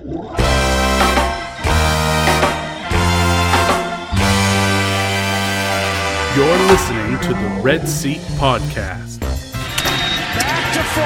You're 0.00 0.16
listening 6.72 7.20
to 7.20 7.34
the 7.34 7.60
Red 7.62 7.86
Seat 7.86 8.20
Podcast. 8.40 9.20
Back 9.20 10.72
to 10.72 10.82
full. 10.96 11.04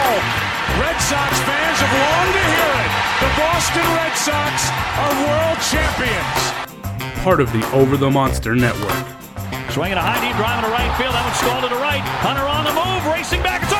Red 0.78 0.94
Sox 1.02 1.34
fans 1.42 1.78
have 1.82 1.90
longed 1.90 2.34
to 2.38 2.44
hear 2.54 2.70
it. 2.78 2.94
The 3.18 3.30
Boston 3.34 3.82
Red 3.98 4.14
Sox 4.14 4.70
are 5.02 5.10
world 5.26 5.58
champions. 5.74 7.18
Part 7.24 7.40
of 7.40 7.50
the 7.52 7.68
Over 7.72 7.96
the 7.96 8.08
Monster 8.08 8.54
Network. 8.54 8.92
Swinging 9.72 9.98
a 9.98 10.02
high 10.02 10.22
deep 10.22 10.36
drive 10.36 10.62
into 10.62 10.70
right 10.70 10.94
field. 10.96 11.12
That 11.12 11.24
one 11.26 11.34
stalled 11.34 11.64
to 11.64 11.68
the 11.74 11.80
right. 11.82 11.98
Hunter 12.22 12.46
on 12.46 12.62
the 12.62 12.70
move, 12.70 13.12
racing 13.12 13.42
back. 13.42 13.64
It's 13.64 13.73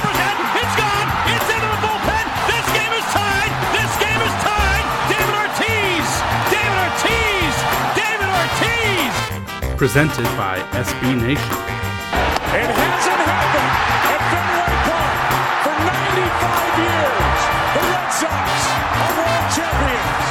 Presented 9.85 10.25
by 10.39 10.57
SB 10.73 11.03
Nation. 11.21 11.37
It 11.37 12.71
hasn't 12.73 13.21
happened 13.29 13.73
at 14.09 14.21
Fenway 14.33 14.73
Park 14.89 15.13
for 15.61 15.77
95 15.77 16.81
years. 16.81 17.41
The 17.75 17.85
Red 17.93 18.09
Sox 18.09 18.49
are 18.97 19.13
world 19.21 19.45
champions. 19.53 20.25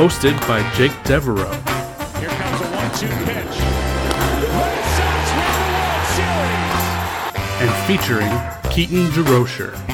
Hosted 0.00 0.36
by 0.48 0.64
Jake 0.72 0.96
Devereaux. 1.04 1.52
Here 2.18 2.32
comes 2.32 2.60
a 2.62 2.68
one-two 2.72 3.12
pitch. 3.28 3.56
The 4.40 4.48
Red 4.56 4.84
Sox 4.96 5.28
win 5.36 5.52
the 5.60 5.68
World 5.76 6.08
Series. 6.16 6.88
And 7.60 7.68
featuring 7.84 8.32
Keaton 8.72 9.04
DeRocher. 9.12 9.93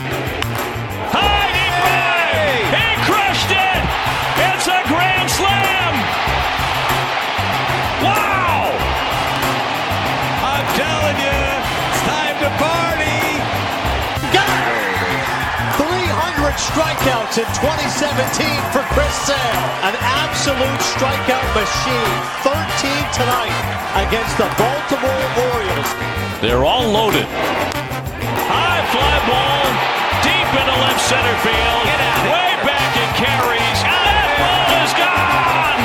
Strikeouts 16.71 17.35
in 17.43 17.49
2017 17.59 18.47
for 18.71 18.83
Chris 18.95 19.11
Sale. 19.27 19.67
An 19.83 19.95
absolute 19.99 20.81
strikeout 20.95 21.43
machine. 21.59 22.19
13 22.47 22.55
tonight 23.11 23.59
against 24.07 24.39
the 24.39 24.47
Baltimore 24.55 25.27
Orioles. 25.51 25.91
They're 26.39 26.63
all 26.63 26.87
loaded. 26.87 27.27
High 27.27 28.83
fly 28.95 29.17
ball, 29.27 29.67
deep 30.23 30.47
into 30.47 30.77
left 30.79 31.03
center 31.11 31.37
field. 31.43 31.85
Way 32.31 32.55
back 32.63 32.93
it 33.03 33.13
carries. 33.19 33.79
And 33.83 34.03
that 34.07 34.31
ball 34.39 34.71
is 34.87 34.93
gone. 34.95 35.83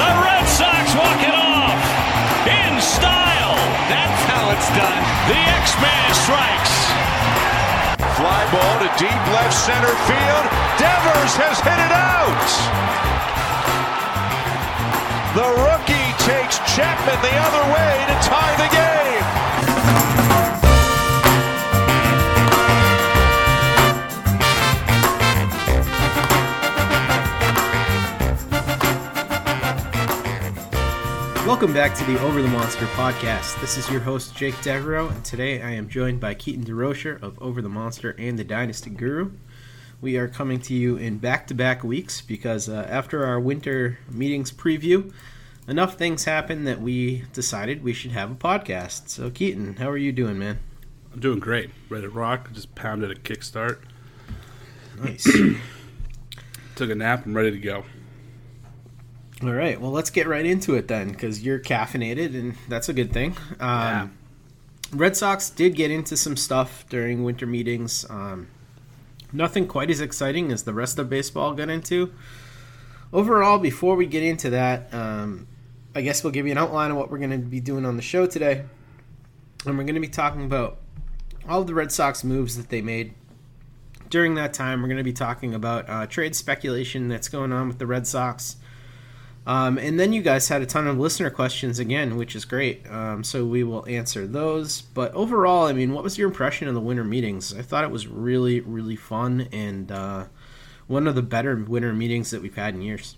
The 0.00 0.10
Red 0.24 0.46
Sox 0.48 0.86
walk 0.96 1.20
it 1.20 1.36
off 1.36 1.80
in 2.48 2.80
style. 2.80 3.60
That's 3.92 4.22
how 4.24 4.56
it's 4.56 4.70
done. 4.72 5.02
The 5.28 5.36
X-Man 5.36 6.08
strikes. 6.16 7.09
Fly 8.20 8.44
ball 8.52 8.76
to 8.84 8.90
deep 9.00 9.22
left 9.32 9.56
center 9.56 9.94
field. 10.04 10.44
Devers 10.76 11.32
has 11.40 11.56
hit 11.64 11.80
it 11.80 11.88
out. 11.88 12.50
The 15.32 15.48
rookie 15.64 16.12
takes 16.20 16.60
Chapman 16.68 17.16
the 17.24 17.32
other 17.32 17.64
way 17.72 17.94
to 18.12 18.16
tie 18.20 18.56
the 18.60 18.68
game. 18.76 19.79
Welcome 31.50 31.72
back 31.72 31.96
to 31.96 32.04
the 32.04 32.16
Over 32.20 32.42
the 32.42 32.48
Monster 32.48 32.86
podcast. 32.86 33.60
This 33.60 33.76
is 33.76 33.90
your 33.90 33.98
host, 33.98 34.36
Jake 34.36 34.54
Devereaux, 34.62 35.08
and 35.08 35.24
today 35.24 35.60
I 35.60 35.72
am 35.72 35.88
joined 35.88 36.20
by 36.20 36.32
Keaton 36.32 36.64
DeRocher 36.64 37.20
of 37.20 37.42
Over 37.42 37.60
the 37.60 37.68
Monster 37.68 38.14
and 38.20 38.38
the 38.38 38.44
Dynasty 38.44 38.88
Guru. 38.88 39.32
We 40.00 40.16
are 40.16 40.28
coming 40.28 40.60
to 40.60 40.74
you 40.74 40.96
in 40.96 41.18
back 41.18 41.48
to 41.48 41.54
back 41.54 41.82
weeks 41.82 42.20
because 42.20 42.68
uh, 42.68 42.86
after 42.88 43.26
our 43.26 43.40
winter 43.40 43.98
meetings 44.08 44.52
preview, 44.52 45.12
enough 45.66 45.94
things 45.98 46.22
happened 46.22 46.68
that 46.68 46.80
we 46.80 47.24
decided 47.32 47.82
we 47.82 47.94
should 47.94 48.12
have 48.12 48.30
a 48.30 48.36
podcast. 48.36 49.08
So, 49.08 49.28
Keaton, 49.28 49.74
how 49.74 49.90
are 49.90 49.98
you 49.98 50.12
doing, 50.12 50.38
man? 50.38 50.60
I'm 51.12 51.18
doing 51.18 51.40
great. 51.40 51.70
Ready 51.88 52.04
to 52.04 52.10
rock. 52.10 52.52
Just 52.52 52.76
pounded 52.76 53.10
a 53.10 53.16
kickstart. 53.16 53.80
Nice. 55.00 55.28
Took 56.76 56.90
a 56.90 56.94
nap. 56.94 57.26
I'm 57.26 57.34
ready 57.34 57.50
to 57.50 57.58
go. 57.58 57.84
All 59.42 59.52
right, 59.52 59.80
well, 59.80 59.90
let's 59.90 60.10
get 60.10 60.26
right 60.26 60.44
into 60.44 60.74
it 60.74 60.86
then 60.88 61.10
because 61.10 61.42
you're 61.42 61.58
caffeinated, 61.58 62.34
and 62.34 62.56
that's 62.68 62.90
a 62.90 62.92
good 62.92 63.10
thing. 63.12 63.36
Um, 63.58 64.12
Red 64.92 65.16
Sox 65.16 65.48
did 65.48 65.74
get 65.76 65.90
into 65.90 66.16
some 66.16 66.36
stuff 66.36 66.84
during 66.90 67.24
winter 67.24 67.46
meetings. 67.46 68.04
Um, 68.10 68.48
nothing 69.32 69.66
quite 69.66 69.88
as 69.90 70.00
exciting 70.00 70.52
as 70.52 70.64
the 70.64 70.74
rest 70.74 70.98
of 70.98 71.08
baseball 71.08 71.54
got 71.54 71.70
into. 71.70 72.12
Overall, 73.12 73.58
before 73.58 73.96
we 73.96 74.06
get 74.06 74.22
into 74.22 74.50
that, 74.50 74.92
um, 74.92 75.46
I 75.94 76.02
guess 76.02 76.22
we'll 76.22 76.32
give 76.32 76.46
you 76.46 76.52
an 76.52 76.58
outline 76.58 76.90
of 76.90 76.96
what 76.96 77.10
we're 77.10 77.18
going 77.18 77.30
to 77.30 77.38
be 77.38 77.60
doing 77.60 77.86
on 77.86 77.96
the 77.96 78.02
show 78.02 78.26
today. 78.26 78.64
And 79.64 79.78
we're 79.78 79.84
going 79.84 79.94
to 79.94 80.00
be 80.00 80.08
talking 80.08 80.44
about 80.44 80.78
all 81.48 81.64
the 81.64 81.74
Red 81.74 81.92
Sox 81.92 82.22
moves 82.22 82.56
that 82.56 82.68
they 82.68 82.82
made 82.82 83.14
during 84.08 84.34
that 84.34 84.52
time. 84.52 84.82
We're 84.82 84.88
going 84.88 84.98
to 84.98 85.04
be 85.04 85.12
talking 85.12 85.54
about 85.54 85.88
uh, 85.88 86.06
trade 86.06 86.36
speculation 86.36 87.08
that's 87.08 87.28
going 87.28 87.52
on 87.52 87.68
with 87.68 87.78
the 87.78 87.86
Red 87.86 88.06
Sox. 88.06 88.56
Um, 89.50 89.78
and 89.78 89.98
then 89.98 90.12
you 90.12 90.22
guys 90.22 90.46
had 90.46 90.62
a 90.62 90.66
ton 90.66 90.86
of 90.86 90.96
listener 90.96 91.28
questions 91.28 91.80
again, 91.80 92.16
which 92.16 92.36
is 92.36 92.44
great. 92.44 92.88
Um, 92.88 93.24
so 93.24 93.44
we 93.44 93.64
will 93.64 93.84
answer 93.88 94.24
those. 94.24 94.80
But 94.80 95.12
overall, 95.12 95.66
I 95.66 95.72
mean, 95.72 95.92
what 95.92 96.04
was 96.04 96.16
your 96.16 96.28
impression 96.28 96.68
of 96.68 96.74
the 96.74 96.80
winter 96.80 97.02
meetings? 97.02 97.52
I 97.52 97.62
thought 97.62 97.82
it 97.82 97.90
was 97.90 98.06
really, 98.06 98.60
really 98.60 98.94
fun 98.94 99.48
and 99.50 99.90
uh, 99.90 100.26
one 100.86 101.08
of 101.08 101.16
the 101.16 101.22
better 101.22 101.56
winter 101.56 101.92
meetings 101.92 102.30
that 102.30 102.42
we've 102.42 102.54
had 102.54 102.76
in 102.76 102.82
years. 102.82 103.16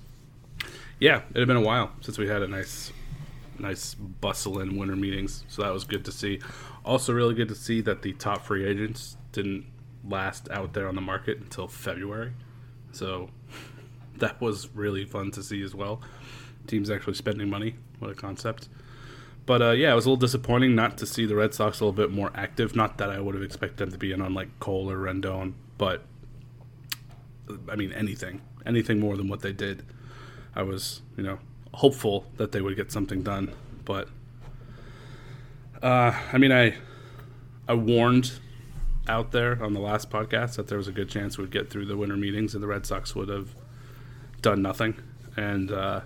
Yeah, 0.99 1.21
it 1.35 1.39
had 1.39 1.49
been 1.49 1.59
a 1.59 1.61
while 1.61 1.93
since 2.01 2.17
we 2.17 2.27
had 2.29 2.41
a 2.41 2.49
nice, 2.49 2.95
nice 3.59 3.93
bustle 3.93 4.59
in 4.61 4.79
winter 4.79 4.97
meetings. 4.97 5.45
So 5.49 5.61
that 5.61 5.75
was 5.75 5.85
good 5.85 6.07
to 6.07 6.13
see. 6.13 6.41
Also, 6.83 7.13
really 7.13 7.35
good 7.35 7.49
to 7.49 7.55
see 7.55 7.83
that 7.83 8.01
the 8.01 8.15
top 8.15 8.47
free 8.47 8.65
agents 8.65 9.19
didn't 9.33 9.67
last 10.03 10.51
out 10.51 10.73
there 10.73 10.89
on 10.89 10.95
the 10.95 11.03
market 11.03 11.41
until 11.41 11.69
February. 11.69 12.33
So 12.93 13.29
that 14.23 14.41
was 14.41 14.69
really 14.75 15.05
fun 15.05 15.33
to 15.33 15.43
see 15.43 15.63
as 15.63 15.75
well. 15.75 16.01
Teams 16.69 16.91
actually 16.91 17.15
spending 17.15 17.51
money. 17.51 17.75
What 17.99 18.13
a 18.13 18.15
concept. 18.15 18.69
But 19.47 19.61
uh, 19.61 19.71
yeah, 19.73 19.91
it 19.91 19.97
was 19.97 20.07
a 20.07 20.11
little 20.11 20.21
disappointing 20.21 20.77
not 20.77 20.97
to 20.99 21.07
see 21.07 21.27
the 21.27 21.35
Red 21.35 21.53
Sox 21.53 21.81
a 21.81 21.85
little 21.85 21.93
bit 21.93 22.13
more 22.13 22.31
active. 22.37 22.77
Not 22.77 22.99
that 22.99 23.11
I 23.11 23.19
would 23.19 23.35
have 23.35 23.43
expected 23.43 23.79
them 23.79 23.91
to 23.91 23.99
be 23.99 24.13
in 24.13 24.23
on 24.23 24.33
like 24.33 24.61
Cole 24.61 24.89
or 24.89 24.97
Rendon, 24.97 25.55
but 25.77 26.05
I 27.69 27.75
mean 27.75 27.93
anything, 27.93 28.41
anything 28.65 29.01
more 29.01 29.17
than 29.17 29.27
what 29.27 29.41
they 29.41 29.53
did. 29.53 29.85
I 30.55 30.63
was, 30.63 31.03
you 31.17 31.25
know, 31.25 31.41
hopeful 31.75 32.25
that 32.37 32.53
they 32.53 32.61
would 32.61 32.77
get 32.77 32.93
something 32.93 33.25
done, 33.25 33.53
but 33.85 34.09
uh, 35.83 36.13
I 36.33 36.39
mean, 36.39 36.53
I 36.53 36.77
I 37.67 37.75
warned 37.75 38.39
out 39.09 39.33
there 39.33 39.61
on 39.61 39.73
the 39.73 39.81
last 39.81 40.11
podcast 40.11 40.55
that 40.55 40.69
there 40.69 40.79
was 40.79 40.87
a 40.87 40.93
good 40.93 41.09
chance 41.09 41.37
we'd 41.37 41.51
get 41.51 41.71
through 41.71 41.87
the 41.87 41.97
winter 41.97 42.17
meetings 42.17 42.55
and 42.55 42.63
the 42.63 42.69
Red 42.69 42.87
Sox 42.87 43.17
would 43.17 43.29
have 43.29 43.57
done 44.43 44.63
nothing, 44.63 44.95
and 45.37 45.71
uh, 45.71 46.01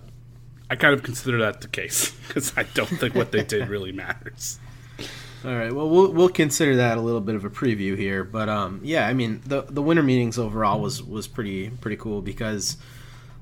I 0.71 0.77
kind 0.77 0.95
of 0.95 1.03
consider 1.03 1.39
that 1.39 1.61
the 1.61 1.69
case 1.69 2.11
because 2.29 2.53
I 2.57 2.65
don't 2.75 2.87
think 2.87 3.15
what 3.15 3.33
they 3.33 3.43
did 3.43 3.69
really 3.69 3.93
matters. 3.93 4.59
All 5.45 5.55
right. 5.55 5.73
Well, 5.73 5.89
we'll 5.89 6.13
we'll 6.13 6.29
consider 6.29 6.77
that 6.77 6.99
a 6.99 7.01
little 7.01 7.21
bit 7.21 7.35
of 7.35 7.45
a 7.45 7.51
preview 7.51 7.97
here, 7.97 8.25
but 8.25 8.49
um, 8.49 8.81
yeah, 8.83 9.07
I 9.07 9.13
mean, 9.13 9.43
the 9.47 9.63
the 9.63 9.83
winter 9.83 10.03
meetings 10.03 10.39
overall 10.39 10.81
was 10.81 11.03
was 11.03 11.29
pretty 11.29 11.71
pretty 11.71 11.97
cool 11.97 12.21
because, 12.23 12.77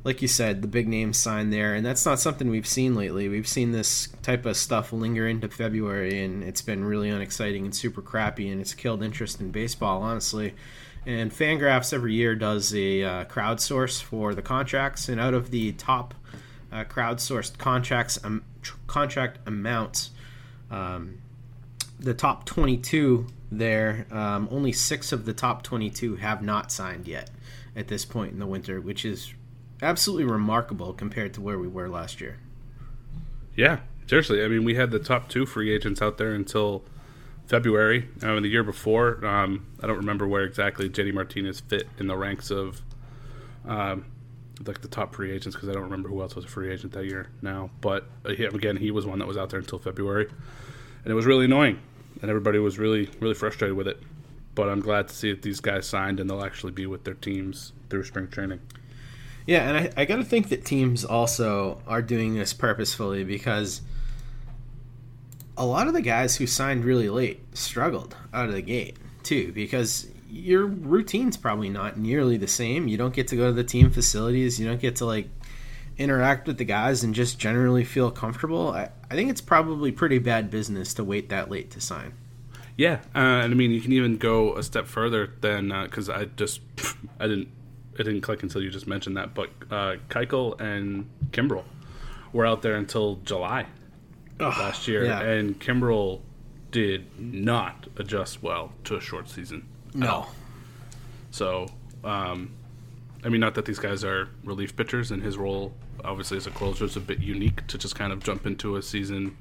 like 0.03 0.21
you 0.21 0.29
said, 0.29 0.61
the 0.61 0.69
big 0.69 0.87
names 0.87 1.17
signed 1.17 1.53
there, 1.53 1.75
and 1.75 1.87
that's 1.87 2.05
not 2.05 2.21
something 2.21 2.51
we've 2.51 2.67
seen 2.67 2.95
lately. 2.95 3.29
We've 3.29 3.49
seen 3.49 3.73
this 3.73 4.09
type 4.23 4.45
of 4.45 4.57
stuff 4.57 4.93
linger 4.93 5.27
into 5.27 5.49
February, 5.49 6.23
and 6.23 6.43
it's 6.43 6.63
been 6.63 6.85
really 6.85 7.09
unexciting 7.09 7.65
and 7.65 7.75
super 7.75 8.03
crappy, 8.03 8.49
and 8.51 8.61
it's 8.61 8.75
killed 8.75 9.03
interest 9.03 9.41
in 9.41 9.51
baseball, 9.51 10.03
honestly. 10.03 10.55
And 11.07 11.31
Fangraphs 11.31 11.93
every 11.93 12.15
year 12.15 12.35
does 12.35 12.75
a 12.75 13.03
uh, 13.03 13.25
crowdsource 13.27 14.03
for 14.03 14.35
the 14.35 14.43
contracts, 14.43 15.09
and 15.09 15.21
out 15.21 15.35
of 15.35 15.51
the 15.51 15.73
top 15.73 16.15
uh, 16.73 16.85
crowdsourced 16.85 17.59
contracts 17.59 18.19
um, 18.25 18.43
tr- 18.63 18.77
contract 18.87 19.39
amounts. 19.47 20.11
Um, 20.71 21.19
the 22.01 22.15
top 22.15 22.45
22 22.47 23.27
there, 23.53 24.07
um, 24.11 24.49
only 24.51 24.73
six 24.73 25.13
of 25.13 25.25
the 25.25 25.33
top 25.33 25.63
22 25.63 26.17
have 26.17 26.43
not 26.43 26.73
signed 26.73 27.07
yet 27.07 27.31
at 27.77 27.89
this 27.89 28.05
point 28.05 28.33
in 28.33 28.39
the 28.39 28.47
winter, 28.47 28.81
which 28.81 29.05
is 29.05 29.33
absolutely 29.83 30.25
remarkable 30.25 30.93
compared 30.93 31.35
to 31.35 31.41
where 31.41 31.59
we 31.59 31.69
were 31.69 31.89
last 31.89 32.21
year. 32.21 32.39
Yeah, 33.55 33.81
seriously. 34.07 34.45
I 34.45 34.49
mean, 34.49 34.65
we 34.65 34.75
had 34.75 34.91
the 34.91 34.99
top 34.99 35.29
two 35.29 35.47
free 35.47 35.73
agents 35.73 36.03
out 36.03 36.19
there 36.19 36.33
until 36.33 36.83
February. 37.47 38.09
Uh, 38.23 38.41
the 38.41 38.49
year 38.49 38.63
before, 38.63 39.25
um, 39.25 39.67
I 39.83 39.87
don't 39.87 39.99
remember 39.99 40.27
where 40.27 40.45
exactly 40.45 40.89
JD 40.89 41.15
Martinez 41.15 41.61
fit 41.61 41.89
in 41.99 42.07
the 42.07 42.17
ranks 42.17 42.51
of 42.51 42.81
um, 43.67 44.07
like 44.67 44.81
the 44.81 44.89
top 44.89 45.15
free 45.15 45.33
agents 45.33 45.57
because 45.57 45.69
I 45.69 45.73
don't 45.73 45.83
remember 45.83 46.09
who 46.09 46.21
else 46.23 46.35
was 46.35 46.45
a 46.45 46.49
free 46.49 46.73
agent 46.73 46.93
that 46.93 47.05
year 47.05 47.29
now. 47.43 47.71
But 47.81 48.07
uh, 48.25 48.31
he, 48.31 48.45
again, 48.45 48.77
he 48.77 48.91
was 48.91 49.07
one 49.07 49.19
that 49.19 49.29
was 49.29 49.37
out 49.37 49.51
there 49.51 49.61
until 49.61 49.79
February, 49.79 50.27
and 50.27 51.11
it 51.11 51.15
was 51.15 51.27
really 51.27 51.45
annoying, 51.45 51.81
and 52.23 52.31
everybody 52.31 52.59
was 52.59 52.79
really 52.79 53.11
really 53.21 53.35
frustrated 53.35 53.77
with 53.77 53.89
it. 53.89 54.03
But 54.55 54.69
I'm 54.69 54.81
glad 54.81 55.09
to 55.09 55.15
see 55.15 55.31
that 55.33 55.43
these 55.43 55.61
guys 55.61 55.87
signed 55.87 56.21
and 56.21 56.31
they'll 56.31 56.45
actually 56.45 56.73
be 56.73 56.87
with 56.87 57.05
their 57.05 57.15
teams 57.15 57.73
through 57.91 58.05
spring 58.05 58.29
training. 58.29 58.61
Yeah, 59.47 59.69
and 59.69 59.77
I, 59.77 60.03
I 60.03 60.05
got 60.05 60.17
to 60.17 60.25
think 60.25 60.49
that 60.49 60.65
teams 60.65 61.05
also 61.05 61.83
are 61.87 62.01
doing 62.01 62.35
this 62.35 62.53
purposefully 62.53 63.25
because 63.25 63.83
a 65.57 65.65
lot 65.65 65.87
of 65.87 65.95
the 65.95 66.03
guys 66.03 66.37
who 66.37 66.47
signed 66.47 66.85
really 66.85 67.09
late 67.09 67.41
struggled 67.57 68.17
out 68.33 68.49
of 68.49 68.55
the 68.55 68.63
gate 68.63 68.97
too 69.23 69.53
because 69.53 70.09
your 70.29 70.67
routine's 70.67 71.37
probably 71.37 71.69
not 71.69 71.97
nearly 71.97 72.37
the 72.37 72.49
same. 72.49 72.89
You 72.89 72.97
don't 72.97 73.15
get 73.15 73.29
to 73.29 73.37
go 73.37 73.47
to 73.47 73.53
the 73.53 73.65
team 73.65 73.91
facilities. 73.91 74.59
You 74.59 74.67
don't 74.67 74.81
get 74.81 74.97
to 74.97 75.07
like 75.07 75.29
interact 75.97 76.49
with 76.49 76.59
the 76.59 76.65
guys 76.65 77.05
and 77.05 77.15
just 77.15 77.39
generally 77.39 77.85
feel 77.85 78.11
comfortable. 78.11 78.71
I, 78.71 78.91
I 79.11 79.15
think 79.15 79.31
it's 79.31 79.41
probably 79.41 79.93
pretty 79.93 80.19
bad 80.19 80.51
business 80.51 80.93
to 80.95 81.05
wait 81.05 81.29
that 81.29 81.51
late 81.51 81.71
to 81.73 81.81
sign. 81.81 82.15
Yeah, 82.77 82.95
uh, 83.15 83.43
and 83.45 83.53
I 83.53 83.55
mean 83.55 83.71
you 83.71 83.81
can 83.81 83.93
even 83.93 84.17
go 84.17 84.57
a 84.57 84.63
step 84.65 84.87
further 84.87 85.31
than 85.41 85.69
because 85.85 86.09
uh, 86.09 86.15
I 86.15 86.25
just 86.25 86.61
I 87.21 87.29
didn't 87.29 87.49
it 87.97 88.03
didn't 88.03 88.23
click 88.23 88.43
until 88.43 88.61
you 88.61 88.71
just 88.71 88.89
mentioned 88.89 89.17
that, 89.17 89.35
but 89.35 89.51
uh, 89.71 89.97
Keuchel 90.09 90.61
and 90.61 91.09
Kimbrel 91.31 91.63
were 92.33 92.45
out 92.45 92.63
there 92.63 92.75
until 92.75 93.17
July 93.25 93.67
Ugh, 94.41 94.59
last 94.59 94.89
year, 94.89 95.05
yeah. 95.05 95.21
and 95.21 95.59
Kimbrel 95.61 96.21
did 96.71 97.07
not 97.21 97.87
adjust 97.97 98.43
well 98.43 98.73
to 98.85 98.97
a 98.97 99.01
short 99.01 99.29
season. 99.29 99.67
No. 99.95 100.27
So, 101.31 101.69
um, 102.03 102.53
I 103.25 103.29
mean, 103.29 103.41
not 103.41 103.55
that 103.55 103.65
these 103.65 103.79
guys 103.79 104.05
are 104.05 104.29
relief 104.43 104.77
pitchers, 104.77 105.11
and 105.11 105.23
his 105.23 105.39
role, 105.39 105.73
obviously, 106.05 106.37
as 106.37 106.47
a 106.47 106.51
closer 106.51 106.85
is 106.85 106.97
a 106.97 107.01
bit 107.01 107.21
unique 107.21 107.67
to 107.69 107.79
just 107.79 107.95
kind 107.95 108.13
of 108.13 108.23
jump 108.23 108.45
into 108.47 108.77
a 108.77 108.83
season 108.83 109.37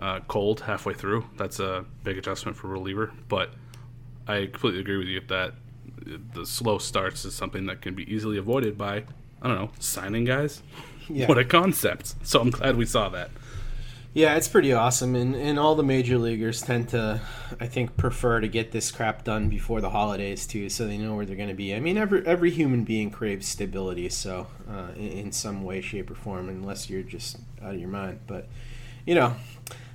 uh, 0.00 0.20
cold 0.28 0.60
halfway 0.60 0.94
through. 0.94 1.26
That's 1.36 1.60
a 1.60 1.84
big 2.02 2.18
adjustment 2.18 2.56
for 2.56 2.68
a 2.68 2.70
reliever. 2.70 3.12
But 3.28 3.50
I 4.26 4.46
completely 4.46 4.80
agree 4.80 4.98
with 4.98 5.08
you 5.08 5.20
that 5.28 5.54
the 6.34 6.46
slow 6.46 6.78
starts 6.78 7.24
is 7.24 7.34
something 7.34 7.66
that 7.66 7.82
can 7.82 7.94
be 7.94 8.12
easily 8.12 8.38
avoided 8.38 8.76
by, 8.78 9.04
I 9.42 9.48
don't 9.48 9.56
know, 9.56 9.70
signing 9.78 10.24
guys. 10.24 10.62
Yeah. 11.08 11.26
What 11.26 11.38
a 11.38 11.44
concept. 11.44 12.14
So 12.22 12.40
I'm 12.40 12.50
glad 12.50 12.76
we 12.76 12.86
saw 12.86 13.08
that. 13.10 13.30
Yeah, 14.14 14.36
it's 14.36 14.46
pretty 14.46 14.72
awesome, 14.72 15.16
and, 15.16 15.34
and 15.34 15.58
all 15.58 15.74
the 15.74 15.82
major 15.82 16.18
leaguers 16.18 16.62
tend 16.62 16.90
to, 16.90 17.20
I 17.58 17.66
think, 17.66 17.96
prefer 17.96 18.40
to 18.40 18.46
get 18.46 18.70
this 18.70 18.92
crap 18.92 19.24
done 19.24 19.48
before 19.48 19.80
the 19.80 19.90
holidays 19.90 20.46
too, 20.46 20.68
so 20.68 20.86
they 20.86 20.96
know 20.96 21.16
where 21.16 21.26
they're 21.26 21.34
going 21.34 21.48
to 21.48 21.54
be. 21.54 21.74
I 21.74 21.80
mean, 21.80 21.98
every 21.98 22.24
every 22.24 22.52
human 22.52 22.84
being 22.84 23.10
craves 23.10 23.48
stability, 23.48 24.08
so 24.10 24.46
uh, 24.70 24.92
in, 24.94 25.08
in 25.08 25.32
some 25.32 25.64
way, 25.64 25.80
shape, 25.80 26.12
or 26.12 26.14
form, 26.14 26.48
unless 26.48 26.88
you're 26.88 27.02
just 27.02 27.38
out 27.60 27.74
of 27.74 27.80
your 27.80 27.88
mind. 27.88 28.20
But 28.28 28.46
you 29.04 29.16
know, 29.16 29.34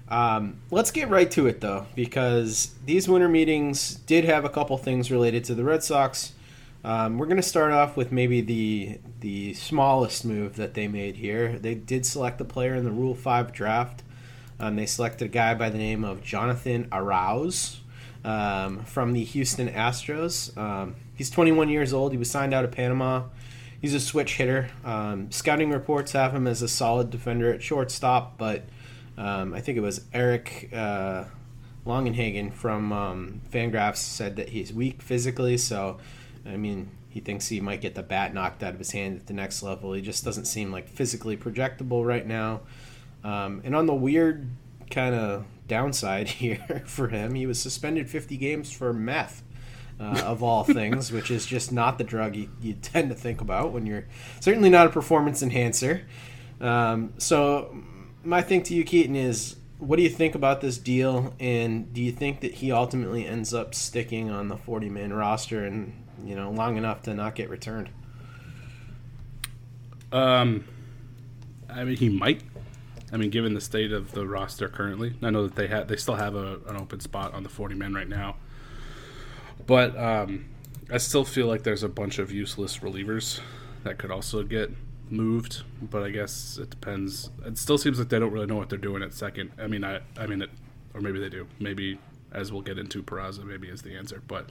um, 0.10 0.60
let's 0.70 0.92
get 0.92 1.08
right 1.08 1.32
to 1.32 1.48
it 1.48 1.62
though, 1.62 1.88
because 1.96 2.76
these 2.86 3.08
winter 3.08 3.30
meetings 3.30 3.96
did 3.96 4.26
have 4.26 4.44
a 4.44 4.50
couple 4.50 4.78
things 4.78 5.10
related 5.10 5.46
to 5.46 5.56
the 5.56 5.64
Red 5.64 5.82
Sox. 5.82 6.34
Um, 6.84 7.18
we're 7.18 7.26
going 7.26 7.38
to 7.38 7.42
start 7.42 7.72
off 7.72 7.96
with 7.96 8.12
maybe 8.12 8.42
the 8.42 9.00
the 9.22 9.54
smallest 9.54 10.26
move 10.26 10.58
that 10.58 10.74
they 10.74 10.90
made 10.90 11.16
here. 11.16 11.58
They 11.58 11.74
did 11.74 12.06
select 12.06 12.42
a 12.42 12.46
player 12.46 12.76
in 12.76 12.84
the 12.84 12.92
Rule 12.92 13.16
Five 13.16 13.54
draft. 13.54 14.04
Um, 14.60 14.76
they 14.76 14.86
selected 14.86 15.26
a 15.26 15.30
guy 15.30 15.54
by 15.54 15.70
the 15.70 15.78
name 15.78 16.04
of 16.04 16.24
Jonathan 16.24 16.88
Arauz 16.92 17.78
um, 18.24 18.84
from 18.84 19.14
the 19.14 19.24
Houston 19.24 19.70
Astros. 19.70 20.56
Um, 20.58 20.96
he's 21.16 21.30
21 21.30 21.70
years 21.70 21.94
old. 21.94 22.12
He 22.12 22.18
was 22.18 22.30
signed 22.30 22.54
out 22.54 22.66
of 22.66 22.72
Panama. 22.72 23.24
He's 23.82 23.94
a 23.94 24.00
switch 24.00 24.36
hitter. 24.36 24.70
Um, 24.84 25.32
scouting 25.32 25.72
reports 25.72 26.12
have 26.12 26.34
him 26.34 26.48
as 26.48 26.62
a 26.62 26.68
solid 26.68 27.10
defender 27.10 27.54
at 27.54 27.64
shortstop, 27.64 28.38
but 28.38 28.64
um, 29.18 29.54
I 29.54 29.62
think 29.62 29.78
it 29.78 29.82
was 29.82 30.02
Eric 30.14 30.70
uh, 30.74 31.26
Longenhagen 31.86 32.54
from 32.54 32.92
um, 32.92 33.42
Fangraphs 33.52 33.98
said 33.98 34.36
that 34.36 34.50
he's 34.50 34.74
weak 34.74 35.02
physically. 35.02 35.58
So, 35.58 35.98
I 36.46 36.58
mean, 36.58 36.90
he 37.10 37.22
thinks 37.22 37.48
he 37.48 37.62
might 37.62 37.82
get 37.82 37.96
the 37.96 38.04
bat 38.04 38.34
knocked 38.34 38.64
out 38.64 38.74
of 38.74 38.80
his 38.80 38.92
hand 38.92 39.20
at 39.20 39.28
the 39.28 39.34
next 39.34 39.64
level. 39.64 39.94
He 39.94 40.02
just 40.02 40.26
doesn't 40.26 40.46
seem 40.46 40.72
like 40.72 40.90
physically 40.90 41.38
projectable 41.38 42.06
right 42.06 42.26
now. 42.26 42.62
Um, 43.24 43.62
and 43.64 43.76
on 43.76 43.86
the 43.86 43.94
weird 43.94 44.50
kind 44.90 45.16
of 45.16 45.46
downside 45.68 46.28
here 46.42 46.84
for 46.86 47.10
him, 47.10 47.36
he 47.36 47.46
was 47.46 47.60
suspended 47.60 48.10
50 48.10 48.38
games 48.38 48.72
for 48.72 48.94
meth. 48.94 49.44
Uh, 50.02 50.24
of 50.26 50.42
all 50.42 50.64
things, 50.64 51.12
which 51.12 51.30
is 51.30 51.46
just 51.46 51.74
not 51.74 51.98
the 51.98 52.06
drug 52.06 52.34
you, 52.34 52.50
you 52.62 52.72
tend 52.72 53.10
to 53.10 53.16
think 53.16 53.42
about 53.42 53.74
when 53.74 53.86
you're 53.86 54.06
certainly 54.40 54.70
not 54.70 54.88
a 54.88 54.90
performance 54.90 55.44
enhancer. 55.44 56.04
Um, 56.62 57.14
so, 57.18 57.84
my 58.24 58.42
thing 58.42 58.64
to 58.64 58.74
you, 58.74 58.86
Keaton, 58.86 59.18
is 59.18 59.58
what 59.80 59.96
do 59.96 60.04
you 60.04 60.10
think 60.10 60.36
about 60.36 60.62
this 60.62 60.78
deal, 60.78 61.34
and 61.40 61.92
do 61.94 62.02
you 62.02 62.12
think 62.12 62.42
that 62.42 62.56
he 62.56 62.72
ultimately 62.72 63.26
ends 63.26 63.54
up 63.54 63.74
sticking 63.74 64.30
on 64.30 64.50
the 64.50 64.58
40 64.58 64.90
man 64.90 65.14
roster 65.14 65.66
and 65.66 66.06
you 66.24 66.36
know 66.36 66.52
long 66.52 66.78
enough 66.78 67.02
to 67.04 67.14
not 67.14 67.34
get 67.34 67.50
returned? 67.50 67.90
Um, 70.12 70.66
I 71.70 71.84
mean, 71.84 71.96
he 71.96 72.10
might. 72.10 72.42
I 73.12 73.18
mean, 73.18 73.30
given 73.30 73.54
the 73.54 73.62
state 73.62 73.92
of 73.92 74.12
the 74.12 74.28
roster 74.28 74.68
currently, 74.68 75.14
I 75.22 75.30
know 75.30 75.44
that 75.44 75.56
they 75.56 75.68
had 75.68 75.88
they 75.88 75.96
still 75.96 76.16
have 76.16 76.36
a, 76.36 76.60
an 76.68 76.78
open 76.78 77.00
spot 77.00 77.34
on 77.34 77.44
the 77.44 77.50
forty 77.50 77.76
men 77.76 77.94
right 77.94 78.08
now, 78.08 78.36
but 79.66 79.98
um, 79.98 80.46
I 80.92 80.98
still 80.98 81.26
feel 81.26 81.48
like 81.48 81.64
there's 81.64 81.84
a 81.84 81.90
bunch 81.90 82.20
of 82.20 82.32
useless 82.32 82.80
relievers 82.80 83.40
that 83.84 83.98
could 83.98 84.12
also 84.12 84.44
get 84.44 84.72
moved. 85.10 85.64
But 85.82 86.04
I 86.04 86.10
guess 86.10 86.58
it 86.58 86.70
depends. 86.70 87.30
It 87.46 87.58
still 87.58 87.78
seems 87.78 88.00
like 88.00 88.10
they 88.10 88.20
don't 88.20 88.32
really 88.32 88.46
know 88.46 88.56
what 88.56 88.70
they're 88.70 88.78
doing 88.78 89.02
at 89.02 89.14
second. 89.14 89.52
I 89.58 89.68
mean, 89.68 89.84
I 89.84 90.02
I 90.18 90.28
mean 90.28 90.42
it, 90.42 90.50
or 90.94 91.02
maybe 91.02 91.20
they 91.20 91.30
do. 91.30 91.48
Maybe 91.60 91.98
as 92.32 92.52
we'll 92.52 92.62
get 92.62 92.78
into, 92.78 93.02
Peraza 93.02 93.44
maybe 93.44 93.70
is 93.70 93.82
the 93.82 93.96
answer. 93.96 94.22
But 94.28 94.50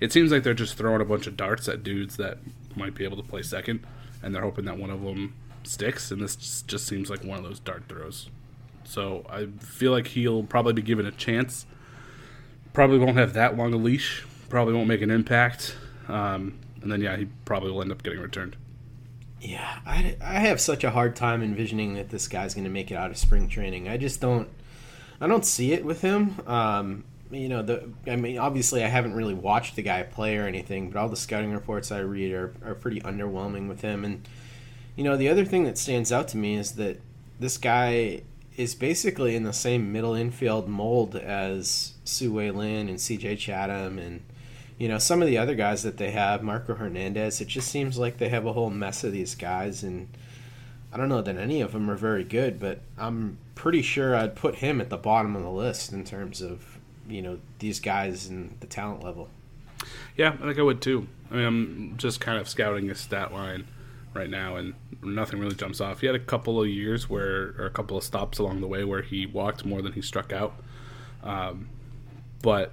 it 0.00 0.12
seems 0.12 0.32
like 0.32 0.42
they're 0.42 0.54
just 0.54 0.76
throwing 0.76 1.00
a 1.00 1.04
bunch 1.04 1.26
of 1.26 1.36
darts 1.36 1.68
at 1.68 1.82
dudes 1.82 2.16
that 2.16 2.38
might 2.74 2.94
be 2.94 3.04
able 3.04 3.16
to 3.16 3.22
play 3.22 3.42
second, 3.42 3.86
and 4.22 4.34
they're 4.34 4.42
hoping 4.42 4.64
that 4.64 4.78
one 4.78 4.90
of 4.90 5.02
them 5.02 5.34
sticks. 5.64 6.10
And 6.10 6.22
this 6.22 6.36
just, 6.36 6.86
seems 6.86 7.10
like 7.10 7.24
one 7.24 7.38
of 7.38 7.44
those 7.44 7.58
dart 7.58 7.84
throws. 7.88 8.28
So 8.84 9.24
I 9.28 9.46
feel 9.60 9.92
like 9.92 10.08
he'll 10.08 10.42
probably 10.42 10.72
be 10.72 10.82
given 10.82 11.06
a 11.06 11.12
chance. 11.12 11.66
Probably 12.72 12.98
won't 12.98 13.16
have 13.16 13.34
that 13.34 13.56
long 13.56 13.72
a 13.72 13.76
leash. 13.76 14.24
Probably 14.48 14.74
won't 14.74 14.88
make 14.88 15.02
an 15.02 15.10
impact. 15.10 15.76
Um, 16.08 16.58
and 16.82 16.90
then 16.90 17.00
yeah, 17.00 17.16
he 17.16 17.26
probably 17.44 17.70
will 17.70 17.82
end 17.82 17.92
up 17.92 18.02
getting 18.02 18.20
returned. 18.20 18.56
Yeah, 19.40 19.80
I, 19.84 20.16
I 20.20 20.34
have 20.40 20.60
such 20.60 20.84
a 20.84 20.90
hard 20.90 21.16
time 21.16 21.42
envisioning 21.42 21.94
that 21.94 22.10
this 22.10 22.28
guy's 22.28 22.54
going 22.54 22.64
to 22.64 22.70
make 22.70 22.90
it 22.90 22.94
out 22.94 23.10
of 23.10 23.16
spring 23.16 23.48
training. 23.48 23.88
I 23.88 23.96
just 23.96 24.20
don't, 24.20 24.48
I 25.20 25.26
don't 25.26 25.44
see 25.44 25.72
it 25.72 25.84
with 25.84 26.00
him. 26.00 26.40
Um, 26.46 27.04
you 27.30 27.48
know, 27.48 27.62
the 27.62 27.88
I 28.06 28.16
mean, 28.16 28.38
obviously, 28.38 28.84
I 28.84 28.88
haven't 28.88 29.14
really 29.14 29.34
watched 29.34 29.74
the 29.74 29.82
guy 29.82 30.02
play 30.02 30.36
or 30.36 30.46
anything, 30.46 30.90
but 30.90 31.00
all 31.00 31.08
the 31.08 31.16
scouting 31.16 31.52
reports 31.52 31.90
I 31.90 32.00
read 32.00 32.32
are, 32.32 32.54
are 32.64 32.74
pretty 32.74 33.00
underwhelming 33.00 33.68
with 33.68 33.80
him. 33.80 34.04
And 34.04 34.28
you 34.96 35.04
know, 35.04 35.16
the 35.16 35.28
other 35.28 35.44
thing 35.44 35.64
that 35.64 35.78
stands 35.78 36.12
out 36.12 36.28
to 36.28 36.36
me 36.36 36.56
is 36.56 36.72
that 36.72 37.00
this 37.38 37.58
guy 37.58 38.22
is 38.56 38.74
basically 38.74 39.34
in 39.34 39.44
the 39.44 39.52
same 39.52 39.92
middle 39.92 40.14
infield 40.14 40.68
mold 40.68 41.16
as 41.16 41.94
Tzu-Wei 42.04 42.50
Lin 42.50 42.88
and 42.88 43.00
C.J. 43.00 43.36
Chatham 43.36 43.98
and 43.98 44.22
you 44.78 44.88
know 44.88 44.98
some 44.98 45.22
of 45.22 45.28
the 45.28 45.38
other 45.38 45.54
guys 45.54 45.82
that 45.84 45.96
they 45.96 46.10
have, 46.10 46.42
Marco 46.42 46.74
Hernandez. 46.74 47.40
It 47.40 47.48
just 47.48 47.68
seems 47.68 47.98
like 47.98 48.18
they 48.18 48.28
have 48.28 48.46
a 48.46 48.52
whole 48.52 48.70
mess 48.70 49.04
of 49.04 49.12
these 49.12 49.34
guys, 49.34 49.82
and 49.82 50.08
I 50.92 50.96
don't 50.96 51.08
know 51.08 51.22
that 51.22 51.36
any 51.36 51.60
of 51.60 51.72
them 51.72 51.90
are 51.90 51.96
very 51.96 52.24
good, 52.24 52.58
but 52.58 52.80
I'm 52.98 53.38
pretty 53.54 53.82
sure 53.82 54.16
I'd 54.16 54.34
put 54.34 54.56
him 54.56 54.80
at 54.80 54.90
the 54.90 54.96
bottom 54.96 55.36
of 55.36 55.42
the 55.42 55.50
list 55.50 55.92
in 55.92 56.04
terms 56.04 56.42
of 56.42 56.78
you 57.08 57.22
know 57.22 57.38
these 57.60 57.80
guys 57.80 58.26
and 58.26 58.56
the 58.60 58.66
talent 58.66 59.04
level. 59.04 59.28
Yeah, 60.16 60.32
I 60.40 60.46
think 60.46 60.58
I 60.58 60.62
would 60.62 60.82
too. 60.82 61.06
I 61.30 61.34
mean, 61.36 61.46
I'm 61.46 61.94
just 61.96 62.20
kind 62.20 62.38
of 62.38 62.48
scouting 62.48 62.88
his 62.88 62.98
stat 62.98 63.32
line 63.32 63.66
right 64.14 64.30
now, 64.30 64.56
and 64.56 64.74
nothing 65.02 65.40
really 65.40 65.54
jumps 65.54 65.80
off. 65.80 66.00
He 66.00 66.06
had 66.06 66.16
a 66.16 66.20
couple 66.20 66.60
of 66.60 66.68
years 66.68 67.08
where, 67.08 67.54
or 67.58 67.66
a 67.66 67.70
couple 67.70 67.96
of 67.96 68.04
stops 68.04 68.38
along 68.38 68.60
the 68.60 68.66
way 68.66 68.84
where 68.84 69.02
he 69.02 69.26
walked 69.26 69.64
more 69.64 69.82
than 69.82 69.92
he 69.92 70.02
struck 70.02 70.32
out. 70.32 70.54
Um, 71.22 71.68
but 72.42 72.72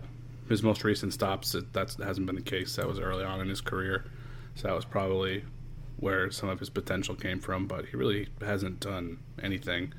his 0.50 0.64
most 0.64 0.84
recent 0.84 1.14
stops, 1.14 1.56
it, 1.56 1.74
that 1.74 1.96
hasn't 2.04 2.26
been 2.26 2.36
the 2.36 2.42
case. 2.42 2.76
That 2.76 2.88
was 2.88 3.00
early 3.00 3.24
on 3.24 3.40
in 3.40 3.50
his 3.50 3.62
career, 3.62 4.06
so 4.56 4.68
that 4.68 4.76
was 4.76 4.86
probably 4.86 5.44
where 5.98 6.32
some 6.32 6.50
of 6.50 6.60
his 6.60 6.70
potential 6.70 7.16
came 7.16 7.40
from. 7.40 7.68
But 7.68 7.86
he 7.86 7.98
really 7.98 8.28
hasn't 8.42 8.80
done 8.80 9.20
anything. 9.42 9.94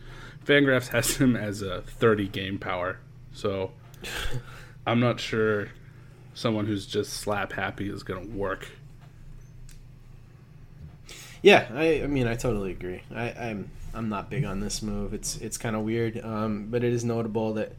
Fangraphs 0.44 0.88
has 0.92 1.16
him 1.16 1.36
as 1.36 1.62
a 1.62 1.82
30 1.82 2.28
game 2.28 2.58
power, 2.58 2.98
so 3.32 3.70
I'm 4.86 5.00
not 5.00 5.20
sure 5.20 5.68
someone 6.34 6.66
who's 6.66 6.86
just 6.86 7.12
slap 7.12 7.52
happy 7.52 7.88
is 7.88 8.02
going 8.02 8.30
to 8.30 8.36
work. 8.36 8.68
Yeah, 11.42 11.66
I, 11.74 12.02
I 12.02 12.06
mean, 12.06 12.26
I 12.26 12.34
totally 12.34 12.72
agree. 12.72 13.02
I, 13.14 13.30
I'm 13.30 13.70
I'm 13.94 14.08
not 14.08 14.30
big 14.30 14.44
on 14.44 14.60
this 14.60 14.82
move. 14.82 15.14
It's 15.14 15.36
it's 15.38 15.56
kind 15.58 15.74
of 15.74 15.82
weird, 15.82 16.22
um, 16.24 16.66
but 16.70 16.84
it 16.84 16.92
is 16.92 17.04
notable 17.04 17.54
that 17.54 17.72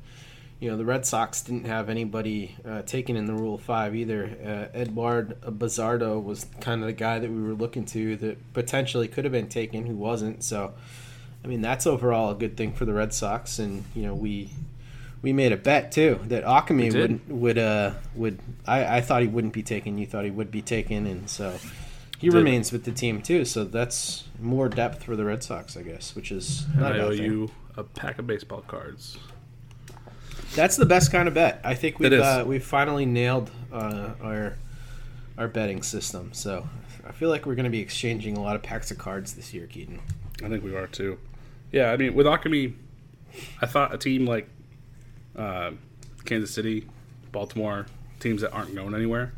you 0.62 0.70
know, 0.70 0.78
the 0.78 0.86
Red 0.86 1.08
Sox 1.08 1.42
didn't 1.42 1.66
have 1.66 1.90
anybody 1.90 2.56
uh, 2.64 2.84
taken 2.84 3.16
in 3.16 3.26
the 3.26 3.34
Rule 3.34 3.58
Five 3.58 3.96
either. 3.96 4.30
Uh, 4.46 4.78
Edward 4.78 5.42
Bazardo 5.42 6.24
was 6.24 6.46
kind 6.62 6.82
of 6.82 6.88
the 6.88 6.94
guy 6.94 7.18
that 7.18 7.32
we 7.32 7.42
were 7.42 7.56
looking 7.56 7.84
to 7.88 8.16
that 8.18 8.54
potentially 8.54 9.08
could 9.08 9.26
have 9.26 9.32
been 9.32 9.50
taken, 9.50 9.88
who 9.88 9.96
wasn't. 9.96 10.44
So, 10.44 10.74
I 11.44 11.48
mean, 11.48 11.62
that's 11.62 11.88
overall 11.88 12.30
a 12.30 12.36
good 12.36 12.58
thing 12.58 12.74
for 12.74 12.86
the 12.86 12.94
Red 12.94 13.12
Sox, 13.12 13.58
and 13.58 13.86
you 13.96 14.04
know, 14.04 14.14
we 14.14 14.52
we 15.24 15.34
made 15.34 15.52
a 15.52 15.58
bet 15.58 15.92
too 15.92 16.20
that 16.26 16.46
Ockimey 16.46 16.94
would 16.94 17.28
would 17.28 17.58
uh 17.58 17.94
would 18.14 18.38
I, 18.68 18.98
I 18.98 19.02
thought 19.02 19.24
he 19.24 19.28
wouldn't 19.28 19.54
be 19.54 19.64
taken. 19.64 19.98
You 19.98 20.06
thought 20.06 20.26
he 20.26 20.32
would 20.32 20.52
be 20.52 20.62
taken, 20.62 21.08
and 21.08 21.28
so 21.28 21.58
he 22.22 22.30
Did. 22.30 22.38
remains 22.38 22.72
with 22.72 22.84
the 22.84 22.92
team 22.92 23.20
too. 23.20 23.46
So 23.46 23.64
that's 23.64 24.26
more 24.40 24.70
depth 24.70 25.04
for 25.04 25.16
the 25.16 25.26
Red 25.26 25.42
Sox, 25.44 25.76
I 25.76 25.82
guess, 25.82 26.16
which 26.16 26.32
is 26.32 26.68
not 26.78 26.94
I 26.94 26.98
a 26.98 27.02
owe 27.02 27.10
thing. 27.10 27.24
you 27.24 27.52
a 27.76 27.84
pack 27.84 28.20
of 28.20 28.28
baseball 28.28 28.62
cards. 28.62 29.18
That's 30.54 30.76
the 30.76 30.86
best 30.86 31.12
kind 31.12 31.28
of 31.28 31.34
bet. 31.34 31.62
I 31.64 31.74
think 31.74 31.98
we've 31.98 32.14
uh, 32.14 32.44
we've 32.46 32.64
finally 32.64 33.08
nailed 33.08 33.50
uh, 33.74 34.12
our 34.22 34.56
our 35.36 35.48
betting 35.48 35.82
system. 35.82 36.30
So 36.32 36.70
I 37.08 37.12
feel 37.12 37.30
like 37.30 37.48
we're 37.48 37.56
going 37.56 37.64
to 37.64 37.72
be 37.72 37.80
exchanging 37.80 38.38
a 38.38 38.42
lot 38.42 38.56
of 38.56 38.62
packs 38.62 38.92
of 38.92 39.00
cards 39.00 39.34
this 39.34 39.52
year, 39.52 39.66
Keaton. 39.66 40.00
I 40.44 40.50
think 40.50 40.64
we 40.64 40.76
are 40.76 40.86
too. 40.86 41.18
Yeah, 41.72 41.92
I 41.92 41.98
mean, 41.98 42.14
with 42.14 42.28
Ockimey, 42.28 42.76
I 43.62 43.66
thought 43.66 43.96
a 43.96 43.98
team 43.98 44.28
like 44.28 44.48
uh, 45.36 45.72
Kansas 46.26 46.54
City, 46.54 46.86
Baltimore, 47.32 47.88
teams 48.20 48.42
that 48.42 48.52
aren't 48.52 48.76
going 48.76 48.94
anywhere, 48.94 49.34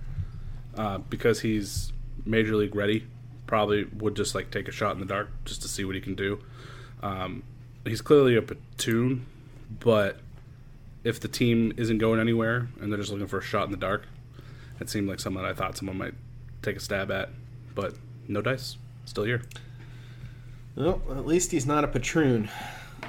uh, 0.75 0.97
because 0.97 1.39
he's 1.39 1.92
major 2.25 2.55
league 2.55 2.75
ready, 2.75 3.05
probably 3.47 3.85
would 3.85 4.15
just 4.15 4.35
like 4.35 4.51
take 4.51 4.67
a 4.67 4.71
shot 4.71 4.93
in 4.93 4.99
the 4.99 5.05
dark 5.05 5.29
just 5.45 5.61
to 5.61 5.67
see 5.67 5.83
what 5.85 5.95
he 5.95 6.01
can 6.01 6.15
do. 6.15 6.39
Um, 7.01 7.43
he's 7.85 8.01
clearly 8.01 8.35
a 8.35 8.41
platoon, 8.41 9.25
but 9.79 10.19
if 11.03 11.19
the 11.19 11.27
team 11.27 11.73
isn't 11.77 11.97
going 11.97 12.19
anywhere 12.19 12.67
and 12.79 12.91
they're 12.91 12.99
just 12.99 13.11
looking 13.11 13.27
for 13.27 13.39
a 13.39 13.43
shot 13.43 13.65
in 13.65 13.71
the 13.71 13.77
dark, 13.77 14.07
it 14.79 14.89
seemed 14.89 15.07
like 15.07 15.19
someone 15.19 15.45
I 15.45 15.53
thought 15.53 15.77
someone 15.77 15.97
might 15.97 16.13
take 16.61 16.77
a 16.77 16.79
stab 16.79 17.11
at, 17.11 17.29
but 17.75 17.95
no 18.27 18.41
dice, 18.41 18.77
still 19.05 19.25
here. 19.25 19.43
Well, 20.75 21.01
at 21.11 21.25
least 21.25 21.51
he's 21.51 21.65
not 21.65 21.83
a 21.83 21.87
patroon, 21.87 22.49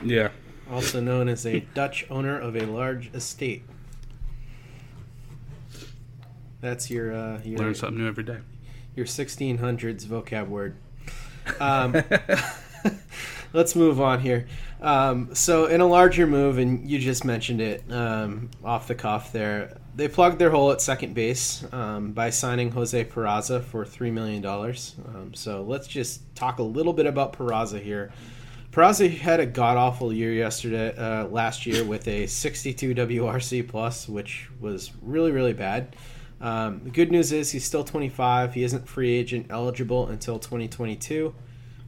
Yeah, 0.05 0.31
also 0.71 1.01
known 1.01 1.29
as 1.29 1.47
a 1.47 1.61
Dutch 1.73 2.05
owner 2.11 2.39
of 2.39 2.57
a 2.57 2.67
large 2.67 3.15
estate. 3.15 3.63
That's 6.61 6.91
your 6.91 7.15
uh, 7.15 7.41
your 7.45 7.59
learn 7.59 7.75
something 7.75 7.99
new 7.99 8.09
every 8.09 8.25
day. 8.25 8.39
Your 8.95 9.07
1600s 9.07 10.05
vocab 10.07 10.49
word. 10.49 10.77
Um, 11.61 11.95
let's 13.53 13.75
move 13.75 14.01
on 14.01 14.21
here. 14.21 14.47
Um, 14.81 15.35
so, 15.35 15.67
in 15.67 15.81
a 15.81 15.87
larger 15.87 16.27
move, 16.27 16.59
and 16.59 16.89
you 16.89 16.99
just 16.99 17.25
mentioned 17.25 17.61
it 17.61 17.91
um, 17.91 18.51
off 18.63 18.87
the 18.87 18.95
cuff 18.95 19.33
there, 19.33 19.79
they 19.97 20.09
plugged 20.09 20.39
their 20.39 20.51
hole 20.51 20.73
at 20.73 20.83
second 20.83 21.15
base 21.15 21.65
um, 21.73 22.13
by 22.13 22.31
signing 22.31 22.71
Jose 22.73 23.05
Peraza 23.05 23.63
for 23.63 23.85
$3 23.85 24.13
million. 24.13 24.45
Um, 24.45 25.33
so, 25.35 25.63
let's 25.63 25.87
just 25.87 26.23
talk 26.35 26.59
a 26.59 26.63
little 26.63 26.93
bit 26.93 27.07
about 27.07 27.33
Peraza 27.33 27.81
here. 27.81 28.13
Peraza 28.73 29.09
had 29.17 29.39
a 29.39 29.47
god 29.47 29.77
awful 29.77 30.13
year 30.13 30.33
yesterday, 30.33 30.95
uh, 30.97 31.29
last 31.29 31.65
year 31.65 31.85
with 31.85 32.09
a 32.09 32.27
62 32.27 32.95
WRC 32.95 33.69
plus, 33.69 34.09
which 34.09 34.51
was 34.61 34.91
really 35.01 35.31
really 35.31 35.53
bad. 35.53 35.95
Um, 36.41 36.83
the 36.85 36.91
good 36.91 37.11
news 37.11 37.33
is 37.33 37.53
he's 37.53 37.65
still 37.65 37.85
25. 37.85 38.55
He 38.55 38.65
isn't 38.65 38.89
free 38.89 39.13
agent 39.13 39.47
eligible 39.51 40.09
until 40.09 40.39
2022, 40.39 41.35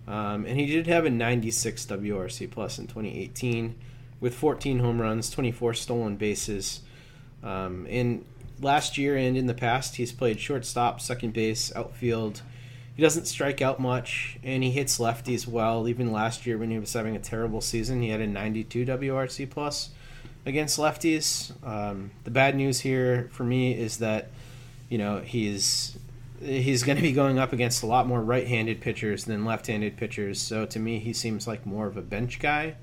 um, 0.06 0.46
and 0.46 0.58
he 0.58 0.66
did 0.66 0.86
have 0.86 1.04
a 1.04 1.10
96 1.10 1.84
WRC 1.86 2.50
plus 2.50 2.78
in 2.78 2.86
2018 2.86 3.74
with 4.20 4.34
14 4.34 4.78
home 4.78 5.00
runs, 5.00 5.30
24 5.30 5.74
stolen 5.74 6.16
bases. 6.16 6.80
Um, 7.42 7.86
in 7.86 8.24
last 8.60 8.96
year 8.96 9.16
and 9.16 9.36
in 9.36 9.46
the 9.46 9.54
past, 9.54 9.96
he's 9.96 10.12
played 10.12 10.40
shortstop, 10.40 11.00
second 11.00 11.32
base, 11.32 11.74
outfield. 11.76 12.42
He 12.94 13.02
doesn't 13.02 13.26
strike 13.26 13.60
out 13.60 13.78
much, 13.78 14.38
and 14.42 14.62
he 14.62 14.70
hits 14.70 14.98
lefties 14.98 15.46
well. 15.46 15.86
Even 15.86 16.12
last 16.12 16.46
year, 16.46 16.56
when 16.56 16.70
he 16.70 16.78
was 16.78 16.94
having 16.94 17.14
a 17.14 17.20
terrible 17.20 17.60
season, 17.60 18.00
he 18.00 18.08
had 18.08 18.22
a 18.22 18.26
92 18.26 18.86
WRC 18.86 19.50
plus 19.50 19.90
against 20.46 20.78
lefties. 20.78 21.52
Um, 21.66 22.12
the 22.24 22.30
bad 22.30 22.56
news 22.56 22.80
here 22.80 23.28
for 23.32 23.44
me 23.44 23.72
is 23.72 23.98
that 23.98 24.30
you 24.88 24.96
know 24.96 25.18
he's 25.18 25.98
he's 26.40 26.82
going 26.82 26.96
to 26.96 27.02
be 27.02 27.12
going 27.12 27.38
up 27.38 27.52
against 27.52 27.82
a 27.82 27.86
lot 27.86 28.06
more 28.06 28.20
right-handed 28.20 28.80
pitchers 28.80 29.24
than 29.24 29.44
left-handed 29.44 29.96
pitchers. 29.96 30.40
So 30.40 30.66
to 30.66 30.78
me, 30.78 30.98
he 30.98 31.12
seems 31.12 31.46
like 31.46 31.64
more 31.64 31.86
of 31.86 31.96
a 31.96 32.02
bench 32.02 32.38
guy. 32.38 32.76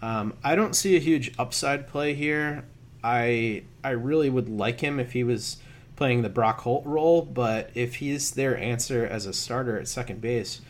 Um, 0.00 0.34
I 0.44 0.54
don't 0.54 0.74
see 0.74 0.96
a 0.96 1.00
huge 1.00 1.32
upside 1.38 1.88
play 1.88 2.14
here. 2.14 2.64
I 3.04 3.64
I 3.84 3.90
really 3.90 4.30
would 4.30 4.48
like 4.48 4.80
him 4.80 4.98
if 4.98 5.12
he 5.12 5.24
was 5.24 5.58
playing 5.96 6.22
the 6.22 6.28
Brock 6.28 6.60
Holt 6.60 6.84
role, 6.86 7.22
but 7.22 7.70
if 7.74 7.96
he's 7.96 8.32
their 8.32 8.56
answer 8.56 9.06
as 9.06 9.26
a 9.26 9.32
starter 9.32 9.78
at 9.78 9.86
second 9.86 10.20
base, 10.20 10.60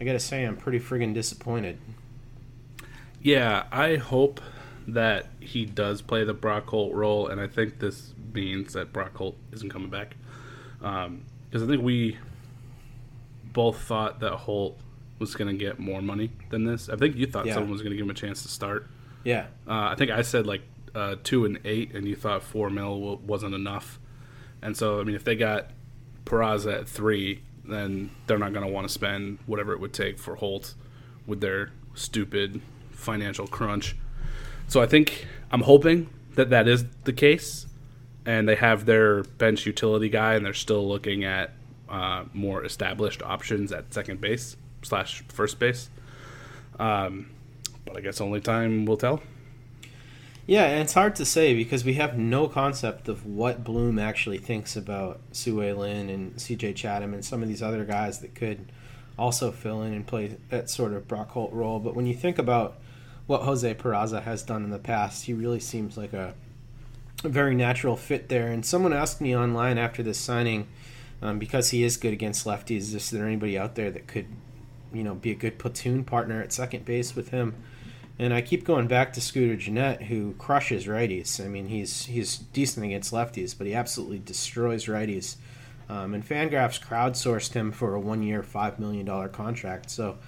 I 0.00 0.04
gotta 0.04 0.18
say 0.18 0.44
I'm 0.44 0.56
pretty 0.56 0.80
friggin' 0.80 1.14
disappointed. 1.14 1.78
Yeah, 3.22 3.64
I 3.70 3.96
hope 3.96 4.40
that 4.94 5.26
he 5.40 5.64
does 5.66 6.02
play 6.02 6.24
the 6.24 6.34
Brock 6.34 6.66
Holt 6.68 6.94
role, 6.94 7.28
and 7.28 7.40
I 7.40 7.46
think 7.46 7.78
this 7.78 8.14
means 8.32 8.72
that 8.74 8.92
Brock 8.92 9.14
Holt 9.16 9.36
isn't 9.52 9.70
coming 9.70 9.90
back. 9.90 10.16
Because 10.78 11.62
I 11.62 11.66
think 11.66 11.82
we 11.82 12.16
both 13.52 13.80
thought 13.82 14.20
that 14.20 14.32
Holt 14.32 14.78
was 15.18 15.34
going 15.34 15.48
to 15.48 15.56
get 15.56 15.78
more 15.78 16.00
money 16.00 16.30
than 16.50 16.64
this. 16.64 16.88
I 16.88 16.96
think 16.96 17.16
you 17.16 17.26
thought 17.26 17.46
Yeah. 17.46 17.54
someone 17.54 17.70
was 17.72 17.82
going 17.82 17.90
to 17.90 17.96
give 17.96 18.04
him 18.06 18.10
a 18.10 18.14
chance 18.14 18.42
to 18.42 18.48
start. 18.48 18.86
Yeah, 19.24 19.46
Uh, 19.66 19.88
I 19.92 19.94
think 19.96 20.10
I 20.10 20.22
said 20.22 20.46
like 20.46 20.62
uh, 20.94 21.16
two 21.22 21.44
and 21.44 21.58
eight, 21.64 21.94
and 21.94 22.08
you 22.08 22.16
thought 22.16 22.42
four 22.42 22.70
mil 22.70 22.98
w- 22.98 23.18
wasn't 23.26 23.54
enough. 23.54 23.98
And 24.62 24.76
so, 24.76 25.00
I 25.00 25.04
mean, 25.04 25.14
if 25.14 25.24
they 25.24 25.36
got 25.36 25.70
Peraza 26.24 26.80
at 26.80 26.88
three, 26.88 27.42
then 27.64 28.10
they're 28.26 28.38
not 28.38 28.52
going 28.52 28.66
to 28.66 28.72
want 28.72 28.86
to 28.88 28.92
spend 28.92 29.38
whatever 29.46 29.72
it 29.72 29.80
would 29.80 29.92
take 29.92 30.18
for 30.18 30.36
Holt 30.36 30.74
with 31.26 31.40
their 31.40 31.70
stupid 31.94 32.60
financial 32.90 33.46
crunch. 33.46 33.94
So 34.70 34.80
I 34.80 34.86
think 34.86 35.26
I'm 35.50 35.62
hoping 35.62 36.08
that 36.36 36.50
that 36.50 36.68
is 36.68 36.84
the 37.02 37.12
case, 37.12 37.66
and 38.24 38.48
they 38.48 38.54
have 38.54 38.86
their 38.86 39.24
bench 39.24 39.66
utility 39.66 40.08
guy, 40.08 40.34
and 40.34 40.46
they're 40.46 40.54
still 40.54 40.86
looking 40.86 41.24
at 41.24 41.50
uh, 41.88 42.26
more 42.32 42.64
established 42.64 43.20
options 43.20 43.72
at 43.72 43.92
second 43.92 44.20
base 44.20 44.56
slash 44.82 45.24
first 45.26 45.58
base. 45.58 45.90
Um, 46.78 47.30
but 47.84 47.96
I 47.96 48.00
guess 48.00 48.20
only 48.20 48.40
time 48.40 48.86
will 48.86 48.96
tell. 48.96 49.20
Yeah, 50.46 50.66
and 50.66 50.82
it's 50.82 50.94
hard 50.94 51.16
to 51.16 51.24
say 51.24 51.52
because 51.52 51.84
we 51.84 51.94
have 51.94 52.16
no 52.16 52.46
concept 52.46 53.08
of 53.08 53.26
what 53.26 53.64
Bloom 53.64 53.98
actually 53.98 54.38
thinks 54.38 54.76
about 54.76 55.18
Sue 55.32 55.60
Lin 55.60 56.08
and 56.08 56.36
CJ 56.36 56.76
Chatham 56.76 57.12
and 57.12 57.24
some 57.24 57.42
of 57.42 57.48
these 57.48 57.60
other 57.60 57.84
guys 57.84 58.20
that 58.20 58.36
could 58.36 58.70
also 59.18 59.50
fill 59.50 59.82
in 59.82 59.92
and 59.92 60.06
play 60.06 60.36
that 60.50 60.70
sort 60.70 60.92
of 60.92 61.08
Brock 61.08 61.30
Holt 61.30 61.52
role. 61.52 61.80
But 61.80 61.96
when 61.96 62.06
you 62.06 62.14
think 62.14 62.38
about 62.38 62.79
what 63.30 63.42
Jose 63.42 63.74
Peraza 63.76 64.24
has 64.24 64.42
done 64.42 64.64
in 64.64 64.70
the 64.70 64.78
past, 64.80 65.26
he 65.26 65.32
really 65.32 65.60
seems 65.60 65.96
like 65.96 66.12
a, 66.12 66.34
a 67.22 67.28
very 67.28 67.54
natural 67.54 67.96
fit 67.96 68.28
there. 68.28 68.48
And 68.48 68.66
someone 68.66 68.92
asked 68.92 69.20
me 69.20 69.36
online 69.36 69.78
after 69.78 70.02
this 70.02 70.18
signing, 70.18 70.66
um, 71.22 71.38
because 71.38 71.70
he 71.70 71.84
is 71.84 71.96
good 71.96 72.12
against 72.12 72.44
lefties, 72.44 72.92
is 72.92 73.10
there 73.10 73.24
anybody 73.24 73.56
out 73.56 73.76
there 73.76 73.88
that 73.92 74.08
could, 74.08 74.26
you 74.92 75.04
know, 75.04 75.14
be 75.14 75.30
a 75.30 75.36
good 75.36 75.60
platoon 75.60 76.02
partner 76.02 76.42
at 76.42 76.52
second 76.52 76.84
base 76.84 77.14
with 77.14 77.28
him? 77.28 77.54
And 78.18 78.34
I 78.34 78.40
keep 78.40 78.64
going 78.64 78.88
back 78.88 79.12
to 79.12 79.20
Scooter 79.20 79.54
Gennett, 79.54 80.02
who 80.02 80.32
crushes 80.32 80.86
righties. 80.86 81.42
I 81.42 81.46
mean, 81.46 81.68
he's 81.68 82.06
he's 82.06 82.36
decent 82.36 82.84
against 82.84 83.12
lefties, 83.12 83.56
but 83.56 83.68
he 83.68 83.74
absolutely 83.74 84.18
destroys 84.18 84.86
righties. 84.86 85.36
Um, 85.88 86.14
and 86.14 86.28
Fangraphs 86.28 86.84
crowdsourced 86.84 87.52
him 87.52 87.70
for 87.70 87.94
a 87.94 88.00
one-year, 88.00 88.42
five 88.42 88.80
million 88.80 89.06
dollar 89.06 89.28
contract. 89.28 89.88
So, 89.88 90.18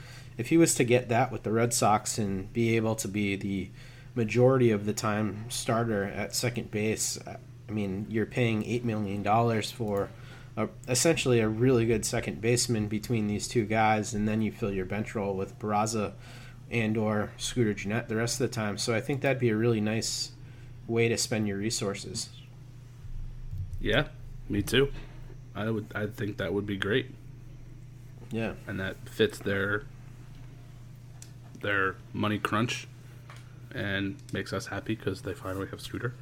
if 0.42 0.48
he 0.48 0.56
was 0.56 0.74
to 0.74 0.82
get 0.82 1.08
that 1.08 1.30
with 1.30 1.44
the 1.44 1.52
Red 1.52 1.72
Sox 1.72 2.18
and 2.18 2.52
be 2.52 2.74
able 2.74 2.96
to 2.96 3.06
be 3.06 3.36
the 3.36 3.70
majority 4.16 4.72
of 4.72 4.86
the 4.86 4.92
time 4.92 5.44
starter 5.48 6.02
at 6.02 6.34
second 6.34 6.68
base, 6.72 7.16
I 7.24 7.36
mean, 7.70 8.06
you're 8.08 8.26
paying 8.26 8.64
eight 8.64 8.84
million 8.84 9.22
dollars 9.22 9.70
for 9.70 10.10
a, 10.56 10.68
essentially 10.88 11.38
a 11.38 11.46
really 11.48 11.86
good 11.86 12.04
second 12.04 12.40
baseman 12.40 12.88
between 12.88 13.28
these 13.28 13.46
two 13.46 13.64
guys, 13.64 14.14
and 14.14 14.26
then 14.26 14.42
you 14.42 14.50
fill 14.50 14.72
your 14.72 14.84
bench 14.84 15.14
role 15.14 15.36
with 15.36 15.56
Peraza 15.60 16.14
and 16.72 16.96
or 16.96 17.30
Scooter 17.36 17.72
Gennett 17.72 18.08
the 18.08 18.16
rest 18.16 18.40
of 18.40 18.50
the 18.50 18.52
time. 18.52 18.76
So 18.78 18.92
I 18.96 19.00
think 19.00 19.20
that'd 19.20 19.38
be 19.38 19.50
a 19.50 19.56
really 19.56 19.80
nice 19.80 20.32
way 20.88 21.06
to 21.06 21.16
spend 21.16 21.46
your 21.46 21.58
resources. 21.58 22.30
Yeah, 23.80 24.08
me 24.48 24.60
too. 24.62 24.90
I 25.54 25.70
would. 25.70 25.86
I 25.94 26.06
think 26.06 26.38
that 26.38 26.52
would 26.52 26.66
be 26.66 26.76
great, 26.76 27.12
Yeah. 28.32 28.54
and 28.66 28.80
that 28.80 28.96
fits 29.08 29.38
their 29.38 29.84
their 31.62 31.96
money 32.12 32.38
crunch, 32.38 32.86
and 33.74 34.16
makes 34.32 34.52
us 34.52 34.66
happy 34.66 34.94
because 34.94 35.22
they 35.22 35.34
finally 35.34 35.66
have 35.68 35.80
Scooter. 35.80 36.14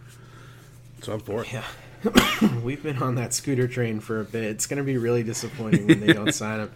So 1.03 1.13
I'm 1.15 1.21
for 1.21 1.43
it. 1.45 1.53
Yeah. 1.53 1.65
We've 2.63 2.83
been 2.83 3.03
on 3.03 3.15
that 3.17 3.35
scooter 3.35 3.69
train 3.69 4.01
for 4.01 4.21
a 4.21 4.25
bit. 4.25 4.45
It's 4.45 4.67
going 4.67 4.79
to 4.79 4.85
be 4.85 4.97
really 4.99 5.23
disappointing 5.23 5.87
when 5.87 6.01
they 6.01 6.13
don't 6.13 6.33
sign 6.35 6.61
him. 6.61 6.71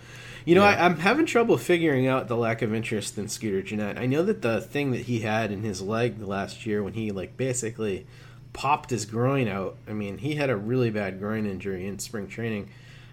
You 0.45 0.55
know, 0.55 0.63
Yeah. 0.63 0.71
I, 0.71 0.85
I'm 0.85 0.99
having 0.99 1.27
trouble 1.27 1.57
figuring 1.57 2.07
out 2.07 2.29
the 2.29 2.37
lack 2.37 2.61
of 2.63 2.75
interest 2.75 3.17
in 3.17 3.29
Scooter 3.29 3.63
Gennett. 3.63 3.99
I 3.99 4.07
know 4.07 4.23
that 4.23 4.43
the 4.43 4.61
thing 4.61 4.93
that 4.93 5.03
he 5.03 5.21
had 5.21 5.51
in 5.51 5.63
his 5.63 5.81
leg 5.81 6.19
the 6.19 6.27
last 6.27 6.67
year 6.67 6.83
when 6.83 6.93
he, 6.95 7.11
like, 7.13 7.37
basically 7.37 8.07
popped 8.53 8.91
his 8.91 9.05
groin 9.07 9.49
out. 9.49 9.77
I 9.89 9.93
mean, 9.93 10.19
he 10.19 10.35
had 10.35 10.51
a 10.51 10.57
really 10.57 10.91
bad 10.91 11.19
groin 11.19 11.47
injury 11.47 11.87
in 11.87 11.99
spring 11.99 12.29
training. 12.29 12.69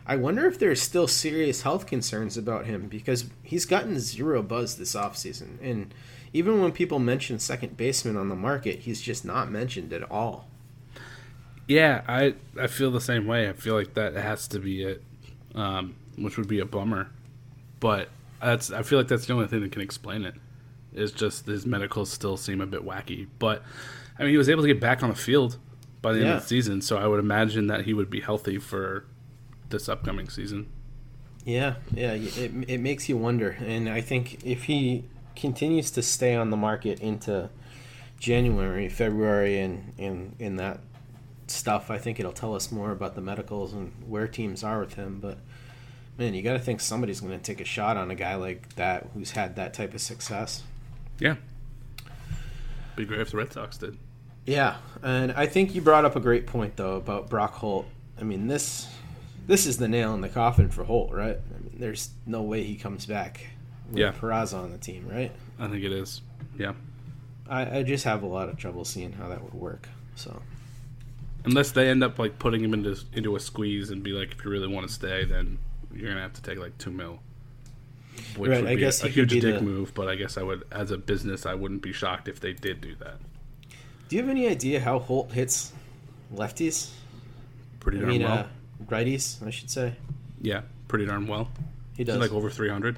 I 0.06 0.16
wonder 0.16 0.48
if 0.48 0.58
there's 0.58 0.82
still 0.82 1.08
serious 1.08 1.62
health 1.62 1.86
concerns 1.86 2.38
about 2.38 2.66
him 2.66 2.88
because 2.88 3.26
he's 3.44 3.66
gotten 3.66 4.00
zero 4.00 4.42
buzz 4.42 4.76
this 4.76 4.96
offseason. 4.96 5.62
And 5.62 5.94
even 6.34 6.62
when 6.62 6.72
people 6.72 7.00
mention 7.00 7.40
second 7.40 7.78
baseman 7.78 8.18
on 8.18 8.30
the 8.30 8.36
market, 8.36 8.80
he's 8.80 9.02
just 9.02 9.24
not 9.24 9.52
mentioned 9.52 9.94
at 9.94 10.10
all. 10.10 10.48
Yeah, 11.68 12.02
I 12.08 12.34
I 12.60 12.68
feel 12.68 12.92
the 12.92 13.02
same 13.02 13.28
way. 13.28 13.48
I 13.48 13.54
feel 13.54 13.76
like 13.76 13.94
that 13.94 14.16
has 14.16 14.48
to 14.50 14.60
be 14.60 14.84
it, 14.84 15.04
um, 15.56 15.96
which 16.18 16.38
would 16.38 16.48
be 16.48 16.60
a 16.60 16.66
bummer. 16.66 17.10
But 17.80 18.10
that's 18.42 18.72
I 18.72 18.84
feel 18.84 18.98
like 18.98 19.08
that's 19.08 19.26
the 19.28 19.34
only 19.34 19.48
thing 19.48 19.62
that 19.62 19.72
can 19.72 19.82
explain 19.82 20.26
it. 20.26 20.36
Is 20.94 21.12
just 21.12 21.46
his 21.46 21.66
medicals 21.66 22.12
still 22.12 22.36
seem 22.36 22.60
a 22.60 22.66
bit 22.66 22.84
wacky. 22.84 23.28
But 23.40 23.64
I 24.20 24.24
mean, 24.24 24.32
he 24.32 24.38
was 24.38 24.50
able 24.50 24.64
to 24.64 24.68
get 24.68 24.82
back 24.82 25.04
on 25.04 25.10
the 25.10 25.16
field 25.16 25.58
by 26.02 26.14
the 26.14 26.22
end 26.22 26.30
of 26.30 26.42
the 26.42 26.48
season, 26.48 26.82
so 26.82 26.98
I 26.98 27.08
would 27.08 27.20
imagine 27.20 27.68
that 27.68 27.86
he 27.86 27.94
would 27.94 28.10
be 28.10 28.20
healthy 28.20 28.58
for 28.58 29.06
this 29.72 29.90
upcoming 29.90 30.30
season. 30.30 30.68
Yeah, 31.44 31.76
yeah, 31.94 32.14
it, 32.14 32.52
it 32.68 32.80
makes 32.80 33.10
you 33.10 33.18
wonder. 33.18 33.58
And 33.66 33.90
I 33.90 34.02
think 34.02 34.46
if 34.46 34.64
he 34.66 35.06
continues 35.36 35.90
to 35.92 36.02
stay 36.02 36.36
on 36.36 36.50
the 36.50 36.58
market 36.58 37.00
into 37.00 37.50
January, 38.20 38.90
February, 38.90 39.60
and 39.60 39.94
and 39.98 40.36
in 40.40 40.58
that 40.58 40.80
stuff, 41.48 41.90
I 41.90 41.98
think 41.98 42.20
it'll 42.20 42.32
tell 42.32 42.56
us 42.56 42.72
more 42.72 42.92
about 42.92 43.16
the 43.16 43.22
medicals 43.22 43.74
and 43.74 43.92
where 44.08 44.28
teams 44.28 44.64
are 44.64 44.80
with 44.80 44.94
him. 44.94 45.20
But 45.20 45.40
man, 46.18 46.34
you 46.34 46.44
got 46.44 46.54
to 46.54 46.60
think 46.60 46.80
somebody's 46.80 47.22
going 47.22 47.38
to 47.38 47.44
take 47.44 47.60
a 47.60 47.66
shot 47.66 47.98
on 47.98 48.12
a 48.12 48.16
guy 48.16 48.36
like 48.36 48.76
that 48.76 49.08
who's 49.14 49.32
had 49.32 49.56
that 49.56 49.74
type 49.74 49.94
of 49.94 50.02
success. 50.02 50.64
Yeah, 51.20 51.36
be 52.96 53.06
great 53.06 53.22
if 53.22 53.32
the 53.32 53.38
Red 53.38 53.52
Sox 53.52 53.78
did. 53.78 53.98
Yeah, 54.46 54.78
and 55.04 55.32
I 55.32 55.46
think 55.46 55.76
you 55.76 55.82
brought 55.82 56.06
up 56.06 56.16
a 56.16 56.20
great 56.20 56.48
point 56.48 56.76
though 56.78 56.98
about 56.98 57.30
Brock 57.30 57.54
Holt. 57.54 57.88
I 58.20 58.24
mean 58.24 58.48
this 58.48 58.88
this 59.52 59.66
is 59.66 59.78
the 59.78 59.88
nail 59.88 60.14
in 60.14 60.22
the 60.22 60.30
coffin 60.30 60.70
for 60.70 60.84
Holt, 60.86 61.12
right? 61.12 61.38
I 61.38 61.60
mean, 61.64 61.76
there's 61.78 62.10
no 62.26 62.42
way 62.42 62.64
he 62.64 62.76
comes 62.76 63.06
back 63.06 63.42
with 63.90 64.00
Yeah. 64.00 64.14
Peraza 64.14 64.56
on 64.58 64.72
the 64.72 64.78
team, 64.78 65.08
right? 65.10 65.32
I 65.60 65.68
think 65.68 65.84
it 65.84 65.92
is. 65.92 66.22
Yeah, 66.58 66.74
I, 67.50 67.80
I 67.80 67.84
just 67.84 68.06
have 68.06 68.24
a 68.24 68.28
lot 68.28 68.48
of 68.50 68.58
trouble 68.58 68.86
seeing 68.86 69.12
how 69.12 69.28
that 69.30 69.44
would 69.44 69.54
work. 69.54 69.88
So 70.16 70.42
unless 71.46 71.72
they 71.72 71.90
end 71.90 72.04
up 72.04 72.18
like 72.20 72.40
putting 72.40 72.64
him 72.64 72.74
into 72.74 72.96
into 73.14 73.36
a 73.36 73.40
squeeze 73.40 73.90
and 73.90 74.02
be 74.04 74.12
like, 74.12 74.32
if 74.34 74.44
you 74.46 74.52
really 74.52 74.68
want 74.68 74.88
to 74.88 74.94
stay, 74.94 75.26
then 75.26 75.58
you're 75.94 76.10
gonna 76.10 76.22
have 76.22 76.34
to 76.34 76.42
take 76.42 76.58
like 76.58 76.78
two 76.78 76.92
mil. 76.92 77.20
Which 78.38 78.50
Right, 78.52 78.62
would 78.62 78.72
I 78.72 78.76
be 78.76 78.82
guess 78.82 79.04
a, 79.04 79.08
a 79.08 79.10
huge 79.10 79.32
dick 79.32 79.56
the- 79.56 79.62
move, 79.62 79.94
but 79.94 80.08
I 80.08 80.16
guess 80.16 80.38
I 80.38 80.44
would, 80.44 80.64
as 80.72 80.92
a 80.92 80.98
business, 80.98 81.46
I 81.46 81.54
wouldn't 81.54 81.82
be 81.82 81.92
shocked 81.94 82.28
if 82.28 82.40
they 82.40 82.54
did 82.54 82.80
do 82.82 82.96
that. 83.00 83.16
do 84.10 84.16
you 84.16 84.22
have 84.22 84.30
any 84.30 84.48
idea 84.48 84.80
how 84.80 85.00
Holt 85.00 85.32
hits 85.32 85.72
lefties? 86.34 86.92
Pretty 87.80 87.98
I 87.98 88.02
darn 88.02 88.12
mean, 88.12 88.24
well. 88.24 88.38
uh, 88.40 88.46
righties, 88.88 89.46
I 89.46 89.50
should 89.50 89.70
say. 89.70 89.96
yeah, 90.42 90.62
pretty 90.88 91.06
darn 91.06 91.28
well. 91.28 91.50
He 91.94 91.98
He's 92.04 92.08
does 92.08 92.18
like 92.18 92.32
over 92.32 92.50
300. 92.50 92.98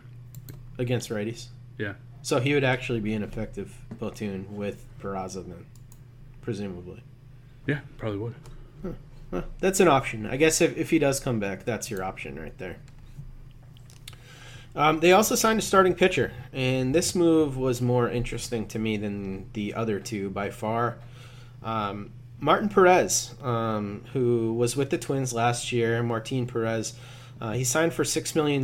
against 0.77 1.09
righties. 1.09 1.47
Yeah, 1.77 1.93
So 2.21 2.39
he 2.39 2.53
would 2.53 2.63
actually 2.63 2.99
be 2.99 3.13
an 3.13 3.23
effective 3.23 3.75
platoon 3.99 4.55
with 4.55 4.85
Peraza 5.01 5.45
then, 5.47 5.65
presumably. 6.41 7.01
yeah, 7.67 7.79
probably 7.97 8.19
would. 8.19 8.35
Huh, 9.31 9.41
that's 9.59 9.79
an 9.79 9.87
option. 9.87 10.27
I 10.27 10.37
guess 10.37 10.61
if, 10.61 10.77
if 10.77 10.91
he 10.91 10.99
does 10.99 11.19
come 11.19 11.39
back, 11.39 11.65
that's 11.65 11.89
your 11.89 12.03
option 12.03 12.39
right 12.39 12.55
there. 12.59 12.77
Um, 14.75 14.99
they 14.99 15.11
also 15.11 15.35
signed 15.35 15.59
a 15.59 15.61
starting 15.61 15.93
pitcher, 15.93 16.31
and 16.51 16.93
this 16.95 17.13
move 17.13 17.57
was 17.57 17.81
more 17.81 18.09
interesting 18.09 18.67
to 18.69 18.79
me 18.79 18.97
than 18.97 19.49
the 19.53 19.73
other 19.75 19.99
two 19.99 20.29
by 20.31 20.49
far. 20.49 20.97
Um, 21.63 22.11
Martin 22.43 22.67
Perez, 22.67 23.33
um, 23.41 24.03
who 24.11 24.53
was 24.53 24.75
with 24.75 24.89
the 24.89 24.97
Twins 24.97 25.31
last 25.31 25.71
year, 25.71 26.03
Martin 26.03 26.45
Perez, 26.45 26.93
uh, 27.39 27.53
he 27.53 27.63
signed 27.63 27.93
for 27.93 28.03
$6 28.03 28.35
million 28.35 28.61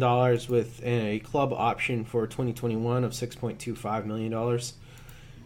with 0.49 0.81
a 0.83 1.19
club 1.19 1.53
option 1.53 2.03
for 2.03 2.27
2021 2.27 3.05
of 3.05 3.13
$6.25 3.13 4.05
million. 4.05 4.59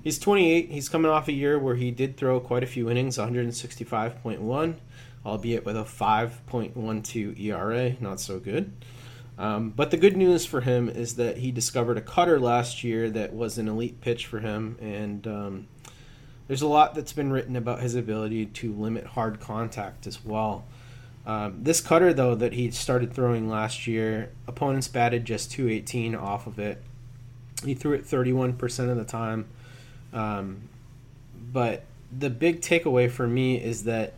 He's 0.04 0.18
28. 0.18 0.72
He's 0.72 0.90
coming 0.90 1.12
off 1.12 1.28
a 1.28 1.32
year 1.32 1.60
where 1.60 1.76
he 1.76 1.92
did 1.92 2.18
throw 2.18 2.40
quite 2.40 2.64
a 2.64 2.68
few 2.68 2.90
innings, 2.90 3.20
165.1, 3.20 4.76
albeit 5.24 5.64
with 5.64 5.78
a 5.78 5.84
5.12 5.84 7.40
ERA. 7.40 7.96
Not 8.00 8.20
so 8.20 8.40
good. 8.40 8.74
Um, 9.38 9.70
but 9.70 9.92
the 9.92 9.98
good 9.98 10.18
news 10.18 10.44
for 10.44 10.62
him 10.62 10.90
is 10.90 11.18
that 11.18 11.38
he 11.38 11.52
discovered 11.52 12.00
a 12.00 12.02
cutter 12.02 12.40
last 12.40 12.84
year 12.84 13.12
that 13.12 13.32
was 13.32 13.60
an 13.60 13.68
elite 13.68 14.02
pitch 14.02 14.26
for 14.26 14.40
him, 14.40 14.76
and 14.82 15.28
um, 15.28 15.68
there's 16.48 16.62
a 16.62 16.68
lot 16.68 16.96
that's 16.96 17.14
been 17.14 17.32
written 17.32 17.56
about 17.56 17.82
his 17.82 17.96
ability 17.96 18.48
to 18.48 18.74
limit 18.74 19.06
hard 19.06 19.40
contact 19.40 20.08
as 20.08 20.24
well. 20.24 20.66
Um, 21.26 21.60
this 21.64 21.80
cutter, 21.80 22.14
though, 22.14 22.36
that 22.36 22.54
he 22.54 22.70
started 22.72 23.14
throwing 23.14 23.48
last 23.50 23.88
year, 23.88 24.30
opponents 24.48 24.88
batted 24.88 25.24
just 25.26 25.52
218 25.52 26.16
off 26.16 26.48
of 26.48 26.60
it. 26.60 26.82
He 27.64 27.74
threw 27.74 27.94
it 27.94 28.04
31% 28.04 28.90
of 28.90 28.98
the 28.98 29.06
time. 29.06 29.46
Um, 30.12 30.68
but 31.52 31.84
the 32.12 32.30
big 32.30 32.62
takeaway 32.62 33.10
for 33.10 33.28
me 33.28 33.56
is 33.56 33.86
that 33.86 34.14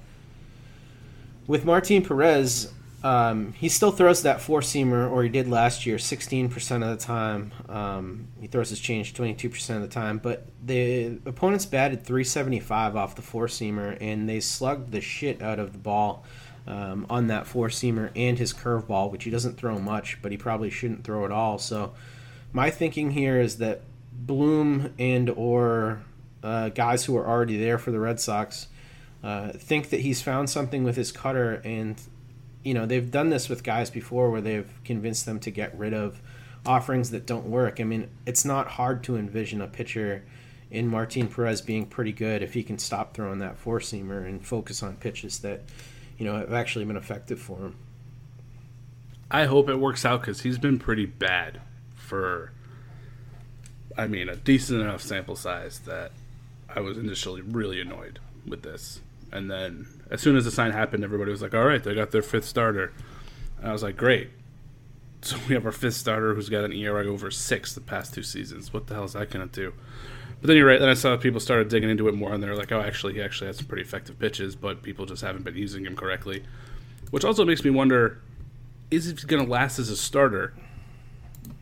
with 1.48 1.64
Martin 1.64 2.04
Perez, 2.04 2.72
um, 3.06 3.54
he 3.54 3.70
still 3.70 3.92
throws 3.92 4.24
that 4.24 4.42
four 4.42 4.62
seamer, 4.62 5.08
or 5.12 5.22
he 5.22 5.30
did 5.30 5.48
last 5.48 5.86
year, 5.86 5.98
16% 5.98 6.52
of 6.82 6.90
the 7.00 7.06
time. 7.06 7.52
Um, 7.70 8.30
he 8.42 8.48
throws 8.48 8.72
his 8.72 8.80
change 8.80 9.14
22% 9.14 9.76
of 9.76 9.84
the 9.84 9.88
time. 9.88 10.18
But 10.18 10.48
the 10.66 11.20
opponents 11.28 11.68
batted 11.68 12.04
375 12.04 12.96
off 12.96 13.16
the 13.16 13.22
four 13.22 13.46
seamer, 13.46 13.96
and 14.02 14.28
they 14.28 14.40
slugged 14.40 14.92
the 14.92 15.02
shit 15.02 15.44
out 15.44 15.60
of 15.60 15.72
the 15.72 15.78
ball 15.78 16.26
um, 16.66 17.06
on 17.08 17.28
that 17.28 17.46
four 17.46 17.68
seamer 17.68 18.10
and 18.16 18.40
his 18.40 18.54
curveball, 18.54 19.12
which 19.12 19.24
he 19.24 19.30
doesn't 19.30 19.56
throw 19.56 19.78
much, 19.78 20.20
but 20.24 20.32
he 20.32 20.38
probably 20.40 20.72
shouldn't 20.72 21.04
throw 21.04 21.26
at 21.26 21.32
all. 21.32 21.60
So 21.60 21.94
my 22.54 22.72
thinking 22.72 23.12
here 23.12 23.40
is 23.40 23.60
that 23.60 23.82
Bloom 24.12 24.96
and 24.98 25.30
or 25.30 26.02
uh, 26.42 26.70
guys 26.70 27.06
who 27.06 27.16
are 27.18 27.28
already 27.28 27.60
there 27.60 27.78
for 27.78 27.92
the 27.92 28.00
Red 28.00 28.20
Sox 28.20 28.66
uh, 29.24 29.50
think 29.50 29.92
that 29.92 30.00
he's 30.00 30.24
found 30.24 30.50
something 30.50 30.84
with 30.84 30.96
his 30.96 31.12
cutter, 31.12 31.62
and 31.64 32.02
you 32.66 32.74
know 32.74 32.86
they've 32.86 33.12
done 33.12 33.30
this 33.30 33.48
with 33.48 33.64
guys 33.64 33.90
before 33.90 34.32
where 34.32 34.42
they've 34.42 34.70
convinced 34.84 35.26
them 35.26 35.40
to 35.40 35.52
get 35.52 35.78
rid 35.78 35.94
of 35.94 36.20
offerings 36.66 37.12
that 37.12 37.28
don't 37.28 37.46
work. 37.46 37.80
I 37.80 37.84
mean, 37.84 38.10
it's 38.26 38.44
not 38.44 38.68
hard 38.68 39.04
to 39.04 39.16
envision 39.16 39.62
a 39.62 39.68
pitcher 39.68 40.24
in 40.72 40.88
Martin 40.88 41.28
Perez 41.28 41.62
being 41.62 41.86
pretty 41.86 42.12
good 42.12 42.42
if 42.42 42.56
he 42.56 42.64
can 42.64 42.80
stop 42.80 43.14
throwing 43.14 43.38
that 43.40 43.58
four 43.58 43.80
seamer 43.80 44.26
and 44.28 44.46
focus 44.46 44.82
on 44.82 44.96
pitches 44.96 45.40
that 45.40 45.62
you 46.18 46.26
know 46.26 46.38
have 46.38 46.54
actually 46.54 46.86
been 46.86 46.98
effective 46.98 47.40
for 47.40 47.60
him. 47.60 47.76
I 49.30 49.46
hope 49.46 49.70
it 49.70 49.76
works 49.76 50.04
out 50.04 50.22
because 50.22 50.42
he's 50.42 50.58
been 50.58 50.80
pretty 50.80 51.06
bad 51.06 51.62
for, 51.96 52.52
I 53.98 54.08
mean, 54.08 54.30
a 54.30 54.36
decent 54.36 54.82
enough 54.82 55.02
sample 55.02 55.36
size 55.36 55.80
that 55.80 56.12
I 56.70 56.80
was 56.80 56.98
initially 56.98 57.42
really 57.42 57.82
annoyed 57.82 58.20
with 58.46 58.62
this. 58.62 59.02
And 59.32 59.50
then 59.50 59.88
as 60.10 60.22
soon 60.22 60.36
as 60.36 60.46
the 60.46 60.52
sign 60.52 60.72
happened, 60.72 61.04
everybody 61.04 61.32
was 61.32 61.42
like, 61.42 61.54
all 61.54 61.66
right, 61.66 61.84
they 61.84 61.96
got 61.96 62.12
their 62.12 62.22
fifth 62.22 62.46
starter. 62.46 62.94
And 63.60 63.68
I 63.70 63.74
was 63.74 63.84
like, 63.84 63.98
great. 63.98 64.30
So 65.22 65.38
we 65.48 65.56
have 65.56 65.66
our 65.66 65.72
fifth 65.72 65.96
starter 65.96 66.34
who's 66.36 66.50
got 66.50 66.64
an 66.64 66.74
ERA 66.74 67.06
over 67.06 67.32
six 67.32 67.74
the 67.74 67.82
past 67.82 68.14
two 68.14 68.24
seasons. 68.24 68.72
What 68.72 68.88
the 68.88 68.94
hell 68.94 69.06
is 69.06 69.14
that 69.14 69.30
going 69.30 69.48
to 69.48 69.54
do? 69.54 69.74
But 70.42 70.48
then 70.48 70.58
you're 70.58 70.68
right. 70.68 70.80
Then 70.80 70.90
I 70.90 70.94
saw 70.94 71.18
people 71.18 71.40
started 71.40 71.70
digging 71.70 71.90
into 71.90 72.08
it 72.08 72.14
more, 72.14 72.34
and 72.34 72.44
they're 72.44 72.56
like, 72.56 72.72
"Oh, 72.72 72.82
actually, 72.82 73.14
he 73.14 73.22
actually 73.22 73.48
had 73.48 73.56
some 73.56 73.66
pretty 73.66 73.84
effective 73.84 74.20
pitches, 74.20 74.56
but 74.56 74.84
people 74.84 75.06
just 75.06 75.24
haven't 75.24 75.44
been 75.44 75.56
using 75.56 75.86
him 75.86 75.96
correctly." 75.96 76.44
Which 77.10 77.24
also 77.24 77.46
makes 77.46 77.64
me 77.64 77.72
wonder: 77.72 78.22
Is 78.92 79.06
he 79.06 79.14
going 79.14 79.44
to 79.44 79.50
last 79.50 79.80
as 79.80 79.90
a 79.90 79.96
starter? 79.96 80.54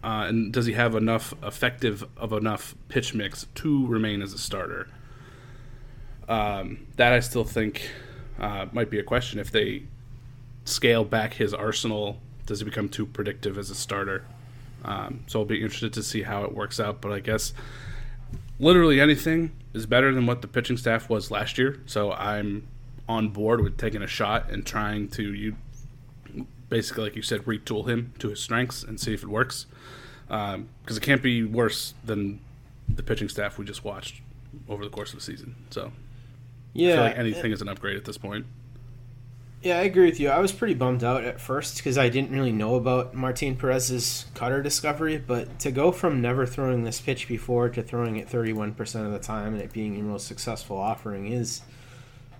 Uh, 0.03 0.25
and 0.27 0.51
does 0.51 0.65
he 0.65 0.73
have 0.73 0.95
enough 0.95 1.33
effective 1.43 2.05
of 2.17 2.33
enough 2.33 2.75
pitch 2.89 3.13
mix 3.13 3.47
to 3.55 3.87
remain 3.87 4.21
as 4.21 4.33
a 4.33 4.37
starter? 4.37 4.89
Um, 6.27 6.87
that 6.97 7.13
I 7.13 7.19
still 7.19 7.43
think 7.43 7.89
uh, 8.39 8.67
might 8.71 8.89
be 8.89 8.99
a 8.99 9.03
question. 9.03 9.39
If 9.39 9.51
they 9.51 9.83
scale 10.65 11.03
back 11.03 11.35
his 11.35 11.53
arsenal, 11.53 12.19
does 12.45 12.59
he 12.59 12.65
become 12.65 12.89
too 12.89 13.05
predictive 13.05 13.57
as 13.57 13.69
a 13.69 13.75
starter? 13.75 14.25
Um, 14.85 15.23
so 15.27 15.39
I'll 15.39 15.45
be 15.45 15.61
interested 15.61 15.93
to 15.93 16.03
see 16.03 16.23
how 16.23 16.43
it 16.43 16.53
works 16.53 16.79
out. 16.79 17.01
But 17.01 17.11
I 17.11 17.19
guess 17.19 17.53
literally 18.59 18.99
anything 18.99 19.51
is 19.73 19.85
better 19.85 20.13
than 20.13 20.25
what 20.25 20.41
the 20.41 20.47
pitching 20.47 20.77
staff 20.77 21.09
was 21.09 21.31
last 21.31 21.57
year. 21.57 21.81
So 21.85 22.11
I'm 22.11 22.67
on 23.07 23.29
board 23.29 23.61
with 23.61 23.77
taking 23.77 24.01
a 24.01 24.07
shot 24.07 24.49
and 24.51 24.65
trying 24.65 25.09
to 25.09 25.33
you 25.33 25.55
basically, 26.69 27.03
like 27.03 27.15
you 27.15 27.21
said, 27.21 27.41
retool 27.41 27.87
him 27.87 28.13
to 28.19 28.29
his 28.29 28.39
strengths 28.39 28.83
and 28.83 28.99
see 28.99 29.13
if 29.13 29.23
it 29.23 29.29
works. 29.29 29.67
Because 30.27 30.97
it 30.97 31.01
can't 31.01 31.21
be 31.21 31.43
worse 31.43 31.93
than 32.03 32.39
the 32.89 33.03
pitching 33.03 33.29
staff 33.29 33.57
we 33.57 33.65
just 33.65 33.83
watched 33.83 34.21
over 34.67 34.83
the 34.83 34.89
course 34.89 35.13
of 35.13 35.19
the 35.19 35.25
season. 35.25 35.55
So 35.69 35.91
Yeah, 36.73 36.91
I 36.91 36.93
feel 36.93 37.03
like 37.03 37.17
anything 37.17 37.51
is 37.51 37.61
an 37.61 37.69
upgrade 37.69 37.97
at 37.97 38.05
this 38.05 38.17
point. 38.17 38.45
Yeah, 39.63 39.77
I 39.77 39.83
agree 39.83 40.07
with 40.07 40.19
you. 40.19 40.29
I 40.29 40.39
was 40.39 40.51
pretty 40.51 40.73
bummed 40.73 41.05
out 41.05 41.23
at 41.23 41.39
first 41.39 41.77
because 41.77 41.97
I 41.97 42.09
didn't 42.09 42.31
really 42.31 42.51
know 42.51 42.75
about 42.75 43.15
Martin 43.15 43.55
Perez's 43.55 44.25
cutter 44.33 44.61
discovery, 44.61 45.17
but 45.17 45.57
to 45.59 45.71
go 45.71 45.93
from 45.93 46.19
never 46.19 46.45
throwing 46.45 46.83
this 46.83 46.99
pitch 46.99 47.29
before 47.29 47.69
to 47.69 47.81
throwing 47.81 48.17
it 48.17 48.27
31% 48.27 49.05
of 49.05 49.13
the 49.13 49.19
time 49.19 49.53
and 49.53 49.63
it 49.63 49.71
being 49.71 49.95
your 49.95 50.03
most 50.03 50.27
successful 50.27 50.75
offering 50.75 51.31
is 51.31 51.61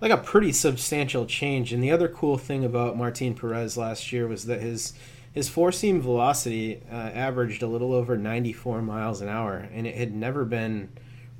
like 0.01 0.11
a 0.11 0.17
pretty 0.17 0.51
substantial 0.51 1.25
change. 1.25 1.71
And 1.71 1.81
the 1.81 1.91
other 1.91 2.09
cool 2.09 2.37
thing 2.37 2.65
about 2.65 2.97
Martin 2.97 3.35
Perez 3.35 3.77
last 3.77 4.11
year 4.11 4.27
was 4.27 4.45
that 4.47 4.59
his 4.59 4.93
his 5.31 5.47
four 5.47 5.71
seam 5.71 6.01
velocity 6.01 6.81
uh, 6.91 6.95
averaged 6.95 7.63
a 7.63 7.67
little 7.67 7.93
over 7.93 8.17
94 8.17 8.81
miles 8.83 9.19
an 9.21 9.29
hour, 9.29 9.67
and 9.73 9.87
it 9.87 9.95
had 9.95 10.13
never 10.13 10.45
been 10.45 10.89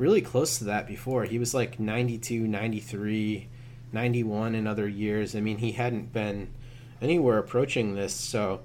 really 0.03 0.21
close 0.21 0.57
to 0.59 0.65
that 0.65 0.85
before. 0.87 1.23
He 1.23 1.39
was 1.39 1.53
like 1.53 1.79
92, 1.79 2.47
93, 2.47 3.47
91 3.91 4.55
in 4.55 4.67
other 4.67 4.87
years. 4.87 5.35
I 5.35 5.41
mean, 5.41 5.57
he 5.57 5.71
hadn't 5.71 6.13
been 6.13 6.49
anywhere 7.01 7.39
approaching 7.39 7.95
this, 7.95 8.13
so 8.13 8.61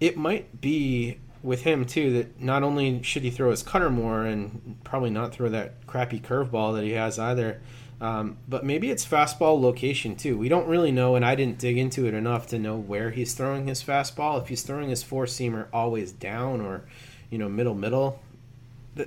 it 0.00 0.16
might 0.16 0.60
be 0.60 1.18
with 1.42 1.62
him 1.62 1.84
too 1.84 2.12
that 2.14 2.40
not 2.40 2.62
only 2.62 3.02
should 3.02 3.22
he 3.22 3.30
throw 3.30 3.50
his 3.50 3.62
cutter 3.62 3.90
more 3.90 4.24
and 4.24 4.76
probably 4.82 5.10
not 5.10 5.32
throw 5.32 5.48
that 5.48 5.86
crappy 5.86 6.18
curveball 6.18 6.74
that 6.74 6.82
he 6.82 6.92
has 6.92 7.16
either 7.18 7.60
um, 8.00 8.38
but 8.46 8.64
maybe 8.64 8.90
it's 8.90 9.04
fastball 9.04 9.60
location 9.60 10.14
too. 10.14 10.38
We 10.38 10.48
don't 10.48 10.68
really 10.68 10.92
know, 10.92 11.16
and 11.16 11.24
I 11.24 11.34
didn't 11.34 11.58
dig 11.58 11.78
into 11.78 12.06
it 12.06 12.14
enough 12.14 12.46
to 12.48 12.58
know 12.58 12.76
where 12.76 13.10
he's 13.10 13.34
throwing 13.34 13.66
his 13.66 13.82
fastball. 13.82 14.40
If 14.40 14.48
he's 14.48 14.62
throwing 14.62 14.88
his 14.88 15.02
four 15.02 15.26
seamer 15.26 15.66
always 15.72 16.12
down 16.12 16.60
or, 16.60 16.84
you 17.28 17.38
know, 17.38 17.48
middle 17.48 17.74
middle, 17.74 18.20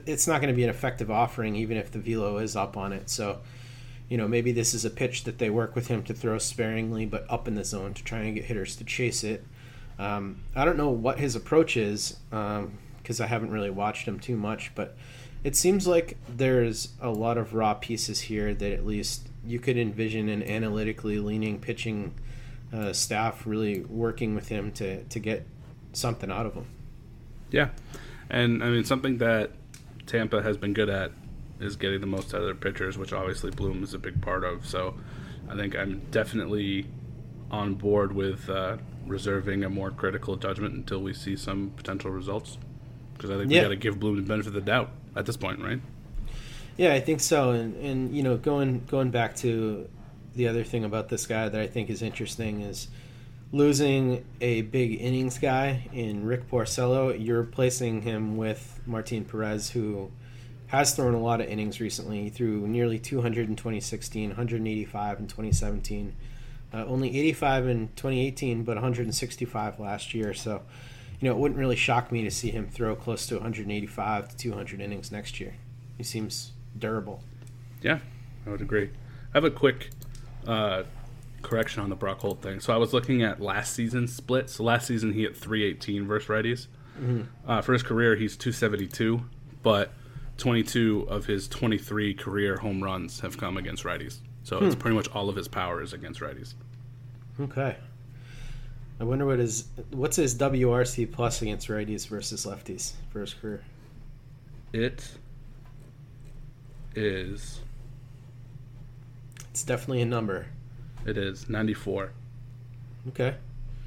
it's 0.05 0.27
not 0.27 0.41
going 0.41 0.53
to 0.53 0.55
be 0.55 0.63
an 0.63 0.69
effective 0.69 1.11
offering 1.11 1.55
even 1.55 1.77
if 1.77 1.91
the 1.91 1.99
velo 1.99 2.37
is 2.37 2.55
up 2.55 2.77
on 2.77 2.93
it. 2.93 3.09
So, 3.09 3.39
you 4.09 4.17
know, 4.17 4.27
maybe 4.27 4.51
this 4.51 4.73
is 4.73 4.85
a 4.85 4.89
pitch 4.89 5.23
that 5.23 5.37
they 5.37 5.49
work 5.49 5.75
with 5.75 5.87
him 5.87 6.03
to 6.03 6.13
throw 6.13 6.37
sparingly, 6.37 7.05
but 7.05 7.25
up 7.29 7.47
in 7.47 7.55
the 7.55 7.63
zone 7.63 7.93
to 7.93 8.03
try 8.03 8.19
and 8.19 8.35
get 8.35 8.45
hitters 8.45 8.75
to 8.77 8.83
chase 8.83 9.23
it. 9.23 9.45
Um, 9.99 10.41
I 10.55 10.65
don't 10.65 10.77
know 10.77 10.89
what 10.89 11.19
his 11.19 11.35
approach 11.35 11.77
is 11.77 12.17
because 12.29 13.19
um, 13.19 13.23
I 13.23 13.27
haven't 13.27 13.51
really 13.51 13.69
watched 13.69 14.07
him 14.07 14.19
too 14.19 14.35
much, 14.35 14.73
but 14.75 14.97
it 15.43 15.55
seems 15.55 15.87
like 15.87 16.17
there's 16.27 16.89
a 17.01 17.09
lot 17.09 17.37
of 17.37 17.53
raw 17.53 17.73
pieces 17.73 18.21
here 18.21 18.53
that 18.53 18.71
at 18.71 18.85
least 18.85 19.27
you 19.45 19.59
could 19.59 19.77
envision 19.77 20.29
an 20.29 20.43
analytically 20.43 21.19
leaning 21.19 21.59
pitching 21.59 22.13
uh, 22.73 22.93
staff 22.93 23.45
really 23.45 23.81
working 23.81 24.35
with 24.35 24.47
him 24.47 24.71
to, 24.71 25.03
to 25.05 25.19
get 25.19 25.45
something 25.93 26.31
out 26.31 26.45
of 26.45 26.53
him. 26.53 26.65
Yeah. 27.49 27.69
And 28.29 28.63
I 28.63 28.69
mean, 28.69 28.85
something 28.85 29.17
that 29.17 29.51
Tampa 30.11 30.43
has 30.43 30.57
been 30.57 30.73
good 30.73 30.89
at 30.89 31.11
is 31.61 31.77
getting 31.77 32.01
the 32.01 32.07
most 32.07 32.33
out 32.33 32.41
of 32.41 32.45
their 32.45 32.53
pitchers, 32.53 32.97
which 32.97 33.13
obviously 33.13 33.49
Bloom 33.49 33.81
is 33.81 33.93
a 33.93 33.99
big 33.99 34.21
part 34.21 34.43
of. 34.43 34.65
So 34.65 34.95
I 35.47 35.55
think 35.55 35.73
I'm 35.73 36.01
definitely 36.11 36.85
on 37.49 37.75
board 37.75 38.11
with 38.11 38.49
uh, 38.49 38.75
reserving 39.07 39.63
a 39.63 39.69
more 39.69 39.89
critical 39.89 40.35
judgment 40.35 40.75
until 40.75 41.01
we 41.01 41.13
see 41.13 41.37
some 41.37 41.71
potential 41.77 42.11
results. 42.11 42.57
Because 43.13 43.29
I 43.29 43.37
think 43.37 43.51
yeah. 43.51 43.59
we 43.59 43.63
got 43.63 43.69
to 43.69 43.75
give 43.77 43.99
Bloom 44.01 44.17
the 44.17 44.23
benefit 44.23 44.49
of 44.49 44.53
the 44.53 44.61
doubt 44.61 44.89
at 45.15 45.25
this 45.25 45.37
point, 45.37 45.61
right? 45.61 45.79
Yeah, 46.75 46.93
I 46.93 46.99
think 46.99 47.21
so. 47.21 47.51
And 47.51 47.75
and 47.77 48.13
you 48.13 48.21
know, 48.21 48.35
going 48.35 48.83
going 48.87 49.11
back 49.11 49.37
to 49.37 49.87
the 50.35 50.49
other 50.49 50.65
thing 50.65 50.83
about 50.83 51.07
this 51.07 51.25
guy 51.25 51.47
that 51.47 51.61
I 51.61 51.67
think 51.67 51.89
is 51.89 52.01
interesting 52.01 52.61
is 52.61 52.89
losing 53.51 54.25
a 54.39 54.61
big 54.63 55.01
innings 55.01 55.37
guy 55.37 55.89
in 55.93 56.25
Rick 56.25 56.49
Porcello. 56.49 57.13
You're 57.17 57.41
replacing 57.41 58.01
him 58.01 58.37
with 58.37 58.79
Martin 58.85 59.25
Perez, 59.25 59.69
who 59.71 60.11
has 60.67 60.95
thrown 60.95 61.13
a 61.13 61.19
lot 61.19 61.41
of 61.41 61.47
innings 61.47 61.81
recently. 61.81 62.23
He 62.23 62.29
threw 62.29 62.67
nearly 62.67 62.97
200 62.97 63.49
in 63.49 63.55
2016, 63.55 64.29
185 64.29 65.19
in 65.19 65.27
2017, 65.27 66.15
uh, 66.73 66.85
only 66.85 67.09
85 67.19 67.67
in 67.67 67.87
2018, 67.95 68.63
but 68.63 68.75
165 68.75 69.79
last 69.79 70.13
year. 70.13 70.33
So 70.33 70.61
you 71.21 71.29
know, 71.29 71.35
it 71.35 71.39
wouldn't 71.39 71.59
really 71.59 71.75
shock 71.75 72.11
me 72.11 72.23
to 72.23 72.31
see 72.31 72.49
him 72.49 72.67
throw 72.67 72.95
close 72.95 73.27
to 73.27 73.35
185 73.35 74.29
to 74.29 74.37
200 74.37 74.81
innings 74.81 75.11
next 75.11 75.39
year. 75.39 75.53
He 75.97 76.03
seems 76.03 76.51
durable. 76.77 77.21
Yeah, 77.83 77.99
I 78.47 78.49
would 78.49 78.61
agree. 78.61 78.89
I 79.33 79.37
have 79.37 79.43
a 79.43 79.51
quick 79.51 79.91
uh, 80.47 80.83
correction 81.41 81.81
on 81.81 81.89
the 81.89 81.95
Brock 81.95 82.19
Holt 82.19 82.41
thing. 82.41 82.59
So 82.59 82.73
I 82.73 82.77
was 82.77 82.93
looking 82.93 83.23
at 83.23 83.41
last 83.41 83.73
season's 83.73 84.13
split. 84.13 84.49
So 84.49 84.63
last 84.63 84.87
season 84.87 85.13
he 85.13 85.23
hit 85.23 85.35
318 85.35 86.07
versus 86.07 86.29
righties. 86.29 86.67
Mm-hmm. 86.99 87.49
Uh, 87.49 87.61
for 87.61 87.73
his 87.73 87.83
career, 87.83 88.15
he's 88.15 88.35
272, 88.37 89.23
but 89.63 89.91
22 90.37 91.07
of 91.09 91.25
his 91.25 91.47
23 91.47 92.13
career 92.13 92.57
home 92.57 92.83
runs 92.83 93.19
have 93.19 93.37
come 93.37 93.57
against 93.57 93.83
righties. 93.83 94.19
So 94.43 94.59
hmm. 94.59 94.65
it's 94.65 94.75
pretty 94.75 94.95
much 94.95 95.07
all 95.09 95.29
of 95.29 95.35
his 95.35 95.47
power 95.47 95.81
is 95.81 95.93
against 95.93 96.19
righties. 96.19 96.55
Okay. 97.39 97.77
I 98.99 99.03
wonder 99.03 99.25
what 99.25 99.39
his 99.39 99.65
what's 99.91 100.15
his 100.15 100.35
WRC 100.35 101.11
plus 101.11 101.41
against 101.41 101.67
righties 101.67 102.07
versus 102.07 102.45
lefties 102.45 102.93
for 103.09 103.21
his 103.21 103.33
career. 103.33 103.63
It 104.73 105.11
is. 106.95 107.61
It's 109.49 109.63
definitely 109.63 110.01
a 110.01 110.05
number. 110.05 110.47
It 111.05 111.17
is 111.17 111.49
ninety 111.49 111.73
four. 111.73 112.11
Okay. 113.09 113.35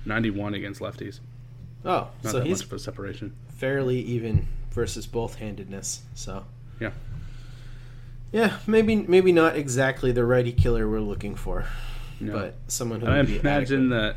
Ninety 0.04 0.30
one 0.30 0.54
against 0.54 0.80
lefties. 0.80 1.20
Oh, 1.84 2.08
Not 2.22 2.30
so 2.30 2.38
that 2.38 2.46
he's 2.46 2.60
much 2.60 2.66
of 2.66 2.72
a 2.72 2.78
separation. 2.78 3.34
Fairly 3.56 4.00
even 4.00 4.46
versus 4.70 5.06
both 5.06 5.36
handedness. 5.36 6.02
So. 6.14 6.44
Yeah. 6.80 6.90
Yeah, 8.32 8.56
maybe 8.66 8.96
maybe 8.96 9.30
not 9.30 9.54
exactly 9.54 10.10
the 10.10 10.24
righty 10.24 10.52
killer 10.52 10.88
we're 10.88 10.98
looking 10.98 11.36
for, 11.36 11.66
no. 12.18 12.32
but 12.32 12.56
someone 12.66 13.00
who. 13.00 13.06
I 13.06 13.20
imagine 13.20 13.92
adequate. 13.92 14.16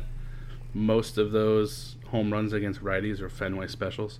most 0.74 1.18
of 1.18 1.30
those 1.30 1.94
home 2.08 2.32
runs 2.32 2.52
against 2.52 2.82
righties 2.82 3.20
are 3.20 3.28
Fenway 3.28 3.68
specials. 3.68 4.18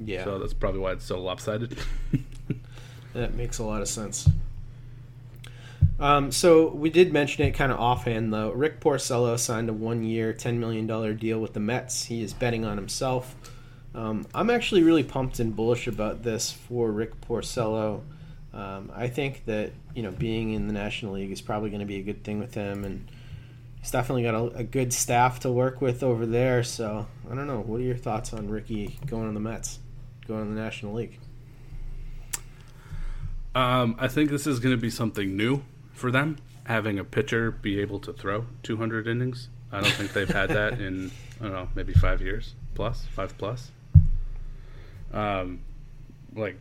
Yeah. 0.00 0.24
So 0.24 0.40
that's 0.40 0.54
probably 0.54 0.80
why 0.80 0.92
it's 0.92 1.04
so 1.04 1.20
lopsided. 1.20 1.78
that 3.12 3.34
makes 3.34 3.58
a 3.58 3.64
lot 3.64 3.80
of 3.80 3.88
sense. 3.88 4.28
Um, 6.00 6.30
so 6.30 6.68
we 6.68 6.90
did 6.90 7.12
mention 7.12 7.44
it 7.44 7.52
kind 7.52 7.72
of 7.72 7.80
offhand, 7.80 8.32
though. 8.32 8.50
Rick 8.52 8.80
Porcello 8.80 9.38
signed 9.38 9.68
a 9.68 9.72
one-year, 9.72 10.32
ten 10.32 10.60
million 10.60 10.86
dollar 10.86 11.12
deal 11.12 11.40
with 11.40 11.54
the 11.54 11.60
Mets. 11.60 12.04
He 12.04 12.22
is 12.22 12.32
betting 12.32 12.64
on 12.64 12.76
himself. 12.76 13.34
Um, 13.94 14.26
I'm 14.32 14.48
actually 14.50 14.84
really 14.84 15.02
pumped 15.02 15.40
and 15.40 15.56
bullish 15.56 15.88
about 15.88 16.22
this 16.22 16.52
for 16.52 16.90
Rick 16.92 17.20
Porcello. 17.20 18.02
Um, 18.52 18.92
I 18.94 19.08
think 19.08 19.44
that 19.46 19.72
you 19.94 20.02
know 20.02 20.12
being 20.12 20.52
in 20.52 20.68
the 20.68 20.72
National 20.72 21.14
League 21.14 21.32
is 21.32 21.40
probably 21.40 21.70
going 21.70 21.80
to 21.80 21.86
be 21.86 21.96
a 21.96 22.02
good 22.02 22.22
thing 22.22 22.38
with 22.38 22.54
him, 22.54 22.84
and 22.84 23.10
he's 23.80 23.90
definitely 23.90 24.22
got 24.22 24.34
a, 24.34 24.58
a, 24.58 24.64
good 24.64 24.92
staff 24.92 25.40
to 25.40 25.50
work 25.50 25.80
with 25.80 26.02
over 26.02 26.26
there. 26.26 26.62
So 26.62 27.06
I 27.30 27.34
don't 27.34 27.48
know. 27.48 27.60
What 27.60 27.80
are 27.80 27.84
your 27.84 27.96
thoughts 27.96 28.32
on 28.32 28.48
Ricky 28.48 28.98
going 29.06 29.26
on 29.26 29.34
the 29.34 29.40
Mets, 29.40 29.80
going 30.28 30.42
on 30.42 30.54
the 30.54 30.60
National 30.60 30.94
League? 30.94 31.18
Um, 33.54 33.96
I 33.98 34.06
think 34.06 34.30
this 34.30 34.46
is 34.46 34.60
going 34.60 34.74
to 34.74 34.80
be 34.80 34.90
something 34.90 35.36
new 35.36 35.62
for 35.98 36.10
them, 36.10 36.38
having 36.64 36.98
a 36.98 37.04
pitcher 37.04 37.50
be 37.50 37.80
able 37.80 37.98
to 38.00 38.12
throw 38.12 38.46
200 38.62 39.06
innings. 39.06 39.48
I 39.70 39.80
don't 39.80 39.92
think 39.92 40.12
they've 40.12 40.28
had 40.28 40.50
that 40.50 40.80
in 40.80 41.10
I 41.40 41.44
don't 41.44 41.52
know 41.52 41.68
maybe 41.74 41.92
five 41.92 42.20
years 42.22 42.54
plus, 42.74 43.04
five 43.14 43.36
plus. 43.36 43.70
Um, 45.12 45.60
like 46.34 46.58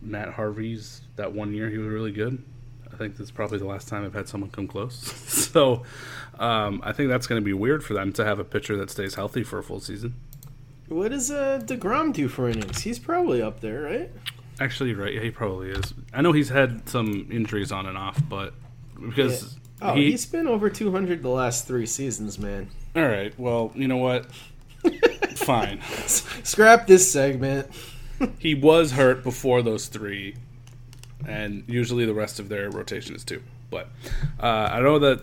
Matt 0.00 0.30
Harvey's 0.30 1.02
that 1.16 1.32
one 1.32 1.52
year 1.52 1.68
he 1.68 1.78
was 1.78 1.88
really 1.88 2.12
good. 2.12 2.42
I 2.92 2.96
think 2.96 3.16
that's 3.16 3.30
probably 3.30 3.58
the 3.58 3.66
last 3.66 3.88
time 3.88 4.04
I've 4.04 4.14
had 4.14 4.28
someone 4.28 4.50
come 4.50 4.66
close. 4.66 4.96
so 5.52 5.82
um, 6.38 6.80
I 6.84 6.92
think 6.92 7.10
that's 7.10 7.26
going 7.26 7.40
to 7.40 7.44
be 7.44 7.52
weird 7.52 7.84
for 7.84 7.94
them 7.94 8.12
to 8.14 8.24
have 8.24 8.38
a 8.38 8.44
pitcher 8.44 8.76
that 8.78 8.90
stays 8.90 9.14
healthy 9.14 9.42
for 9.42 9.58
a 9.58 9.62
full 9.62 9.80
season. 9.80 10.14
What 10.88 11.10
does 11.10 11.30
uh, 11.30 11.60
Degrom 11.64 12.12
do 12.12 12.28
for 12.28 12.48
innings? 12.48 12.80
He's 12.80 12.98
probably 12.98 13.42
up 13.42 13.60
there, 13.60 13.82
right? 13.82 14.10
Actually, 14.58 14.94
right? 14.94 15.12
Yeah, 15.12 15.20
he 15.20 15.30
probably 15.30 15.70
is. 15.70 15.94
I 16.12 16.22
know 16.22 16.32
he's 16.32 16.48
had 16.48 16.88
some 16.88 17.28
injuries 17.30 17.70
on 17.70 17.86
and 17.86 17.96
off, 17.96 18.20
but 18.28 18.54
because 19.00 19.56
yeah. 19.80 19.90
oh, 19.90 19.94
he, 19.94 20.10
has 20.12 20.26
been 20.26 20.46
over 20.46 20.70
200 20.70 21.22
the 21.22 21.28
last 21.28 21.66
three 21.66 21.86
seasons, 21.86 22.38
man. 22.38 22.68
All 22.96 23.06
right. 23.06 23.38
Well, 23.38 23.72
you 23.74 23.88
know 23.88 23.96
what? 23.96 24.26
Fine. 25.36 25.80
Scrap 26.06 26.86
this 26.86 27.10
segment. 27.10 27.68
he 28.38 28.54
was 28.54 28.92
hurt 28.92 29.22
before 29.22 29.62
those 29.62 29.86
three, 29.86 30.34
and 31.26 31.64
usually 31.66 32.04
the 32.04 32.14
rest 32.14 32.40
of 32.40 32.48
their 32.48 32.70
rotation 32.70 33.14
is 33.14 33.24
two. 33.24 33.42
But 33.70 33.88
uh, 34.40 34.68
I 34.72 34.80
know 34.80 34.98
that 34.98 35.22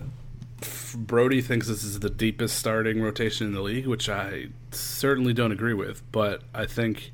Brody 0.94 1.42
thinks 1.42 1.68
this 1.68 1.84
is 1.84 2.00
the 2.00 2.10
deepest 2.10 2.56
starting 2.56 3.02
rotation 3.02 3.46
in 3.46 3.52
the 3.52 3.60
league, 3.60 3.86
which 3.86 4.08
I 4.08 4.48
certainly 4.70 5.32
don't 5.32 5.52
agree 5.52 5.74
with. 5.74 6.02
But 6.12 6.42
I 6.54 6.66
think 6.66 7.12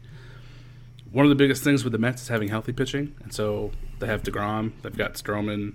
one 1.11 1.25
of 1.25 1.31
the 1.31 1.37
biggest 1.37 1.65
things 1.65 1.85
with 1.85 1.93
the 1.93 1.99
Mets 1.99 2.23
is 2.23 2.29
having 2.29 2.49
healthy 2.49 2.73
pitching, 2.73 3.15
and 3.23 3.33
so 3.33 3.73
they 3.99 4.07
have 4.07 4.23
Degrom, 4.23 4.73
they've 4.83 4.97
got 4.97 5.15
Stroman, 5.15 5.75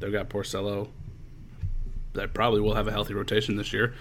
they've 0.00 0.12
got 0.12 0.28
Porcello. 0.28 0.88
They 2.12 2.26
probably 2.26 2.60
will 2.60 2.74
have 2.74 2.88
a 2.88 2.90
healthy 2.90 3.14
rotation 3.14 3.56
this 3.56 3.72
year. 3.72 3.94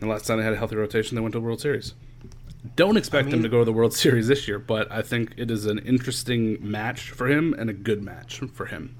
And 0.00 0.08
last 0.08 0.26
time 0.26 0.38
they 0.38 0.44
had 0.44 0.52
a 0.52 0.56
healthy 0.56 0.76
rotation, 0.76 1.16
they 1.16 1.20
went 1.20 1.32
to 1.32 1.40
the 1.40 1.44
World 1.44 1.60
Series. 1.60 1.94
Don't 2.76 2.96
expect 2.96 3.24
I 3.24 3.26
mean, 3.26 3.32
them 3.32 3.42
to 3.42 3.48
go 3.48 3.60
to 3.60 3.64
the 3.64 3.72
World 3.72 3.94
Series 3.94 4.28
this 4.28 4.46
year, 4.46 4.58
but 4.58 4.90
I 4.90 5.02
think 5.02 5.34
it 5.36 5.50
is 5.50 5.66
an 5.66 5.78
interesting 5.80 6.58
match 6.60 7.10
for 7.10 7.28
him 7.28 7.54
and 7.58 7.68
a 7.68 7.72
good 7.72 8.02
match 8.02 8.40
for 8.52 8.66
him. 8.66 8.96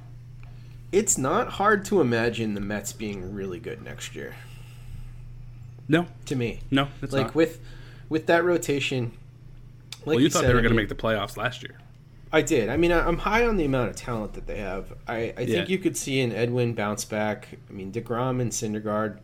It's 0.92 1.18
not 1.18 1.48
hard 1.52 1.84
to 1.86 2.00
imagine 2.00 2.54
the 2.54 2.60
Mets 2.60 2.92
being 2.92 3.34
really 3.34 3.58
good 3.58 3.82
next 3.82 4.14
year. 4.14 4.34
No, 5.88 6.06
to 6.26 6.36
me, 6.36 6.60
no. 6.70 6.88
like 7.02 7.12
not. 7.12 7.34
with 7.34 7.60
with 8.08 8.26
that 8.26 8.44
rotation. 8.44 9.12
Like 10.00 10.06
well, 10.06 10.16
you, 10.16 10.24
you 10.24 10.30
thought 10.30 10.40
said, 10.40 10.50
they 10.50 10.54
were 10.54 10.62
going 10.62 10.72
to 10.72 10.76
make 10.76 10.88
the 10.88 10.94
playoffs 10.94 11.36
last 11.36 11.62
year. 11.62 11.76
I 12.36 12.42
did. 12.42 12.68
I 12.68 12.76
mean, 12.76 12.92
I- 12.92 13.06
I'm 13.06 13.18
high 13.18 13.46
on 13.46 13.56
the 13.56 13.64
amount 13.64 13.88
of 13.90 13.96
talent 13.96 14.34
that 14.34 14.46
they 14.46 14.58
have. 14.58 14.92
I, 15.08 15.32
I 15.36 15.40
Yeah. 15.40 15.46
think 15.46 15.68
you 15.70 15.78
could 15.78 15.96
see 15.96 16.20
an 16.20 16.32
Edwin 16.32 16.74
bounce 16.74 17.04
back. 17.04 17.48
I 17.68 17.72
mean, 17.72 17.90
Degrom 17.92 18.40
and 18.40 18.50
Syndergaard 18.52 19.18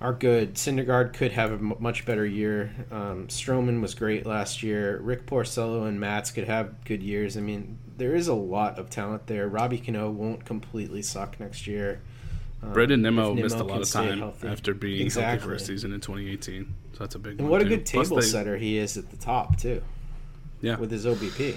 are 0.00 0.12
good. 0.12 0.54
Syndergaard 0.54 1.12
could 1.12 1.32
have 1.32 1.50
a 1.52 1.54
m- 1.54 1.74
much 1.78 2.04
better 2.04 2.26
year. 2.26 2.72
Um, 2.90 3.28
Stroman 3.28 3.80
was 3.80 3.94
great 3.94 4.26
last 4.26 4.62
year. 4.64 4.98
Rick 4.98 5.26
Porcello 5.26 5.86
and 5.86 6.00
Matz 6.00 6.30
could 6.32 6.44
have 6.48 6.84
good 6.84 7.02
years. 7.02 7.36
I 7.36 7.40
mean, 7.40 7.78
there 7.96 8.14
is 8.16 8.26
a 8.26 8.34
lot 8.34 8.78
of 8.78 8.90
talent 8.90 9.28
there. 9.28 9.46
Robbie 9.48 9.78
Cano 9.78 10.10
won't 10.10 10.44
completely 10.44 11.02
suck 11.02 11.38
next 11.38 11.66
year. 11.68 12.00
Um, 12.64 12.72
Brandon 12.72 13.00
Nimmo 13.00 13.36
if 13.36 13.42
missed 13.44 13.56
a 13.58 13.62
lot 13.62 13.80
of 13.80 13.88
time 13.88 14.18
healthy. 14.18 14.48
after 14.48 14.74
being 14.74 15.08
healthy 15.08 15.38
for 15.38 15.52
a 15.54 15.60
season 15.60 15.92
in 15.92 16.00
2018. 16.00 16.74
So 16.94 16.98
that's 16.98 17.14
a 17.14 17.18
big 17.20 17.38
And 17.38 17.48
what 17.48 17.60
a 17.60 17.64
too. 17.64 17.70
good 17.70 17.86
table 17.86 18.16
they- 18.16 18.22
setter 18.22 18.56
he 18.56 18.78
is 18.78 18.96
at 18.96 19.10
the 19.10 19.16
top 19.16 19.56
too, 19.58 19.80
Yeah, 20.60 20.76
with 20.78 20.90
his 20.90 21.06
OBP. 21.06 21.54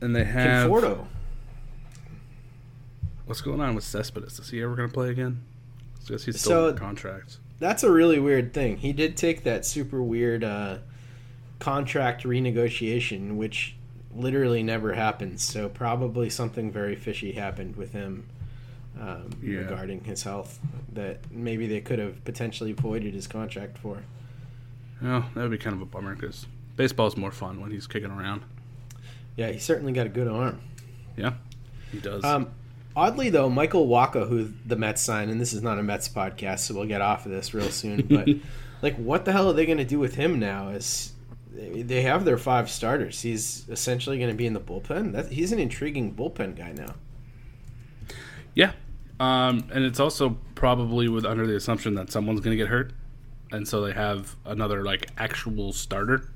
And 0.00 0.14
they 0.14 0.24
have 0.24 0.70
Conforto. 0.70 1.06
what's 3.26 3.40
going 3.40 3.60
on 3.60 3.74
with 3.74 3.84
Cespedes? 3.84 4.38
Is 4.38 4.50
he 4.50 4.62
ever 4.62 4.74
going 4.74 4.88
to 4.88 4.92
play 4.94 5.10
again? 5.10 5.42
I 6.06 6.08
guess 6.12 6.24
he's 6.24 6.40
still 6.40 6.50
So- 6.50 6.68
under 6.68 6.80
contract. 6.80 7.38
That's 7.58 7.82
a 7.82 7.92
really 7.92 8.18
weird 8.18 8.54
thing. 8.54 8.78
He 8.78 8.94
did 8.94 9.18
take 9.18 9.42
that 9.44 9.66
super 9.66 10.02
weird 10.02 10.42
uh, 10.42 10.78
contract 11.58 12.24
renegotiation, 12.24 13.36
which 13.36 13.76
literally 14.16 14.62
never 14.62 14.94
happens. 14.94 15.44
So 15.44 15.68
probably 15.68 16.30
something 16.30 16.72
very 16.72 16.96
fishy 16.96 17.32
happened 17.32 17.76
with 17.76 17.92
him 17.92 18.24
um, 18.98 19.28
Yeah. 19.42 19.58
regarding 19.58 20.04
his 20.04 20.22
health 20.22 20.58
that 20.94 21.18
maybe 21.30 21.66
they 21.66 21.82
could 21.82 21.98
have 21.98 22.24
potentially 22.24 22.72
voided 22.72 23.12
his 23.12 23.26
contract 23.26 23.76
for. 23.76 23.98
Oh, 25.02 25.26
that 25.34 25.42
would 25.42 25.50
be 25.50 25.58
kind 25.58 25.76
of 25.76 25.82
a 25.82 25.86
bummer 25.86 26.14
because 26.14 26.46
baseball's 26.76 27.16
more 27.18 27.30
fun 27.30 27.60
when 27.60 27.70
he's 27.70 27.86
kicking 27.86 28.10
around. 28.10 28.42
Yeah, 29.36 29.50
he 29.50 29.58
certainly 29.58 29.92
got 29.92 30.06
a 30.06 30.10
good 30.10 30.28
arm. 30.28 30.60
Yeah, 31.16 31.34
he 31.92 31.98
does. 31.98 32.24
Um, 32.24 32.50
oddly, 32.96 33.30
though, 33.30 33.48
Michael 33.48 33.86
Wacha, 33.88 34.28
who 34.28 34.52
the 34.66 34.76
Mets 34.76 35.02
signed, 35.02 35.30
and 35.30 35.40
this 35.40 35.52
is 35.52 35.62
not 35.62 35.78
a 35.78 35.82
Mets 35.82 36.08
podcast, 36.08 36.60
so 36.60 36.74
we'll 36.74 36.86
get 36.86 37.00
off 37.00 37.26
of 37.26 37.32
this 37.32 37.54
real 37.54 37.70
soon. 37.70 38.06
But 38.08 38.28
like, 38.82 38.96
what 38.96 39.24
the 39.24 39.32
hell 39.32 39.48
are 39.48 39.52
they 39.52 39.66
going 39.66 39.78
to 39.78 39.84
do 39.84 39.98
with 39.98 40.14
him 40.14 40.38
now? 40.38 40.70
Is 40.70 41.12
they 41.52 42.02
have 42.02 42.24
their 42.24 42.38
five 42.38 42.70
starters, 42.70 43.20
he's 43.20 43.68
essentially 43.68 44.18
going 44.18 44.30
to 44.30 44.36
be 44.36 44.46
in 44.46 44.52
the 44.54 44.60
bullpen. 44.60 45.12
That 45.12 45.32
he's 45.32 45.52
an 45.52 45.58
intriguing 45.58 46.14
bullpen 46.14 46.56
guy 46.56 46.72
now. 46.72 46.94
Yeah, 48.54 48.72
um, 49.18 49.68
and 49.72 49.84
it's 49.84 50.00
also 50.00 50.38
probably 50.54 51.08
with 51.08 51.24
under 51.24 51.46
the 51.46 51.56
assumption 51.56 51.94
that 51.94 52.10
someone's 52.10 52.40
going 52.40 52.56
to 52.56 52.62
get 52.62 52.68
hurt, 52.68 52.92
and 53.52 53.66
so 53.66 53.80
they 53.82 53.92
have 53.92 54.36
another 54.44 54.82
like 54.82 55.10
actual 55.18 55.72
starter 55.72 56.30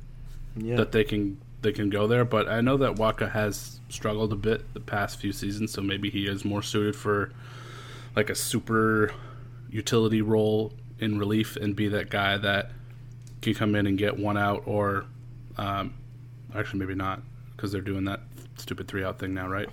Yeah, 0.57 0.77
that 0.77 0.93
they 0.93 1.05
can 1.05 1.41
they 1.65 1.73
can 1.73 1.91
go 1.91 2.07
there. 2.07 2.25
But 2.25 2.49
I 2.49 2.61
know 2.61 2.77
that 2.77 2.95
Wacha 2.95 3.33
has 3.33 3.81
struggled 3.89 4.33
a 4.33 4.37
bit 4.37 4.73
the 4.75 4.81
past 4.81 5.19
few 5.19 5.33
seasons, 5.33 5.73
so 5.73 5.83
maybe 5.83 6.09
he 6.11 6.29
is 6.29 6.45
more 6.45 6.63
suited 6.63 6.95
for 6.95 7.33
like 8.15 8.31
a 8.31 8.35
super 8.37 9.13
utility 9.69 10.23
role 10.23 10.73
in 11.01 11.19
relief 11.19 11.57
and 11.57 11.75
be 11.75 11.89
that 11.89 12.09
guy 12.11 12.37
that 12.39 12.71
can 13.43 13.55
come 13.55 13.75
in 13.75 13.87
and 13.89 13.99
get 13.99 14.17
one 14.17 14.39
out, 14.39 14.63
or 14.67 15.07
um, 15.59 15.93
actually 16.55 16.79
maybe 16.79 16.95
not 16.95 17.21
because 17.57 17.73
they're 17.73 17.81
doing 17.81 18.05
that 18.05 18.21
stupid 18.57 18.87
three 18.87 19.03
out 19.03 19.19
thing 19.19 19.35
now, 19.35 19.49
right? 19.49 19.69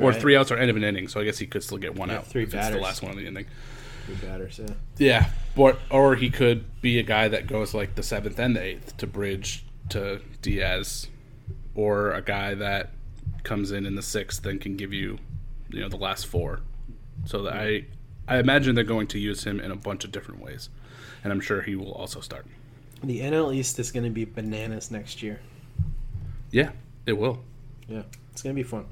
Or 0.00 0.12
three 0.12 0.36
outs 0.36 0.50
are 0.50 0.56
end 0.56 0.70
of 0.70 0.76
an 0.76 0.82
inning, 0.84 1.06
so 1.08 1.20
I 1.20 1.24
guess 1.24 1.38
he 1.38 1.46
could 1.46 1.62
still 1.62 1.78
get 1.78 1.94
one 1.94 2.08
Yeah, 2.08 2.16
out. 2.18 2.26
three 2.26 2.42
if 2.42 2.48
it's 2.48 2.52
the 2.54 2.58
batters. 2.58 2.80
last 2.82 3.02
one 3.02 3.12
of 3.12 3.16
the 3.18 3.26
inning. 3.26 3.46
Three 4.06 4.16
batters. 4.16 4.58
Yeah. 4.60 4.74
Yeah, 4.98 5.30
or 5.56 5.76
or 5.90 6.16
he 6.16 6.30
could 6.30 6.64
be 6.82 6.98
a 6.98 7.02
guy 7.04 7.28
that 7.28 7.46
goes 7.46 7.74
like 7.74 7.94
the 7.94 8.02
seventh 8.02 8.38
and 8.38 8.56
the 8.56 8.62
eighth 8.62 8.96
to 8.98 9.06
bridge 9.06 9.64
to 9.90 10.20
Diaz, 10.42 11.06
or 11.74 12.12
a 12.12 12.22
guy 12.22 12.54
that 12.54 12.90
comes 13.42 13.72
in 13.72 13.86
in 13.86 13.94
the 13.94 14.02
sixth 14.02 14.44
and 14.46 14.60
can 14.60 14.76
give 14.76 14.92
you, 14.92 15.18
you 15.70 15.80
know, 15.80 15.88
the 15.88 15.96
last 15.96 16.26
four. 16.26 16.60
So 17.26 17.42
that 17.42 17.54
I, 17.54 17.84
I 18.26 18.38
imagine 18.38 18.74
they're 18.74 18.84
going 18.84 19.06
to 19.08 19.18
use 19.18 19.44
him 19.44 19.60
in 19.60 19.70
a 19.70 19.76
bunch 19.76 20.04
of 20.04 20.12
different 20.12 20.42
ways, 20.42 20.68
and 21.22 21.32
I'm 21.32 21.40
sure 21.40 21.62
he 21.62 21.76
will 21.76 21.92
also 21.92 22.20
start. 22.20 22.46
The 23.02 23.20
NL 23.20 23.54
East 23.54 23.78
is 23.78 23.92
going 23.92 24.04
to 24.04 24.10
be 24.10 24.24
bananas 24.24 24.90
next 24.90 25.22
year. 25.22 25.40
Yeah, 26.50 26.70
it 27.06 27.12
will. 27.12 27.40
Yeah, 27.88 28.02
it's 28.32 28.42
going 28.42 28.54
to 28.54 28.62
be 28.62 28.66
fun. 28.66 28.86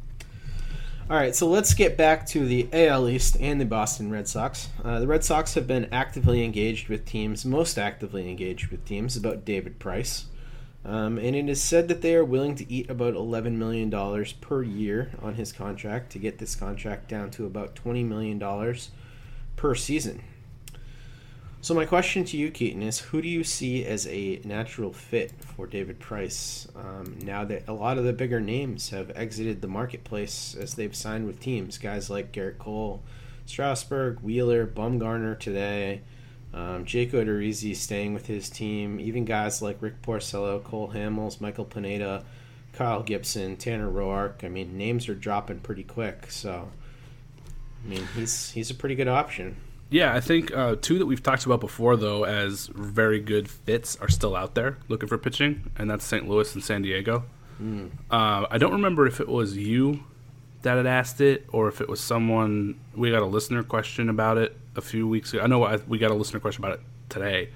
All 1.11 1.16
right, 1.16 1.35
so 1.35 1.49
let's 1.49 1.75
get 1.75 1.97
back 1.97 2.27
to 2.29 2.47
the 2.47 2.68
AL 2.73 3.09
East 3.09 3.37
and 3.40 3.61
the 3.61 3.64
Boston 3.64 4.11
Red 4.11 4.29
Sox. 4.29 4.68
Uh, 4.85 5.01
the 5.01 5.07
Red 5.07 5.25
Sox 5.25 5.55
have 5.55 5.66
been 5.66 5.88
actively 5.92 6.45
engaged 6.45 6.88
with 6.88 7.05
teams, 7.05 7.45
most 7.45 7.77
actively 7.77 8.31
engaged 8.31 8.68
with 8.68 8.85
teams, 8.85 9.16
about 9.16 9.45
David 9.45 9.79
Price. 9.79 10.27
Um, 10.85 11.16
and 11.16 11.37
it 11.37 11.49
is 11.49 11.62
said 11.62 11.88
that 11.88 12.03
they 12.03 12.14
are 12.16 12.25
willing 12.25 12.57
to 12.57 12.71
eat 12.71 12.90
about 12.90 13.14
$11 13.14 13.53
million 13.53 13.90
per 14.40 14.62
year 14.62 15.12
on 15.23 15.35
his 15.35 15.53
contract 15.53 16.11
to 16.12 16.18
get 16.18 16.38
this 16.38 16.57
contract 16.57 17.09
down 17.09 17.31
to 17.33 17.47
about 17.47 17.77
$20 17.77 18.05
million 18.05 18.77
per 19.55 19.75
season. 19.77 20.23
So 21.61 21.75
my 21.75 21.85
question 21.85 22.25
to 22.25 22.37
you, 22.37 22.51
Keaton, 22.51 22.83
is 22.83 22.99
who 22.99 23.23
do 23.23 23.29
you 23.29 23.45
see 23.45 23.85
as 23.85 24.09
a 24.09 24.40
natural 24.45 24.92
fit 24.92 25.31
for 25.57 25.68
David 25.68 26.01
Price 26.01 26.66
um, 26.75 27.16
now 27.23 27.45
that 27.45 27.68
a 27.68 27.73
lot 27.73 27.99
of 27.99 28.05
the 28.05 28.12
bigger 28.12 28.40
names 28.40 28.90
have 28.90 29.12
exited 29.14 29.61
the 29.61 29.68
marketplace 29.68 30.57
as 30.59 30.75
they've 30.75 30.97
signed 30.97 31.25
with 31.25 31.38
teams? 31.38 31.79
Guys 31.79 32.11
like 32.11 32.33
Gerrit 32.33 32.59
Cole, 32.59 33.05
Strasburg, 33.47 34.18
Wheeler, 34.23 34.66
Bumgarner 34.66 35.38
today, 35.38 36.01
um, 36.55 36.85
Jake 36.85 37.12
Odorizzi 37.12 37.75
staying 37.75 38.12
with 38.15 38.27
his 38.27 38.51
team, 38.51 39.01
even 39.01 39.25
guys 39.25 39.62
like 39.62 39.79
Rick 39.81 40.03
Porcello, 40.03 40.62
Cole 40.62 40.93
Hamels, 40.95 41.41
Michael 41.41 41.65
Pineda, 41.65 42.25
Kyle 42.73 43.03
Gibson, 43.03 43.57
Tanner 43.57 43.91
Roark. 43.91 44.45
I 44.45 44.49
mean, 44.49 44.77
names 44.77 45.09
are 45.09 45.15
dropping 45.15 45.61
pretty 45.61 45.83
quick, 45.83 46.31
so 46.31 46.69
I 47.85 47.88
mean, 47.88 48.07
he's 48.15 48.51
he's 48.51 48.71
a 48.71 48.75
pretty 48.75 48.95
good 48.95 49.09
option. 49.09 49.57
Yeah, 49.88 50.15
I 50.15 50.21
think 50.21 50.55
uh, 50.55 50.77
two 50.81 50.99
that 50.99 51.07
we've 51.07 51.23
talked 51.23 51.45
about 51.45 51.61
before, 51.61 51.97
though, 51.97 52.25
as 52.25 52.69
very 52.69 53.21
good 53.21 53.49
fits, 53.49 53.97
are 53.97 54.09
still 54.09 54.35
out 54.35 54.55
there 54.55 54.79
looking 54.88 55.09
for 55.09 55.19
pitching, 55.19 55.71
and 55.77 55.91
that's 55.91 56.05
St. 56.05 56.27
Louis 56.27 56.55
and 56.55 56.65
San 56.65 56.83
Diego. 56.83 57.25
Uh, 58.11 58.47
I 58.51 58.59
don't 58.59 58.73
remember 58.73 59.07
if 59.07 59.21
it 59.21 59.29
was 59.29 59.57
you 59.57 60.03
that 60.62 60.77
had 60.77 60.87
asked 60.87 61.21
it 61.21 61.47
or 61.53 61.69
if 61.69 61.81
it 61.81 61.88
was 61.88 62.01
someone. 62.01 62.81
We 62.95 63.11
got 63.11 63.23
a 63.23 63.27
listener 63.27 63.62
question 63.62 64.09
about 64.09 64.38
it 64.38 64.57
a 64.77 64.81
few 64.81 65.07
weeks 65.07 65.33
ago. 65.33 65.43
I 65.43 65.47
know 65.47 65.65
I, 65.65 65.77
we 65.77 65.99
got 65.99 66.11
a 66.11 66.15
listener 66.15 66.41
question 66.41 66.65
about 66.65 66.79
it 66.79 66.85
today. 67.09 67.51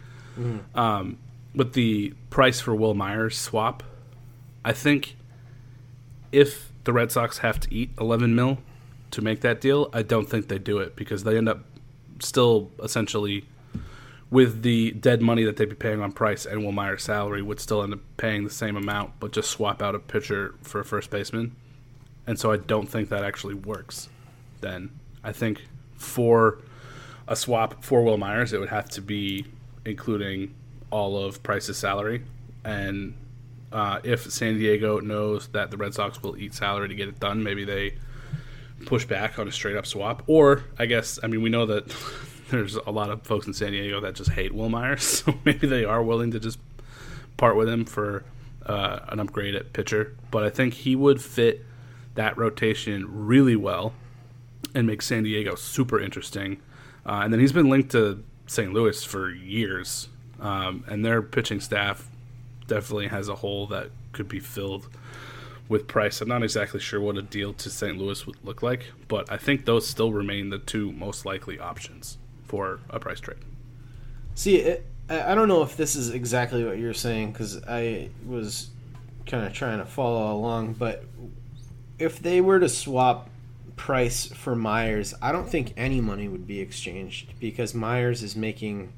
Um, 0.75 1.19
with 1.55 1.73
the 1.73 2.13
price 2.31 2.61
for 2.61 2.75
Wil 2.75 2.95
Myers 2.95 3.37
swap, 3.39 3.83
I 4.65 4.73
think 4.73 5.17
if 6.33 6.71
the 6.85 6.93
Red 6.93 7.11
Sox 7.11 7.39
have 7.39 7.59
to 7.61 7.75
eat 7.75 7.91
11 7.99 8.35
mil 8.35 8.59
to 9.13 9.23
make 9.23 9.41
that 9.41 9.61
deal, 9.61 9.89
I 9.93 10.03
don't 10.03 10.29
think 10.29 10.49
they 10.49 10.59
do 10.59 10.79
it 10.79 10.95
because 10.97 11.25
they 11.25 11.39
end 11.39 11.49
up 11.49 11.61
still 12.21 12.71
essentially 12.83 13.45
with 14.31 14.63
the 14.63 14.91
dead 14.93 15.23
money 15.23 15.45
that 15.45 15.57
they'd 15.57 15.69
be 15.69 15.77
paying 15.77 16.01
on 16.01 16.13
Price 16.13 16.45
and 16.47 16.63
Wil 16.63 16.73
Myers' 16.73 17.05
salary 17.05 17.43
would 17.43 17.61
still 17.61 17.83
end 17.83 17.95
up 17.95 18.01
paying 18.17 18.45
the 18.45 18.51
same 18.51 18.77
amount, 18.77 19.13
but 19.21 19.33
just 19.33 19.51
swap 19.51 19.81
out 19.81 19.95
a 19.95 19.99
pitcher 19.99 20.55
for 20.63 20.81
a 20.81 20.85
first 20.85 21.11
baseman. 21.11 21.55
And 22.27 22.39
so 22.39 22.51
I 22.51 22.57
don't 22.57 22.89
think 22.89 23.09
that 23.11 23.23
actually 23.23 23.55
works. 23.55 24.09
Then 24.61 24.91
I 25.23 25.33
think 25.33 25.63
for 25.95 26.59
a 27.29 27.37
swap 27.37 27.83
for 27.83 28.03
Wil 28.03 28.17
Myers, 28.17 28.53
it 28.53 28.61
would 28.61 28.69
have 28.69 28.89
to 28.91 29.01
be 29.01 29.47
including 29.85 30.55
all 30.91 31.23
of 31.23 31.43
Price's 31.43 31.77
salary. 31.77 32.23
And 32.65 33.15
uh, 33.73 34.01
if 34.05 34.31
San 34.31 34.59
Diego 34.59 35.01
knows 35.01 35.49
that 35.49 35.71
the 35.71 35.77
Red 35.77 35.95
Sox 35.95 36.23
will 36.23 36.37
eat 36.37 36.55
salary 36.55 36.89
to 36.89 36.95
get 36.95 37.09
it 37.09 37.21
done, 37.21 37.43
maybe 37.43 37.65
they 37.65 37.95
push 38.85 39.05
back 39.05 39.39
on 39.39 39.49
a 39.49 39.53
straight 39.53 39.77
up 39.77 39.87
swap. 39.87 40.23
Or 40.27 40.65
I 40.79 40.87
guess 40.87 41.19
I 41.23 41.27
mean 41.27 41.43
we 41.43 41.51
know 41.51 41.67
that 41.67 41.95
there's 42.51 42.77
a 42.77 42.91
lot 42.91 43.11
of 43.11 43.23
folks 43.23 43.47
in 43.47 43.55
San 43.55 43.73
Diego 43.73 44.01
that 44.01 44.15
just 44.15 44.31
hate 44.31 44.55
Wil 44.55 44.69
Myers, 44.69 45.03
so 45.25 45.35
maybe 45.45 45.67
they 45.67 45.85
are 45.85 46.03
willing 46.03 46.31
to 46.33 46.41
just 46.41 46.59
part 47.37 47.57
with 47.57 47.69
him 47.69 47.85
for 47.85 48.25
uh, 48.65 49.01
an 49.09 49.21
upgrade 49.21 49.55
at 49.55 49.73
pitcher. 49.73 50.17
But 50.31 50.45
I 50.45 50.51
think 50.51 50.75
he 50.75 50.97
would 50.97 51.21
fit 51.21 51.65
that 52.15 52.37
rotation 52.37 53.27
really 53.27 53.57
well 53.57 53.93
and 54.75 54.87
make 54.87 55.03
San 55.03 55.23
Diego 55.23 55.55
super 55.55 56.01
interesting. 56.01 56.61
Uh, 57.07 57.21
and 57.23 57.33
then 57.33 57.41
he's 57.41 57.53
been 57.53 57.71
linked 57.71 57.93
to 57.93 58.23
St. 58.47 58.73
Louis 58.73 59.03
for 59.05 59.31
years, 59.31 60.09
um, 60.41 60.85
and 60.89 61.05
their 61.05 61.23
pitching 61.23 61.61
staff 61.61 62.11
definitely 62.67 63.07
has 63.07 63.29
a 63.29 63.37
hole 63.37 63.67
that 63.69 63.91
could 64.13 64.29
be 64.29 64.41
filled 64.41 64.89
with 65.69 65.87
Price. 65.87 66.21
I'm 66.21 66.29
not 66.29 66.43
exactly 66.43 66.81
sure 66.81 67.01
what 67.01 67.17
a 67.17 67.23
deal 67.23 67.53
to 67.55 67.71
St. 67.71 67.97
Louis 67.97 68.27
would 68.27 68.37
look 68.45 68.63
like, 68.63 68.87
but 69.09 69.31
I 69.31 69.37
think 69.37 69.65
those 69.65 69.87
still 69.87 70.13
remain 70.13 70.51
the 70.51 70.59
two 70.59 70.93
most 70.93 71.25
likely 71.25 71.59
options 71.59 72.19
for 72.45 72.81
a 72.91 72.99
price 72.99 73.21
trade. 73.21 73.39
See, 74.35 74.57
it, 74.57 74.87
I 75.09 75.33
I 75.33 75.35
don't 75.35 75.49
know 75.49 75.63
if 75.63 75.77
this 75.77 75.97
is 75.97 76.11
exactly 76.11 76.65
what 76.65 76.79
you're 76.79 76.95
saying 76.95 77.33
because 77.33 77.63
I 77.65 78.11
was 78.27 78.71
kind 79.27 79.45
of 79.45 79.53
trying 79.53 79.79
to 79.79 79.87
follow 79.87 80.33
along, 80.33 80.75
but 80.75 81.05
if 81.99 82.21
they 82.21 82.41
were 82.41 82.61
to 82.61 82.69
swap 82.69 83.29
Price 83.77 84.27
for 84.27 84.57
Myers, 84.57 85.15
I 85.21 85.33
don't 85.33 85.49
think 85.49 85.75
any 85.77 86.01
money 86.01 86.29
would 86.29 86.47
be 86.47 86.61
exchanged 86.61 87.39
because 87.39 87.75
Myers 87.75 88.23
is 88.23 88.35
making 88.35 88.93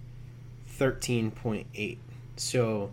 13.8. 0.79 1.99
So 2.37 2.93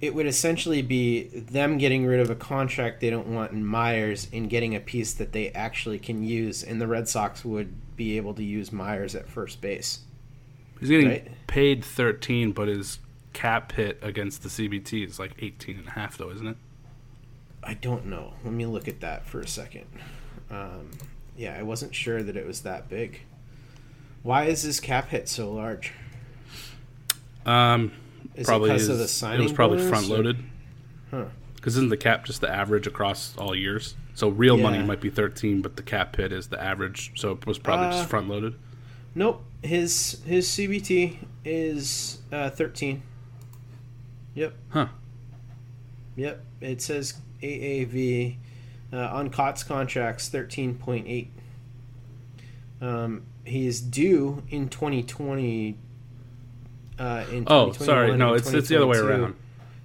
it 0.00 0.14
would 0.14 0.26
essentially 0.26 0.82
be 0.82 1.24
them 1.28 1.78
getting 1.78 2.06
rid 2.06 2.20
of 2.20 2.30
a 2.30 2.34
contract 2.34 3.00
they 3.00 3.10
don't 3.10 3.28
want 3.28 3.52
in 3.52 3.64
Myers 3.64 4.28
and 4.32 4.48
getting 4.50 4.74
a 4.74 4.80
piece 4.80 5.12
that 5.14 5.32
they 5.32 5.50
actually 5.50 5.98
can 5.98 6.24
use, 6.24 6.62
and 6.62 6.80
the 6.80 6.86
Red 6.86 7.08
Sox 7.08 7.44
would 7.44 7.74
be 7.96 8.16
able 8.16 8.34
to 8.34 8.42
use 8.42 8.72
Myers 8.72 9.14
at 9.14 9.28
first 9.28 9.60
base. 9.60 10.00
He's 10.80 10.88
getting 10.88 11.08
Right. 11.08 11.46
paid 11.46 11.84
13, 11.84 12.52
but 12.52 12.68
his 12.68 12.98
cap 13.32 13.72
hit 13.72 13.98
against 14.02 14.42
the 14.42 14.48
CBT 14.48 15.04
is 15.04 15.18
like 15.18 15.32
18 15.38 15.78
and 15.78 15.88
a 15.88 15.90
half, 15.92 16.18
though, 16.18 16.30
isn't 16.30 16.46
it? 16.46 16.56
I 17.62 17.74
don't 17.74 18.06
know. 18.06 18.34
Let 18.44 18.52
me 18.52 18.66
look 18.66 18.88
at 18.88 19.00
that 19.00 19.26
for 19.26 19.40
a 19.40 19.46
second. 19.48 19.86
Um, 20.54 20.90
yeah, 21.36 21.56
I 21.58 21.62
wasn't 21.62 21.94
sure 21.94 22.22
that 22.22 22.36
it 22.36 22.46
was 22.46 22.60
that 22.62 22.88
big. 22.88 23.20
Why 24.22 24.44
is 24.44 24.62
his 24.62 24.80
cap 24.80 25.08
hit 25.08 25.28
so 25.28 25.52
large? 25.52 25.92
Um, 27.44 27.92
Is 28.34 28.46
probably 28.46 28.70
it 28.70 28.74
because 28.74 28.88
of 28.88 28.98
the 28.98 29.08
signing? 29.08 29.40
It 29.40 29.42
was 29.42 29.52
probably 29.52 29.86
front 29.86 30.08
loaded. 30.08 30.38
Huh. 31.10 31.24
Because 31.56 31.76
isn't 31.76 31.90
the 31.90 31.96
cap 31.96 32.24
just 32.24 32.40
the 32.40 32.48
average 32.50 32.86
across 32.86 33.36
all 33.36 33.54
years? 33.54 33.96
So 34.14 34.28
real 34.28 34.56
money 34.56 34.82
might 34.82 35.00
be 35.00 35.10
13, 35.10 35.60
but 35.60 35.76
the 35.76 35.82
cap 35.82 36.14
hit 36.16 36.30
is 36.32 36.48
the 36.48 36.62
average. 36.62 37.12
So 37.16 37.32
it 37.32 37.46
was 37.46 37.58
probably 37.58 37.86
Uh, 37.88 37.92
just 37.92 38.08
front 38.08 38.28
loaded. 38.28 38.54
Nope. 39.14 39.44
His 39.62 40.20
his 40.26 40.48
CBT 40.48 41.16
is 41.44 42.20
uh, 42.30 42.50
thirteen. 42.50 43.02
Yep. 44.34 44.54
Huh. 44.70 44.88
Yep. 46.16 46.44
It 46.60 46.82
says 46.82 47.14
AAV 47.42 48.36
uh, 48.94 49.08
on 49.12 49.30
Cot's 49.30 49.64
contracts 49.64 50.28
thirteen 50.28 50.74
point 50.76 51.06
eight. 51.08 51.30
Um, 52.80 53.22
he 53.44 53.66
is 53.66 53.80
due 53.80 54.42
in 54.50 54.68
twenty 54.68 55.02
twenty. 55.02 55.76
Uh, 56.98 57.24
in 57.32 57.44
Oh, 57.48 57.72
sorry. 57.72 58.16
No, 58.16 58.34
it's 58.34 58.52
it's 58.52 58.68
the 58.68 58.76
other 58.76 58.86
way 58.86 58.98
around. 58.98 59.34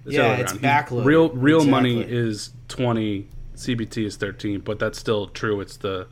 the 0.05 0.13
Yeah, 0.13 0.33
it's 0.35 0.53
around. 0.53 0.61
backloaded. 0.61 1.05
Real 1.05 1.29
real 1.29 1.65
money 1.65 2.01
is 2.01 2.51
20. 2.67 3.27
CBT 3.55 4.05
is 4.05 4.15
13, 4.15 4.61
but 4.61 4.79
that's 4.79 4.97
still 4.97 5.27
true. 5.27 5.59
It's 5.59 5.75
the 5.75 6.07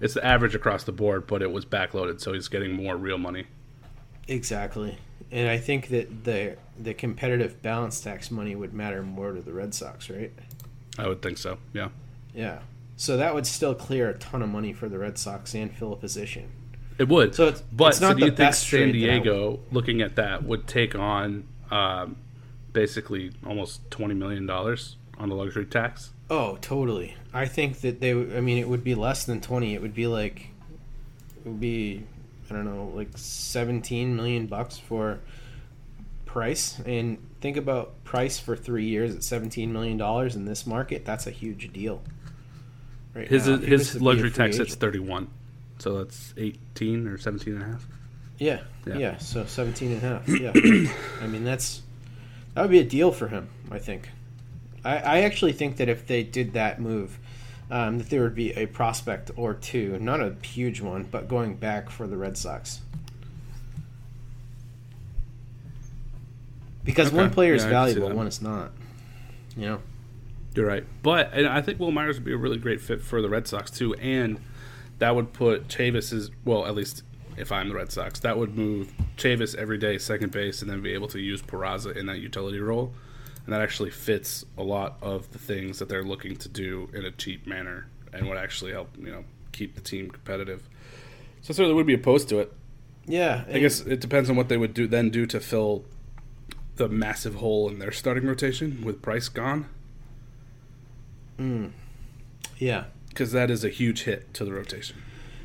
it's 0.00 0.14
the 0.14 0.24
average 0.26 0.54
across 0.54 0.84
the 0.84 0.92
board, 0.92 1.26
but 1.26 1.40
it 1.42 1.50
was 1.52 1.64
backloaded, 1.64 2.20
so 2.20 2.32
he's 2.32 2.48
getting 2.48 2.72
more 2.72 2.96
real 2.96 3.16
money. 3.18 3.46
Exactly, 4.28 4.98
and 5.30 5.48
I 5.48 5.56
think 5.58 5.88
that 5.88 6.24
the 6.24 6.56
the 6.78 6.92
competitive 6.92 7.62
balance 7.62 8.00
tax 8.00 8.30
money 8.30 8.54
would 8.54 8.74
matter 8.74 9.02
more 9.02 9.32
to 9.32 9.40
the 9.40 9.52
Red 9.52 9.74
Sox, 9.74 10.10
right? 10.10 10.32
I 10.98 11.06
would 11.08 11.22
think 11.22 11.38
so. 11.38 11.56
Yeah. 11.72 11.88
Yeah. 12.34 12.60
So 12.96 13.16
that 13.16 13.34
would 13.34 13.46
still 13.46 13.74
clear 13.74 14.10
a 14.10 14.14
ton 14.18 14.42
of 14.42 14.48
money 14.48 14.72
for 14.72 14.88
the 14.88 14.98
Red 14.98 15.18
Sox 15.18 15.54
and 15.54 15.72
fill 15.74 15.92
a 15.92 15.96
position. 15.96 16.48
It 16.98 17.08
would. 17.08 17.34
So 17.34 17.48
it's- 17.48 17.62
but 17.72 17.88
it's 17.88 18.00
not 18.00 18.12
so 18.12 18.18
do 18.18 18.24
you 18.26 18.30
think 18.32 18.54
San 18.54 18.68
trade 18.78 18.94
that 18.94 19.10
I- 19.10 19.18
Diego, 19.18 19.60
looking 19.72 20.02
at 20.02 20.16
that, 20.16 20.44
would 20.44 20.66
take 20.66 20.94
on 20.94 21.44
um, 21.70 22.16
basically 22.72 23.32
almost 23.46 23.80
twenty 23.90 24.14
million 24.14 24.46
dollars 24.46 24.96
on 25.18 25.28
the 25.30 25.34
luxury 25.34 25.64
tax? 25.64 26.10
Oh, 26.30 26.58
totally. 26.60 27.16
I 27.32 27.46
think 27.46 27.80
that 27.80 28.00
they. 28.00 28.14
would- 28.14 28.36
I 28.36 28.40
mean, 28.40 28.58
it 28.58 28.68
would 28.68 28.84
be 28.84 28.94
less 28.94 29.24
than 29.24 29.40
twenty. 29.40 29.74
It 29.74 29.80
would 29.82 29.94
be 29.94 30.06
like, 30.06 30.48
it 31.44 31.48
would 31.48 31.60
be, 31.60 32.04
I 32.50 32.54
don't 32.54 32.64
know, 32.66 32.92
like 32.94 33.08
seventeen 33.16 34.14
million 34.16 34.46
bucks 34.46 34.78
for 34.78 35.18
price. 36.32 36.78
And 36.86 37.18
think 37.40 37.56
about 37.56 38.02
price 38.04 38.38
for 38.38 38.56
three 38.56 38.86
years 38.86 39.14
at 39.14 39.22
seventeen 39.22 39.72
million 39.72 39.96
dollars 39.98 40.34
in 40.36 40.44
this 40.46 40.66
market. 40.66 41.04
That's 41.04 41.26
a 41.26 41.30
huge 41.30 41.72
deal. 41.72 42.02
Right 43.14 43.28
His 43.28 43.46
now, 43.46 43.56
was 43.58 43.66
his 43.66 43.92
to 43.92 43.98
be 43.98 44.04
a 44.04 44.08
luxury 44.08 44.30
tax 44.30 44.56
hits 44.56 44.70
agent- 44.70 44.80
thirty 44.80 44.98
one, 44.98 45.28
so 45.78 45.98
that's 46.02 46.32
eighteen 46.38 47.06
or 47.06 47.18
17 47.18 47.54
and 47.54 47.62
a 47.62 47.66
half. 47.66 47.86
Yeah, 48.38 48.60
Yeah. 48.86 48.96
yeah, 48.98 49.18
So 49.18 49.44
17 49.44 49.92
and 49.92 50.02
a 50.02 50.06
half. 50.08 50.28
Yeah. 50.28 50.52
I 51.22 51.26
mean, 51.28 51.44
that's 51.44 51.82
that 52.54 52.62
would 52.62 52.70
be 52.70 52.80
a 52.80 52.84
deal 52.84 53.12
for 53.12 53.28
him. 53.28 53.48
I 53.70 53.78
think. 53.78 54.08
I, 54.84 54.96
I 54.96 55.18
actually 55.20 55.52
think 55.52 55.76
that 55.76 55.88
if 55.88 56.06
they 56.08 56.24
did 56.24 56.54
that 56.54 56.80
move, 56.80 57.18
um, 57.70 57.98
that 57.98 58.10
there 58.10 58.22
would 58.22 58.34
be 58.34 58.52
a 58.54 58.66
prospect 58.66 59.30
or 59.36 59.54
two, 59.54 59.96
not 60.00 60.20
a 60.20 60.34
huge 60.42 60.80
one, 60.80 61.04
but 61.08 61.28
going 61.28 61.54
back 61.54 61.88
for 61.90 62.06
the 62.08 62.16
Red 62.16 62.36
Sox. 62.36 62.80
Because 66.84 67.08
Okay. 67.08 67.16
one 67.16 67.30
player 67.30 67.54
is 67.54 67.62
Yeah, 67.64 67.70
valuable, 67.70 68.10
one 68.10 68.26
is 68.26 68.42
not. 68.42 68.72
You 69.56 69.66
know. 69.66 69.82
You're 70.54 70.66
right, 70.66 70.84
but 71.02 71.32
and 71.32 71.46
I 71.46 71.62
think 71.62 71.80
Wil 71.80 71.92
Myers 71.92 72.16
would 72.16 72.24
be 72.24 72.32
a 72.32 72.36
really 72.36 72.58
great 72.58 72.80
fit 72.80 73.00
for 73.00 73.22
the 73.22 73.28
Red 73.30 73.46
Sox 73.46 73.70
too, 73.70 73.94
and 73.94 74.38
that 74.98 75.16
would 75.16 75.32
put 75.32 75.68
Chavis 75.68 76.30
well, 76.44 76.66
at 76.66 76.74
least 76.74 77.04
if 77.38 77.50
I'm 77.50 77.70
the 77.70 77.74
Red 77.74 77.90
Sox, 77.90 78.20
that 78.20 78.36
would 78.36 78.54
move 78.56 78.92
Chavis 79.16 79.54
every 79.56 79.78
day 79.78 79.96
second 79.96 80.30
base, 80.30 80.60
and 80.60 80.70
then 80.70 80.82
be 80.82 80.92
able 80.92 81.08
to 81.08 81.18
use 81.18 81.40
Peraza 81.40 81.96
in 81.96 82.04
that 82.06 82.18
utility 82.18 82.60
role, 82.60 82.92
and 83.46 83.54
that 83.54 83.62
actually 83.62 83.90
fits 83.90 84.44
a 84.58 84.62
lot 84.62 84.98
of 85.00 85.30
the 85.32 85.38
things 85.38 85.78
that 85.78 85.88
they're 85.88 86.04
looking 86.04 86.36
to 86.36 86.48
do 86.50 86.90
in 86.92 87.06
a 87.06 87.10
cheap 87.10 87.46
manner, 87.46 87.86
and 88.12 88.28
would 88.28 88.36
actually 88.36 88.72
help 88.72 88.90
you 88.98 89.10
know 89.10 89.24
keep 89.52 89.74
the 89.74 89.80
team 89.80 90.10
competitive. 90.10 90.68
So 91.40 91.52
I 91.52 91.54
certainly 91.54 91.74
would 91.74 91.86
be 91.86 91.94
opposed 91.94 92.28
to 92.28 92.40
it. 92.40 92.52
Yeah. 93.06 93.44
I 93.50 93.58
guess 93.58 93.80
it 93.80 94.00
depends 94.00 94.28
on 94.28 94.36
what 94.36 94.48
they 94.50 94.58
would 94.58 94.74
do 94.74 94.86
then 94.86 95.08
do 95.10 95.24
to 95.26 95.40
fill 95.40 95.84
the 96.76 96.88
massive 96.88 97.36
hole 97.36 97.68
in 97.68 97.78
their 97.78 97.92
starting 97.92 98.26
rotation 98.26 98.82
with 98.84 99.02
Price 99.02 99.28
gone. 99.28 99.66
Yeah. 102.58 102.84
because 103.08 103.32
that 103.32 103.50
is 103.50 103.64
a 103.64 103.68
huge 103.68 104.04
hit 104.04 104.32
to 104.34 104.44
the 104.44 104.52
rotation. 104.52 104.96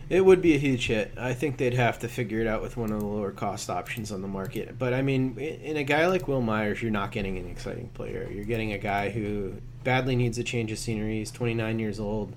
It 0.09 0.23
would 0.23 0.41
be 0.41 0.55
a 0.55 0.57
huge 0.57 0.87
hit. 0.87 1.11
I 1.17 1.33
think 1.33 1.57
they'd 1.57 1.73
have 1.73 1.99
to 1.99 2.07
figure 2.07 2.39
it 2.39 2.47
out 2.47 2.61
with 2.61 2.77
one 2.77 2.91
of 2.93 2.99
the 3.01 3.05
lower 3.05 3.31
cost 3.31 3.69
options 3.69 4.11
on 4.11 4.21
the 4.21 4.27
market. 4.27 4.79
But 4.79 4.93
I 4.93 5.01
mean, 5.01 5.37
in 5.37 5.75
a 5.75 5.83
guy 5.83 6.07
like 6.07 6.27
Wil 6.29 6.41
Myers, 6.41 6.81
you're 6.81 6.91
not 6.91 7.11
getting 7.11 7.37
an 7.37 7.49
exciting 7.49 7.89
player. 7.89 8.29
You're 8.31 8.45
getting 8.45 8.71
a 8.71 8.77
guy 8.77 9.09
who 9.09 9.55
badly 9.83 10.15
needs 10.15 10.37
a 10.37 10.43
change 10.43 10.71
of 10.71 10.77
scenery. 10.79 11.17
He's 11.17 11.31
29 11.31 11.79
years 11.79 11.99
old. 11.99 12.33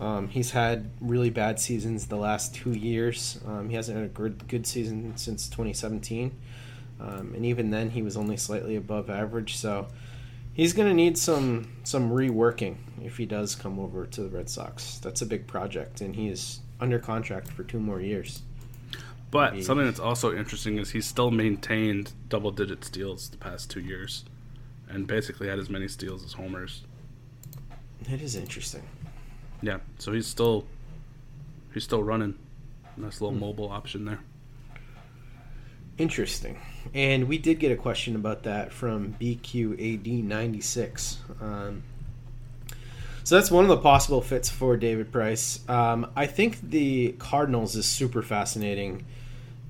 Um, 0.00 0.28
he's 0.28 0.52
had 0.52 0.88
really 1.00 1.28
bad 1.28 1.60
seasons 1.60 2.06
the 2.06 2.16
last 2.16 2.54
two 2.54 2.72
years. 2.72 3.38
Um, 3.46 3.68
he 3.68 3.76
hasn't 3.76 3.98
had 3.98 4.06
a 4.06 4.08
good, 4.08 4.48
good 4.48 4.66
season 4.66 5.14
since 5.16 5.48
2017. 5.48 6.34
Um, 7.02 7.32
and 7.34 7.44
even 7.44 7.70
then, 7.70 7.90
he 7.90 8.02
was 8.02 8.16
only 8.16 8.36
slightly 8.36 8.76
above 8.76 9.10
average. 9.10 9.56
So 9.56 9.88
he's 10.54 10.72
going 10.72 10.88
to 10.88 10.94
need 10.94 11.18
some 11.18 11.72
some 11.82 12.10
reworking 12.10 12.76
if 13.02 13.16
he 13.16 13.26
does 13.26 13.54
come 13.56 13.78
over 13.80 14.06
to 14.06 14.22
the 14.22 14.28
Red 14.28 14.48
Sox. 14.48 14.98
That's 14.98 15.20
a 15.22 15.26
big 15.26 15.46
project, 15.46 16.00
and 16.00 16.14
he 16.14 16.28
is 16.28 16.60
under 16.80 16.98
contract 16.98 17.48
for 17.48 17.64
two 17.64 17.80
more 17.80 18.00
years. 18.00 18.42
But 19.30 19.56
Yeah. 19.56 19.62
something 19.62 19.86
that's 19.86 19.98
also 20.00 20.36
interesting 20.36 20.78
is 20.78 20.90
he's 20.90 21.06
still 21.06 21.30
maintained 21.30 22.12
double 22.28 22.50
digit 22.50 22.84
steals 22.84 23.30
the 23.30 23.38
past 23.38 23.70
two 23.70 23.80
years, 23.80 24.24
and 24.88 25.06
basically 25.06 25.48
had 25.48 25.58
as 25.58 25.70
many 25.70 25.88
steals 25.88 26.24
as 26.24 26.34
homers. 26.34 26.82
That 28.08 28.20
is 28.20 28.36
interesting. 28.36 28.82
Yeah, 29.62 29.78
so 29.98 30.12
he's 30.12 30.26
still 30.26 30.66
he's 31.74 31.84
still 31.84 32.02
running. 32.02 32.34
Nice 32.96 33.20
little 33.20 33.36
mobile 33.38 33.70
option 33.70 34.04
there. 34.04 34.20
Interesting. 35.98 36.58
And 36.94 37.28
we 37.28 37.38
did 37.38 37.58
get 37.58 37.72
a 37.72 37.76
question 37.76 38.16
about 38.16 38.42
that 38.44 38.72
from 38.72 39.14
BQAD96. 39.20 41.16
Um, 41.40 41.82
so 43.24 43.36
that's 43.36 43.50
one 43.50 43.64
of 43.64 43.68
the 43.68 43.76
possible 43.78 44.20
fits 44.20 44.50
for 44.50 44.76
David 44.76 45.12
Price. 45.12 45.60
Um, 45.68 46.10
I 46.16 46.26
think 46.26 46.60
the 46.60 47.12
Cardinals 47.18 47.76
is 47.76 47.86
super 47.86 48.22
fascinating. 48.22 49.04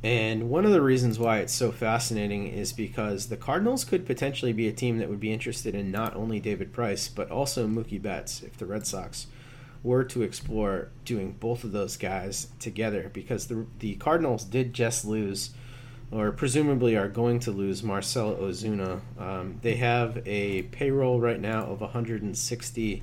And 0.03 0.49
one 0.51 0.65
of 0.65 0.73
the 0.73 0.81
reasons 0.81 1.19
why 1.19 1.39
it's 1.39 1.53
so 1.53 1.71
fascinating 1.71 2.49
is 2.49 2.73
because 2.73 3.29
the 3.29 3.37
Cardinals 3.37 3.85
could 3.85 4.07
potentially 4.07 4.53
be 4.53 4.67
a 4.67 4.73
team 4.73 4.99
that 4.99 5.09
would 5.09 5.21
be 5.21 5.33
interested 5.33 5.75
in 5.75 5.93
not 5.93 6.17
only 6.17 6.41
David 6.41 6.73
Price, 6.73 7.09
but 7.09 7.31
also 7.31 7.69
Mookie 7.69 8.03
Betts 8.03 8.43
if 8.43 8.57
the 8.57 8.67
Red 8.67 8.87
Sox 8.87 9.27
were 9.85 10.03
to 10.05 10.23
explore 10.23 10.89
doing 11.05 11.37
both 11.39 11.63
of 11.63 11.73
those 11.73 11.97
guys 11.97 12.49
together. 12.59 13.11
Because 13.13 13.47
the, 13.47 13.67
the 13.79 13.97
Cardinals 13.97 14.45
did 14.45 14.73
just 14.73 15.05
lose 15.05 15.51
or 16.13 16.31
presumably 16.31 16.95
are 16.95 17.09
going 17.09 17.41
to 17.41 17.51
lose 17.51 17.83
Marcell 17.83 18.37
Ozuna. 18.37 19.01
Um, 19.19 19.59
they 19.63 19.77
have 19.77 20.23
a 20.27 20.63
payroll 20.65 21.19
right 21.19 21.41
now 21.41 21.65
of 21.65 21.81
160 21.81 23.03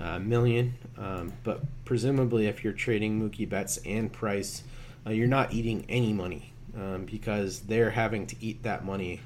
uh, 0.00 0.18
million, 0.18 0.74
um, 0.98 1.32
but 1.44 1.60
presumably 1.84 2.46
if 2.46 2.64
you're 2.64 2.72
trading 2.72 3.20
Mookie 3.20 3.48
Betts 3.48 3.78
and 3.86 4.12
Price, 4.12 4.64
uh, 5.06 5.10
you're 5.10 5.28
not 5.28 5.52
eating 5.52 5.86
any 5.88 6.12
money 6.12 6.52
um, 6.76 7.04
because 7.04 7.60
they're 7.60 7.90
having 7.90 8.26
to 8.26 8.36
eat 8.40 8.64
that 8.64 8.84
money 8.84 9.20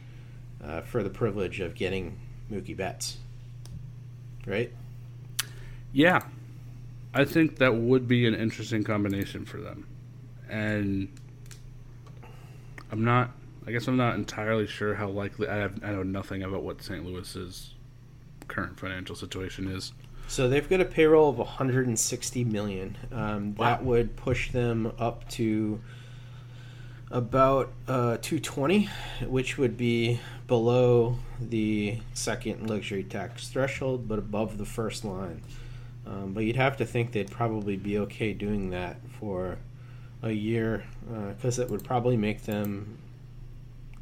uh, 0.63 0.83
for 0.83 1.03
the 1.03 1.11
privilege 1.11 1.61
of 1.61 1.75
getting 1.75 2.19
Mookie 2.53 2.77
Betts. 2.77 3.17
Right? 4.47 4.71
Yeah, 5.93 6.21
I 7.15 7.25
think 7.25 7.57
that 7.57 7.75
would 7.75 8.07
be 8.07 8.27
an 8.27 8.35
interesting 8.35 8.85
combination 8.85 9.47
for 9.47 9.59
them, 9.59 9.87
and 10.51 11.09
I'm 12.95 13.05
not. 13.05 13.33
I 13.67 13.73
guess 13.73 13.89
I'm 13.89 13.97
not 13.97 14.15
entirely 14.15 14.69
sure 14.69 14.95
how 14.95 15.09
likely. 15.09 15.49
I 15.49 15.57
have. 15.57 15.83
I 15.83 15.91
know 15.91 16.05
nothing 16.05 16.45
about 16.45 16.63
what 16.63 16.81
St. 16.81 17.05
Louis's 17.05 17.75
current 18.47 18.79
financial 18.79 19.17
situation 19.17 19.67
is. 19.67 19.93
So 20.29 20.49
they've 20.49 20.69
got 20.69 20.81
a 20.81 20.85
payroll 20.85 21.29
of 21.29 21.39
160 21.39 22.45
million. 22.45 22.97
Um, 23.11 23.57
Wow. 23.57 23.67
That 23.67 23.85
would 23.85 24.15
push 24.15 24.53
them 24.53 24.93
up 24.97 25.29
to 25.31 25.81
about 27.11 27.73
uh, 27.89 28.19
220, 28.23 28.89
which 29.27 29.59
would 29.59 29.77
be 29.77 30.21
below 30.47 31.19
the 31.41 31.99
second 32.13 32.71
luxury 32.71 33.03
tax 33.03 33.49
threshold, 33.49 34.07
but 34.07 34.21
above 34.21 34.57
the 34.57 34.65
first 34.65 35.05
line. 35.05 35.43
Um, 36.07 36.33
but 36.33 36.45
you'd 36.45 36.57
have 36.57 36.77
to 36.77 36.87
think 36.87 37.11
they'd 37.11 37.31
probably 37.31 37.77
be 37.77 37.99
okay 37.99 38.33
doing 38.35 38.71
that 38.71 38.99
for 39.19 39.59
a 40.25 40.33
year, 40.33 40.85
because 41.37 41.59
uh, 41.59 41.63
it 41.63 41.71
would 41.71 41.85
probably 41.85 42.17
make 42.17 42.43
them 42.43 42.99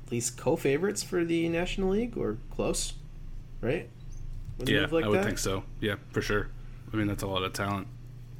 at 0.07 0.13
least 0.13 0.37
co-favorites 0.37 1.03
for 1.03 1.25
the 1.25 1.49
National 1.49 1.91
League 1.91 2.17
or 2.17 2.39
close, 2.51 2.95
right? 3.61 3.89
Yeah, 4.65 4.87
like 4.91 5.05
I 5.05 5.09
would 5.09 5.19
that? 5.19 5.25
think 5.25 5.39
so. 5.39 5.65
Yeah, 5.81 5.97
for 6.13 6.23
sure. 6.23 6.49
I 6.93 6.97
mean, 6.97 7.09
that's 7.09 7.23
a 7.23 7.27
lot 7.27 7.43
of 7.43 7.53
talent. 7.53 7.89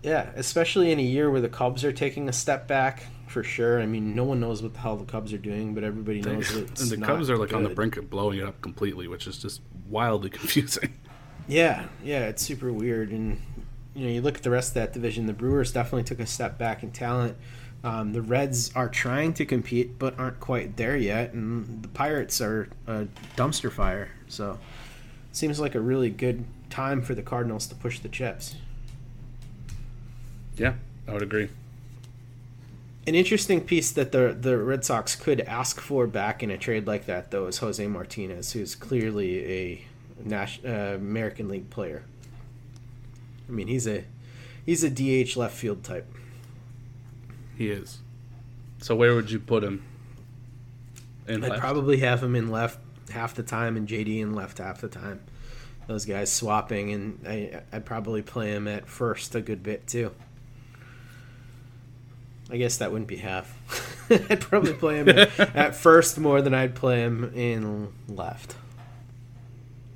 Yeah, 0.03 0.31
especially 0.37 0.93
in 0.93 0.99
a 0.99 1.03
year 1.03 1.31
where 1.31 1.41
the 1.41 1.49
Cubs 1.49 1.85
are 1.85 1.93
taking 1.93 2.29
a 2.29 2.33
step 2.33 2.69
back 2.69 3.05
for 3.29 3.43
sure. 3.43 3.81
I 3.81 3.87
mean, 3.87 4.15
no 4.15 4.25
one 4.25 4.41
knows 4.41 4.63
what 4.63 4.75
the 4.75 4.81
hell 4.81 4.97
the 4.97 5.05
Cubs 5.05 5.33
are 5.33 5.39
doing, 5.39 5.75
but 5.75 5.85
everybody 5.85 6.21
knows 6.21 6.55
they, 6.55 6.61
it's 6.63 6.83
And 6.83 7.03
the 7.03 7.07
Cubs 7.07 7.31
are 7.31 7.37
like 7.37 7.51
good. 7.51 7.57
on 7.57 7.63
the 7.65 7.71
brink 7.71 7.97
of 7.97 8.11
blowing 8.11 8.39
it 8.39 8.45
up 8.45 8.61
completely, 8.61 9.09
which 9.09 9.27
is 9.27 9.39
just 9.39 9.61
wildly 9.89 10.31
confusing. 10.39 10.95
Yeah, 11.49 11.87
yeah, 12.05 12.27
it's 12.27 12.43
super 12.43 12.73
weird. 12.73 13.11
And 13.11 13.41
you 13.95 14.07
know, 14.07 14.13
you 14.13 14.21
look 14.21 14.37
at 14.37 14.43
the 14.43 14.51
rest 14.51 14.71
of 14.71 14.75
that 14.75 14.93
division. 14.93 15.27
The 15.27 15.33
Brewers 15.33 15.73
definitely 15.73 16.05
took 16.05 16.21
a 16.21 16.27
step 16.27 16.59
back 16.59 16.83
in 16.83 16.93
talent. 16.93 17.37
Um, 17.85 18.13
the 18.13 18.23
Reds 18.23 18.71
are 18.75 18.89
trying 18.89 19.35
to 19.35 19.45
compete, 19.45 19.99
but 19.99 20.19
aren't 20.19 20.39
quite 20.39 20.77
there 20.77 20.97
yet. 20.97 21.33
And 21.33 21.83
the 21.83 21.89
Pirates 21.89 22.41
are 22.41 22.69
a 22.87 23.07
dumpster 23.37 23.73
fire. 23.73 24.11
So, 24.29 24.53
it 25.31 25.37
seems 25.37 25.59
like 25.59 25.75
a 25.75 25.81
really 25.81 26.11
good 26.11 26.45
time 26.71 27.03
for 27.03 27.15
the 27.15 27.23
Cardinals 27.23 27.67
to 27.69 27.75
push 27.75 27.99
the 27.99 28.09
chips. 28.09 28.57
Yeah, 30.57 30.75
I 31.09 31.13
would 31.13 31.23
agree. 31.23 31.49
An 33.05 33.17
interesting 33.17 33.61
piece 33.63 33.91
that 33.93 34.13
the 34.13 34.37
the 34.39 34.57
Red 34.57 34.85
Sox 34.85 35.17
could 35.17 35.41
ask 35.41 35.81
for 35.81 36.07
back 36.07 36.43
in 36.43 36.53
a 36.53 36.59
trade 36.59 36.87
like 36.87 37.07
that, 37.07 37.33
though, 37.33 37.47
is 37.47 37.59
Jose 37.59 37.85
Martinez, 37.89 38.53
who's 38.53 38.77
clearly 38.77 39.45
a 39.45 39.85
Nash, 40.25 40.61
uh, 40.65 40.95
American 40.95 41.49
League 41.49 41.69
player. 41.69 42.05
I 43.49 43.53
mean, 43.53 43.67
he's 43.67 43.89
a 43.89 44.05
he's 44.65 44.85
a 44.85 44.91
DH 44.91 45.37
left 45.37 45.57
field 45.57 45.83
type. 45.83 46.07
He 47.63 47.71
is. 47.71 47.99
So 48.81 48.97
where 48.97 49.15
would 49.15 49.31
you 49.31 49.39
put 49.39 49.63
him? 49.63 49.85
In 51.29 51.45
I'd 51.45 51.51
left? 51.51 51.61
probably 51.61 51.99
have 51.99 52.21
him 52.21 52.35
in 52.35 52.51
left 52.51 52.81
half 53.11 53.35
the 53.35 53.45
time 53.45 53.77
and 53.77 53.87
JD 53.87 54.19
in 54.19 54.35
left 54.35 54.59
half 54.59 54.81
the 54.81 54.89
time. 54.89 55.21
Those 55.87 56.05
guys 56.05 56.33
swapping, 56.33 56.93
and 56.93 57.25
I, 57.25 57.63
I'd 57.73 57.85
probably 57.85 58.21
play 58.21 58.51
him 58.51 58.67
at 58.67 58.89
first 58.89 59.37
a 59.37 59.41
good 59.41 59.63
bit 59.63 59.87
too. 59.87 60.11
I 62.51 62.57
guess 62.57 62.79
that 62.79 62.91
wouldn't 62.91 63.07
be 63.07 63.19
half. 63.19 63.57
I'd 64.11 64.41
probably 64.41 64.73
play 64.73 64.97
him 64.97 65.11
at, 65.11 65.39
at 65.55 65.77
first 65.77 66.19
more 66.19 66.43
than 66.43 66.55
I'd 66.55 66.75
play 66.75 67.03
him 67.03 67.33
in 67.33 67.93
left. 68.09 68.57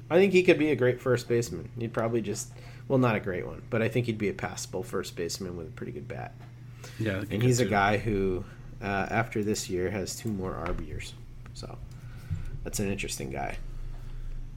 I 0.09 0.19
think 0.19 0.33
he 0.33 0.45
could 0.45 0.61
be 0.61 0.71
a 0.71 0.77
great 0.77 1.01
first 1.01 1.27
baseman. 1.27 1.71
He'd 1.77 1.93
probably 1.93 2.21
just, 2.21 2.49
well, 2.87 3.01
not 3.01 3.17
a 3.17 3.21
great 3.21 3.45
one, 3.45 3.63
but 3.71 3.83
I 3.83 3.89
think 3.89 4.07
he'd 4.07 4.19
be 4.19 4.29
a 4.29 4.35
passable 4.35 4.85
first 4.85 5.17
baseman 5.17 5.57
with 5.57 5.67
a 5.67 5.73
pretty 5.73 5.91
good 5.91 6.07
bat. 6.07 6.33
Yeah, 6.99 7.25
and 7.31 7.43
he's 7.43 7.61
a 7.61 7.65
guy 7.65 7.99
who, 7.99 8.45
uh, 8.83 9.07
after 9.11 9.45
this 9.45 9.69
year, 9.69 9.91
has 9.91 10.17
two 10.17 10.31
more 10.31 10.53
RB 10.53 10.87
years. 10.87 11.15
So 11.55 11.79
that's 12.65 12.79
an 12.79 12.91
interesting 12.91 13.31
guy. 13.31 13.59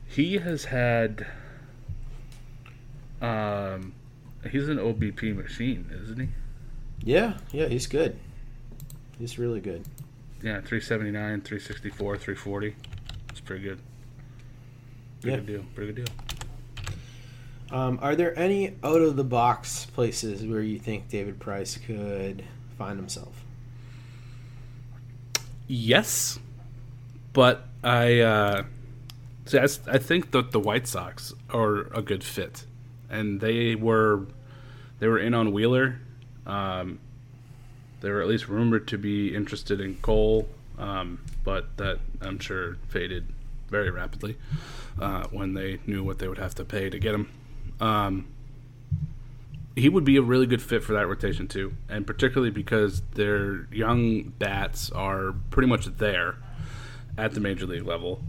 He 0.07 0.37
has 0.37 0.65
had. 0.65 1.27
Um, 3.21 3.93
he's 4.49 4.69
an 4.69 4.77
OBP 4.77 5.35
machine, 5.35 5.89
isn't 6.03 6.19
he? 6.19 6.29
Yeah, 7.03 7.37
yeah, 7.51 7.67
he's 7.67 7.87
good. 7.87 8.17
He's 9.17 9.37
really 9.37 9.59
good. 9.59 9.85
Yeah, 10.41 10.61
379, 10.61 11.41
364, 11.41 12.17
340. 12.17 12.75
It's 13.29 13.41
pretty 13.41 13.63
good. 13.63 13.79
Pretty 15.21 15.31
yeah. 15.31 15.43
good 15.43 15.45
deal. 15.45 15.65
Pretty 15.75 15.93
good 15.93 16.05
deal. 16.05 16.15
Um, 17.71 17.99
are 18.01 18.15
there 18.15 18.37
any 18.37 18.75
out 18.83 19.01
of 19.01 19.15
the 19.15 19.23
box 19.23 19.85
places 19.85 20.45
where 20.45 20.61
you 20.61 20.79
think 20.79 21.09
David 21.09 21.39
Price 21.39 21.77
could 21.77 22.43
find 22.77 22.97
himself? 22.97 23.43
Yes, 25.67 26.39
but 27.31 27.67
I 27.83 28.19
uh, 28.19 28.63
see. 29.45 29.59
I, 29.59 29.67
I 29.87 29.97
think 29.99 30.31
that 30.31 30.51
the 30.51 30.59
White 30.59 30.87
Sox 30.87 31.33
are 31.53 31.81
a 31.93 32.01
good 32.01 32.23
fit, 32.23 32.65
and 33.07 33.39
they 33.39 33.75
were 33.75 34.25
they 34.97 35.07
were 35.07 35.19
in 35.19 35.35
on 35.35 35.51
Wheeler 35.51 35.99
um, 36.49 36.99
they 38.01 38.09
were 38.09 38.21
at 38.21 38.27
least 38.27 38.47
rumored 38.47 38.87
to 38.87 38.97
be 38.97 39.35
interested 39.35 39.79
in 39.79 39.95
Cole, 39.97 40.49
um, 40.77 41.21
but 41.43 41.77
that 41.77 41.99
I'm 42.21 42.39
sure 42.39 42.77
faded 42.87 43.27
very 43.69 43.91
rapidly 43.91 44.35
uh, 44.99 45.25
when 45.27 45.53
they 45.53 45.79
knew 45.85 46.03
what 46.03 46.17
they 46.17 46.27
would 46.27 46.39
have 46.39 46.55
to 46.55 46.65
pay 46.65 46.89
to 46.89 46.97
get 46.97 47.13
him. 47.13 47.29
Um, 47.79 48.27
he 49.75 49.87
would 49.87 50.03
be 50.03 50.17
a 50.17 50.21
really 50.21 50.45
good 50.45 50.61
fit 50.61 50.83
for 50.83 50.93
that 50.93 51.07
rotation 51.07 51.47
too, 51.47 51.73
and 51.87 52.05
particularly 52.05 52.51
because 52.51 53.01
their 53.13 53.65
young 53.73 54.23
bats 54.23 54.91
are 54.91 55.33
pretty 55.51 55.67
much 55.67 55.85
there 55.85 56.35
at 57.17 57.33
the 57.33 57.39
major 57.39 57.65
league 57.65 57.85
level 57.85 58.21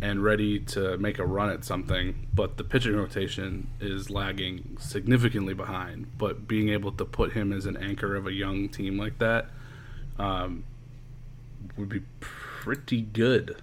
and 0.00 0.22
ready 0.22 0.58
to 0.58 0.98
make 0.98 1.18
a 1.18 1.24
run 1.24 1.48
at 1.48 1.64
something, 1.64 2.28
but 2.34 2.58
the 2.58 2.64
pitching 2.64 2.94
rotation 2.94 3.68
is 3.80 4.10
lagging 4.10 4.76
significantly 4.78 5.54
behind. 5.54 6.06
But 6.18 6.46
being 6.46 6.68
able 6.68 6.92
to 6.92 7.04
put 7.04 7.32
him 7.32 7.52
as 7.52 7.66
an 7.66 7.76
anchor 7.78 8.14
of 8.14 8.26
a 8.26 8.32
young 8.32 8.68
team 8.68 8.98
like 8.98 9.18
that 9.18 9.46
um, 10.18 10.64
would 11.78 11.88
be 11.88 12.02
pretty 12.20 13.02
good 13.02 13.56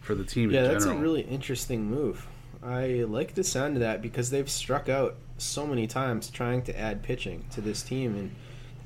for 0.00 0.14
the 0.14 0.24
team. 0.24 0.50
Yeah, 0.50 0.62
that's 0.62 0.86
a 0.86 0.94
really 0.94 1.22
interesting 1.22 1.90
move. 1.90 2.26
I 2.64 3.04
like 3.06 3.34
the 3.34 3.44
sound 3.44 3.76
of 3.76 3.80
that 3.80 4.00
because 4.00 4.30
they've 4.30 4.48
struck 4.48 4.88
out 4.88 5.16
so 5.36 5.66
many 5.66 5.86
times 5.86 6.30
trying 6.30 6.62
to 6.62 6.78
add 6.78 7.02
pitching 7.02 7.44
to 7.50 7.60
this 7.60 7.82
team, 7.82 8.16
and 8.16 8.34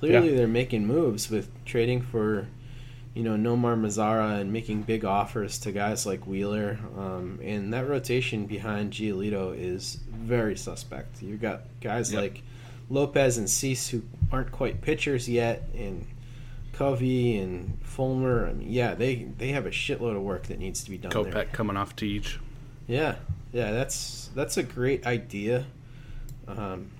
clearly 0.00 0.30
yeah. 0.30 0.36
they're 0.36 0.48
making 0.48 0.86
moves 0.86 1.30
with 1.30 1.48
trading 1.64 2.02
for 2.02 2.48
you 3.14 3.22
know 3.22 3.36
Nomar 3.36 3.78
Mazara 3.78 4.40
and 4.40 4.52
making 4.52 4.82
big 4.82 5.04
offers 5.04 5.58
to 5.60 5.72
guys 5.72 6.06
like 6.06 6.26
Wheeler, 6.26 6.78
um, 6.96 7.38
and 7.42 7.72
that 7.72 7.88
rotation 7.88 8.46
behind 8.46 8.92
Giolito 8.92 9.56
is 9.56 9.98
very 10.10 10.56
suspect. 10.56 11.22
You've 11.22 11.40
got 11.40 11.62
guys 11.80 12.12
yep. 12.12 12.22
like 12.22 12.42
Lopez 12.90 13.38
and 13.38 13.48
Cease 13.48 13.88
who 13.88 14.02
aren't 14.32 14.50
quite 14.50 14.80
pitchers 14.80 15.28
yet, 15.28 15.68
and 15.74 16.04
Covey 16.72 17.38
and 17.38 17.78
Fulmer. 17.84 18.48
I 18.48 18.54
mean, 18.54 18.72
yeah, 18.72 18.94
they 18.94 19.28
they 19.38 19.50
have 19.50 19.66
a 19.66 19.70
shitload 19.70 20.16
of 20.16 20.22
work 20.22 20.48
that 20.48 20.58
needs 20.58 20.82
to 20.82 20.90
be 20.90 20.98
done. 20.98 21.12
Kopech 21.12 21.32
there. 21.32 21.44
coming 21.46 21.76
off 21.76 21.94
Teach. 21.94 22.40
Yeah, 22.88 23.16
yeah, 23.52 23.70
that's 23.70 24.30
that's 24.34 24.56
a 24.56 24.62
great 24.62 25.06
idea. 25.06 25.66
Um, 26.48 26.90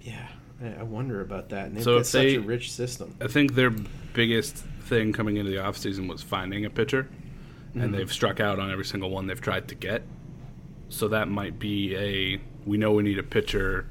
yeah, 0.00 0.28
I, 0.62 0.80
I 0.80 0.82
wonder 0.84 1.20
about 1.20 1.50
that. 1.50 1.66
And 1.66 1.76
they've 1.76 1.84
so 1.84 1.98
got 1.98 2.06
such 2.06 2.22
they, 2.22 2.34
a 2.36 2.40
rich 2.40 2.72
system. 2.72 3.14
I 3.20 3.26
think 3.26 3.54
their 3.54 3.70
biggest 3.70 4.56
thing 4.84 5.12
coming 5.12 5.36
into 5.36 5.50
the 5.50 5.58
offseason 5.58 6.08
was 6.08 6.22
finding 6.22 6.64
a 6.64 6.70
pitcher, 6.70 7.02
mm-hmm. 7.70 7.80
and 7.80 7.92
they've 7.92 8.12
struck 8.12 8.38
out 8.40 8.58
on 8.58 8.70
every 8.70 8.84
single 8.84 9.10
one 9.10 9.26
they've 9.26 9.40
tried 9.40 9.68
to 9.68 9.74
get. 9.74 10.02
So 10.88 11.08
that 11.08 11.28
might 11.28 11.58
be 11.58 11.96
a 11.96 12.40
we 12.64 12.78
know 12.78 12.92
we 12.92 13.02
need 13.02 13.18
a 13.18 13.24
pitcher. 13.24 13.86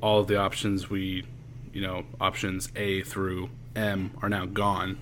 All 0.00 0.20
of 0.20 0.28
the 0.28 0.38
options 0.38 0.88
we, 0.88 1.24
you 1.72 1.82
know, 1.82 2.04
options 2.20 2.70
A 2.76 3.02
through 3.02 3.50
M 3.76 4.12
are 4.22 4.28
now 4.28 4.46
gone, 4.46 4.98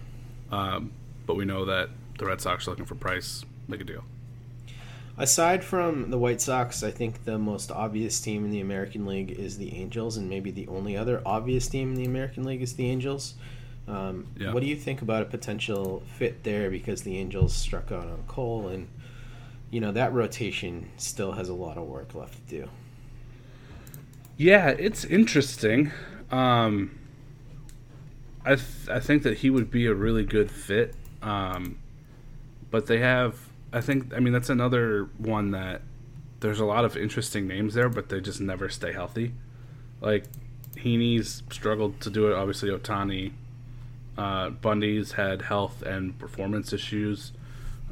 um, 0.51 0.91
but 1.27 1.37
we 1.37 1.45
know 1.45 1.67
that 1.67 1.91
the 2.19 2.27
Red 2.27 2.41
Sox 2.41 2.67
are 2.67 2.71
looking 2.71 2.87
for 2.87 2.95
price. 2.97 3.45
Make 3.69 3.81
a 3.81 3.85
deal. 3.85 4.05
Aside 5.19 5.65
from 5.65 6.11
the 6.11 6.19
White 6.19 6.41
Sox, 6.43 6.83
I 6.83 6.91
think 6.91 7.25
the 7.25 7.39
most 7.39 7.71
obvious 7.71 8.21
team 8.21 8.45
in 8.45 8.51
the 8.51 8.61
American 8.61 9.07
League 9.07 9.31
is 9.31 9.57
the 9.57 9.75
Angels, 9.75 10.17
and 10.17 10.29
maybe 10.29 10.51
the 10.51 10.69
only 10.69 10.97
other 10.97 11.23
obvious 11.25 11.69
team 11.69 11.91
in 11.91 11.95
the 11.95 12.05
American 12.05 12.45
League 12.45 12.61
is 12.61 12.75
the 12.75 12.91
Angels. 12.91 13.35
Um, 13.89 14.27
yeah. 14.37 14.53
What 14.53 14.63
do 14.63 14.69
you 14.69 14.77
think 14.77 15.01
about 15.01 15.23
a 15.23 15.27
potential 15.27 16.03
fit 16.19 16.43
there? 16.45 16.71
Because 16.71 17.03
the 17.03 17.17
Angels 17.17 17.55
struck 17.55 17.91
out 17.93 18.05
on 18.05 18.25
Cole, 18.29 18.69
and 18.69 18.89
you 19.71 19.81
know 19.81 19.93
that 19.93 20.13
rotation 20.13 20.91
still 20.97 21.33
has 21.33 21.49
a 21.49 21.55
lot 21.55 21.79
of 21.79 21.87
work 21.87 22.15
left 22.15 22.35
to 22.35 22.63
do. 22.63 22.69
Yeah, 24.37 24.69
it's 24.69 25.05
interesting. 25.05 25.93
Um, 26.31 26.99
I 28.45 28.57
th- 28.57 28.89
I 28.91 29.01
think 29.01 29.23
that 29.23 29.39
he 29.39 29.51
would 29.51 29.71
be 29.71 29.87
a 29.87 29.95
really 29.95 30.25
good 30.25 30.51
fit. 30.51 30.95
Um, 31.23 31.79
but 32.71 32.87
they 32.87 32.99
have, 32.99 33.37
I 33.77 33.83
think, 33.83 34.15
I 34.15 34.21
mean, 34.21 34.33
that's 34.33 34.49
another 34.49 35.11
one 35.19 35.51
that 35.51 35.83
there's 36.41 36.61
a 36.61 36.65
lot 36.65 36.87
of 36.87 36.97
interesting 36.97 37.47
names 37.47 37.75
there, 37.75 37.91
but 37.91 38.09
they 38.09 38.23
just 38.23 38.41
never 38.41 38.71
stay 38.71 38.91
healthy. 38.91 39.35
Like 40.01 40.25
Heaney's 40.77 41.43
struggled 41.51 42.01
to 42.01 42.09
do 42.09 42.31
it. 42.31 42.35
Obviously, 42.35 42.71
Ohtani, 42.71 43.33
uh, 44.17 44.49
Bundy's 44.49 45.13
had 45.13 45.43
health 45.43 45.83
and 45.83 46.19
performance 46.19 46.73
issues. 46.73 47.33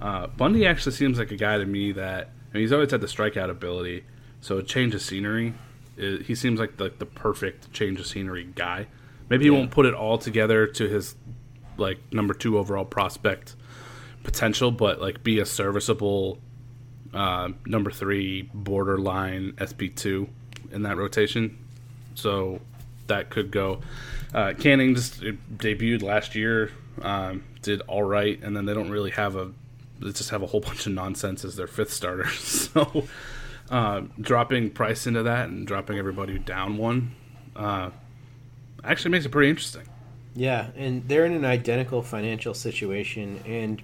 Uh, 0.01 0.26
Bundy 0.28 0.66
actually 0.66 0.93
seems 0.93 1.18
like 1.18 1.30
a 1.30 1.37
guy 1.37 1.59
to 1.59 1.66
me 1.66 1.93
that 1.93 2.30
I 2.51 2.55
mean, 2.55 2.62
he's 2.62 2.72
always 2.72 2.91
had 2.91 3.03
the 3.03 3.07
strikeout 3.07 3.51
ability, 3.51 4.05
so 4.41 4.57
a 4.57 4.62
change 4.62 4.95
of 4.95 5.03
scenery. 5.03 5.53
Is, 5.99 6.26
he 6.26 6.35
seems 6.35 6.59
like 6.59 6.78
the, 6.78 6.93
the 6.99 7.07
perfect 7.07 7.72
change 7.74 8.01
of 8.01 8.07
scenery 8.07 8.49
guy. 8.55 8.87
Maybe 9.28 9.45
he 9.45 9.51
yeah. 9.51 9.59
won't 9.59 9.70
put 9.70 9.85
it 9.85 9.93
all 9.93 10.16
together 10.16 10.66
to 10.66 10.89
his 10.89 11.14
like 11.76 11.99
number 12.11 12.32
two 12.32 12.57
overall 12.57 12.87
prospect 12.87 13.55
potential, 14.25 14.72
but 14.72 15.01
like 15.01 15.22
be 15.22 15.39
a 15.39 15.47
serviceable 15.47 16.39
uh, 17.12 17.51
number 17.64 17.93
three 17.93 18.51
borderline 18.53 19.55
SP 19.62 19.95
two 19.95 20.29
in 20.72 20.83
that 20.83 20.97
rotation. 20.97 21.57
So 22.16 22.61
that 23.07 23.31
could 23.31 23.53
go. 23.53 23.81
Uh, 24.33 24.55
Canning 24.59 24.97
just 24.97 25.20
debuted 25.20 26.03
last 26.03 26.35
year, 26.35 26.72
um, 27.03 27.45
did 27.62 27.83
all 27.83 28.03
right, 28.03 28.43
and 28.43 28.57
then 28.57 28.66
they 28.66 28.75
don't 28.75 28.91
really 28.91 29.12
have 29.12 29.37
a. 29.37 29.53
They 30.01 30.11
just 30.11 30.31
have 30.31 30.43
a 30.43 30.47
whole 30.47 30.61
bunch 30.68 30.87
of 30.87 30.93
nonsense 30.93 31.45
as 31.45 31.55
their 31.55 31.68
fifth 31.68 31.93
starter. 31.93 32.29
so 32.31 33.07
uh, 33.70 34.03
dropping 34.20 34.70
Price 34.70 35.07
into 35.07 35.22
that 35.22 35.49
and 35.49 35.66
dropping 35.66 35.99
everybody 35.99 36.39
down 36.39 36.77
one 36.77 37.14
uh, 37.55 37.91
actually 38.83 39.12
makes 39.12 39.25
it 39.25 39.31
pretty 39.31 39.51
interesting. 39.51 39.85
Yeah, 40.35 40.70
and 40.77 41.07
they're 41.07 41.27
in 41.27 41.33
an 41.33 41.45
identical 41.45 42.03
financial 42.03 42.55
situation 42.55 43.41
and 43.47 43.81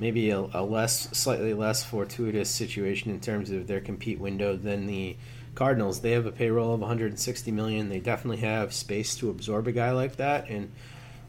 maybe 0.00 0.30
a, 0.30 0.38
a, 0.38 0.62
less, 0.62 1.08
slightly 1.16 1.54
less 1.54 1.84
fortuitous 1.84 2.50
situation 2.50 3.10
in 3.10 3.20
terms 3.20 3.50
of 3.50 3.66
their 3.66 3.80
compete 3.80 4.18
window 4.18 4.56
than 4.56 4.86
the 4.86 5.16
Cardinals. 5.54 6.00
They 6.00 6.12
have 6.12 6.26
a 6.26 6.32
payroll 6.32 6.74
of 6.74 6.80
160 6.80 7.50
million. 7.50 7.88
They 7.88 8.00
definitely 8.00 8.42
have 8.42 8.74
space 8.74 9.16
to 9.16 9.30
absorb 9.30 9.66
a 9.66 9.72
guy 9.72 9.92
like 9.92 10.16
that, 10.16 10.48
and 10.48 10.70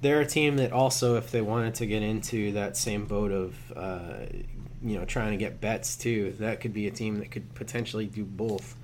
they're 0.01 0.21
a 0.21 0.25
team 0.25 0.57
that 0.57 0.71
also, 0.71 1.15
if 1.15 1.31
they 1.31 1.41
wanted 1.41 1.75
to 1.75 1.85
get 1.85 2.03
into 2.03 2.51
that 2.53 2.77
same 2.77 3.05
boat 3.05 3.31
of, 3.31 3.55
uh, 3.75 4.25
you 4.83 4.97
know, 4.99 5.05
trying 5.05 5.31
to 5.31 5.37
get 5.37 5.59
Betts 5.59 5.95
too, 5.95 6.33
that 6.39 6.61
could 6.61 6.73
be 6.73 6.87
a 6.87 6.91
team 6.91 7.19
that 7.19 7.31
could 7.31 7.53
potentially 7.55 8.05
do 8.05 8.23
both, 8.23 8.75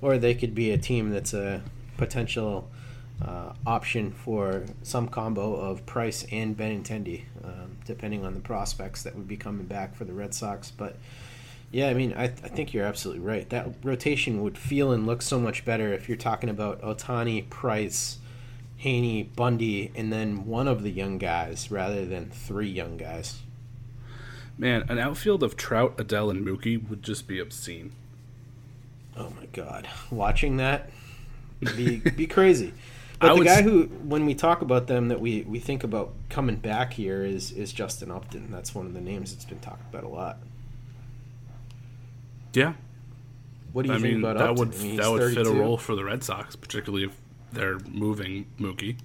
or 0.00 0.18
they 0.18 0.34
could 0.34 0.54
be 0.54 0.70
a 0.70 0.78
team 0.78 1.10
that's 1.10 1.34
a 1.34 1.62
potential 1.96 2.70
uh, 3.22 3.52
option 3.66 4.12
for 4.12 4.64
some 4.82 5.08
combo 5.08 5.54
of 5.54 5.84
Price 5.86 6.24
and 6.30 6.56
Benintendi, 6.56 7.24
um, 7.44 7.69
depending 7.84 8.24
on 8.24 8.34
the 8.34 8.40
prospects 8.40 9.02
that 9.02 9.14
would 9.14 9.28
be 9.28 9.36
coming 9.36 9.66
back 9.66 9.94
for 9.94 10.04
the 10.04 10.12
Red 10.12 10.34
Sox. 10.34 10.70
But 10.70 10.96
yeah, 11.70 11.88
I 11.88 11.94
mean, 11.94 12.14
I, 12.16 12.26
th- 12.28 12.40
I 12.44 12.48
think 12.48 12.72
you're 12.72 12.84
absolutely 12.84 13.22
right. 13.24 13.48
That 13.50 13.68
rotation 13.82 14.42
would 14.42 14.58
feel 14.58 14.92
and 14.92 15.06
look 15.06 15.22
so 15.22 15.38
much 15.38 15.64
better 15.64 15.92
if 15.92 16.08
you're 16.08 16.18
talking 16.18 16.50
about 16.50 16.82
Ohtani, 16.82 17.48
Price, 17.48 18.18
Heaney, 18.82 19.28
Bundy, 19.36 19.92
and 19.94 20.12
then 20.12 20.46
one 20.46 20.66
of 20.66 20.82
the 20.82 20.90
young 20.90 21.18
guys 21.18 21.70
rather 21.70 22.04
than 22.04 22.30
three 22.30 22.70
young 22.70 22.96
guys. 22.96 23.40
Man, 24.58 24.84
an 24.88 24.98
outfield 24.98 25.42
of 25.42 25.56
Trout, 25.56 25.96
Adell, 25.96 26.30
and 26.30 26.46
Mookie 26.46 26.88
would 26.88 27.02
just 27.02 27.26
be 27.26 27.38
obscene. 27.38 27.92
Oh 29.16 29.30
my 29.38 29.46
god, 29.52 29.88
watching 30.10 30.56
that 30.58 30.90
be 31.76 31.96
be 31.98 32.26
crazy. 32.26 32.72
But 33.20 33.32
I 33.32 33.36
the 33.36 33.44
guy 33.44 33.62
who, 33.62 33.84
when 33.84 34.24
we 34.24 34.34
talk 34.34 34.62
about 34.62 34.86
them, 34.86 35.08
that 35.08 35.20
we, 35.20 35.42
we 35.42 35.58
think 35.58 35.84
about 35.84 36.14
coming 36.30 36.56
back 36.56 36.94
here 36.94 37.22
is 37.22 37.52
is 37.52 37.70
Justin 37.70 38.10
Upton. 38.10 38.50
That's 38.50 38.74
one 38.74 38.86
of 38.86 38.94
the 38.94 39.00
names 39.00 39.32
that's 39.32 39.44
been 39.44 39.60
talked 39.60 39.82
about 39.92 40.04
a 40.04 40.08
lot. 40.08 40.38
Yeah. 42.54 42.72
What 43.72 43.82
do 43.82 43.90
you 43.90 43.98
I 43.98 44.00
think 44.00 44.14
mean, 44.14 44.24
about 44.24 44.38
that 44.38 44.50
Upton? 44.50 44.68
would 44.68 44.74
I 44.74 44.82
mean, 44.82 44.96
that 44.96 45.10
would 45.10 45.20
32. 45.20 45.44
fit 45.44 45.54
a 45.54 45.54
role 45.54 45.76
for 45.76 45.94
the 45.94 46.02
Red 46.02 46.24
Sox, 46.24 46.56
particularly 46.56 47.04
if 47.04 47.16
they're 47.52 47.78
moving 47.80 48.46
Mookie. 48.58 48.96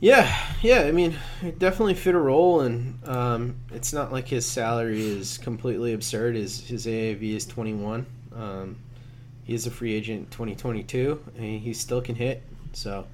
Yeah, 0.00 0.36
yeah. 0.60 0.80
I 0.80 0.92
mean, 0.92 1.16
it 1.42 1.58
definitely 1.58 1.94
fit 1.94 2.14
a 2.14 2.18
role, 2.18 2.60
and 2.60 2.98
um, 3.08 3.56
it's 3.70 3.92
not 3.92 4.12
like 4.12 4.28
his 4.28 4.44
salary 4.44 5.00
is 5.00 5.38
completely 5.38 5.94
absurd. 5.94 6.34
His 6.34 6.60
his 6.66 6.86
AAV 6.86 7.36
is 7.36 7.46
twenty 7.46 7.72
one. 7.72 8.04
Um, 8.34 8.76
he 9.52 9.56
is 9.56 9.66
a 9.66 9.70
free 9.70 9.92
agent 9.92 10.30
2022, 10.30 11.22
and 11.36 11.60
he 11.60 11.74
still 11.74 12.00
can 12.00 12.14
hit. 12.14 12.42
So, 12.72 13.06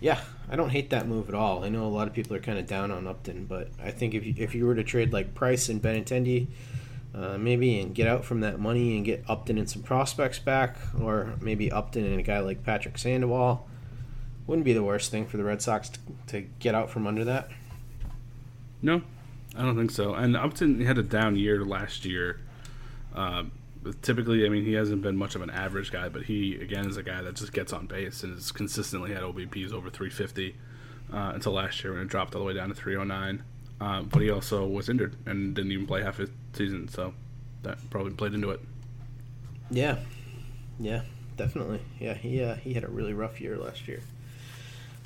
yeah, 0.00 0.18
I 0.48 0.56
don't 0.56 0.70
hate 0.70 0.88
that 0.88 1.06
move 1.06 1.28
at 1.28 1.34
all. 1.34 1.64
I 1.64 1.68
know 1.68 1.84
a 1.84 1.92
lot 1.92 2.08
of 2.08 2.14
people 2.14 2.34
are 2.34 2.40
kind 2.40 2.58
of 2.58 2.66
down 2.66 2.90
on 2.90 3.06
Upton, 3.06 3.44
but 3.44 3.68
I 3.78 3.90
think 3.90 4.14
if 4.14 4.24
you, 4.24 4.32
if 4.38 4.54
you 4.54 4.64
were 4.64 4.74
to 4.74 4.82
trade 4.82 5.12
like 5.12 5.34
Price 5.34 5.68
and 5.68 5.82
Benintendi, 5.82 6.46
uh, 7.14 7.36
maybe 7.36 7.78
and 7.78 7.94
get 7.94 8.08
out 8.08 8.24
from 8.24 8.40
that 8.40 8.58
money 8.58 8.96
and 8.96 9.04
get 9.04 9.22
Upton 9.28 9.58
and 9.58 9.68
some 9.68 9.82
prospects 9.82 10.38
back, 10.38 10.78
or 10.98 11.34
maybe 11.42 11.70
Upton 11.70 12.06
and 12.06 12.18
a 12.18 12.22
guy 12.22 12.38
like 12.38 12.64
Patrick 12.64 12.96
Sandoval, 12.96 13.68
wouldn't 14.46 14.64
be 14.64 14.72
the 14.72 14.82
worst 14.82 15.10
thing 15.10 15.26
for 15.26 15.36
the 15.36 15.44
Red 15.44 15.60
Sox 15.60 15.90
to, 15.90 15.98
to 16.28 16.40
get 16.58 16.74
out 16.74 16.88
from 16.88 17.06
under 17.06 17.22
that. 17.24 17.50
No, 18.80 19.02
I 19.54 19.60
don't 19.60 19.76
think 19.76 19.90
so. 19.90 20.14
And 20.14 20.34
Upton 20.34 20.80
had 20.80 20.96
a 20.96 21.02
down 21.02 21.36
year 21.36 21.66
last 21.66 22.06
year. 22.06 22.40
Um, 23.14 23.52
typically, 24.02 24.46
I 24.46 24.48
mean, 24.48 24.64
he 24.64 24.72
hasn't 24.74 25.02
been 25.02 25.16
much 25.16 25.34
of 25.34 25.42
an 25.42 25.50
average 25.50 25.92
guy, 25.92 26.08
but 26.08 26.22
he 26.22 26.56
again 26.56 26.88
is 26.88 26.96
a 26.96 27.02
guy 27.02 27.22
that 27.22 27.34
just 27.34 27.52
gets 27.52 27.72
on 27.72 27.86
base 27.86 28.22
and 28.22 28.34
has 28.34 28.52
consistently 28.52 29.12
had 29.12 29.22
OBPs 29.22 29.72
over 29.72 29.90
350 29.90 30.54
uh, 31.12 31.32
until 31.34 31.52
last 31.52 31.82
year 31.82 31.92
when 31.92 32.02
it 32.02 32.08
dropped 32.08 32.34
all 32.34 32.40
the 32.40 32.46
way 32.46 32.54
down 32.54 32.68
to 32.68 32.74
309. 32.74 33.42
Uh, 33.80 34.02
but 34.02 34.22
he 34.22 34.30
also 34.30 34.66
was 34.66 34.88
injured 34.88 35.16
and 35.26 35.54
didn't 35.54 35.70
even 35.70 35.86
play 35.86 36.02
half 36.02 36.16
his 36.16 36.30
season, 36.54 36.88
so 36.88 37.12
that 37.62 37.78
probably 37.90 38.12
played 38.12 38.32
into 38.32 38.50
it. 38.50 38.60
Yeah, 39.70 39.98
yeah, 40.78 41.02
definitely. 41.36 41.80
Yeah, 41.98 42.14
he 42.14 42.42
uh, 42.42 42.54
he 42.54 42.74
had 42.74 42.84
a 42.84 42.88
really 42.88 43.12
rough 43.12 43.40
year 43.40 43.56
last 43.56 43.86
year. 43.86 44.00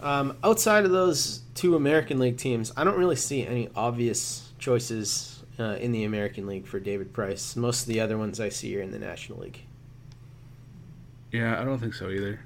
Um, 0.00 0.36
outside 0.42 0.84
of 0.84 0.92
those 0.92 1.42
two 1.54 1.76
American 1.76 2.18
League 2.18 2.38
teams, 2.38 2.72
I 2.76 2.84
don't 2.84 2.96
really 2.96 3.16
see 3.16 3.46
any 3.46 3.68
obvious 3.74 4.52
choices 4.58 5.39
uh, 5.60 5.74
in 5.74 5.92
the 5.92 6.04
American 6.04 6.46
League 6.46 6.66
for 6.66 6.80
David 6.80 7.12
Price. 7.12 7.54
Most 7.54 7.82
of 7.82 7.86
the 7.88 8.00
other 8.00 8.16
ones 8.16 8.40
I 8.40 8.48
see 8.48 8.76
are 8.78 8.82
in 8.82 8.90
the 8.90 8.98
National 8.98 9.40
League. 9.40 9.60
Yeah, 11.30 11.60
I 11.60 11.64
don't 11.64 11.78
think 11.78 11.94
so 11.94 12.08
either. 12.10 12.40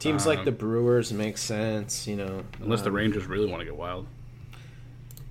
Teams 0.00 0.26
Um, 0.26 0.34
like 0.34 0.44
the 0.44 0.52
Brewers 0.52 1.12
make 1.12 1.38
sense, 1.38 2.06
you 2.06 2.16
know. 2.16 2.42
Unless 2.60 2.82
the 2.82 2.88
um, 2.88 2.96
Rangers 2.96 3.26
really 3.26 3.46
want 3.46 3.60
to 3.60 3.64
get 3.64 3.76
wild. 3.76 4.06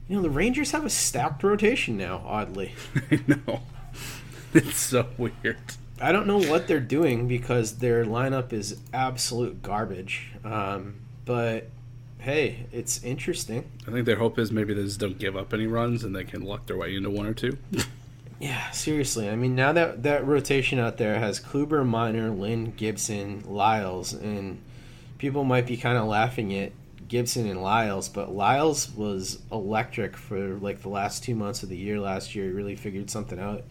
You 0.07 0.15
know, 0.15 0.21
the 0.21 0.29
Rangers 0.29 0.71
have 0.71 0.85
a 0.85 0.89
stacked 0.89 1.43
rotation 1.43 1.97
now, 1.97 2.23
oddly. 2.25 2.73
I 3.11 3.19
know. 3.27 3.61
It's 4.51 4.79
so 4.79 5.05
weird. 5.15 5.57
I 6.01 6.11
don't 6.11 6.25
know 6.25 6.39
what 6.39 6.67
they're 6.67 6.79
doing 6.79 7.27
because 7.27 7.77
their 7.77 8.03
lineup 8.03 8.51
is 8.51 8.79
absolute 8.91 9.61
garbage. 9.61 10.31
Um, 10.43 10.95
but 11.25 11.69
hey, 12.19 12.67
it's 12.71 13.03
interesting. 13.03 13.69
I 13.87 13.91
think 13.91 14.05
their 14.05 14.17
hope 14.17 14.37
is 14.37 14.51
maybe 14.51 14.73
they 14.73 14.83
just 14.83 14.99
don't 14.99 15.17
give 15.17 15.35
up 15.35 15.53
any 15.53 15.67
runs 15.67 16.03
and 16.03 16.15
they 16.15 16.23
can 16.23 16.41
luck 16.41 16.67
their 16.67 16.77
way 16.77 16.95
into 16.95 17.09
one 17.09 17.25
or 17.25 17.33
two. 17.33 17.57
Yeah, 18.39 18.71
seriously. 18.71 19.29
I 19.29 19.35
mean, 19.35 19.53
now 19.53 19.73
that 19.73 20.03
that 20.03 20.25
rotation 20.25 20.79
out 20.79 20.95
there 20.95 21.19
has 21.19 21.41
Kluber, 21.41 21.85
Minor, 21.85 22.29
Lynn, 22.29 22.71
Gibson, 22.71 23.43
Lyles, 23.45 24.13
and 24.13 24.61
people 25.17 25.43
might 25.43 25.67
be 25.67 25.75
kind 25.75 25.97
of 25.97 26.05
laughing 26.07 26.57
at 26.57 26.71
Gibson 27.09 27.49
and 27.49 27.61
Lyles, 27.61 28.07
but 28.07 28.33
Lyles 28.33 28.91
was 28.91 29.39
electric 29.51 30.15
for 30.15 30.55
like 30.59 30.81
the 30.81 30.89
last 30.89 31.23
two 31.23 31.35
months 31.35 31.63
of 31.63 31.69
the 31.69 31.75
year 31.75 31.99
last 31.99 32.33
year. 32.33 32.45
He 32.45 32.51
really 32.51 32.77
figured 32.77 33.09
something 33.09 33.39
out. 33.39 33.63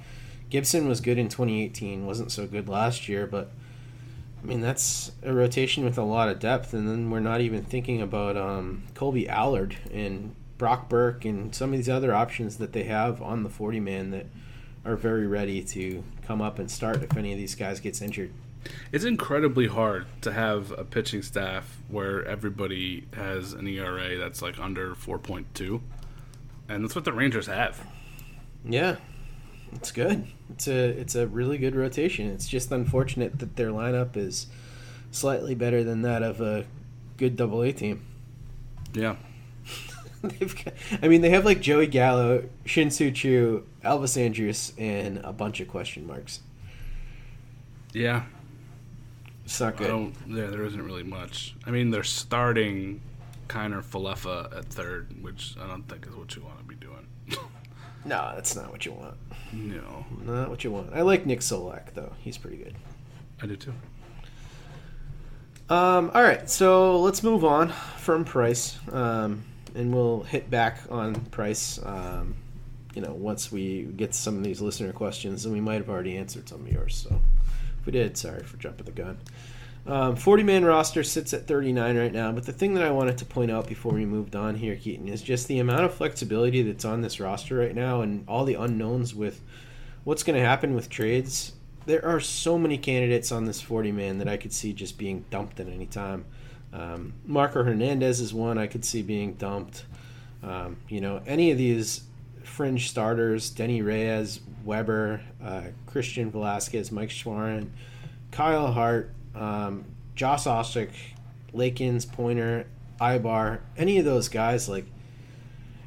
Gibson 0.50 0.86
was 0.86 1.00
good 1.00 1.18
in 1.18 1.30
2018, 1.30 2.04
wasn't 2.04 2.30
so 2.30 2.46
good 2.46 2.68
last 2.68 3.08
year, 3.08 3.26
but 3.26 3.50
I 4.42 4.46
mean 4.46 4.60
that's 4.60 5.12
a 5.22 5.32
rotation 5.32 5.84
with 5.84 5.98
a 5.98 6.02
lot 6.02 6.28
of 6.28 6.38
depth, 6.38 6.72
and 6.72 6.88
then 6.88 7.10
we're 7.10 7.20
not 7.20 7.40
even 7.40 7.64
thinking 7.64 8.00
about 8.00 8.36
um, 8.36 8.84
Kolby 8.94 9.28
Allard 9.28 9.76
and 9.92 10.34
Brock 10.58 10.88
Burke 10.88 11.24
and 11.24 11.54
some 11.54 11.72
of 11.72 11.78
these 11.78 11.88
other 11.88 12.14
options 12.14 12.58
that 12.58 12.72
they 12.72 12.84
have 12.84 13.20
on 13.22 13.42
the 13.42 13.48
40 13.48 13.80
man 13.80 14.10
that 14.10 14.26
are 14.84 14.96
very 14.96 15.26
ready 15.26 15.62
to 15.62 16.02
come 16.22 16.40
up 16.40 16.58
and 16.58 16.70
start 16.70 17.02
if 17.02 17.16
any 17.16 17.32
of 17.32 17.38
these 17.38 17.54
guys 17.54 17.80
gets 17.80 18.00
injured. 18.00 18.32
It's 18.92 19.04
incredibly 19.04 19.66
hard 19.66 20.06
to 20.22 20.32
have 20.32 20.72
a 20.72 20.84
pitching 20.84 21.22
staff 21.22 21.78
where 21.88 22.24
everybody 22.24 23.06
has 23.14 23.52
an 23.52 23.66
ERA 23.66 24.18
that's 24.18 24.42
like 24.42 24.58
under 24.58 24.94
4.2. 24.94 25.80
And 26.68 26.84
that's 26.84 26.94
what 26.94 27.04
the 27.04 27.12
Rangers 27.12 27.46
have. 27.46 27.86
Yeah, 28.64 28.96
it's 29.72 29.92
good. 29.92 30.26
It's 30.50 30.68
a 30.68 30.88
it's 30.88 31.14
a 31.14 31.26
really 31.26 31.58
good 31.58 31.74
rotation. 31.74 32.28
It's 32.30 32.48
just 32.48 32.72
unfortunate 32.72 33.38
that 33.38 33.56
their 33.56 33.68
lineup 33.68 34.16
is 34.16 34.46
slightly 35.10 35.54
better 35.54 35.84
than 35.84 36.02
that 36.02 36.22
of 36.22 36.40
a 36.40 36.66
good 37.16 37.36
Double 37.36 37.62
A 37.62 37.72
team. 37.72 38.04
Yeah. 38.92 39.16
They've 40.22 40.64
got, 40.64 40.74
I 41.02 41.08
mean, 41.08 41.20
they 41.20 41.30
have 41.30 41.44
like 41.44 41.60
Joey 41.60 41.86
Gallo, 41.86 42.48
Shin-Soo 42.64 43.10
Choo, 43.12 43.66
Elvis 43.84 44.20
Andrus, 44.20 44.72
and 44.78 45.18
a 45.18 45.32
bunch 45.32 45.60
of 45.60 45.68
question 45.68 46.06
marks. 46.06 46.40
Yeah. 47.92 48.24
It's 49.44 49.60
not 49.60 49.74
I 49.74 49.76
good. 49.78 49.88
don't, 49.88 50.14
yeah, 50.26 50.46
there 50.46 50.64
isn't 50.64 50.82
really 50.82 51.04
much. 51.04 51.54
I 51.64 51.70
mean, 51.70 51.90
they're 51.90 52.02
starting 52.02 53.00
Kiner 53.48 53.82
Falefa 53.82 54.56
at 54.56 54.66
third, 54.66 55.22
which 55.22 55.56
I 55.60 55.66
don't 55.66 55.88
think 55.88 56.06
is 56.06 56.14
what 56.14 56.34
you 56.36 56.42
want 56.42 56.58
to 56.58 56.64
be 56.64 56.74
doing. 56.74 57.07
No, 58.04 58.32
that's 58.34 58.56
not 58.56 58.70
what 58.70 58.86
you 58.86 58.92
want. 58.92 59.16
no. 59.52 60.04
Not 60.24 60.50
what 60.50 60.64
you 60.64 60.70
want. 60.70 60.94
I 60.94 61.02
like 61.02 61.26
Nick 61.26 61.40
Solak 61.40 61.94
though. 61.94 62.12
He's 62.20 62.38
pretty 62.38 62.56
good. 62.56 62.74
I 63.42 63.46
do 63.46 63.56
too. 63.56 63.74
Um, 65.68 66.10
all 66.14 66.22
right, 66.22 66.48
so 66.48 66.98
let's 67.00 67.22
move 67.22 67.44
on 67.44 67.68
from 67.98 68.24
Price, 68.24 68.78
um, 68.90 69.44
and 69.74 69.92
we'll 69.92 70.22
hit 70.22 70.48
back 70.48 70.80
on 70.90 71.14
Price. 71.26 71.78
Um, 71.84 72.36
you 72.94 73.02
know, 73.02 73.12
once 73.12 73.52
we 73.52 73.82
get 73.82 74.14
some 74.14 74.38
of 74.38 74.44
these 74.44 74.62
listener 74.62 74.92
questions, 74.92 75.44
and 75.44 75.52
we 75.52 75.60
might 75.60 75.74
have 75.74 75.90
already 75.90 76.16
answered 76.16 76.48
some 76.48 76.62
of 76.62 76.72
yours. 76.72 76.96
So 76.96 77.20
if 77.78 77.86
we 77.86 77.92
did, 77.92 78.16
sorry 78.16 78.42
for 78.44 78.56
jumping 78.56 78.86
the 78.86 78.92
gun. 78.92 79.18
Um, 79.88 80.16
40 80.16 80.42
man 80.42 80.66
roster 80.66 81.02
sits 81.02 81.32
at 81.32 81.46
39 81.46 81.96
right 81.96 82.12
now, 82.12 82.30
but 82.30 82.44
the 82.44 82.52
thing 82.52 82.74
that 82.74 82.84
I 82.84 82.90
wanted 82.90 83.16
to 83.18 83.24
point 83.24 83.50
out 83.50 83.66
before 83.66 83.92
we 83.92 84.04
moved 84.04 84.36
on 84.36 84.54
here, 84.54 84.76
Keaton, 84.76 85.08
is 85.08 85.22
just 85.22 85.48
the 85.48 85.60
amount 85.60 85.86
of 85.86 85.94
flexibility 85.94 86.60
that's 86.60 86.84
on 86.84 87.00
this 87.00 87.18
roster 87.18 87.56
right 87.56 87.74
now 87.74 88.02
and 88.02 88.22
all 88.28 88.44
the 88.44 88.54
unknowns 88.54 89.14
with 89.14 89.40
what's 90.04 90.22
going 90.22 90.38
to 90.38 90.44
happen 90.44 90.74
with 90.74 90.90
trades. 90.90 91.52
There 91.86 92.04
are 92.04 92.20
so 92.20 92.58
many 92.58 92.76
candidates 92.76 93.32
on 93.32 93.46
this 93.46 93.62
40 93.62 93.92
man 93.92 94.18
that 94.18 94.28
I 94.28 94.36
could 94.36 94.52
see 94.52 94.74
just 94.74 94.98
being 94.98 95.24
dumped 95.30 95.58
at 95.58 95.68
any 95.68 95.86
time. 95.86 96.26
Um, 96.74 97.14
Marco 97.24 97.64
Hernandez 97.64 98.20
is 98.20 98.34
one 98.34 98.58
I 98.58 98.66
could 98.66 98.84
see 98.84 99.00
being 99.00 99.34
dumped. 99.34 99.86
Um, 100.42 100.76
you 100.90 101.00
know, 101.00 101.22
any 101.26 101.50
of 101.50 101.56
these 101.56 102.02
fringe 102.42 102.90
starters, 102.90 103.50
Denyi 103.50 103.82
Reyes, 103.82 104.40
Weber, 104.66 105.22
uh, 105.42 105.62
Christian 105.86 106.30
Velasquez, 106.30 106.92
Mike 106.92 107.08
Shawaryn, 107.08 107.70
Kyle 108.30 108.70
Hart, 108.70 109.14
um, 109.38 109.84
Josh 110.14 110.44
Osich, 110.44 111.14
Lakins, 111.54 112.06
Poyner, 112.06 112.64
Ibar, 113.00 113.60
any 113.76 113.98
of 113.98 114.04
those 114.04 114.28
guys, 114.28 114.68
like, 114.68 114.86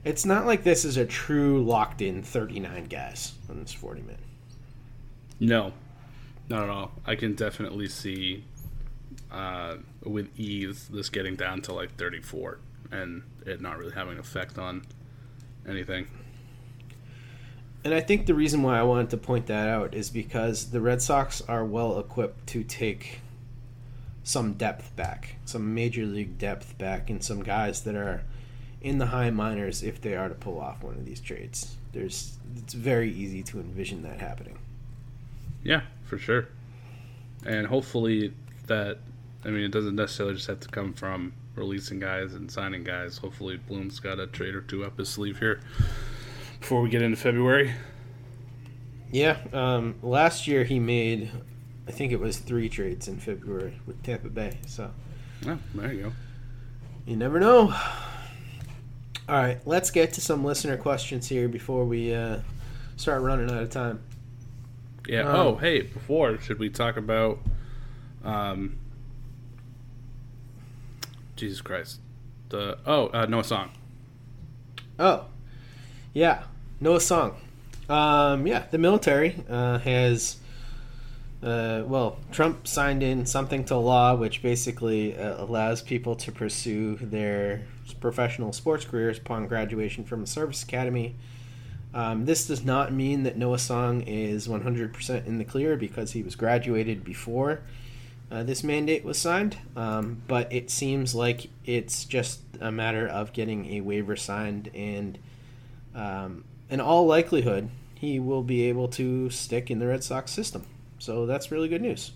it's 0.04 0.26
not 0.26 0.46
like 0.46 0.64
this 0.64 0.86
is 0.86 0.98
a 0.98 1.06
true 1.06 1.64
locked 1.64 2.02
in 2.02 2.24
39 2.24 2.86
guys 2.86 3.34
on 3.50 3.60
this 3.60 3.74
40 3.74 4.02
man. 4.02 4.18
No, 5.40 5.74
not 6.50 6.64
at 6.64 6.70
all. 6.70 6.92
I 7.06 7.16
can 7.16 7.36
definitely 7.36 7.88
see 7.88 8.44
uh, 9.32 9.76
with 10.04 10.30
ease 10.40 10.88
this 10.88 11.10
getting 11.10 11.36
down 11.36 11.62
to 11.64 11.74
like 11.74 11.96
34 11.98 12.60
and 12.92 13.24
it 13.46 13.62
not 13.62 13.78
really 13.78 13.94
having 13.94 14.14
an 14.14 14.20
effect 14.20 14.58
on 14.58 14.84
anything. 15.68 16.08
And 17.84 17.94
I 17.94 18.02
think 18.02 18.28
the 18.28 18.36
reason 18.36 18.62
why 18.62 18.78
I 18.78 18.84
wanted 18.84 19.10
to 19.12 19.18
point 19.18 19.48
that 19.48 19.68
out 19.68 19.94
is 19.94 20.10
because 20.10 20.70
the 20.70 20.82
Red 20.82 21.02
Sox 21.02 21.42
are 21.42 21.66
well 21.66 22.00
equipped 22.00 22.48
to 22.48 22.64
take 22.64 23.22
some 24.24 24.54
depth 24.54 24.96
back, 24.96 25.36
some 25.46 25.74
major 25.74 26.06
league 26.06 26.38
depth 26.38 26.78
back, 26.78 27.10
and 27.10 27.24
some 27.24 27.44
guys 27.44 27.82
that 27.82 27.96
are 27.96 28.24
in 28.82 28.98
the 28.98 29.08
high 29.08 29.30
minors 29.30 29.84
if 29.84 30.02
they 30.02 30.16
are 30.16 30.28
to 30.30 30.36
pull 30.36 30.60
off 30.60 30.84
one 30.84 30.96
of 30.96 31.06
these 31.06 31.20
trades. 31.20 31.76
There's 31.94 32.38
it's 32.58 32.74
very 32.74 33.12
easy 33.12 33.44
to 33.44 33.60
envision 33.60 34.04
that 34.04 34.20
happening. 34.20 34.58
Yeah, 35.64 35.82
for 36.06 36.18
sure. 36.18 36.48
And 37.46 37.68
hopefully 37.68 38.34
that 38.68 39.00
I 39.46 39.50
mean 39.50 39.64
it 39.64 39.72
doesn't 39.72 39.96
necessarily 39.96 40.36
just 40.36 40.48
have 40.48 40.60
to 40.62 40.70
come 40.70 40.94
from 40.94 41.34
releasing 41.56 42.00
guys 42.00 42.34
and 42.34 42.50
signing 42.50 42.84
guys. 42.84 43.18
Hopefully 43.18 43.58
Bloom's 43.58 44.00
got 44.00 44.20
a 44.20 44.28
trade 44.28 44.56
or 44.56 44.62
two 44.62 44.84
up 44.84 44.98
his 44.98 45.10
sleeve 45.10 45.40
here 45.40 45.62
before 46.60 46.82
we 46.82 46.90
get 46.90 47.02
into 47.02 47.18
February. 47.18 47.74
Yeah, 49.12 49.38
um, 49.52 49.96
last 50.02 50.48
year 50.48 50.64
he 50.64 50.80
made 50.80 51.30
I 51.88 51.92
think 51.92 52.12
it 52.12 52.20
was 52.20 52.38
three 52.38 52.70
trades 52.70 53.08
in 53.08 53.18
February 53.18 53.80
with 53.86 54.02
Tampa 54.04 54.30
Bay. 54.30 54.58
So 54.68 54.92
Oh, 55.48 55.58
there 55.74 55.94
you 55.94 56.04
go. 56.04 56.12
you 57.06 57.16
never 57.16 57.40
know. 57.40 57.74
All 59.28 59.38
right, 59.38 59.60
let's 59.66 59.92
get 59.92 60.14
to 60.14 60.22
some 60.22 60.44
listener 60.44 60.78
questions 60.78 61.28
here 61.28 61.48
before 61.48 61.86
we 61.86 62.14
uh, 62.14 62.40
start 62.98 63.22
running 63.22 63.50
out 63.50 63.64
of 63.64 63.70
time. 63.70 64.02
Yeah. 65.08 65.22
Um, 65.22 65.36
oh, 65.36 65.56
hey, 65.56 65.82
before 65.82 66.38
should 66.40 66.60
we 66.60 66.70
talk 66.70 66.98
about 66.98 67.40
um 68.24 68.78
Jesus 71.36 71.62
Christ. 71.62 72.00
The 72.50 72.78
oh, 72.86 73.08
uh, 73.08 73.26
Noah 73.26 73.44
Song. 73.44 73.72
Oh, 75.00 75.26
yeah, 76.14 76.44
Noah 76.80 77.02
Song. 77.02 77.36
Um, 77.90 78.46
yeah, 78.46 78.66
the 78.70 78.78
military 78.78 79.44
uh, 79.50 79.80
has. 79.80 80.38
Uh, 81.44 81.84
well, 81.88 82.20
Trump 82.32 82.68
signed 82.68 83.02
in 83.02 83.26
something 83.26 83.66
to 83.66 83.76
law 83.76 84.14
which 84.16 84.44
basically 84.44 85.18
uh, 85.18 85.44
allows 85.44 85.82
people 85.82 86.16
to 86.16 86.32
pursue 86.32 86.96
their 86.98 87.64
professional 88.00 88.54
sports 88.54 88.86
careers 88.86 89.18
upon 89.18 89.48
graduation 89.48 90.04
from 90.04 90.24
a 90.24 90.28
service 90.28 90.64
academy. 90.64 91.16
Um, 91.94 92.26
this 92.26 92.46
does 92.46 92.64
not 92.64 92.94
mean 92.94 93.24
that 93.24 93.38
Noah 93.38 93.60
Song 93.60 94.02
is 94.02 94.48
100% 94.48 95.26
in 95.26 95.40
the 95.40 95.44
clear 95.44 95.76
because 95.76 96.12
he 96.12 96.22
was 96.24 96.36
graduated 96.36 97.04
before 97.04 97.62
uh, 98.32 98.44
this 98.44 98.64
mandate 98.64 99.04
was 99.04 99.18
signed, 99.18 99.58
um, 99.76 100.22
but 100.28 100.52
it 100.54 100.72
seems 100.72 101.14
like 101.14 101.50
it's 101.66 102.06
just 102.06 102.40
a 102.62 102.72
matter 102.72 103.06
of 103.06 103.34
getting 103.34 103.74
a 103.74 103.82
waiver 103.82 104.16
signed, 104.16 104.72
and 104.74 105.20
um, 105.94 106.46
in 106.70 106.80
all 106.80 107.06
likelihood, 107.06 107.70
he 107.94 108.20
will 108.20 108.42
be 108.42 108.64
able 108.64 108.88
to 108.88 109.30
stick 109.30 109.70
in 109.70 109.80
the 109.80 109.88
Red 109.88 110.02
Sox 110.02 110.32
system. 110.32 110.66
So 111.02 111.26
that's 111.26 111.50
really 111.50 111.68
good 111.68 111.82
news. 111.82 112.12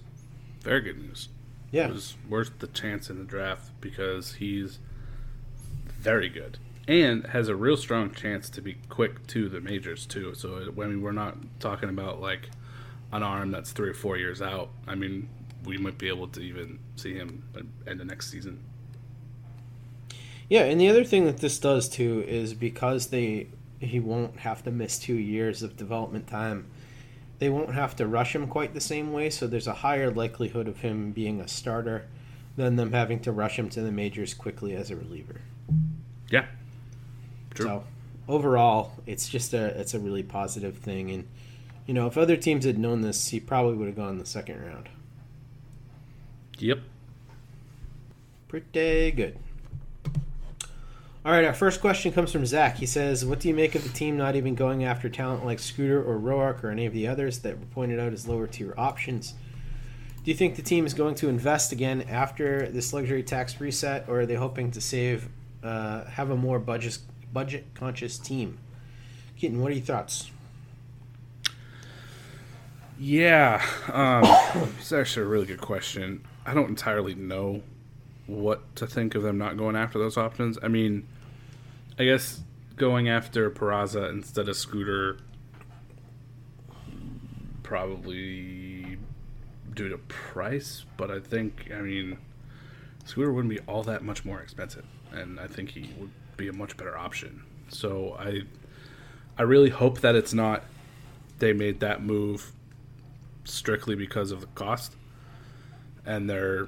Very 0.61 0.81
good 0.81 0.99
news. 0.99 1.29
Yeah. 1.71 1.87
It 1.87 1.93
was 1.93 2.15
worth 2.29 2.59
the 2.59 2.67
chance 2.67 3.09
in 3.09 3.17
the 3.17 3.23
draft 3.23 3.71
because 3.81 4.35
he's 4.35 4.77
very 5.99 6.29
good 6.29 6.59
and 6.87 7.25
has 7.27 7.47
a 7.47 7.55
real 7.55 7.77
strong 7.77 8.11
chance 8.11 8.47
to 8.51 8.61
be 8.61 8.75
quick 8.87 9.25
to 9.25 9.49
the 9.49 9.59
majors 9.59 10.05
too. 10.05 10.35
So 10.35 10.61
I 10.67 10.85
mean, 10.85 11.01
we're 11.01 11.13
not 11.13 11.35
talking 11.59 11.89
about 11.89 12.21
like 12.21 12.51
an 13.11 13.23
arm 13.23 13.49
that's 13.49 13.71
three 13.71 13.89
or 13.89 13.95
four 13.95 14.17
years 14.17 14.39
out. 14.39 14.69
I 14.87 14.93
mean, 14.93 15.29
we 15.63 15.79
might 15.79 15.97
be 15.97 16.07
able 16.07 16.27
to 16.27 16.39
even 16.41 16.77
see 16.95 17.15
him 17.15 17.43
end 17.87 17.99
the 17.99 18.05
next 18.05 18.29
season. 18.29 18.63
Yeah, 20.47 20.65
and 20.65 20.79
the 20.79 20.89
other 20.89 21.03
thing 21.03 21.25
that 21.25 21.37
this 21.37 21.57
does 21.57 21.89
too 21.89 22.23
is 22.27 22.53
because 22.53 23.07
they 23.07 23.47
he 23.79 23.99
won't 23.99 24.41
have 24.41 24.63
to 24.65 24.69
miss 24.69 24.99
two 24.99 25.15
years 25.15 25.63
of 25.63 25.75
development 25.75 26.27
time. 26.27 26.67
They 27.39 27.49
won't 27.49 27.73
have 27.73 27.95
to 27.97 28.07
rush 28.07 28.33
him 28.33 28.47
quite 28.47 28.73
the 28.73 28.81
same 28.81 29.11
way, 29.11 29.29
so 29.29 29.47
there's 29.47 29.67
a 29.67 29.73
higher 29.73 30.09
likelihood 30.09 30.67
of 30.67 30.79
him 30.79 31.11
being 31.11 31.41
a 31.41 31.47
starter 31.47 32.05
than 32.55 32.77
them 32.77 32.93
having 32.93 33.19
to 33.21 33.31
rush 33.31 33.59
him 33.59 33.69
to 33.69 33.81
the 33.81 33.91
majors 33.91 34.33
quickly 34.33 34.75
as 34.75 34.89
a 34.89 34.95
reliever. 34.95 35.41
Yeah. 36.29 36.45
True. 37.53 37.65
So 37.65 37.83
overall, 38.27 38.93
it's 39.05 39.27
just 39.27 39.53
a 39.53 39.65
it's 39.79 39.93
a 39.93 39.99
really 39.99 40.23
positive 40.23 40.77
thing, 40.77 41.11
and 41.11 41.27
you 41.85 41.93
know 41.93 42.07
if 42.07 42.17
other 42.17 42.37
teams 42.37 42.65
had 42.65 42.77
known 42.77 43.01
this, 43.01 43.29
he 43.29 43.39
probably 43.39 43.75
would 43.75 43.87
have 43.87 43.95
gone 43.95 44.17
the 44.17 44.25
second 44.25 44.65
round. 44.65 44.89
Yep. 46.57 46.79
Pretty 48.47 49.11
good. 49.11 49.37
All 51.25 51.31
right, 51.31 51.43
our 51.43 51.55
first 51.55 51.81
question 51.81 52.11
comes 52.11 52.31
from 52.31 52.45
Zach. 52.45 52.77
He 52.77 52.85
says, 52.85 53.25
"What 53.25 53.39
do 53.39 53.47
you 53.47 53.55
make 53.55 53.73
of 53.73 53.81
the 53.81 53.89
team 53.89 54.15
not 54.15 54.35
even 54.35 54.53
going 54.53 54.83
after 54.83 55.09
talent 55.09 55.43
like 55.43 55.57
Scooter 55.57 55.99
or 55.99 56.19
Roark 56.19 56.63
or 56.63 56.69
any 56.69 56.85
of 56.85 56.93
the 56.93 57.07
others 57.07 57.39
that 57.39 57.59
were 57.59 57.65
pointed 57.65 57.99
out 57.99 58.13
as 58.13 58.27
lower 58.27 58.45
tier 58.45 58.75
options? 58.77 59.33
Do 60.23 60.29
you 60.29 60.37
think 60.37 60.55
the 60.55 60.61
team 60.61 60.85
is 60.85 60.93
going 60.93 61.15
to 61.15 61.27
invest 61.27 61.71
again 61.71 62.03
after 62.03 62.69
this 62.69 62.93
luxury 62.93 63.23
tax 63.23 63.59
reset, 63.59 64.07
or 64.07 64.19
are 64.19 64.25
they 64.27 64.35
hoping 64.35 64.69
to 64.69 64.79
save, 64.79 65.27
uh, 65.63 66.03
have 66.05 66.29
a 66.29 66.35
more 66.35 66.59
budget 66.59 66.99
budget 67.33 67.65
conscious 67.73 68.19
team?" 68.19 68.59
Keaton, 69.35 69.59
what 69.61 69.71
are 69.71 69.75
your 69.75 69.83
thoughts? 69.83 70.29
Yeah, 72.99 73.65
um, 73.91 74.23
it's 74.79 74.91
actually 74.91 75.25
a 75.25 75.29
really 75.29 75.47
good 75.47 75.61
question. 75.61 76.23
I 76.45 76.53
don't 76.53 76.69
entirely 76.69 77.15
know 77.15 77.63
what 78.27 78.75
to 78.75 78.85
think 78.85 79.15
of 79.15 79.23
them 79.23 79.39
not 79.39 79.57
going 79.57 79.75
after 79.75 79.97
those 79.97 80.17
options. 80.17 80.59
I 80.61 80.67
mean, 80.67 81.07
I 81.97 82.05
guess 82.05 82.41
going 82.75 83.07
after 83.07 83.49
Peraza 83.49 84.09
instead 84.09 84.49
of 84.49 84.55
Scooter 84.55 85.17
probably 87.63 88.97
due 89.73 89.89
to 89.89 89.97
price, 89.97 90.85
but 90.97 91.09
I 91.09 91.19
think 91.19 91.71
I 91.73 91.81
mean 91.81 92.17
Scooter 93.05 93.31
wouldn't 93.31 93.53
be 93.53 93.59
all 93.61 93.83
that 93.83 94.03
much 94.03 94.25
more 94.25 94.41
expensive, 94.41 94.85
and 95.11 95.39
I 95.39 95.47
think 95.47 95.71
he 95.71 95.93
would 95.97 96.11
be 96.37 96.47
a 96.47 96.53
much 96.53 96.75
better 96.75 96.97
option. 96.97 97.43
So 97.69 98.15
I 98.19 98.41
I 99.37 99.43
really 99.43 99.69
hope 99.69 100.01
that 100.01 100.15
it's 100.15 100.33
not 100.33 100.63
they 101.39 101.53
made 101.53 101.79
that 101.79 102.03
move 102.03 102.51
strictly 103.45 103.95
because 103.95 104.31
of 104.31 104.41
the 104.41 104.47
cost 104.47 104.95
and 106.05 106.29
they're 106.29 106.67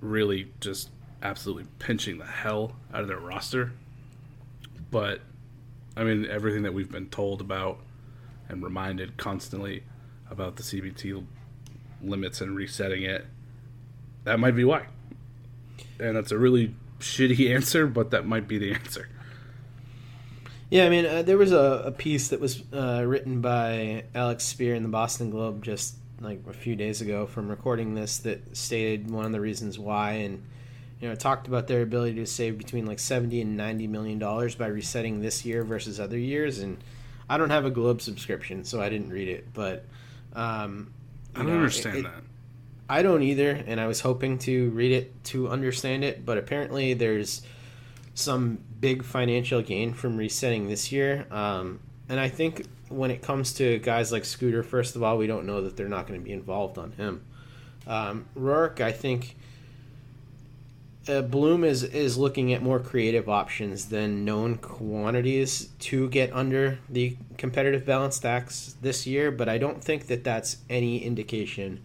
really 0.00 0.50
just 0.60 0.90
absolutely 1.22 1.66
pinching 1.78 2.18
the 2.18 2.26
hell 2.26 2.72
out 2.92 3.02
of 3.02 3.08
their 3.08 3.18
roster. 3.18 3.72
But 4.92 5.22
I 5.96 6.04
mean, 6.04 6.26
everything 6.30 6.62
that 6.62 6.72
we've 6.72 6.90
been 6.90 7.08
told 7.08 7.40
about 7.40 7.80
and 8.48 8.62
reminded 8.62 9.16
constantly 9.16 9.82
about 10.30 10.54
the 10.54 10.62
CBT 10.62 11.26
limits 12.00 12.40
and 12.40 12.54
resetting 12.54 13.02
it, 13.02 13.26
that 14.22 14.38
might 14.38 14.54
be 14.54 14.62
why. 14.62 14.86
And 15.98 16.16
that's 16.16 16.30
a 16.30 16.38
really 16.38 16.76
shitty 17.00 17.50
answer, 17.54 17.88
but 17.88 18.12
that 18.12 18.24
might 18.26 18.46
be 18.46 18.58
the 18.58 18.72
answer. 18.74 19.08
Yeah, 20.70 20.86
I 20.86 20.88
mean, 20.88 21.04
uh, 21.04 21.22
there 21.22 21.36
was 21.36 21.52
a, 21.52 21.82
a 21.86 21.92
piece 21.92 22.28
that 22.28 22.40
was 22.40 22.62
uh, 22.72 23.04
written 23.06 23.40
by 23.42 24.04
Alex 24.14 24.54
Speier 24.54 24.74
in 24.74 24.82
the 24.82 24.88
Boston 24.88 25.30
Globe 25.30 25.62
just 25.62 25.96
like 26.20 26.40
a 26.48 26.52
few 26.52 26.76
days 26.76 27.00
ago 27.00 27.26
from 27.26 27.48
recording 27.48 27.94
this 27.94 28.18
that 28.18 28.56
stated 28.56 29.10
one 29.10 29.26
of 29.26 29.32
the 29.32 29.40
reasons 29.40 29.78
why, 29.78 30.12
and 30.12 30.44
you 31.02 31.08
know, 31.08 31.16
talked 31.16 31.48
about 31.48 31.66
their 31.66 31.82
ability 31.82 32.14
to 32.14 32.26
save 32.26 32.56
between 32.56 32.86
like 32.86 33.00
seventy 33.00 33.40
and 33.40 33.56
ninety 33.56 33.88
million 33.88 34.20
dollars 34.20 34.54
by 34.54 34.68
resetting 34.68 35.20
this 35.20 35.44
year 35.44 35.64
versus 35.64 35.98
other 35.98 36.16
years. 36.16 36.60
And 36.60 36.78
I 37.28 37.38
don't 37.38 37.50
have 37.50 37.64
a 37.64 37.70
Globe 37.70 38.00
subscription, 38.00 38.64
so 38.64 38.80
I 38.80 38.88
didn't 38.88 39.10
read 39.10 39.26
it, 39.26 39.52
but 39.52 39.84
um, 40.32 40.94
I 41.34 41.40
don't 41.40 41.48
know, 41.48 41.54
understand 41.54 41.98
it- 41.98 42.02
that. 42.04 42.22
I 42.88 43.02
don't 43.02 43.22
either, 43.22 43.50
and 43.50 43.80
I 43.80 43.86
was 43.86 44.00
hoping 44.00 44.38
to 44.40 44.70
read 44.70 44.92
it 44.92 45.24
to 45.24 45.48
understand 45.48 46.04
it, 46.04 46.26
but 46.26 46.36
apparently 46.36 46.94
there's 46.94 47.40
some 48.14 48.58
big 48.80 49.02
financial 49.02 49.62
gain 49.62 49.94
from 49.94 50.16
resetting 50.16 50.68
this 50.68 50.92
year. 50.92 51.26
Um, 51.30 51.80
and 52.10 52.20
I 52.20 52.28
think 52.28 52.66
when 52.90 53.10
it 53.10 53.22
comes 53.22 53.54
to 53.54 53.78
guys 53.78 54.12
like 54.12 54.26
Scooter, 54.26 54.62
first 54.62 54.94
of 54.94 55.02
all, 55.02 55.16
we 55.16 55.26
don't 55.26 55.46
know 55.46 55.62
that 55.62 55.76
they're 55.76 55.88
not 55.88 56.06
going 56.06 56.20
to 56.20 56.24
be 56.24 56.32
involved 56.32 56.76
on 56.76 56.92
him. 56.92 57.22
Um, 57.86 58.26
Roark, 58.36 58.80
I 58.80 58.92
think 58.92 59.36
uh, 61.08 61.22
Bloom 61.22 61.64
is 61.64 61.82
is 61.82 62.16
looking 62.16 62.52
at 62.52 62.62
more 62.62 62.78
creative 62.78 63.28
options 63.28 63.86
than 63.86 64.24
known 64.24 64.56
quantities 64.56 65.68
to 65.80 66.08
get 66.08 66.32
under 66.32 66.78
the 66.88 67.16
competitive 67.38 67.84
balance 67.84 68.18
tax 68.18 68.76
this 68.80 69.06
year, 69.06 69.30
but 69.30 69.48
I 69.48 69.58
don't 69.58 69.82
think 69.82 70.06
that 70.06 70.24
that's 70.24 70.58
any 70.70 70.98
indication 70.98 71.82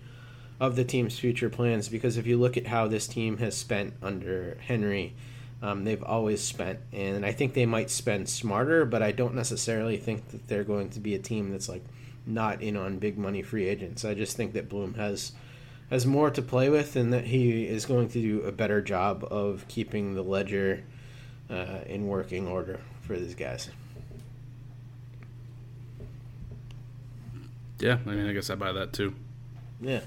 of 0.60 0.76
the 0.76 0.84
team's 0.84 1.18
future 1.18 1.50
plans 1.50 1.90
because 1.90 2.18
if 2.18 2.26
you 2.26 2.38
look 2.38 2.58
at 2.58 2.68
how 2.68 2.88
this 2.88 3.08
team 3.08 3.38
has 3.38 3.56
spent 3.56 3.94
under 4.02 4.58
Henry, 4.62 5.14
um, 5.62 5.84
they've 5.84 6.04
always 6.04 6.42
spent, 6.42 6.80
and 6.94 7.26
I 7.26 7.32
think 7.32 7.54
they 7.54 7.66
might 7.66 7.90
spend 7.90 8.30
smarter, 8.30 8.86
but 8.86 9.02
I 9.02 9.12
don't 9.12 9.36
necessarily 9.36 9.98
think 9.98 10.30
that 10.30 10.48
they're 10.48 10.64
going 10.64 10.90
to 10.92 11.00
be 11.00 11.16
a 11.16 11.20
team 11.20 11.52
that's 11.52 11.70
like 11.70 11.84
not 12.26 12.62
in 12.62 12.76
on 12.76 13.00
big 13.00 13.18
money 13.18 13.42
free 13.42 13.68
agents. 13.68 14.06
I 14.06 14.14
just 14.14 14.38
think 14.38 14.54
that 14.54 14.70
Bloom 14.70 14.96
has 14.96 15.32
has 15.90 16.06
more 16.06 16.30
to 16.30 16.42
play 16.42 16.70
with, 16.70 16.96
and 16.96 17.14
that 17.14 17.26
he 17.26 17.66
is 17.66 17.86
going 17.86 18.10
to 18.10 18.22
do 18.22 18.42
a 18.42 18.52
better 18.52 18.82
job 18.82 19.26
of 19.30 19.66
keeping 19.68 20.16
the 20.16 20.22
ledger 20.22 20.84
uh, 21.50 21.80
in 21.86 22.08
working 22.08 22.48
order 22.48 22.80
for 23.02 23.18
these 23.18 23.36
guys. 23.36 23.70
Yeah, 27.80 28.00
I 28.06 28.10
mean, 28.10 28.28
I 28.28 28.34
guess 28.34 28.50
I 28.50 28.56
buy 28.56 28.72
that 28.72 28.92
too. 28.92 29.14
Yeah. 29.80 30.02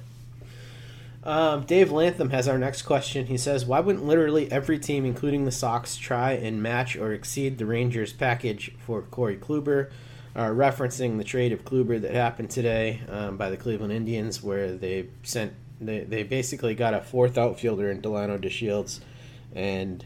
Um, 1.22 1.64
Dave 1.64 1.92
Lantham 1.92 2.30
has 2.30 2.48
our 2.48 2.58
next 2.58 2.82
question. 2.82 3.26
He 3.26 3.36
says, 3.36 3.64
"Why 3.64 3.80
wouldn't 3.80 4.04
literally 4.04 4.50
every 4.50 4.78
team, 4.78 5.04
including 5.04 5.44
the 5.44 5.52
Sox, 5.52 5.96
try 5.96 6.32
and 6.32 6.62
match 6.62 6.96
or 6.96 7.12
exceed 7.12 7.58
the 7.58 7.66
Rangers' 7.66 8.12
package 8.12 8.72
for 8.78 9.02
Corey 9.02 9.36
Kluber?" 9.36 9.90
Uh, 10.34 10.46
referencing 10.46 11.18
the 11.18 11.24
trade 11.24 11.52
of 11.52 11.64
Kluber 11.64 12.00
that 12.00 12.14
happened 12.14 12.50
today 12.50 13.00
um, 13.08 13.36
by 13.36 13.50
the 13.50 13.56
Cleveland 13.56 13.92
Indians, 13.92 14.40
where 14.40 14.72
they 14.72 15.08
sent 15.24 15.52
they, 15.80 16.00
they 16.00 16.22
basically 16.22 16.74
got 16.74 16.94
a 16.94 17.00
fourth 17.00 17.38
outfielder 17.38 17.90
in 17.90 18.02
Delino 18.02 18.38
DeShields 18.38 19.00
and 19.54 20.04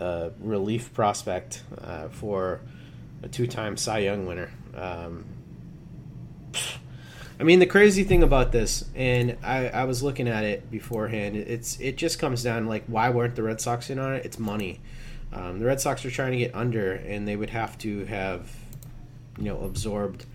a 0.00 0.30
relief 0.40 0.92
prospect 0.92 1.62
uh, 1.80 2.08
for 2.08 2.60
a 3.22 3.28
two-time 3.28 3.76
Cy 3.76 3.98
Young 3.98 4.26
winner. 4.26 4.50
Um, 4.74 5.24
I 7.40 7.44
mean, 7.44 7.60
the 7.60 7.66
crazy 7.66 8.02
thing 8.02 8.24
about 8.24 8.50
this, 8.50 8.84
and 8.96 9.36
I, 9.44 9.68
I 9.68 9.84
was 9.84 10.02
looking 10.02 10.26
at 10.26 10.42
it 10.42 10.70
beforehand. 10.70 11.36
It's 11.36 11.78
it 11.78 11.96
just 11.96 12.18
comes 12.18 12.42
down 12.42 12.66
like 12.66 12.84
why 12.86 13.10
weren't 13.10 13.36
the 13.36 13.44
Red 13.44 13.60
Sox 13.60 13.90
in 13.90 13.98
on 14.00 14.14
it? 14.14 14.24
It's 14.24 14.40
money. 14.40 14.80
Um, 15.32 15.60
the 15.60 15.66
Red 15.66 15.80
Sox 15.80 16.04
are 16.04 16.10
trying 16.10 16.32
to 16.32 16.38
get 16.38 16.54
under, 16.54 16.92
and 16.94 17.28
they 17.28 17.36
would 17.36 17.50
have 17.50 17.78
to 17.78 18.04
have, 18.06 18.50
you 19.36 19.44
know, 19.44 19.60
absorbed 19.60 20.26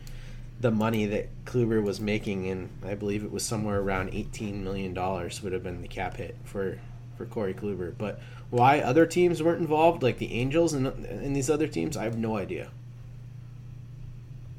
the 0.64 0.72
money 0.72 1.06
that 1.06 1.28
Kluber 1.44 1.84
was 1.84 2.00
making, 2.00 2.48
and 2.48 2.70
I 2.86 2.96
believe 2.96 3.24
it 3.24 3.32
was 3.32 3.44
somewhere 3.44 3.82
around 3.82 4.12
eighteen 4.14 4.64
million 4.64 4.94
dollars 4.94 5.44
would 5.44 5.52
have 5.52 5.62
been 5.62 5.82
the 5.82 5.90
cap 5.90 6.16
hit 6.16 6.38
for 6.46 6.80
for 7.18 7.26
Corey 7.26 7.54
Kluber. 7.54 7.94
But 7.96 8.22
why 8.50 8.80
other 8.80 9.06
teams 9.06 9.44
weren't 9.44 9.60
involved, 9.60 10.02
like 10.02 10.20
the 10.20 10.34
Angels 10.34 10.74
and 10.74 10.88
and 10.88 11.36
these 11.36 11.50
other 11.50 11.68
teams, 11.68 11.98
I 11.98 12.06
have 12.06 12.18
no 12.18 12.38
idea. 12.38 12.72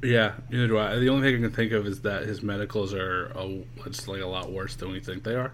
Yeah, 0.02 0.34
neither 0.50 0.68
do 0.68 0.78
I. 0.78 0.98
The 0.98 1.08
only 1.08 1.26
thing 1.26 1.42
I 1.42 1.48
can 1.48 1.56
think 1.56 1.72
of 1.72 1.86
is 1.86 2.02
that 2.02 2.24
his 2.24 2.42
medicals 2.42 2.92
are 2.92 3.32
a, 3.34 3.62
it's 3.86 4.06
like 4.06 4.20
a 4.20 4.26
lot 4.26 4.52
worse 4.52 4.76
than 4.76 4.92
we 4.92 5.00
think 5.00 5.24
they 5.24 5.34
are, 5.34 5.52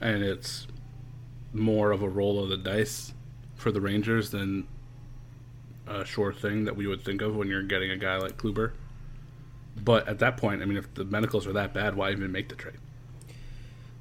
and 0.00 0.22
it's 0.22 0.68
more 1.52 1.90
of 1.90 2.02
a 2.02 2.08
roll 2.08 2.40
of 2.40 2.48
the 2.48 2.56
dice 2.56 3.12
for 3.56 3.72
the 3.72 3.80
Rangers 3.80 4.30
than 4.30 4.68
a 5.88 6.04
sure 6.04 6.32
thing 6.32 6.64
that 6.66 6.76
we 6.76 6.86
would 6.86 7.04
think 7.04 7.22
of 7.22 7.34
when 7.34 7.48
you're 7.48 7.64
getting 7.64 7.90
a 7.90 7.96
guy 7.96 8.18
like 8.18 8.36
Kluber. 8.36 8.70
But 9.84 10.08
at 10.08 10.18
that 10.20 10.36
point, 10.36 10.62
I 10.62 10.64
mean, 10.64 10.78
if 10.78 10.92
the 10.94 11.04
medicals 11.04 11.46
are 11.46 11.52
that 11.52 11.72
bad, 11.74 11.94
why 11.96 12.10
even 12.10 12.32
make 12.32 12.48
the 12.48 12.54
trade? 12.56 12.78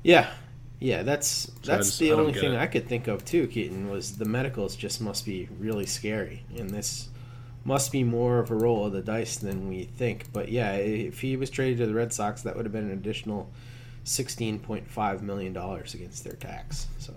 Yeah, 0.03 0.32
yeah, 0.80 1.03
that's 1.03 1.45
that's 1.63 1.88
just- 1.88 1.99
the 1.99 2.11
only 2.13 2.34
thing 2.34 2.53
it. 2.53 2.59
I 2.59 2.67
could 2.67 2.88
think 2.88 3.07
of 3.07 3.26
too, 3.26 3.47
Keaton, 3.47 3.89
was 3.89 4.17
the 4.17 4.26
medicals 4.26 4.76
just 4.76 5.01
must 5.01 5.26
be 5.26 5.49
really 5.59 5.86
scary, 5.86 6.43
and 6.57 6.69
this 6.69 7.09
must 7.63 7.91
be 7.91 8.03
more 8.03 8.39
of 8.39 8.51
a 8.51 8.55
roll 8.55 8.86
of 8.86 8.93
the 8.93 9.01
dice 9.01 9.38
than 9.38 9.67
we 9.67 9.86
think. 9.86 10.32
But 10.32 10.49
yeah, 10.49 10.73
if 10.73 11.21
he 11.21 11.36
was 11.36 11.49
traded 11.49 11.80
to 11.80 11.88
the 11.88 11.93
Red 11.95 12.13
Sox, 12.13 12.43
that 12.43 12.55
would 12.55 12.65
have 12.65 12.73
been 12.73 12.86
an 12.86 12.91
additional 12.91 13.49
sixteen 14.03 14.59
point 14.59 14.88
five 14.89 15.23
million 15.23 15.53
dollars 15.53 15.93
against 15.95 16.23
their 16.23 16.36
tax. 16.36 16.88
So 16.99 17.13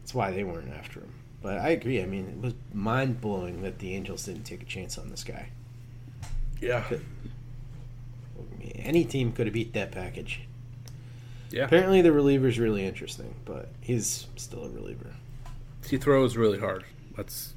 that's 0.00 0.14
why 0.14 0.30
they 0.30 0.44
weren't 0.44 0.72
after 0.72 1.00
him. 1.00 1.12
But 1.42 1.58
I 1.58 1.70
agree. 1.70 2.02
I 2.02 2.06
mean, 2.06 2.26
it 2.28 2.40
was 2.42 2.54
mind 2.72 3.20
blowing 3.20 3.62
that 3.62 3.78
the 3.78 3.94
Angels 3.94 4.24
didn't 4.24 4.44
take 4.44 4.62
a 4.62 4.66
chance 4.66 4.96
on 4.96 5.10
this 5.10 5.22
guy. 5.24 5.50
Yeah, 6.60 6.82
any 8.76 9.04
team 9.04 9.32
could 9.32 9.46
have 9.46 9.54
beat 9.54 9.72
that 9.74 9.92
package. 9.92 10.40
yeah. 11.50 11.64
Apparently, 11.64 12.02
the 12.02 12.12
reliever's 12.12 12.58
really 12.58 12.84
interesting, 12.84 13.34
but 13.44 13.68
he's 13.80 14.26
still 14.36 14.64
a 14.64 14.68
reliever. 14.68 15.12
He 15.88 15.96
throws 15.98 16.36
really 16.36 16.58
hard. 16.58 16.84
That's 17.16 17.54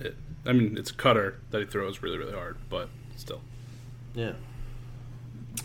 it. 0.00 0.16
I 0.44 0.52
mean, 0.52 0.76
it's 0.76 0.90
a 0.90 0.94
cutter 0.94 1.38
that 1.50 1.60
he 1.60 1.66
throws 1.66 2.02
really, 2.02 2.18
really 2.18 2.32
hard, 2.32 2.56
but 2.68 2.88
still. 3.16 3.40
Yeah. 4.14 4.32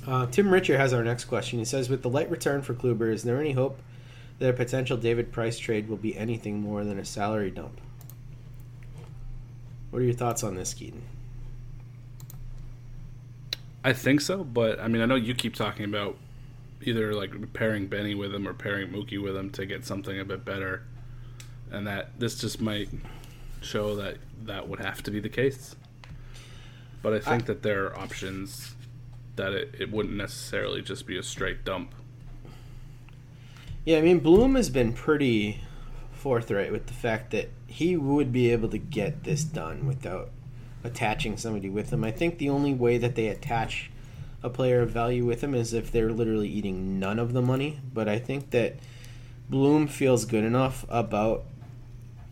Uh, 0.08 0.26
Tim 0.28 0.50
Richer 0.52 0.78
has 0.78 0.94
our 0.94 1.04
next 1.04 1.26
question. 1.26 1.60
He 1.60 1.66
says, 1.66 1.89
"With 1.89 2.02
the 2.02 2.10
light 2.10 2.30
return 2.30 2.62
for 2.62 2.74
Kluber, 2.74 3.12
is 3.12 3.24
there 3.24 3.39
any 3.39 3.52
hope 3.54 3.80
that 4.39 4.50
a 4.50 4.54
potential 4.54 4.98
David 4.98 5.32
Price 5.32 5.58
trade 5.58 5.88
will 5.88 5.98
be 5.98 6.18
anything 6.18 6.60
more 6.60 6.84
than 6.84 7.00
a 7.00 7.06
salary 7.06 7.52
dump?" 7.52 7.80
What 9.89 10.02
are 10.02 10.06
your 10.06 10.14
thoughts 10.16 10.44
on 10.44 10.56
this, 10.56 10.74
Keaton? 10.74 11.04
I 13.84 13.93
think 13.93 14.21
so, 14.21 14.43
but 14.43 14.79
I 14.79 14.88
mean, 14.88 15.01
I 15.01 15.05
know 15.05 15.15
you 15.15 15.34
keep 15.34 15.55
talking 15.55 15.86
about 15.86 16.17
either 16.81 17.13
like 17.13 17.53
pairing 17.53 17.88
Benny 17.88 18.15
with 18.15 18.34
him 18.34 18.47
or 18.47 18.53
pairing 18.53 18.89
Mookie 18.89 19.21
with 19.21 19.36
him 19.36 19.49
to 19.51 19.65
get 19.65 19.86
something 19.86 20.19
a 20.19 20.25
bit 20.25 20.45
better, 20.45 20.84
and 21.71 21.86
that 21.88 22.19
this 22.19 22.39
just 22.39 22.61
might 22.61 22.89
show 23.61 23.95
that 23.95 24.17
that 24.43 24.67
would 24.67 24.79
have 24.79 25.03
to 25.03 25.11
be 25.11 25.19
the 25.19 25.29
case. 25.29 25.75
But 27.01 27.13
I 27.13 27.19
think 27.19 27.45
that 27.47 27.63
there 27.63 27.86
are 27.88 27.99
options 27.99 28.75
that 29.36 29.51
it, 29.51 29.75
it 29.77 29.91
wouldn't 29.91 30.15
necessarily 30.15 30.81
just 30.81 31.05
be 31.05 31.17
a 31.17 31.23
straight 31.23 31.65
dump. 31.65 31.93
Yeah, 33.84 33.97
I 33.97 34.01
mean, 34.01 34.19
Bloom 34.19 34.55
has 34.55 34.69
been 34.69 34.93
pretty 34.93 35.59
forthright 36.13 36.71
with 36.71 36.88
the 36.88 36.93
fact 36.93 37.31
that 37.31 37.49
he 37.67 37.97
would 37.97 38.31
be 38.31 38.49
able 38.51 38.69
to 38.69 38.77
get 38.77 39.25
this 39.25 39.43
done 39.43 39.86
without 39.86 40.29
attaching 40.84 41.38
somebody 41.38 41.69
with 41.69 41.89
them. 41.89 42.03
I 42.03 42.11
think 42.11 42.38
the 42.38 42.49
only 42.49 42.73
way 42.73 42.97
that 42.97 43.15
they 43.15 43.27
attach 43.27 43.89
a 44.43 44.49
player 44.49 44.81
of 44.81 44.89
value 44.89 45.25
with 45.25 45.41
them 45.41 45.55
is 45.55 45.73
if 45.73 45.91
they're 45.91 46.11
literally 46.11 46.49
eating 46.49 46.99
none 46.99 47.17
of 47.19 47.34
the 47.34 47.41
money. 47.41 47.79
But 47.93 48.09
I 48.09 48.19
think 48.19 48.51
that 48.51 48.75
Bloom 49.49 49.88
feels 49.88 50.25
good 50.25 50.43
enough 50.43 50.86
about 50.89 51.45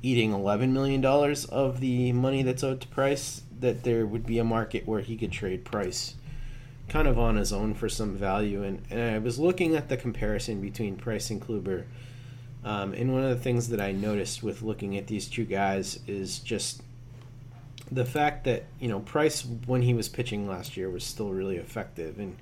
eating 0.02 0.32
$11 0.32 0.72
million 0.72 1.04
of 1.06 1.80
the 1.80 2.12
money 2.12 2.44
that's 2.44 2.64
owed 2.64 2.82
to 2.82 2.88
Price 2.88 3.44
that 3.60 3.84
there 3.84 4.06
would 4.06 4.26
be 4.26 4.40
a 4.40 4.44
market 4.44 4.88
where 4.88 5.02
he 5.02 5.16
could 5.16 5.32
trade 5.32 5.64
Price 5.64 6.16
kind 6.90 7.08
of 7.08 7.18
on 7.18 7.38
his 7.38 7.54
own 7.54 7.74
for 7.74 7.88
some 7.88 8.16
value. 8.16 8.64
And, 8.64 8.82
and 8.90 9.16
I 9.16 9.18
was 9.20 9.40
looking 9.40 9.76
at 9.76 9.88
the 9.88 9.96
comparison 9.96 10.60
between 10.60 10.98
Price 10.98 11.30
and 11.30 11.42
Kluber. 11.42 11.86
Um, 12.66 12.94
and 12.94 13.14
one 13.14 13.24
of 13.24 13.30
the 13.30 13.42
things 13.42 13.70
that 13.70 13.80
I 13.80 13.92
noticed 13.92 14.44
with 14.44 14.62
looking 14.62 14.98
at 14.98 15.08
these 15.08 15.28
two 15.28 15.46
guys 15.46 16.00
is 16.06 16.40
just 16.40 16.82
the 17.92 18.06
fact 18.06 18.46
that, 18.46 18.64
you 18.80 18.88
know, 18.88 19.00
Price, 19.00 19.46
when 19.66 19.82
he 19.82 19.94
was 19.94 20.08
pitching 20.08 20.48
last 20.48 20.78
year, 20.78 20.90
was 20.90 21.04
still 21.04 21.32
really 21.32 21.58
effective. 21.58 22.20
And 22.20 22.38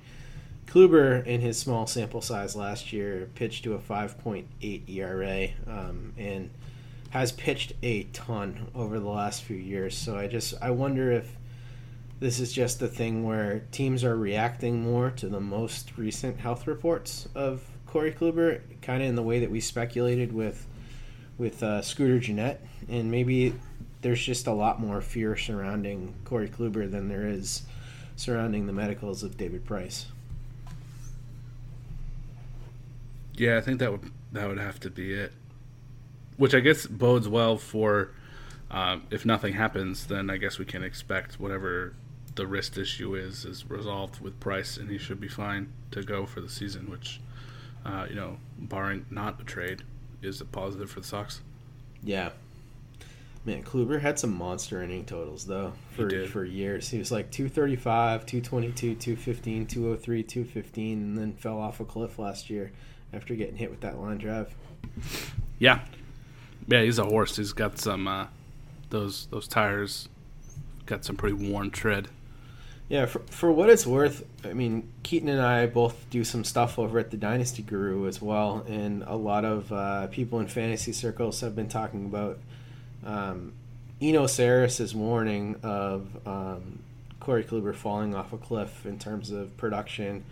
Kluber, 0.67 1.25
in 1.25 1.41
his 1.41 1.57
small 1.57 1.87
sample 1.87 2.21
size 2.21 2.55
last 2.55 2.93
year, 2.93 3.29
pitched 3.33 3.63
to 3.63 3.73
a 3.73 3.79
5.8 3.79 4.89
ERA 4.89 5.47
um, 5.65 6.13
and 6.17 6.51
has 7.09 7.31
pitched 7.31 7.73
a 7.81 8.03
ton 8.03 8.67
over 8.75 8.99
the 8.99 9.09
last 9.09 9.43
few 9.43 9.57
years. 9.57 9.97
So 9.97 10.15
I 10.15 10.27
just, 10.27 10.53
I 10.61 10.69
wonder 10.69 11.11
if 11.11 11.35
this 12.19 12.39
is 12.39 12.53
just 12.53 12.79
the 12.79 12.87
thing 12.87 13.23
where 13.23 13.63
teams 13.71 14.03
are 14.03 14.15
reacting 14.15 14.83
more 14.83 15.09
to 15.11 15.27
the 15.27 15.39
most 15.39 15.97
recent 15.97 16.39
health 16.39 16.67
reports 16.67 17.27
of 17.33 17.63
Corey 17.87 18.11
Kluber, 18.11 18.61
kind 18.83 19.01
of 19.01 19.09
in 19.09 19.15
the 19.15 19.23
way 19.23 19.39
that 19.39 19.49
we 19.49 19.59
speculated 19.59 20.31
with 20.31 20.67
with 21.39 21.63
uh, 21.63 21.81
Scooter 21.81 22.19
Gennett, 22.19 22.59
and 22.89 23.09
maybe 23.09 23.55
there's 24.01 24.23
just 24.23 24.47
a 24.47 24.53
lot 24.53 24.79
more 24.79 25.01
fear 25.01 25.35
surrounding 25.35 26.13
Corey 26.25 26.49
Kluber 26.49 26.89
than 26.89 27.09
there 27.09 27.27
is 27.27 27.63
surrounding 28.15 28.65
the 28.65 28.73
medicals 28.73 29.23
of 29.23 29.37
David 29.37 29.65
Price. 29.65 30.07
Yeah, 33.35 33.57
I 33.57 33.61
think 33.61 33.79
that 33.79 33.91
would 33.91 34.11
that 34.31 34.47
would 34.47 34.59
have 34.59 34.79
to 34.81 34.89
be 34.89 35.13
it. 35.13 35.31
Which 36.37 36.53
I 36.53 36.59
guess 36.59 36.85
bodes 36.85 37.27
well 37.27 37.57
for 37.57 38.11
um, 38.71 39.03
if 39.09 39.25
nothing 39.25 39.53
happens, 39.53 40.07
then 40.07 40.29
I 40.29 40.37
guess 40.37 40.59
we 40.59 40.65
can 40.65 40.83
expect 40.83 41.39
whatever 41.39 41.93
the 42.35 42.45
wrist 42.45 42.77
issue 42.77 43.15
is 43.15 43.45
is 43.45 43.69
resolved 43.69 44.21
with 44.21 44.39
Price, 44.39 44.77
and 44.77 44.89
he 44.89 44.97
should 44.97 45.19
be 45.19 45.27
fine 45.27 45.71
to 45.91 46.03
go 46.03 46.25
for 46.25 46.41
the 46.41 46.49
season. 46.49 46.89
Which 46.89 47.21
uh, 47.85 48.07
you 48.09 48.15
know, 48.15 48.37
barring 48.57 49.05
not 49.09 49.39
a 49.41 49.43
trade, 49.43 49.83
is 50.21 50.41
a 50.41 50.45
positive 50.45 50.91
for 50.91 50.99
the 50.99 51.07
Sox. 51.07 51.41
Yeah. 52.03 52.29
Man, 53.45 53.63
Kluber 53.63 54.01
had 54.01 54.19
some 54.19 54.33
monster 54.35 54.83
inning 54.83 55.05
totals 55.05 55.45
though 55.45 55.73
for 55.91 56.27
for 56.27 56.43
years. 56.43 56.89
He 56.89 56.97
was 56.97 57.11
like 57.11 57.31
235, 57.31 58.25
222, 58.25 58.95
215, 58.95 59.65
203, 59.65 60.23
215 60.23 60.97
and 60.97 61.17
then 61.17 61.33
fell 61.33 61.57
off 61.57 61.79
a 61.79 61.85
cliff 61.85 62.19
last 62.19 62.49
year 62.49 62.71
after 63.13 63.35
getting 63.35 63.55
hit 63.55 63.71
with 63.71 63.81
that 63.81 63.99
line 63.99 64.17
drive. 64.17 64.53
Yeah, 65.57 65.79
yeah, 66.67 66.83
he's 66.83 66.99
a 66.99 67.05
horse. 67.05 67.37
He's 67.37 67.53
got 67.53 67.79
some 67.79 68.07
uh, 68.07 68.27
those 68.89 69.27
those 69.27 69.47
tires, 69.47 70.09
got 70.85 71.05
some 71.05 71.15
pretty 71.15 71.35
worn 71.35 71.71
tread. 71.71 72.09
Yeah, 72.89 73.05
for, 73.05 73.19
for 73.29 73.51
what 73.51 73.69
it's 73.69 73.85
worth, 73.85 74.25
I 74.43 74.53
mean, 74.53 74.91
Keaton 75.03 75.29
and 75.29 75.41
I 75.41 75.67
both 75.67 76.09
do 76.09 76.23
some 76.23 76.43
stuff 76.43 76.79
over 76.79 76.97
at 76.97 77.11
the 77.11 77.17
Dynasty 77.17 77.61
Guru 77.61 78.07
as 78.07 78.19
well, 78.19 78.65
and 78.67 79.03
a 79.03 79.15
lot 79.15 79.45
of 79.45 79.71
uh, 79.71 80.07
people 80.07 80.39
in 80.39 80.47
fantasy 80.47 80.91
circles 80.91 81.41
have 81.41 81.55
been 81.55 81.69
talking 81.69 82.05
about 82.05 82.39
um, 83.05 83.53
Eno 84.01 84.27
Sarris's 84.27 84.95
warning 84.95 85.57
of 85.63 86.07
um, 86.25 86.79
Corey 87.19 87.43
Kluber 87.43 87.75
falling 87.75 88.15
off 88.15 88.33
a 88.33 88.37
cliff 88.37 88.85
in 88.85 88.97
terms 88.97 89.31
of 89.31 89.55
production 89.57 90.23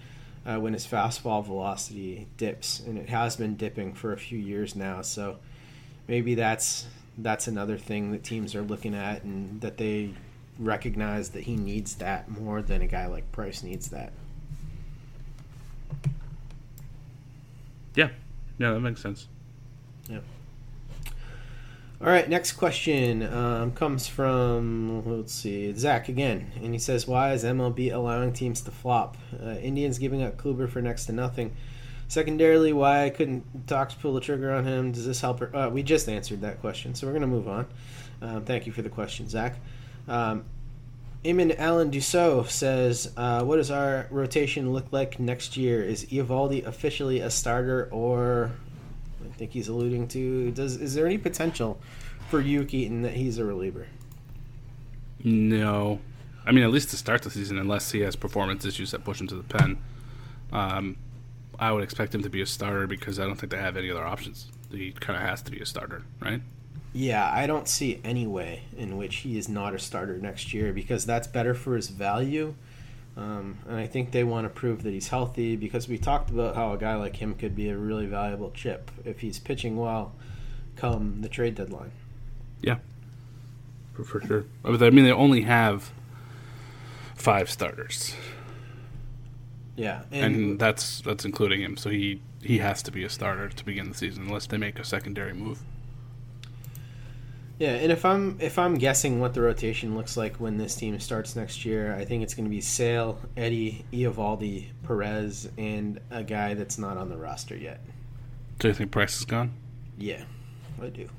uh, 0.45 0.57
when 0.57 0.73
his 0.73 0.87
fastball 0.87 1.45
velocity 1.45 2.27
dips, 2.37 2.79
and 2.79 2.97
it 2.97 3.09
has 3.09 3.35
been 3.35 3.55
dipping 3.55 3.93
for 3.93 4.13
a 4.13 4.17
few 4.17 4.39
years 4.39 4.75
now. 4.75 5.01
So 5.01 5.37
maybe 6.07 6.35
that's 6.35 6.87
that's 7.17 7.47
another 7.47 7.77
thing 7.77 8.11
that 8.11 8.23
teams 8.23 8.55
are 8.55 8.61
looking 8.61 8.95
at, 8.95 9.23
and 9.23 9.59
that 9.61 9.77
they 9.77 10.13
recognize 10.59 11.29
that 11.31 11.43
he 11.43 11.55
needs 11.55 11.95
that 11.95 12.29
more 12.29 12.61
than 12.61 12.81
a 12.81 12.87
guy 12.87 13.07
like 13.07 13.31
Price 13.31 13.63
needs 13.63 13.89
that. 13.89 14.13
Yeah, 17.95 18.09
yeah, 18.57 18.71
that 18.71 18.79
makes 18.79 19.01
sense. 19.01 19.27
All 21.99 22.07
right, 22.07 22.29
next 22.29 22.51
question 22.51 23.23
um, 23.23 23.71
comes 23.71 24.05
from 24.05 25.03
let's 25.17 25.33
see 25.33 25.73
Zach 25.73 26.09
again, 26.09 26.51
and 26.61 26.71
he 26.71 26.77
says, 26.77 27.07
"Why 27.07 27.33
is 27.33 27.43
MLB 27.43 27.91
allowing 27.91 28.33
teams 28.33 28.61
to 28.61 28.71
flop? 28.71 29.17
Uh, 29.33 29.55
Indians 29.55 29.97
giving 29.97 30.21
up 30.21 30.37
Kluber 30.37 30.69
for 30.69 30.79
next 30.79 31.07
to 31.07 31.11
nothing. 31.11 31.55
Secondarily, 32.07 32.71
why 32.71 33.09
couldn't 33.09 33.67
Talks 33.67 33.95
pull 33.95 34.13
the 34.13 34.21
trigger 34.21 34.51
on 34.51 34.63
him? 34.63 34.91
Does 34.91 35.07
this 35.07 35.21
help?" 35.21 35.39
Her? 35.39 35.55
Uh, 35.55 35.69
we 35.69 35.81
just 35.81 36.07
answered 36.07 36.41
that 36.41 36.61
question, 36.61 36.93
so 36.93 37.07
we're 37.07 37.13
gonna 37.13 37.25
move 37.25 37.47
on. 37.47 37.65
Um, 38.21 38.45
thank 38.45 38.67
you 38.67 38.71
for 38.71 38.83
the 38.83 38.89
question, 38.89 39.27
Zach. 39.27 39.55
Um, 40.07 40.45
Eamon 41.25 41.57
Allen 41.57 41.89
Dussault 41.89 42.51
says, 42.51 43.11
uh, 43.17 43.43
"What 43.43 43.55
does 43.55 43.71
our 43.71 44.05
rotation 44.11 44.71
look 44.71 44.85
like 44.91 45.19
next 45.19 45.57
year? 45.57 45.81
Is 45.83 46.05
Eovaldi 46.05 46.63
officially 46.63 47.21
a 47.21 47.31
starter, 47.31 47.89
or 47.91 48.51
I 49.31 49.37
think 49.37 49.51
he's 49.51 49.67
alluding 49.67 50.07
to 50.09 50.51
does 50.51 50.77
is 50.77 50.93
there 50.93 51.05
any 51.05 51.17
potential 51.17 51.79
for 52.29 52.41
you, 52.41 52.65
Keaton, 52.65 53.01
that 53.03 53.13
he's 53.13 53.37
a 53.37 53.45
reliever? 53.45 53.87
No, 55.23 55.99
I 56.45 56.51
mean 56.51 56.63
at 56.63 56.71
least 56.71 56.89
to 56.91 56.97
start 56.97 57.21
the 57.23 57.29
season, 57.29 57.57
unless 57.57 57.91
he 57.91 58.01
has 58.01 58.15
performance 58.15 58.65
issues 58.65 58.91
that 58.91 59.03
push 59.03 59.19
him 59.19 59.27
to 59.27 59.35
the 59.35 59.43
pen. 59.43 59.77
Um, 60.51 60.97
I 61.59 61.71
would 61.71 61.83
expect 61.83 62.13
him 62.13 62.21
to 62.23 62.29
be 62.29 62.41
a 62.41 62.45
starter 62.45 62.87
because 62.87 63.19
I 63.19 63.25
don't 63.25 63.35
think 63.35 63.51
they 63.51 63.57
have 63.57 63.77
any 63.77 63.89
other 63.89 64.05
options. 64.05 64.51
He 64.71 64.91
kind 64.91 65.17
of 65.17 65.27
has 65.27 65.41
to 65.43 65.51
be 65.51 65.59
a 65.59 65.65
starter, 65.65 66.03
right? 66.21 66.41
Yeah, 66.93 67.29
I 67.31 67.47
don't 67.47 67.67
see 67.67 67.99
any 68.03 68.27
way 68.27 68.63
in 68.77 68.97
which 68.97 69.17
he 69.17 69.37
is 69.37 69.49
not 69.49 69.73
a 69.73 69.79
starter 69.79 70.17
next 70.17 70.53
year 70.53 70.73
because 70.73 71.05
that's 71.05 71.27
better 71.27 71.53
for 71.53 71.75
his 71.75 71.89
value. 71.89 72.55
Um, 73.17 73.57
and 73.67 73.77
I 73.77 73.87
think 73.87 74.11
they 74.11 74.23
want 74.23 74.45
to 74.45 74.49
prove 74.49 74.83
that 74.83 74.91
he's 74.91 75.07
healthy 75.07 75.55
because 75.55 75.87
we 75.87 75.97
talked 75.97 76.29
about 76.29 76.55
how 76.55 76.73
a 76.73 76.77
guy 76.77 76.95
like 76.95 77.15
him 77.15 77.33
could 77.33 77.55
be 77.55 77.69
a 77.69 77.75
really 77.75 78.05
valuable 78.05 78.51
chip 78.51 78.91
if 79.05 79.21
he's 79.21 79.39
pitching 79.39 79.75
well 79.75 80.13
come 80.75 81.21
the 81.21 81.29
trade 81.29 81.55
deadline. 81.55 81.91
Yeah, 82.61 82.77
for, 83.93 84.03
for 84.03 84.21
sure. 84.21 84.45
But 84.61 84.83
I 84.83 84.91
mean, 84.91 85.03
they 85.03 85.11
only 85.11 85.41
have 85.41 85.91
five 87.15 87.49
starters, 87.49 88.15
Yeah, 89.75 90.03
and, 90.11 90.59
that's 90.59 91.01
that's 91.01 91.25
including 91.25 91.61
him. 91.61 91.75
So 91.75 91.89
he 91.89 92.21
he 92.43 92.59
has 92.59 92.83
to 92.83 92.91
be 92.91 93.03
a 93.03 93.09
starter 93.09 93.49
to 93.49 93.65
begin 93.65 93.89
the 93.89 93.95
season, 93.95 94.27
unless 94.27 94.45
they 94.45 94.57
make 94.57 94.77
a 94.77 94.83
secondary 94.83 95.33
move. 95.33 95.63
Yeah, 97.59 97.71
and 97.71 97.91
if 97.91 98.05
I'm 98.05 98.37
if 98.39 98.59
I'm 98.59 98.75
guessing 98.75 99.19
what 99.19 99.33
the 99.33 99.41
rotation 99.41 99.95
looks 99.95 100.15
like 100.15 100.35
when 100.35 100.57
this 100.57 100.75
team 100.75 100.99
starts 100.99 101.35
next 101.35 101.65
year, 101.65 101.95
I 101.95 102.05
think 102.05 102.21
it's 102.21 102.35
going 102.35 102.45
to 102.45 102.51
be 102.51 102.61
Sale, 102.61 103.19
Eddie, 103.35 103.83
Eovaldi, 103.91 104.67
Perez, 104.83 105.49
and 105.57 105.99
a 106.11 106.23
guy 106.23 106.53
that's 106.53 106.77
not 106.77 106.97
on 106.97 107.09
the 107.09 107.17
roster 107.17 107.57
yet. 107.57 107.81
Do 108.59 108.67
you 108.67 108.75
think 108.75 108.91
Price 108.91 109.17
is 109.17 109.25
gone? 109.25 109.53
Yeah, 109.97 110.23
I 110.81 110.89
do. 110.89 111.09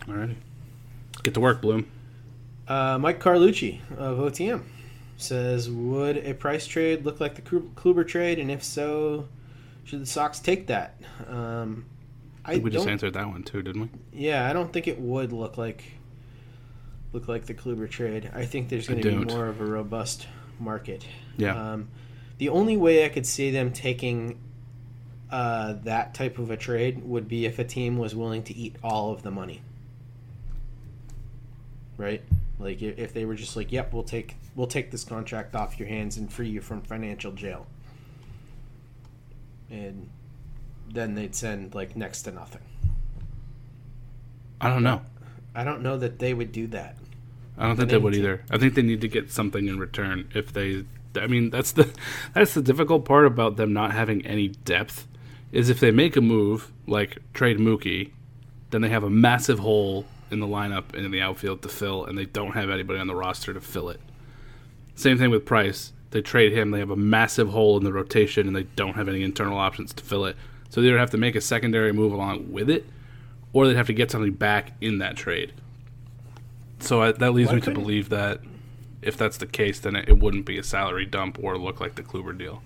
Alrighty, 0.00 0.36
get 1.22 1.34
to 1.34 1.40
work, 1.40 1.60
Bloom. 1.60 1.88
Uh, 2.68 2.98
Mike 2.98 3.20
Carlucci 3.20 3.80
of 3.96 4.18
OTM 4.18 4.62
says, 5.16 5.70
"Would 5.70 6.18
a 6.18 6.34
price 6.34 6.66
trade 6.66 7.04
look 7.04 7.20
like 7.20 7.36
the 7.36 7.42
Kluber 7.42 8.06
trade, 8.06 8.40
and 8.40 8.50
if 8.50 8.62
so, 8.62 9.28
should 9.84 10.00
the 10.00 10.06
Sox 10.06 10.40
take 10.40 10.66
that?" 10.66 11.00
Um, 11.28 11.86
I 12.46 12.52
think 12.52 12.64
we 12.64 12.70
just 12.70 12.86
answered 12.86 13.14
that 13.14 13.28
one 13.28 13.42
too, 13.42 13.62
didn't 13.62 13.82
we? 13.82 13.88
Yeah, 14.12 14.48
I 14.48 14.52
don't 14.52 14.72
think 14.72 14.86
it 14.86 15.00
would 15.00 15.32
look 15.32 15.58
like 15.58 15.84
look 17.12 17.28
like 17.28 17.46
the 17.46 17.54
Kluber 17.54 17.90
trade. 17.90 18.30
I 18.34 18.44
think 18.44 18.68
there's 18.68 18.88
going 18.88 19.00
to 19.02 19.10
be 19.10 19.24
more 19.24 19.46
of 19.46 19.60
a 19.60 19.64
robust 19.64 20.26
market. 20.58 21.06
Yeah. 21.36 21.72
Um, 21.72 21.88
the 22.38 22.50
only 22.50 22.76
way 22.76 23.04
I 23.04 23.08
could 23.08 23.26
see 23.26 23.50
them 23.50 23.72
taking 23.72 24.38
uh, 25.30 25.74
that 25.84 26.14
type 26.14 26.38
of 26.38 26.50
a 26.50 26.56
trade 26.56 27.02
would 27.04 27.26
be 27.26 27.46
if 27.46 27.58
a 27.58 27.64
team 27.64 27.96
was 27.96 28.14
willing 28.14 28.42
to 28.44 28.54
eat 28.54 28.76
all 28.82 29.12
of 29.12 29.22
the 29.22 29.30
money. 29.30 29.62
Right? 31.96 32.22
Like 32.58 32.80
if 32.82 33.12
they 33.12 33.24
were 33.24 33.34
just 33.34 33.56
like, 33.56 33.72
"Yep, 33.72 33.92
we'll 33.92 34.02
take 34.02 34.36
we'll 34.54 34.66
take 34.66 34.90
this 34.90 35.04
contract 35.04 35.54
off 35.54 35.78
your 35.78 35.88
hands 35.88 36.16
and 36.16 36.32
free 36.32 36.48
you 36.48 36.60
from 36.60 36.82
financial 36.82 37.32
jail." 37.32 37.66
And 39.70 40.08
then 40.96 41.14
they'd 41.14 41.34
send 41.34 41.74
like 41.74 41.96
next 41.96 42.22
to 42.22 42.32
nothing. 42.32 42.62
I 44.60 44.68
don't 44.68 44.82
know. 44.82 45.02
I 45.54 45.64
don't 45.64 45.82
know 45.82 45.98
that 45.98 46.18
they 46.18 46.34
would 46.34 46.52
do 46.52 46.66
that. 46.68 46.96
I 47.58 47.66
don't 47.66 47.76
think 47.76 47.88
they 47.88 47.96
they 47.96 48.02
would 48.02 48.12
to- 48.14 48.18
either. 48.18 48.44
I 48.50 48.58
think 48.58 48.74
they 48.74 48.82
need 48.82 49.00
to 49.02 49.08
get 49.08 49.30
something 49.30 49.66
in 49.68 49.78
return. 49.78 50.28
If 50.34 50.52
they, 50.52 50.84
I 51.14 51.26
mean, 51.26 51.50
that's 51.50 51.72
the 51.72 51.90
that's 52.34 52.54
the 52.54 52.62
difficult 52.62 53.04
part 53.04 53.26
about 53.26 53.56
them 53.56 53.72
not 53.72 53.92
having 53.92 54.24
any 54.26 54.48
depth. 54.48 55.06
Is 55.52 55.70
if 55.70 55.80
they 55.80 55.90
make 55.90 56.16
a 56.16 56.20
move 56.20 56.72
like 56.86 57.18
trade 57.32 57.58
Mookie, 57.58 58.10
then 58.70 58.82
they 58.82 58.88
have 58.88 59.04
a 59.04 59.10
massive 59.10 59.60
hole 59.60 60.04
in 60.30 60.40
the 60.40 60.46
lineup 60.46 60.92
and 60.92 61.04
in 61.04 61.12
the 61.12 61.20
outfield 61.20 61.62
to 61.62 61.68
fill, 61.68 62.04
and 62.04 62.18
they 62.18 62.24
don't 62.24 62.52
have 62.52 62.68
anybody 62.68 62.98
on 62.98 63.06
the 63.06 63.14
roster 63.14 63.54
to 63.54 63.60
fill 63.60 63.88
it. 63.88 64.00
Same 64.96 65.18
thing 65.18 65.30
with 65.30 65.46
Price. 65.46 65.92
They 66.10 66.20
trade 66.20 66.52
him, 66.52 66.70
they 66.70 66.78
have 66.78 66.90
a 66.90 66.96
massive 66.96 67.50
hole 67.50 67.76
in 67.76 67.84
the 67.84 67.92
rotation, 67.92 68.46
and 68.46 68.56
they 68.56 68.64
don't 68.74 68.94
have 68.94 69.08
any 69.08 69.22
internal 69.22 69.58
options 69.58 69.92
to 69.94 70.04
fill 70.04 70.24
it. 70.24 70.36
So 70.68 70.80
they 70.80 70.90
would 70.90 71.00
have 71.00 71.10
to 71.10 71.18
make 71.18 71.34
a 71.34 71.40
secondary 71.40 71.92
move 71.92 72.12
along 72.12 72.52
with 72.52 72.68
it, 72.68 72.86
or 73.52 73.66
they'd 73.66 73.76
have 73.76 73.86
to 73.86 73.92
get 73.92 74.10
something 74.10 74.32
back 74.32 74.72
in 74.80 74.98
that 74.98 75.16
trade. 75.16 75.52
So 76.78 77.02
I, 77.02 77.12
that 77.12 77.32
leads 77.32 77.50
Why 77.50 77.56
me 77.56 77.60
to 77.62 77.70
believe 77.70 78.08
that 78.10 78.40
if 79.02 79.16
that's 79.16 79.38
the 79.38 79.46
case, 79.46 79.80
then 79.80 79.96
it, 79.96 80.08
it 80.08 80.18
wouldn't 80.18 80.44
be 80.44 80.58
a 80.58 80.62
salary 80.62 81.06
dump 81.06 81.38
or 81.42 81.56
look 81.56 81.80
like 81.80 81.94
the 81.94 82.02
Kluber 82.02 82.36
deal. 82.36 82.62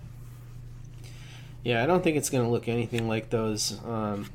Yeah, 1.63 1.83
I 1.83 1.87
don't 1.87 2.03
think 2.03 2.17
it's 2.17 2.31
going 2.31 2.45
to 2.45 2.51
look 2.51 2.69
anything 2.69 3.07
like 3.07 3.29
those. 3.31 3.79
Um, 3.85 4.31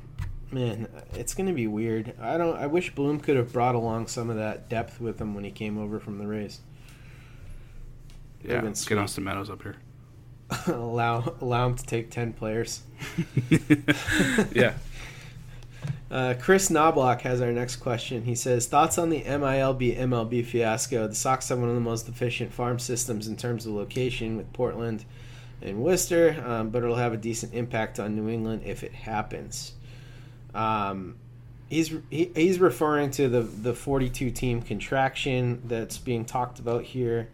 man, 0.52 0.88
it's 1.14 1.34
going 1.34 1.48
to 1.48 1.52
be 1.52 1.66
weird. 1.66 2.14
I 2.20 2.38
don't. 2.38 2.56
I 2.56 2.66
wish 2.66 2.94
Bloom 2.94 3.18
could 3.18 3.36
have 3.36 3.52
brought 3.52 3.74
along 3.74 4.06
some 4.06 4.30
of 4.30 4.36
that 4.36 4.68
depth 4.68 5.00
with 5.00 5.20
him 5.20 5.34
when 5.34 5.44
he 5.44 5.50
came 5.50 5.76
over 5.78 5.98
from 5.98 6.18
the 6.18 6.26
Rays. 6.26 6.60
Yeah, 8.44 8.60
get. 8.60 8.98
Austin 8.98 9.24
Meadows 9.24 9.50
up 9.50 9.62
here. 9.62 9.76
allow 10.66 11.34
allow 11.40 11.66
him 11.66 11.74
to 11.76 11.84
take 11.84 12.10
ten 12.10 12.32
players. 12.32 12.82
yeah, 14.54 14.74
Uh, 16.10 16.34
Chris 16.40 16.70
Knobloch 16.70 17.22
has 17.22 17.40
our 17.40 17.50
next 17.52 17.76
question. 17.76 18.24
He 18.24 18.34
says, 18.34 18.66
"Thoughts 18.66 18.96
on 18.98 19.10
the 19.10 19.22
MILB 19.22 19.96
MLB 19.96 20.44
fiasco? 20.44 21.08
The 21.08 21.14
Sox 21.14 21.48
have 21.48 21.58
one 21.58 21.68
of 21.68 21.74
the 21.74 21.80
most 21.80 22.08
efficient 22.08 22.52
farm 22.52 22.78
systems 22.78 23.26
in 23.26 23.36
terms 23.36 23.66
of 23.66 23.72
location 23.72 24.36
with 24.36 24.52
Portland 24.52 25.04
and 25.60 25.82
Worcester, 25.82 26.42
um, 26.46 26.70
but 26.70 26.82
it'll 26.84 26.94
have 26.96 27.12
a 27.12 27.16
decent 27.16 27.54
impact 27.54 27.98
on 27.98 28.14
New 28.14 28.28
England 28.28 28.62
if 28.64 28.84
it 28.84 28.92
happens." 28.92 29.72
Um, 30.54 31.16
he's 31.68 31.92
he, 32.08 32.30
he's 32.36 32.60
referring 32.60 33.10
to 33.12 33.28
the 33.28 33.40
the 33.42 33.74
42 33.74 34.30
team 34.30 34.62
contraction 34.62 35.62
that's 35.66 35.98
being 35.98 36.24
talked 36.24 36.60
about 36.60 36.84
here. 36.84 37.28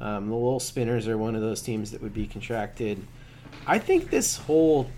Um, 0.00 0.28
the 0.28 0.34
Lowell 0.34 0.60
Spinners 0.60 1.08
are 1.08 1.16
one 1.16 1.34
of 1.34 1.40
those 1.40 1.62
teams 1.62 1.90
that 1.92 2.02
would 2.02 2.14
be 2.14 2.26
contracted. 2.26 3.04
I 3.66 3.78
think 3.78 4.10
this 4.10 4.36
whole 4.36 4.90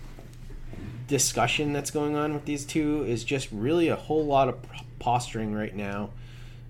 discussion 1.07 1.73
that's 1.73 1.91
going 1.91 2.15
on 2.15 2.33
with 2.33 2.45
these 2.45 2.65
two 2.65 3.03
is 3.03 3.23
just 3.23 3.49
really 3.51 3.87
a 3.87 3.95
whole 3.95 4.25
lot 4.25 4.47
of 4.47 4.57
posturing 4.99 5.53
right 5.53 5.75
now 5.75 6.11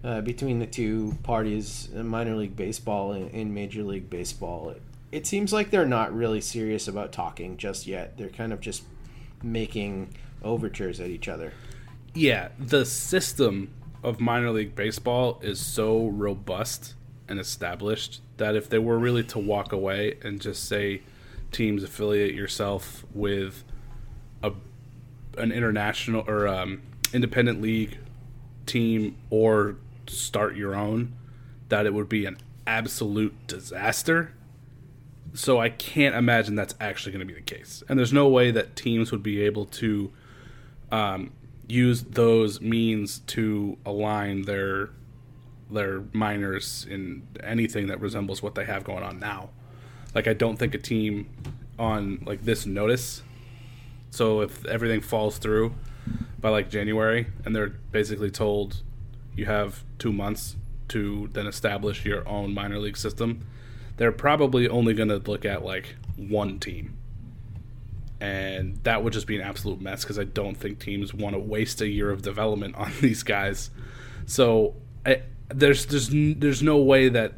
uh, 0.04 0.22
between 0.22 0.60
the 0.60 0.66
two 0.66 1.18
parties, 1.24 1.90
minor 1.94 2.36
league 2.36 2.56
baseball 2.56 3.12
and, 3.12 3.32
and 3.34 3.54
major 3.54 3.84
league 3.84 4.10
baseball. 4.10 4.74
it 5.12 5.28
seems 5.28 5.52
like 5.52 5.72
they're 5.72 5.86
not 5.86 6.14
really 6.14 6.40
serious 6.40 6.88
about 6.88 7.12
talking 7.12 7.58
just 7.58 7.88
yet. 7.88 8.18
They're 8.18 8.30
kind 8.30 8.54
of 8.54 8.62
just 8.62 8.84
making 9.44 10.14
overtures 10.44 11.00
at 11.00 11.10
each 11.10 11.28
other. 11.28 11.52
Yeah, 12.14 12.50
the 12.60 12.86
system 12.86 13.72
of 14.04 14.20
minor 14.20 14.52
league 14.52 14.76
baseball 14.76 15.40
is 15.44 15.60
so 15.60 16.08
robust 16.08 16.96
and 17.30 17.40
established 17.40 18.22
that 18.38 18.56
if 18.56 18.70
they 18.70 18.80
were 18.80 18.98
really 18.98 19.24
to 19.24 19.40
walk 19.40 19.72
away 19.72 20.18
and 20.24 20.42
just 20.42 20.68
say 20.68 21.02
teams 21.52 21.84
affiliate 21.84 22.34
yourself 22.34 23.06
with 23.14 23.64
a 24.44 24.52
an 25.38 25.52
international 25.52 26.24
or 26.28 26.48
um, 26.48 26.82
independent 27.14 27.62
league 27.62 27.98
team 28.66 29.16
or 29.30 29.78
start 30.08 30.56
your 30.56 30.76
own, 30.76 31.14
that 31.70 31.86
it 31.86 31.94
would 31.94 32.10
be 32.10 32.26
an 32.26 32.38
absolute 32.68 33.36
disaster. 33.48 34.34
So 35.34 35.60
I 35.60 35.70
can't 35.70 36.16
imagine 36.16 36.56
that's 36.56 36.76
actually 36.80 37.12
going 37.12 37.28
to 37.28 37.34
be 37.34 37.40
the 37.40 37.46
case, 37.46 37.84
and 37.88 38.00
there's 38.00 38.14
no 38.14 38.28
way 38.28 38.52
that 38.52 38.76
teams 38.76 39.12
would 39.12 39.24
be 39.24 39.42
able 39.42 39.66
to 39.66 40.12
um, 40.92 41.32
use 41.68 42.02
those 42.02 42.60
means 42.60 43.20
to 43.20 43.78
align 43.86 44.44
their 44.44 44.90
their 45.70 46.04
minors 46.14 46.86
in 46.90 47.28
anything 47.44 47.88
that 47.88 48.00
resembles 48.02 48.42
what 48.42 48.56
they 48.56 48.66
have 48.66 48.84
going 48.84 49.04
on 49.04 49.20
now. 49.20 49.50
Like 50.16 50.28
I 50.28 50.34
don't 50.34 50.58
think 50.58 50.74
a 50.74 50.78
team 50.78 51.30
on 51.78 52.24
like 52.26 52.44
this 52.44 52.66
notice. 52.66 53.22
So 54.12 54.42
if 54.42 54.66
everything 54.66 55.02
falls 55.02 55.38
through 55.38 55.74
by 56.40 56.50
like 56.50 56.70
January 56.70 57.28
and 57.46 57.56
they're 57.56 57.70
basically 57.92 58.32
told 58.32 58.82
you 59.36 59.46
have 59.46 59.84
2 60.00 60.12
months 60.12 60.56
to 60.90 61.30
then 61.34 61.46
establish 61.46 62.04
your 62.04 62.28
own 62.28 62.54
minor 62.54 62.80
league 62.80 62.98
system, 62.98 63.46
they're 63.98 64.12
probably 64.12 64.68
only 64.68 64.94
going 64.94 65.10
to 65.10 65.18
look 65.18 65.46
at 65.46 65.64
like 65.64 65.96
one 66.16 66.60
team. 66.60 66.98
And 68.20 68.84
that 68.84 69.04
would 69.04 69.14
just 69.14 69.28
be 69.28 69.36
an 69.38 69.42
absolute 69.42 69.80
mess 69.80 70.04
because 70.04 70.20
I 70.20 70.26
don't 70.26 70.56
think 70.56 70.80
teams 70.80 71.14
want 71.14 71.36
to 71.36 71.40
waste 71.40 71.80
a 71.82 71.88
year 71.88 72.10
of 72.10 72.22
development 72.22 72.76
on 72.76 72.92
these 73.02 73.24
guys. 73.24 73.70
So 74.26 74.76
I, 75.06 75.22
there's 75.50 75.86
there's 75.88 76.10
there's 76.12 76.64
no 76.64 76.78
way 76.78 77.10
that 77.10 77.34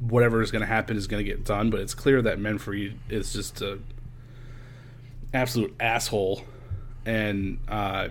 whatever 0.00 0.42
is 0.42 0.50
going 0.50 0.60
to 0.60 0.66
happen 0.66 0.96
is 0.96 1.06
going 1.06 1.24
to 1.24 1.30
get 1.30 1.44
done. 1.44 1.70
But 1.70 1.80
it's 1.80 1.94
clear 1.94 2.22
that 2.22 2.38
Manfred 2.38 2.98
is 3.08 3.32
just 3.32 3.62
a 3.62 3.78
absolute 5.32 5.74
asshole, 5.80 6.44
and 7.06 7.58
uh, 7.68 8.08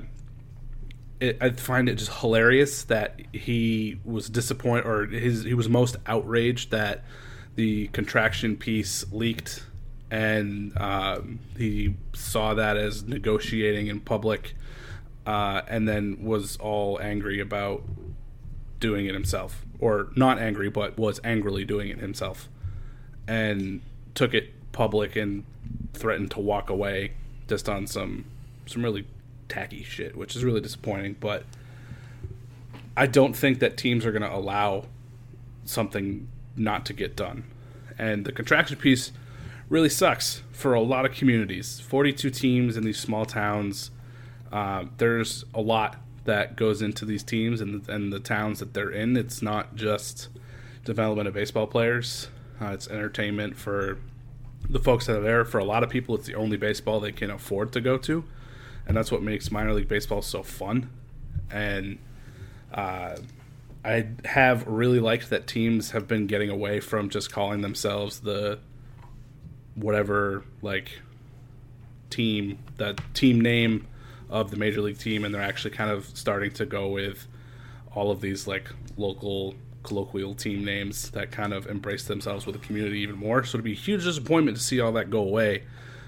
it, 1.20 1.38
I 1.40 1.52
find 1.52 1.88
it 1.88 1.96
just 1.96 2.12
hilarious 2.20 2.84
that 2.86 3.22
he 3.32 4.00
was 4.04 4.30
disappointed 4.30 4.86
or 4.86 5.06
his 5.06 5.44
he 5.44 5.54
was 5.54 5.70
most 5.70 5.96
outraged 6.06 6.72
that 6.72 7.04
the 7.56 7.88
contraction 7.90 8.58
piece 8.58 9.06
leaked, 9.12 9.64
and 10.10 10.76
um, 10.78 11.40
he 11.58 11.96
saw 12.14 12.56
that 12.56 12.78
as 12.78 13.04
negotiating 13.04 13.88
in 13.88 14.00
public. 14.00 14.56
Uh, 15.26 15.62
and 15.70 15.88
then 15.88 16.22
was 16.22 16.58
all 16.58 17.00
angry 17.00 17.40
about 17.40 17.82
doing 18.84 19.06
it 19.06 19.14
himself, 19.14 19.66
or 19.80 20.10
not 20.14 20.38
angry, 20.38 20.70
but 20.70 20.98
was 20.98 21.22
angrily 21.24 21.64
doing 21.64 21.88
it 21.88 22.00
himself, 22.00 22.50
and 23.30 23.80
took 24.14 24.34
it 24.34 24.52
public 24.74 25.16
and 25.16 25.46
threatened 25.94 26.30
to 26.32 26.42
walk 26.42 26.70
away 26.70 27.14
just 27.48 27.70
on 27.70 27.88
some 27.88 28.26
some 28.66 28.84
really 28.84 29.06
tacky 29.48 29.84
shit, 29.84 30.18
which 30.18 30.36
is 30.36 30.44
really 30.44 30.60
disappointing. 30.60 31.16
But 31.18 31.46
I 32.98 33.08
don't 33.08 33.36
think 33.36 33.60
that 33.60 33.78
teams 33.78 34.06
are 34.06 34.12
going 34.12 34.30
to 34.30 34.36
allow 34.36 34.86
something 35.64 36.28
not 36.58 36.86
to 36.88 36.94
get 36.94 37.16
done, 37.16 37.46
and 37.98 38.26
the 38.26 38.34
contraction 38.34 38.76
piece 38.76 39.14
really 39.70 39.90
sucks 39.90 40.44
for 40.52 40.74
a 40.74 40.82
lot 40.82 41.06
of 41.06 41.14
communities. 41.14 41.80
Forty-two 41.80 42.32
teams 42.32 42.76
in 42.76 42.84
these 42.84 43.00
small 43.00 43.26
towns. 43.26 43.92
Uh, 44.52 44.86
there's 44.98 45.46
a 45.54 45.62
lot 45.62 45.96
that 46.26 46.56
goes 46.56 46.82
into 46.82 47.06
these 47.06 47.24
teams 47.24 47.62
and 47.62 47.88
and 47.90 48.12
the 48.12 48.20
towns 48.20 48.60
that 48.60 48.74
they're 48.74 48.90
in. 48.90 49.18
It's 49.18 49.42
not 49.42 49.76
just 49.76 50.30
development 50.86 51.28
of 51.28 51.34
baseball 51.34 51.68
players. 51.68 52.30
Uh, 52.62 52.68
it's 52.68 52.88
entertainment 52.88 53.58
for 53.58 53.98
the 54.70 54.80
folks 54.80 55.08
that 55.08 55.18
are 55.18 55.22
there. 55.22 55.46
For 55.46 55.60
a 55.60 55.66
lot 55.66 55.84
of 55.84 55.90
people, 55.90 56.16
it's 56.16 56.28
the 56.28 56.36
only 56.36 56.58
baseball 56.58 57.00
they 57.00 57.12
can 57.12 57.30
afford 57.30 57.72
to 57.74 57.82
go 57.82 57.98
to, 58.00 58.24
and 58.88 58.96
that's 58.96 59.12
what 59.12 59.22
makes 59.22 59.52
minor 59.52 59.74
league 59.74 59.88
baseball 59.88 60.22
so 60.22 60.44
fun. 60.44 60.90
And 61.52 62.00
uh, 62.74 63.18
I 63.84 64.08
have 64.26 64.66
really 64.68 65.00
liked 65.00 65.30
that 65.30 65.46
teams 65.46 65.92
have 65.92 66.08
been 66.08 66.28
getting 66.28 66.50
away 66.50 66.80
from 66.80 67.10
just 67.10 67.32
calling 67.32 67.62
themselves 67.62 68.22
the 68.22 68.60
whatever 69.76 70.44
like 70.62 71.02
team 72.10 72.60
that 72.78 73.02
team 73.14 73.42
name 73.42 73.88
of 74.34 74.50
the 74.52 74.58
major 74.58 74.82
league 74.82 74.98
team, 74.98 75.24
and 75.24 75.34
they're 75.34 75.42
actually 75.42 75.70
kind 75.72 75.92
of 75.92 76.06
starting 76.18 76.52
to 76.52 76.66
go 76.66 76.90
with 76.90 77.28
all 77.96 78.10
of 78.12 78.20
these 78.20 78.48
like 78.48 78.70
local 78.98 79.54
colloquial 79.84 80.34
team 80.34 80.66
names 80.66 81.12
that 81.12 81.30
kind 81.32 81.54
of 81.54 81.68
embrace 81.68 82.06
themselves 82.06 82.46
with 82.46 82.60
the 82.60 82.66
community 82.66 83.00
even 83.00 83.16
more. 83.16 83.44
So 83.44 83.58
it'd 83.58 83.64
be 83.66 83.74
a 83.74 83.76
huge 83.76 84.04
disappointment 84.06 84.58
to 84.58 84.64
see 84.64 84.80
all 84.82 84.92
that 84.94 85.10
go 85.12 85.20
away, 85.20 85.64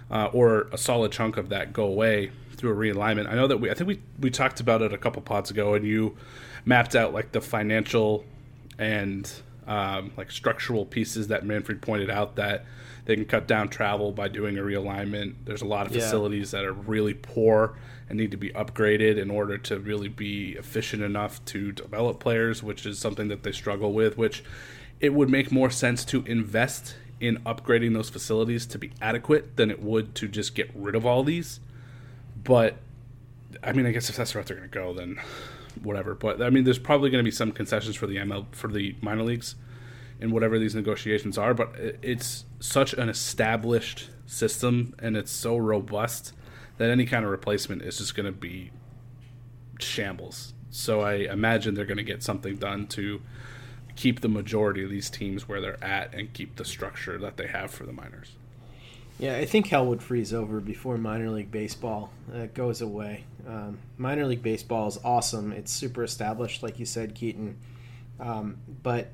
uh, 0.10 0.30
or 0.34 0.68
a 0.72 0.78
solid 0.78 1.12
chunk 1.12 1.38
of 1.38 1.50
that 1.50 1.72
go 1.72 1.86
away 1.86 2.32
through 2.58 2.72
a 2.72 2.76
realignment. 2.76 3.30
I 3.30 3.36
know 3.36 3.48
that 3.48 3.58
we, 3.58 3.70
I 3.70 3.76
think 3.76 3.88
we 3.88 4.02
we 4.20 4.32
talked 4.32 4.60
about 4.60 4.82
it 4.82 4.92
a 4.92 4.98
couple 4.98 5.22
pods 5.22 5.52
ago, 5.52 5.76
and 5.76 5.86
you 5.86 6.18
mapped 6.66 6.96
out 6.96 7.14
like 7.14 7.32
the 7.32 7.42
financial 7.42 8.26
and 8.80 9.32
um, 9.68 10.12
like 10.18 10.32
structural 10.32 10.86
pieces 10.86 11.28
that 11.28 11.46
Manfred 11.46 11.82
pointed 11.82 12.10
out 12.10 12.36
that 12.38 12.66
they 13.06 13.16
can 13.16 13.26
cut 13.26 13.48
down 13.48 13.68
travel 13.70 14.12
by 14.12 14.28
doing 14.28 14.58
a 14.58 14.62
realignment. 14.62 15.36
There's 15.46 15.62
a 15.62 15.66
lot 15.68 15.86
of 15.86 15.94
Yeah. 15.94 16.02
facilities 16.02 16.52
that 16.52 16.66
are 16.66 16.74
really 16.74 17.14
poor 17.14 17.76
and 18.08 18.18
need 18.18 18.32
to 18.32 18.38
be 18.38 18.50
upgraded 18.52 19.18
in 19.18 19.32
order 19.32 19.58
to 19.58 19.80
really 19.80 20.08
be 20.08 20.52
efficient 20.52 21.02
enough 21.02 21.44
to 21.46 21.72
develop 21.72 22.20
players, 22.20 22.62
which 22.62 22.86
is 22.86 23.00
something 23.00 23.28
that 23.30 23.44
they 23.44 23.52
struggle 23.52 23.94
with. 23.94 24.18
Which 24.18 24.44
it 25.00 25.14
would 25.14 25.30
make 25.30 25.52
more 25.52 25.70
sense 25.70 26.06
to 26.06 26.24
invest 26.26 26.96
in 27.20 27.38
upgrading 27.40 27.94
those 27.94 28.10
facilities 28.10 28.66
to 28.68 28.78
be 28.78 28.92
adequate 29.02 29.56
than 29.56 29.72
it 29.72 29.82
would 29.82 30.16
to 30.16 30.28
just 30.28 30.56
get 30.56 30.70
rid 30.76 30.96
of 30.96 31.06
all 31.06 31.24
these. 31.24 31.60
But 32.44 32.78
I 33.64 33.72
mean, 33.72 33.86
I 33.86 33.92
guess 33.92 34.10
if 34.10 34.18
that's 34.18 34.34
the 34.34 34.40
route 34.40 34.48
they're 34.48 34.58
going 34.58 34.70
to 34.70 34.74
go, 34.74 34.94
then 34.94 35.20
whatever. 35.82 36.14
But 36.14 36.42
I 36.42 36.50
mean, 36.50 36.64
there's 36.64 36.80
probably 36.80 37.10
going 37.10 37.24
to 37.24 37.28
be 37.28 37.36
some 37.36 37.52
concessions 37.52 37.96
for 37.96 38.08
the 38.08 38.18
ML 38.18 38.46
for 38.52 38.68
the 38.68 38.96
minor 39.02 39.24
leagues 39.24 39.56
in 40.20 40.32
whatever 40.32 40.60
these 40.60 40.76
negotiations 40.76 41.38
are. 41.38 41.54
But 41.54 41.74
it's 42.02 42.46
such 42.60 42.94
an 42.94 43.10
established 43.10 44.10
system 44.26 44.96
and 45.00 45.16
it's 45.16 45.32
so 45.32 45.58
robust 45.58 46.34
that 46.78 46.90
any 46.90 47.06
kind 47.06 47.26
of 47.26 47.32
replacement 47.32 47.82
is 47.82 47.98
just 47.98 48.16
going 48.16 48.26
to 48.26 48.32
be 48.32 48.72
shambles. 49.80 50.54
So 50.70 51.02
I 51.02 51.14
imagine 51.14 51.74
they're 51.74 51.86
going 51.86 51.98
to 51.98 52.04
get 52.04 52.24
something 52.24 52.58
done 52.58 52.88
to 52.88 53.22
keep 53.96 54.22
the 54.22 54.28
majority 54.28 54.84
of 54.84 54.90
these 54.90 55.10
teams 55.10 55.48
where 55.48 55.62
they're 55.62 55.84
at 55.84 56.14
and 56.14 56.34
keep 56.34 56.58
the 56.58 56.66
structure 56.66 57.18
that 57.18 57.38
they 57.38 57.48
have 57.48 57.72
for 57.72 57.86
the 57.86 57.94
minors. 57.94 58.34
Yeah, 59.18 59.38
I 59.38 59.46
think 59.46 59.68
hell 59.68 59.86
would 59.86 60.04
freeze 60.04 60.34
over 60.34 60.60
before 60.60 60.98
minor 60.98 61.30
league 61.30 61.50
baseball 61.50 62.12
uh, 62.34 62.48
goes 62.54 62.82
away. 62.82 63.24
Um, 63.48 63.78
minor 63.98 64.26
league 64.26 64.44
baseball 64.44 64.88
is 64.88 65.00
awesome. 65.06 65.54
It's 65.54 65.72
super 65.72 66.04
established, 66.04 66.62
like 66.62 66.80
you 66.80 66.86
said, 66.86 67.16
Keaton. 67.16 67.58
Um, 68.20 68.58
but 68.84 69.12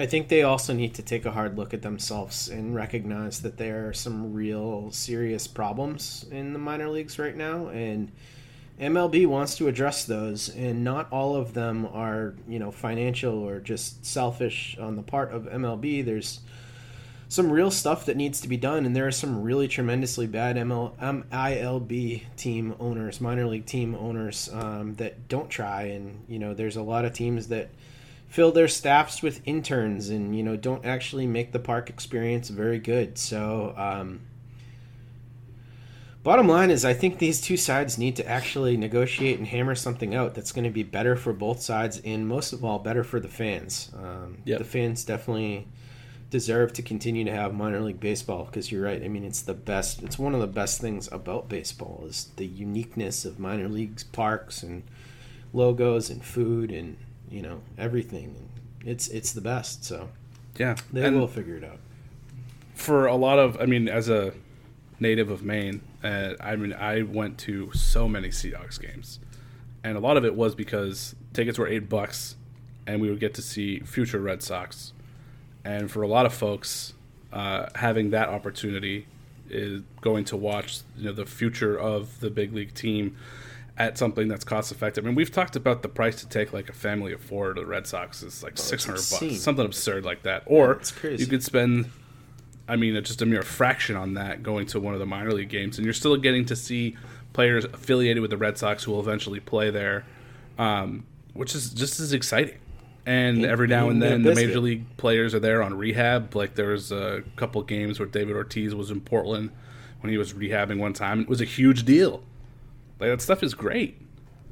I 0.00 0.06
think 0.06 0.28
they 0.28 0.42
also 0.42 0.72
need 0.72 0.94
to 0.94 1.02
take 1.02 1.26
a 1.26 1.32
hard 1.32 1.56
look 1.56 1.74
at 1.74 1.82
themselves 1.82 2.48
and 2.48 2.74
recognize 2.74 3.42
that 3.42 3.56
there 3.56 3.88
are 3.88 3.92
some 3.92 4.32
real 4.32 4.92
serious 4.92 5.48
problems 5.48 6.24
in 6.30 6.52
the 6.52 6.58
minor 6.58 6.88
leagues 6.88 7.18
right 7.18 7.36
now. 7.36 7.66
And 7.66 8.12
MLB 8.80 9.26
wants 9.26 9.56
to 9.56 9.66
address 9.66 10.04
those, 10.04 10.50
and 10.50 10.84
not 10.84 11.10
all 11.10 11.34
of 11.34 11.52
them 11.52 11.84
are, 11.92 12.34
you 12.48 12.60
know, 12.60 12.70
financial 12.70 13.34
or 13.42 13.58
just 13.58 14.06
selfish 14.06 14.78
on 14.80 14.94
the 14.94 15.02
part 15.02 15.32
of 15.32 15.46
MLB. 15.46 16.04
There's 16.04 16.40
some 17.28 17.50
real 17.50 17.72
stuff 17.72 18.06
that 18.06 18.16
needs 18.16 18.40
to 18.42 18.48
be 18.48 18.56
done, 18.56 18.86
and 18.86 18.94
there 18.94 19.08
are 19.08 19.12
some 19.12 19.42
really 19.42 19.66
tremendously 19.66 20.28
bad 20.28 20.54
ML, 20.54 20.92
um, 21.02 21.24
ILB 21.32 22.22
team 22.36 22.76
owners, 22.78 23.20
minor 23.20 23.46
league 23.46 23.66
team 23.66 23.96
owners 23.96 24.48
um, 24.52 24.94
that 24.94 25.26
don't 25.26 25.50
try, 25.50 25.82
and 25.82 26.24
you 26.28 26.38
know, 26.38 26.54
there's 26.54 26.76
a 26.76 26.82
lot 26.82 27.04
of 27.04 27.12
teams 27.12 27.48
that 27.48 27.70
fill 28.28 28.52
their 28.52 28.68
staffs 28.68 29.22
with 29.22 29.40
interns, 29.44 30.10
and 30.10 30.36
you 30.36 30.42
know, 30.42 30.56
don't 30.56 30.84
actually 30.84 31.26
make 31.26 31.52
the 31.52 31.58
park 31.58 31.90
experience 31.90 32.48
very 32.50 32.78
good. 32.78 33.18
So, 33.18 33.74
um, 33.76 34.20
bottom 36.22 36.46
line 36.46 36.70
is, 36.70 36.84
I 36.84 36.92
think 36.92 37.18
these 37.18 37.40
two 37.40 37.56
sides 37.56 37.98
need 37.98 38.16
to 38.16 38.28
actually 38.28 38.76
negotiate 38.76 39.38
and 39.38 39.48
hammer 39.48 39.74
something 39.74 40.14
out 40.14 40.34
that's 40.34 40.52
going 40.52 40.64
to 40.64 40.70
be 40.70 40.82
better 40.82 41.16
for 41.16 41.32
both 41.32 41.62
sides, 41.62 42.00
and 42.04 42.28
most 42.28 42.52
of 42.52 42.64
all, 42.64 42.78
better 42.78 43.02
for 43.02 43.18
the 43.18 43.28
fans. 43.28 43.90
Um, 43.96 44.38
Yep. 44.44 44.58
The 44.58 44.64
fans 44.64 45.04
definitely 45.04 45.66
deserve 46.30 46.74
to 46.74 46.82
continue 46.82 47.24
to 47.24 47.32
have 47.32 47.54
minor 47.54 47.80
league 47.80 48.00
baseball 48.00 48.44
because 48.44 48.70
you're 48.70 48.84
right. 48.84 49.02
I 49.02 49.08
mean, 49.08 49.24
it's 49.24 49.40
the 49.40 49.54
best. 49.54 50.02
It's 50.02 50.18
one 50.18 50.34
of 50.34 50.40
the 50.40 50.46
best 50.46 50.80
things 50.80 51.08
about 51.10 51.48
baseball 51.48 52.04
is 52.06 52.30
the 52.36 52.46
uniqueness 52.46 53.24
of 53.24 53.38
minor 53.38 53.68
leagues 53.68 54.04
parks 54.04 54.62
and 54.62 54.82
logos 55.54 56.10
and 56.10 56.22
food 56.22 56.70
and 56.70 56.98
you 57.30 57.42
know 57.42 57.60
everything. 57.76 58.34
It's 58.84 59.08
it's 59.08 59.32
the 59.32 59.40
best. 59.40 59.84
So 59.84 60.08
Yeah, 60.58 60.76
they 60.92 61.04
and 61.04 61.18
will 61.18 61.28
figure 61.28 61.56
it 61.56 61.64
out. 61.64 61.78
for 62.74 63.06
a 63.06 63.16
lot 63.16 63.38
of, 63.38 63.60
I 63.60 63.66
mean, 63.66 63.88
as 63.88 64.08
a 64.08 64.32
native 65.00 65.30
of 65.30 65.42
Maine, 65.42 65.80
uh, 66.02 66.34
I 66.40 66.56
mean, 66.56 66.72
I 66.72 67.02
went 67.02 67.38
to 67.38 67.72
so 67.72 68.08
many 68.08 68.30
Sea 68.30 68.50
Dogs 68.50 68.78
games, 68.78 69.18
and 69.84 69.96
a 69.96 70.00
lot 70.00 70.16
of 70.16 70.24
it 70.24 70.34
was 70.34 70.54
because 70.54 71.14
tickets 71.32 71.58
were 71.58 71.66
eight 71.68 71.88
bucks, 71.88 72.36
and 72.86 73.00
we 73.00 73.10
would 73.10 73.20
get 73.20 73.34
to 73.34 73.42
see 73.42 73.80
future 73.80 74.20
Red 74.20 74.42
Sox, 74.42 74.92
and 75.64 75.90
for 75.90 76.02
a 76.02 76.08
lot 76.08 76.24
of 76.26 76.32
folks, 76.32 76.94
uh, 77.32 77.66
having 77.74 78.10
that 78.10 78.28
opportunity 78.28 79.06
is 79.50 79.82
going 80.00 80.24
to 80.26 80.36
watch 80.36 80.80
you 80.96 81.06
know 81.06 81.12
the 81.12 81.26
future 81.26 81.76
of 81.78 82.20
the 82.20 82.30
big 82.30 82.52
league 82.52 82.74
team 82.74 83.16
at 83.78 83.96
something 83.96 84.26
that's 84.26 84.44
cost 84.44 84.72
effective. 84.72 85.04
I 85.04 85.06
mean, 85.06 85.14
we've 85.14 85.30
talked 85.30 85.54
about 85.54 85.82
the 85.82 85.88
price 85.88 86.16
to 86.16 86.28
take 86.28 86.52
like 86.52 86.68
a 86.68 86.72
family 86.72 87.12
of 87.12 87.20
four 87.20 87.54
to 87.54 87.60
the 87.60 87.66
Red 87.66 87.86
Sox 87.86 88.22
is 88.24 88.42
like 88.42 88.58
six 88.58 88.84
hundred 88.84 89.04
bucks, 89.08 89.40
something 89.40 89.64
absurd 89.64 90.04
like 90.04 90.24
that. 90.24 90.42
Or 90.46 90.80
you 91.20 91.26
could 91.26 91.44
spend, 91.44 91.88
I 92.66 92.74
mean, 92.74 92.94
just 93.04 93.22
a 93.22 93.26
mere 93.26 93.42
fraction 93.42 93.94
on 93.94 94.14
that 94.14 94.42
going 94.42 94.66
to 94.66 94.80
one 94.80 94.94
of 94.94 95.00
the 95.00 95.06
minor 95.06 95.32
league 95.32 95.48
games, 95.48 95.78
and 95.78 95.84
you're 95.84 95.94
still 95.94 96.16
getting 96.16 96.44
to 96.46 96.56
see 96.56 96.96
players 97.32 97.64
affiliated 97.66 98.20
with 98.20 98.30
the 98.30 98.36
Red 98.36 98.58
Sox 98.58 98.82
who 98.82 98.90
will 98.90 99.00
eventually 99.00 99.38
play 99.38 99.70
there, 99.70 100.04
um, 100.58 101.06
which 101.34 101.54
is 101.54 101.70
just 101.70 102.00
as 102.00 102.12
exciting. 102.12 102.58
And 103.06 103.46
every 103.46 103.68
now 103.68 103.88
and 103.88 104.02
then, 104.02 104.22
the 104.22 104.34
major 104.34 104.60
league 104.60 104.84
players 104.98 105.34
are 105.34 105.40
there 105.40 105.62
on 105.62 105.78
rehab. 105.78 106.34
Like 106.34 106.56
there 106.56 106.70
was 106.70 106.90
a 106.90 107.22
couple 107.36 107.62
games 107.62 107.98
where 108.00 108.08
David 108.08 108.34
Ortiz 108.34 108.74
was 108.74 108.90
in 108.90 109.00
Portland 109.00 109.50
when 110.00 110.10
he 110.10 110.18
was 110.18 110.34
rehabbing 110.34 110.78
one 110.78 110.92
time. 110.92 111.20
It 111.20 111.28
was 111.28 111.40
a 111.40 111.46
huge 111.46 111.84
deal. 111.84 112.24
Like 113.00 113.10
that 113.10 113.20
stuff 113.20 113.42
is 113.42 113.54
great. 113.54 114.00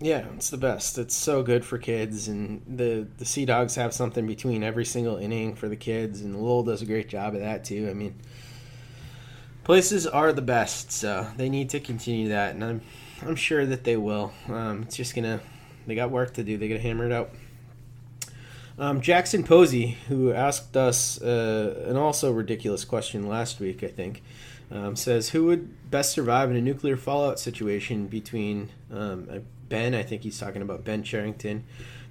Yeah, 0.01 0.27
it's 0.35 0.51
the 0.51 0.59
best. 0.59 0.99
It's 0.99 1.15
so 1.15 1.43
good 1.43 1.65
for 1.65 1.79
kids, 1.79 2.29
and 2.29 2.63
the 2.69 3.07
the 3.17 3.25
Sea 3.25 3.47
Dogs 3.47 3.77
have 3.77 3.95
something 3.95 4.27
between 4.27 4.63
every 4.63 4.85
single 4.85 5.17
inning 5.17 5.55
for 5.55 5.69
the 5.69 5.77
kids, 5.77 6.21
and 6.21 6.37
Lowell 6.37 6.63
does 6.63 6.83
a 6.83 6.87
great 6.87 7.09
job 7.09 7.35
of 7.35 7.41
that 7.41 7.65
too. 7.65 7.89
I 7.91 7.95
mean, 7.95 8.15
places 9.65 10.07
are 10.07 10.33
the 10.33 10.43
best, 10.43 10.93
so 10.93 11.27
they 11.37 11.49
need 11.49 11.71
to 11.71 11.81
continue 11.81 12.29
that, 12.29 12.55
and 12.55 12.63
I'm 12.63 12.81
I'm 13.23 13.37
sure 13.37 13.65
that 13.65 13.85
they 13.85 13.97
will. 13.97 14.33
Um, 14.49 14.83
it's 14.83 14.97
just 14.97 15.15
gonna 15.15 15.41
they 15.87 15.95
got 15.95 16.11
work 16.11 16.35
to 16.35 16.45
do. 16.45 16.59
They 16.59 16.69
gotta 16.69 16.81
hammer 16.81 17.07
it 17.07 17.13
out. 17.13 17.31
Um, 18.79 19.01
Jackson 19.01 19.43
Posey, 19.43 19.97
who 20.09 20.33
asked 20.33 20.77
us 20.77 21.21
uh, 21.23 21.85
an 21.87 21.97
also 21.97 22.31
ridiculous 22.31 22.85
question 22.85 23.27
last 23.27 23.59
week, 23.59 23.83
I 23.83 23.89
think, 23.89 24.23
um, 24.71 24.97
says 24.97 25.31
who 25.31 25.45
would 25.47 25.91
best 25.91 26.13
survive 26.13 26.51
in 26.51 26.57
a 26.57 26.61
nuclear 26.61 26.97
fallout 26.97 27.39
situation 27.39 28.07
between 28.07 28.71
um, 28.93 29.29
Ben, 29.69 29.95
I 29.95 30.03
think 30.03 30.23
he's 30.23 30.39
talking 30.39 30.63
about 30.63 30.85
Ben 30.85 31.03
Cherington, 31.03 31.65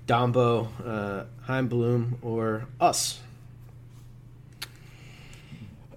Dombo, 0.07 0.67
uh, 0.85 1.25
Chaim 1.43 1.67
Bloom, 1.67 2.17
or 2.21 2.67
us. 2.79 3.19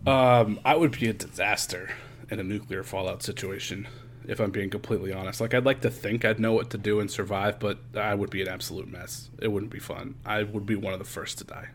Um, 0.06 0.60
I 0.64 0.76
would 0.76 0.98
be 0.98 1.08
a 1.08 1.12
disaster 1.12 1.90
in 2.30 2.38
a 2.40 2.42
nuclear 2.42 2.82
fallout 2.82 3.22
situation, 3.22 3.88
if 4.26 4.40
I'm 4.40 4.50
being 4.50 4.70
completely 4.70 5.12
honest. 5.12 5.40
Like, 5.40 5.52
I'd 5.52 5.66
like 5.66 5.80
to 5.82 5.90
think 5.90 6.24
I'd 6.24 6.38
know 6.38 6.52
what 6.52 6.70
to 6.70 6.78
do 6.78 7.00
and 7.00 7.10
survive, 7.10 7.58
but 7.58 7.78
I 7.94 8.14
would 8.14 8.30
be 8.30 8.40
an 8.40 8.48
absolute 8.48 8.88
mess. 8.88 9.28
It 9.40 9.48
wouldn't 9.48 9.72
be 9.72 9.80
fun. 9.80 10.14
I 10.24 10.44
would 10.44 10.64
be 10.64 10.76
one 10.76 10.92
of 10.92 10.98
the 10.98 11.04
first 11.04 11.38
to 11.38 11.44
die. 11.44 11.68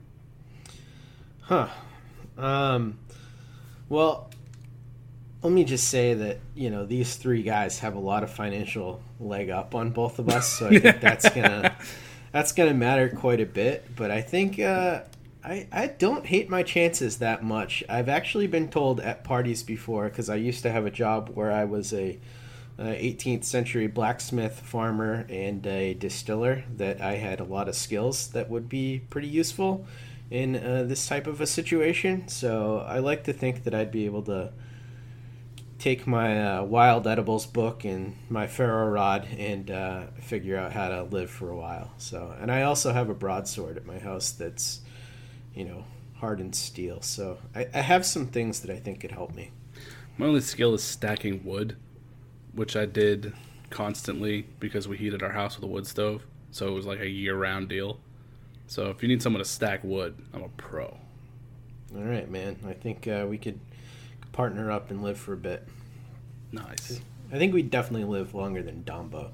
Huh. 1.41 1.67
Um, 2.38 2.97
well, 3.89 4.31
let 5.43 5.51
me 5.51 5.65
just 5.65 5.89
say 5.89 6.13
that 6.13 6.39
you 6.55 6.69
know 6.69 6.85
these 6.85 7.15
three 7.17 7.43
guys 7.43 7.79
have 7.79 7.95
a 7.95 7.99
lot 7.99 8.23
of 8.23 8.31
financial 8.31 9.01
leg 9.19 9.49
up 9.49 9.75
on 9.75 9.91
both 9.91 10.17
of 10.17 10.29
us, 10.29 10.47
so 10.47 10.67
I 10.67 10.79
think 10.79 11.01
that's 11.01 11.29
gonna 11.29 11.75
that's 12.31 12.53
gonna 12.53 12.73
matter 12.73 13.09
quite 13.09 13.41
a 13.41 13.45
bit. 13.45 13.85
But 13.95 14.09
I 14.09 14.21
think 14.21 14.57
uh, 14.59 15.01
I 15.43 15.67
I 15.71 15.87
don't 15.87 16.25
hate 16.25 16.49
my 16.49 16.63
chances 16.63 17.17
that 17.17 17.43
much. 17.43 17.83
I've 17.89 18.07
actually 18.07 18.47
been 18.47 18.69
told 18.69 19.01
at 19.01 19.25
parties 19.25 19.63
before 19.63 20.05
because 20.05 20.29
I 20.29 20.35
used 20.35 20.63
to 20.63 20.71
have 20.71 20.85
a 20.85 20.91
job 20.91 21.29
where 21.33 21.51
I 21.51 21.65
was 21.65 21.93
a 21.93 22.17
uh, 22.79 22.83
18th 22.83 23.43
century 23.43 23.87
blacksmith 23.87 24.59
farmer 24.61 25.25
and 25.29 25.65
a 25.67 25.93
distiller 25.93 26.63
that 26.77 27.01
I 27.01 27.15
had 27.15 27.39
a 27.39 27.43
lot 27.43 27.67
of 27.67 27.75
skills 27.75 28.29
that 28.29 28.49
would 28.49 28.67
be 28.67 29.01
pretty 29.09 29.27
useful 29.27 29.85
in 30.31 30.55
uh, 30.55 30.83
this 30.87 31.05
type 31.05 31.27
of 31.27 31.41
a 31.41 31.45
situation. 31.45 32.27
So 32.29 32.83
I 32.87 32.99
like 32.99 33.25
to 33.25 33.33
think 33.33 33.65
that 33.65 33.75
I'd 33.75 33.91
be 33.91 34.05
able 34.05 34.23
to 34.23 34.53
take 35.84 36.07
my 36.07 36.41
uh, 36.41 36.63
wild 36.63 37.05
edibles 37.05 37.45
book 37.45 37.84
and 37.84 38.15
my 38.29 38.47
ferro 38.47 38.88
rod 38.88 39.27
and 39.38 39.69
uh, 39.69 40.05
figure 40.21 40.55
out 40.55 40.71
how 40.71 40.88
to 40.88 41.03
live 41.03 41.29
for 41.29 41.49
a 41.49 41.57
while. 41.57 41.91
So, 41.97 42.34
and 42.39 42.49
I 42.49 42.61
also 42.61 42.93
have 42.93 43.09
a 43.09 43.13
broadsword 43.13 43.75
at 43.75 43.86
my 43.86 43.99
house 43.99 44.31
that's, 44.31 44.79
you 45.53 45.65
know, 45.65 45.84
hardened 46.15 46.55
steel. 46.55 47.01
So 47.01 47.38
I, 47.53 47.67
I 47.73 47.81
have 47.81 48.05
some 48.05 48.27
things 48.27 48.61
that 48.61 48.71
I 48.71 48.79
think 48.79 49.01
could 49.01 49.11
help 49.11 49.36
me. 49.36 49.51
My 50.17 50.25
only 50.25 50.39
skill 50.39 50.73
is 50.73 50.81
stacking 50.81 51.43
wood, 51.43 51.75
which 52.53 52.77
I 52.77 52.86
did 52.86 53.34
constantly 53.69 54.47
because 54.61 54.88
we 54.88 54.95
heated 54.95 55.21
our 55.21 55.31
house 55.31 55.57
with 55.57 55.65
a 55.65 55.67
wood 55.67 55.86
stove. 55.86 56.25
So 56.51 56.69
it 56.69 56.71
was 56.71 56.86
like 56.86 57.01
a 57.01 57.09
year 57.09 57.36
round 57.36 57.67
deal. 57.67 57.99
So 58.67 58.89
if 58.89 59.03
you 59.03 59.09
need 59.09 59.21
someone 59.21 59.43
to 59.43 59.49
stack 59.49 59.84
wood, 59.84 60.15
I'm 60.34 60.43
a 60.43 60.49
pro. 60.49 60.97
All 61.93 62.03
right, 62.03 62.31
man. 62.31 62.55
I 62.65 62.71
think 62.71 63.05
uh, 63.05 63.25
we 63.27 63.38
could 63.38 63.59
partner 64.34 64.69
up 64.71 64.91
and 64.91 65.01
live 65.01 65.17
for 65.17 65.31
a 65.34 65.38
bit. 65.38 65.65
Nice. 66.51 66.99
I 67.31 67.38
think 67.38 67.53
we 67.53 67.61
definitely 67.63 68.05
live 68.07 68.36
longer 68.36 68.61
than 68.61 68.84
Dombo. 68.84 69.29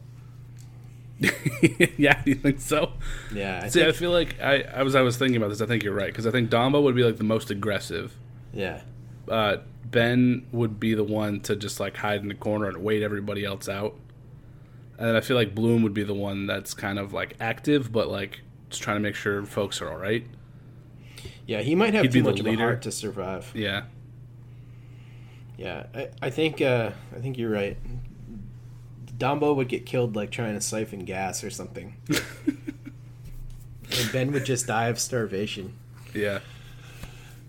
yeah, 1.98 2.22
do 2.24 2.32
you 2.32 2.36
think 2.36 2.62
so? 2.62 2.94
Yeah, 3.34 3.62
I 3.64 3.68
See, 3.68 3.84
I 3.86 3.92
feel 3.92 4.12
like 4.12 4.40
I, 4.42 4.62
I 4.74 4.84
was 4.84 4.96
I 4.96 5.02
was 5.02 5.18
thinking 5.18 5.36
about 5.36 5.50
this. 5.50 5.60
I 5.60 5.66
think 5.66 5.84
you're 5.84 5.94
right 5.94 6.08
because 6.08 6.26
I 6.26 6.32
think 6.32 6.50
Dombo 6.50 6.82
would 6.84 6.96
be 6.96 7.04
like 7.04 7.18
the 7.18 7.26
most 7.26 7.52
aggressive. 7.52 8.16
yeah, 8.54 8.82
Uh, 9.28 9.58
ben 9.84 10.46
would 10.54 10.80
be 10.80 10.94
the 10.94 11.04
one 11.04 11.42
to 11.42 11.56
just 11.58 11.80
like 11.80 11.98
hide 11.98 12.22
in 12.22 12.30
the 12.30 12.36
corner 12.36 12.68
and 12.70 12.78
wait 12.78 13.02
everybody 13.04 13.44
else 13.44 13.68
out. 13.68 13.96
And 14.98 15.18
I 15.18 15.20
feel 15.22 15.36
like 15.36 15.54
Bloom 15.54 15.82
would 15.84 15.94
be 15.94 16.04
the 16.04 16.14
one 16.14 16.46
that's 16.48 16.74
kind 16.74 16.98
of 17.00 17.12
like 17.12 17.36
active, 17.42 17.92
but 17.92 18.08
like 18.10 18.40
just 18.70 18.82
trying 18.82 18.96
to 18.98 19.02
make 19.02 19.16
sure 19.16 19.44
folks 19.46 19.82
are 19.82 19.90
all 19.92 19.98
right. 19.98 20.26
yeah. 21.46 21.60
He 21.62 21.76
might 21.76 21.94
have 21.96 22.04
He'd 22.04 22.12
too 22.14 22.20
be 22.20 22.22
the 22.22 22.30
much 22.32 22.40
of 22.40 22.46
a 22.46 22.50
leader. 22.50 22.64
heart 22.64 22.82
to 22.84 22.92
survive. 22.94 23.52
Yeah. 23.54 23.84
Yeah, 25.60 25.88
I, 25.94 26.08
I 26.22 26.30
think 26.30 26.62
uh, 26.62 26.92
I 27.14 27.20
think 27.20 27.38
you're 27.38 27.52
right. 27.52 27.76
Dombo 29.18 29.54
would 29.58 29.68
get 29.68 29.86
killed 29.86 30.16
like 30.16 30.32
trying 30.32 30.54
to 30.54 30.62
siphon 30.62 31.04
gas 31.04 31.44
or 31.44 31.50
something, 31.50 31.98
and 32.08 32.24
Ben 34.14 34.32
would 34.32 34.46
just 34.46 34.68
die 34.68 34.88
of 34.88 34.98
starvation. 34.98 35.74
Yeah. 36.14 36.40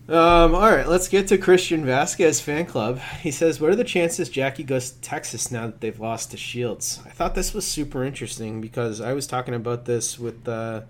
Um, 0.09 0.57
all 0.57 0.73
right, 0.73 0.89
let's 0.89 1.07
get 1.07 1.29
to 1.29 1.39
Christian 1.39 1.85
Vazquez 1.85 2.43
fan 2.43 2.67
club. 2.67 2.99
He 3.21 3.31
says, 3.31 3.61
"What 3.61 3.71
are 3.71 3.77
the 3.77 3.85
chances 3.85 4.29
Jackie 4.29 4.65
goes 4.65 4.91
to 4.91 5.01
Texas 5.01 5.53
now 5.53 5.67
that 5.67 5.81
they've 5.81 6.01
lost 6.01 6.33
DeShields?" 6.33 7.07
I 7.07 7.11
thought 7.11 7.37
this 7.37 7.55
was 7.55 7.65
super 7.65 8.03
interesting 8.03 8.61
because 8.61 9.01
I 9.01 9.13
was 9.13 9.29
talking 9.29 9.55
about 9.55 9.85
this 9.85 10.19
with 10.19 10.49
uh, 10.49 10.81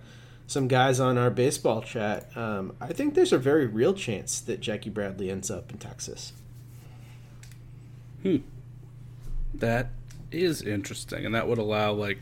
some 0.47 0.69
guys 0.69 1.01
on 1.01 1.19
our 1.19 1.29
baseball 1.29 1.83
chat. 1.83 2.35
Um, 2.35 2.75
I 2.81 2.95
think 2.95 3.13
there's 3.13 3.35
a 3.35 3.39
very 3.39 3.67
real 3.67 3.93
chance 3.93 4.41
that 4.41 4.61
Jackie 4.61 4.89
Bradley 4.89 5.31
ends 5.31 5.51
up 5.51 5.71
in 5.71 5.77
Texas. 5.77 6.33
That 9.55 9.91
is 10.31 10.63
interesting, 10.63 11.25
and 11.27 11.35
that 11.35 11.49
would 11.49 11.59
allow 11.59 11.93
like 11.93 12.19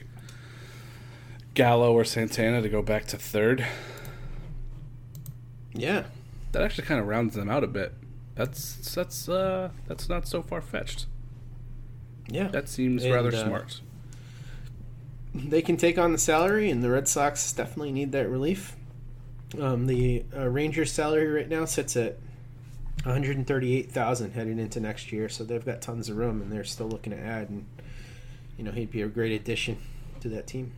Gallo 1.55 1.93
or 1.93 2.05
Santana 2.05 2.62
to 2.62 2.69
go 2.69 2.83
back 2.83 3.07
to 3.09 3.16
third. 3.19 3.66
Yeah, 5.75 6.05
That 6.53 6.62
actually 6.62 6.87
kind 6.87 7.01
of 7.01 7.07
rounds 7.07 7.35
them 7.35 7.49
out 7.51 7.62
a 7.62 7.66
bit. 7.69 7.93
That's 8.35 8.95
that's 8.95 9.29
uh 9.29 9.70
that's 9.87 10.09
not 10.09 10.27
so 10.27 10.43
far 10.43 10.61
fetched. 10.61 11.07
yeah. 12.29 12.49
That 12.49 12.69
seems 12.69 13.05
And, 13.05 13.12
rather 13.15 13.29
uh, 13.35 13.45
smart. 13.45 13.81
they 15.35 15.61
can 15.62 15.77
take 15.77 15.99
on 15.99 16.12
the 16.12 16.19
salary, 16.19 16.70
and 16.70 16.83
the 16.83 16.91
Red 16.91 17.07
Sox 17.09 17.53
definitely 17.53 17.93
need 17.93 18.12
that 18.12 18.29
relief. 18.29 18.77
Um, 19.61 19.87
the 19.87 20.25
uh, 20.37 20.49
Rangers' 20.49 20.93
salary 20.93 21.27
right 21.29 21.49
now 21.49 21.65
sits 21.65 21.97
at 21.97 22.19
one 23.09 23.24
hundred 23.24 23.47
thirty-eight 23.47 23.90
thousand 23.90 24.32
heading 24.32 24.59
into 24.59 24.80
next 24.80 25.10
year, 25.12 25.28
so 25.28 25.43
they've 25.43 25.64
got 25.64 25.80
tons 25.80 26.09
of 26.09 26.16
room, 26.16 26.43
and 26.43 26.52
they're 26.52 26.64
still 26.64 26.89
looking 26.89 27.12
to 27.12 27.18
add. 27.18 27.48
And 27.48 27.66
you 28.56 28.64
know, 28.64 28.70
he'd 28.70 28.90
be 28.90 29.02
a 29.02 29.09
great 29.09 29.32
addition 29.32 29.78
to 30.20 30.28
that 30.28 30.47
team. 30.47 30.72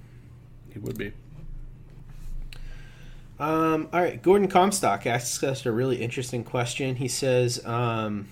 He 0.73 0.79
would 0.79 0.97
be. 0.97 1.13
Um, 3.39 3.89
all 3.93 4.01
right, 4.01 4.23
Gordon 4.23 4.49
Comstock 4.49 5.07
asks 5.07 5.43
us 5.43 5.65
a 5.67 5.73
really 5.73 6.03
interesting 6.03 6.45
question. 6.45 6.97
He 6.97 7.09
says, 7.09 7.65
um, 7.67 8.29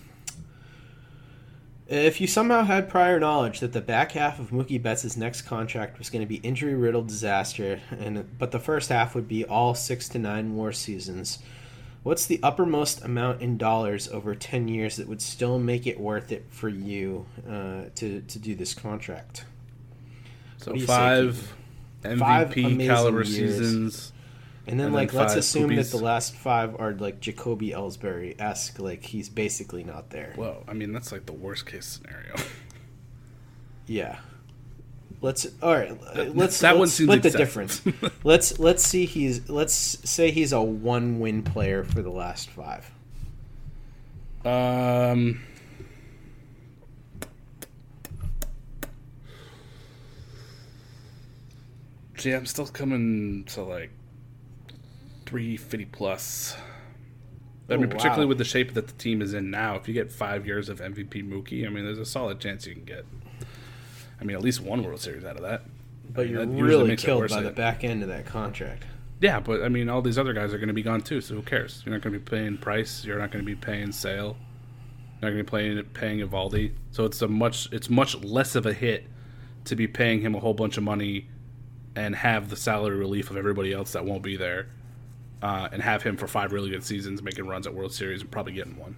"If 1.89 2.21
you 2.21 2.27
somehow 2.27 2.63
had 2.65 2.91
prior 2.91 3.19
knowledge 3.19 3.61
that 3.61 3.73
the 3.73 3.81
back 3.81 4.13
half 4.13 4.39
of 4.39 4.51
Mookie 4.51 4.81
Betts' 4.81 5.17
next 5.17 5.43
contract 5.43 5.99
was 5.99 6.11
going 6.11 6.21
to 6.21 6.29
be 6.29 6.37
injury 6.37 6.75
riddled 6.75 7.09
disaster, 7.09 7.81
and 7.91 8.39
but 8.39 8.51
the 8.51 8.61
first 8.61 8.91
half 8.91 9.15
would 9.15 9.27
be 9.27 9.45
all 9.45 9.75
six 9.75 10.09
to 10.11 10.19
nine 10.19 10.49
more 10.49 10.73
seasons, 10.73 11.39
what's 12.09 12.25
the 12.25 12.41
uppermost 12.43 13.05
amount 13.05 13.43
in 13.43 13.59
dollars 13.59 14.09
over 14.09 14.35
ten 14.35 14.67
years 14.67 14.97
that 14.97 15.07
would 15.07 15.21
still 15.21 15.59
make 15.59 15.87
it 15.87 16.01
worth 16.01 16.33
it 16.33 16.47
for 16.49 16.69
you 16.71 17.27
uh, 17.47 17.83
to 17.97 18.23
to 18.23 18.39
do 18.39 18.55
this 18.55 18.73
contract?" 18.73 19.45
So 20.57 20.73
you 20.73 20.81
say, 20.81 20.87
five 20.87 21.55
MVP 22.03 22.19
Five 22.19 22.79
caliber 22.87 23.23
years. 23.23 23.57
seasons. 23.57 24.13
And 24.67 24.79
then, 24.79 24.87
And 24.87 24.95
then 24.95 25.01
like, 25.01 25.15
let's 25.15 25.33
five 25.33 25.39
assume 25.39 25.77
that 25.77 25.91
the 25.91 25.99
last 25.99 26.35
five 26.35 26.79
are 26.79 26.93
like 26.93 27.21
Jacoby 27.21 27.71
Ellsbury 27.71 28.39
esque. 28.39 28.79
Like, 28.79 29.03
he's 29.03 29.29
basically 29.29 29.83
not 29.85 30.11
there. 30.11 30.35
Well, 30.37 30.65
I 30.67 30.73
mean 30.75 30.93
that's 30.93 31.13
like 31.13 31.27
the 31.27 31.33
worst 31.33 31.67
case 31.67 31.87
scenario. 31.87 32.35
Yeah. 33.91 34.19
Let's 35.21 35.49
all 35.63 35.75
right. 35.75 36.37
Let's 36.37 36.61
that 36.61 36.77
let's 36.79 36.93
split 36.93 37.23
the 37.23 37.31
difference. 37.31 37.83
let's 38.25 38.59
let's 38.61 38.85
see. 38.85 39.05
He's 39.05 39.49
let's 39.51 39.73
say 40.09 40.31
he's 40.31 40.53
a 40.53 40.63
one 40.63 41.19
win 41.19 41.43
player 41.43 41.83
for 41.83 42.03
the 42.03 42.11
last 42.11 42.51
five. 42.51 42.91
Um, 44.45 45.41
gee, 52.17 52.33
I'm 52.33 52.47
still 52.47 52.67
coming 52.67 53.45
to 53.47 53.63
like 53.63 53.91
350 55.27 55.85
plus. 55.87 56.57
I 57.69 57.75
Oh, 57.75 57.77
mean, 57.77 57.91
particularly 57.91 58.25
wow. 58.25 58.29
with 58.31 58.39
the 58.39 58.45
shape 58.45 58.73
that 58.75 58.87
the 58.87 58.95
team 58.95 59.21
is 59.21 59.35
in 59.35 59.51
now, 59.51 59.75
if 59.75 59.89
you 59.89 59.95
get 59.95 60.11
five 60.11 60.47
years 60.47 60.69
of 60.71 60.81
MVP 60.81 61.29
Mookie, 61.29 61.67
I 61.67 61.69
mean, 61.69 61.85
there's 61.85 61.99
a 61.99 62.07
solid 62.07 62.41
chance 62.41 62.67
you 62.67 62.75
can 62.75 62.85
get. 62.85 63.05
I 64.21 64.25
mean, 64.25 64.37
at 64.37 64.43
least 64.43 64.61
one 64.61 64.83
World 64.83 65.01
Series 65.01 65.25
out 65.25 65.37
of 65.37 65.43
that. 65.43 65.61
I 65.61 66.11
But 66.13 66.27
mean, 66.27 66.35
you're 66.35 66.47
that 66.47 66.63
really 66.63 66.97
killed 66.97 67.29
by 67.29 67.43
the 67.43 67.51
back 67.51 67.85
end 67.85 68.03
of 68.03 68.09
that 68.09 68.27
contract. 68.27 68.85
Yeah, 69.21 69.41
but 69.41 69.63
I 69.63 69.69
mean, 69.69 69.89
all 69.89 70.01
these 70.01 70.19
other 70.19 70.33
guys 70.33 70.55
are 70.55 70.59
going 70.59 70.69
to 70.69 70.75
be 70.75 70.83
gone 70.83 71.01
too. 71.01 71.21
So 71.21 71.35
who 71.35 71.43
cares? 71.43 71.83
You're 71.85 71.95
not 71.95 72.03
going 72.03 72.13
to 72.15 72.21
be 72.21 72.25
paying 72.25 72.57
Price. 72.57 73.05
You're 73.05 73.19
not 73.19 73.31
going 73.31 73.45
to 73.45 73.47
be 73.47 73.57
paying 73.57 73.91
Sale. 73.93 74.37
You're 75.21 75.31
not 75.31 75.35
going 75.35 75.45
to 75.45 75.45
be 75.45 75.51
paying 75.51 75.85
paying 75.95 76.19
Eovaldi. 76.21 76.73
So 76.93 77.05
it's 77.05 77.21
a 77.23 77.29
much 77.29 77.69
it's 77.73 77.91
much 77.91 78.17
less 78.23 78.55
of 78.55 78.67
a 78.67 78.73
hit 78.73 79.07
to 79.65 79.75
be 79.77 79.87
paying 79.89 80.21
him 80.21 80.35
a 80.35 80.41
whole 80.41 80.55
bunch 80.55 80.77
of 80.77 80.85
money 80.85 81.29
and 81.97 82.15
have 82.15 82.49
the 82.49 82.57
salary 82.57 82.97
relief 82.97 83.31
of 83.31 83.37
everybody 83.37 83.73
else 83.73 83.93
that 83.93 84.05
won't 84.05 84.23
be 84.23 84.37
there, 84.37 84.69
uh, 85.43 85.69
and 85.73 85.83
have 85.83 86.03
him 86.05 86.17
for 86.17 86.29
five 86.29 86.53
really 86.53 86.71
good 86.71 86.85
seasons, 86.85 87.23
making 87.23 87.47
runs 87.47 87.67
at 87.67 87.75
World 87.75 87.93
Series 87.93 88.21
and 88.21 88.31
probably 88.31 88.53
getting 88.53 88.77
one. 88.79 88.95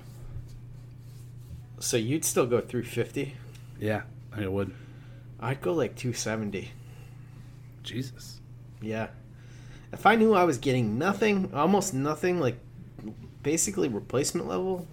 So 1.78 1.96
you'd 1.96 2.26
still 2.26 2.46
go 2.46 2.60
350. 2.60 3.34
Yeah, 3.80 4.02
I 4.36 4.46
would. 4.46 4.74
I'd 5.40 5.60
go 5.60 5.72
like 5.72 5.96
270. 5.96 6.70
Jesus. 7.82 8.40
Yeah. 8.80 9.08
If 9.92 10.06
I 10.06 10.14
knew 10.14 10.34
I 10.34 10.44
was 10.44 10.58
getting 10.58 10.98
nothing, 10.98 11.50
almost 11.54 11.94
nothing, 11.94 12.38
like 12.38 12.58
basically 13.42 13.88
replacement 13.88 14.46
level, 14.46 14.86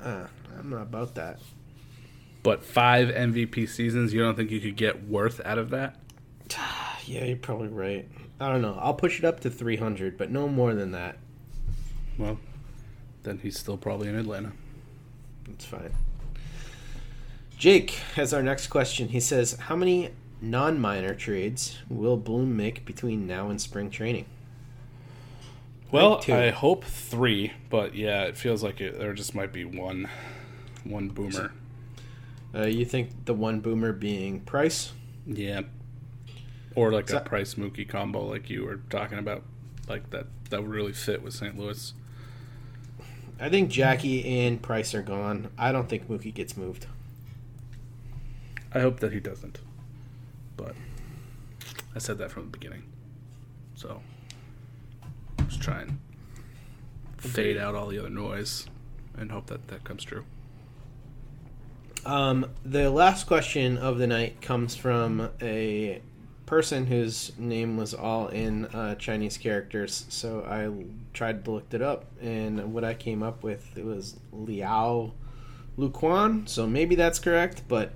uh, 0.00 0.26
I'm 0.58 0.70
not 0.70 0.82
about 0.82 1.14
that. 1.16 1.40
But 2.42 2.62
five 2.62 3.08
MVP 3.08 3.68
seasons, 3.68 4.12
you 4.12 4.20
don't 4.20 4.36
think 4.36 4.50
you 4.50 4.60
could 4.60 4.76
get 4.76 5.08
worth 5.08 5.40
out 5.44 5.58
of 5.58 5.70
that? 5.70 5.96
Yeah, 7.06 7.26
you're 7.26 7.36
probably 7.36 7.68
right. 7.68 8.08
I 8.40 8.50
don't 8.50 8.62
know. 8.62 8.78
I'll 8.80 8.94
push 8.94 9.18
it 9.18 9.26
up 9.26 9.40
to 9.40 9.50
300, 9.50 10.16
but 10.16 10.30
no 10.30 10.48
more 10.48 10.72
than 10.72 10.92
that. 10.92 11.18
Well, 12.16 12.38
then 13.24 13.40
he's 13.42 13.58
still 13.58 13.76
probably 13.76 14.08
in 14.08 14.16
Atlanta. 14.16 14.52
That's 15.46 15.66
fine. 15.66 15.92
Jake 17.64 17.92
has 18.16 18.34
our 18.34 18.42
next 18.42 18.66
question. 18.66 19.08
He 19.08 19.20
says, 19.20 19.52
"How 19.58 19.74
many 19.74 20.10
non-minor 20.42 21.14
trades 21.14 21.78
will 21.88 22.18
Bloom 22.18 22.58
make 22.58 22.84
between 22.84 23.26
now 23.26 23.48
and 23.48 23.58
spring 23.58 23.88
training?" 23.88 24.26
Well, 25.90 26.18
two. 26.18 26.34
I 26.34 26.50
hope 26.50 26.84
three, 26.84 27.54
but 27.70 27.94
yeah, 27.94 28.24
it 28.24 28.36
feels 28.36 28.62
like 28.62 28.82
it, 28.82 28.98
there 28.98 29.14
just 29.14 29.34
might 29.34 29.50
be 29.50 29.64
one, 29.64 30.10
one 30.84 31.08
boomer. 31.08 31.52
Uh, 32.54 32.66
you 32.66 32.84
think 32.84 33.24
the 33.24 33.32
one 33.32 33.60
boomer 33.60 33.94
being 33.94 34.40
Price? 34.40 34.92
Yeah, 35.26 35.62
or 36.74 36.92
like 36.92 37.08
So- 37.08 37.16
a 37.16 37.20
Price 37.22 37.54
Mookie 37.54 37.88
combo, 37.88 38.26
like 38.26 38.50
you 38.50 38.66
were 38.66 38.80
talking 38.90 39.16
about, 39.16 39.42
like 39.88 40.10
that 40.10 40.26
that 40.50 40.60
would 40.60 40.70
really 40.70 40.92
fit 40.92 41.22
with 41.22 41.32
St. 41.32 41.58
Louis. 41.58 41.94
I 43.40 43.48
think 43.48 43.70
Jackie 43.70 44.22
and 44.44 44.60
Price 44.60 44.94
are 44.94 45.00
gone. 45.00 45.48
I 45.56 45.72
don't 45.72 45.88
think 45.88 46.10
Mookie 46.10 46.34
gets 46.34 46.58
moved. 46.58 46.88
I 48.74 48.80
hope 48.80 49.00
that 49.00 49.12
he 49.12 49.20
doesn't, 49.20 49.60
but 50.56 50.74
I 51.94 51.98
said 52.00 52.18
that 52.18 52.30
from 52.30 52.44
the 52.44 52.50
beginning, 52.50 52.82
so 53.76 54.02
just 55.46 55.62
try 55.62 55.82
and 55.82 56.00
fade 57.16 57.56
out 57.56 57.74
all 57.74 57.86
the 57.86 57.98
other 57.98 58.10
noise 58.10 58.66
and 59.16 59.30
hope 59.30 59.46
that 59.46 59.68
that 59.68 59.84
comes 59.84 60.02
true. 60.02 60.24
Um, 62.04 62.50
the 62.64 62.90
last 62.90 63.26
question 63.26 63.78
of 63.78 63.98
the 63.98 64.06
night 64.06 64.42
comes 64.42 64.76
from 64.76 65.30
a 65.40 66.02
person 66.44 66.86
whose 66.86 67.32
name 67.38 67.76
was 67.76 67.94
all 67.94 68.28
in 68.28 68.66
uh, 68.66 68.94
Chinese 68.96 69.38
characters. 69.38 70.04
So 70.08 70.44
I 70.46 70.70
tried 71.14 71.44
to 71.44 71.50
look 71.50 71.72
it 71.72 71.80
up, 71.80 72.06
and 72.20 72.74
what 72.74 72.84
I 72.84 72.94
came 72.94 73.22
up 73.22 73.42
with 73.42 73.78
it 73.78 73.84
was 73.84 74.16
Liao 74.32 75.12
Luquan. 75.78 76.48
So 76.48 76.66
maybe 76.66 76.94
that's 76.94 77.18
correct, 77.18 77.62
but 77.68 77.94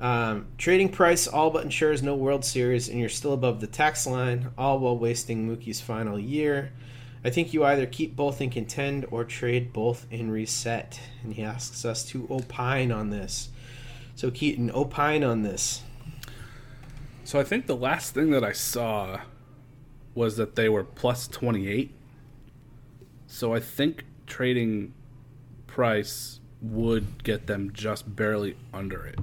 um, 0.00 0.46
trading 0.56 0.88
price 0.88 1.28
all 1.28 1.50
but 1.50 1.62
ensures 1.62 2.02
no 2.02 2.14
World 2.14 2.44
Series, 2.44 2.88
and 2.88 2.98
you're 2.98 3.08
still 3.08 3.34
above 3.34 3.60
the 3.60 3.66
tax 3.66 4.06
line, 4.06 4.48
all 4.56 4.78
while 4.78 4.98
wasting 4.98 5.46
Mookie's 5.46 5.80
final 5.80 6.18
year. 6.18 6.72
I 7.22 7.28
think 7.28 7.52
you 7.52 7.64
either 7.64 7.84
keep 7.84 8.16
both 8.16 8.40
and 8.40 8.50
contend 8.50 9.06
or 9.10 9.24
trade 9.24 9.74
both 9.74 10.06
and 10.10 10.32
reset. 10.32 10.98
And 11.22 11.34
he 11.34 11.42
asks 11.42 11.84
us 11.84 12.02
to 12.06 12.26
opine 12.30 12.90
on 12.90 13.10
this. 13.10 13.50
So, 14.14 14.30
Keaton, 14.30 14.70
opine 14.70 15.22
on 15.22 15.42
this. 15.42 15.82
So 17.24 17.38
I 17.38 17.44
think 17.44 17.66
the 17.66 17.76
last 17.76 18.14
thing 18.14 18.30
that 18.30 18.42
I 18.42 18.52
saw 18.52 19.20
was 20.14 20.36
that 20.36 20.56
they 20.56 20.68
were 20.68 20.82
plus 20.82 21.28
28. 21.28 21.94
So 23.26 23.54
I 23.54 23.60
think 23.60 24.04
trading 24.26 24.94
price 25.66 26.40
would 26.60 27.22
get 27.22 27.46
them 27.46 27.72
just 27.72 28.16
barely 28.16 28.56
under 28.72 29.06
it. 29.06 29.18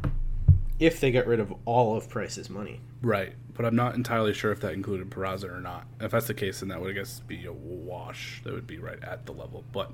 If 0.80 1.00
they 1.00 1.12
get 1.12 1.26
rid 1.26 1.40
of 1.40 1.54
all 1.66 1.98
of 1.98 2.08
Price's 2.08 2.50
money. 2.50 2.80
Right. 3.02 3.34
But 3.54 3.66
I'm 3.66 3.76
not 3.76 3.96
entirely 3.96 4.34
sure 4.34 4.52
if 4.52 4.60
that 4.60 4.74
included 4.74 5.10
Peraza 5.10 5.52
or 5.52 5.60
not. 5.60 5.88
If 6.00 6.12
that's 6.12 6.28
the 6.28 6.36
case, 6.36 6.60
then 6.60 6.70
that 6.70 6.80
would, 6.80 6.92
I 6.92 6.94
guess, 6.94 7.22
be 7.22 7.46
a 7.46 7.52
wash. 7.52 8.42
That 8.44 8.54
would 8.54 8.68
be 8.68 8.78
right 8.78 9.04
at 9.04 9.26
the 9.26 9.32
level. 9.32 9.64
But, 9.72 9.92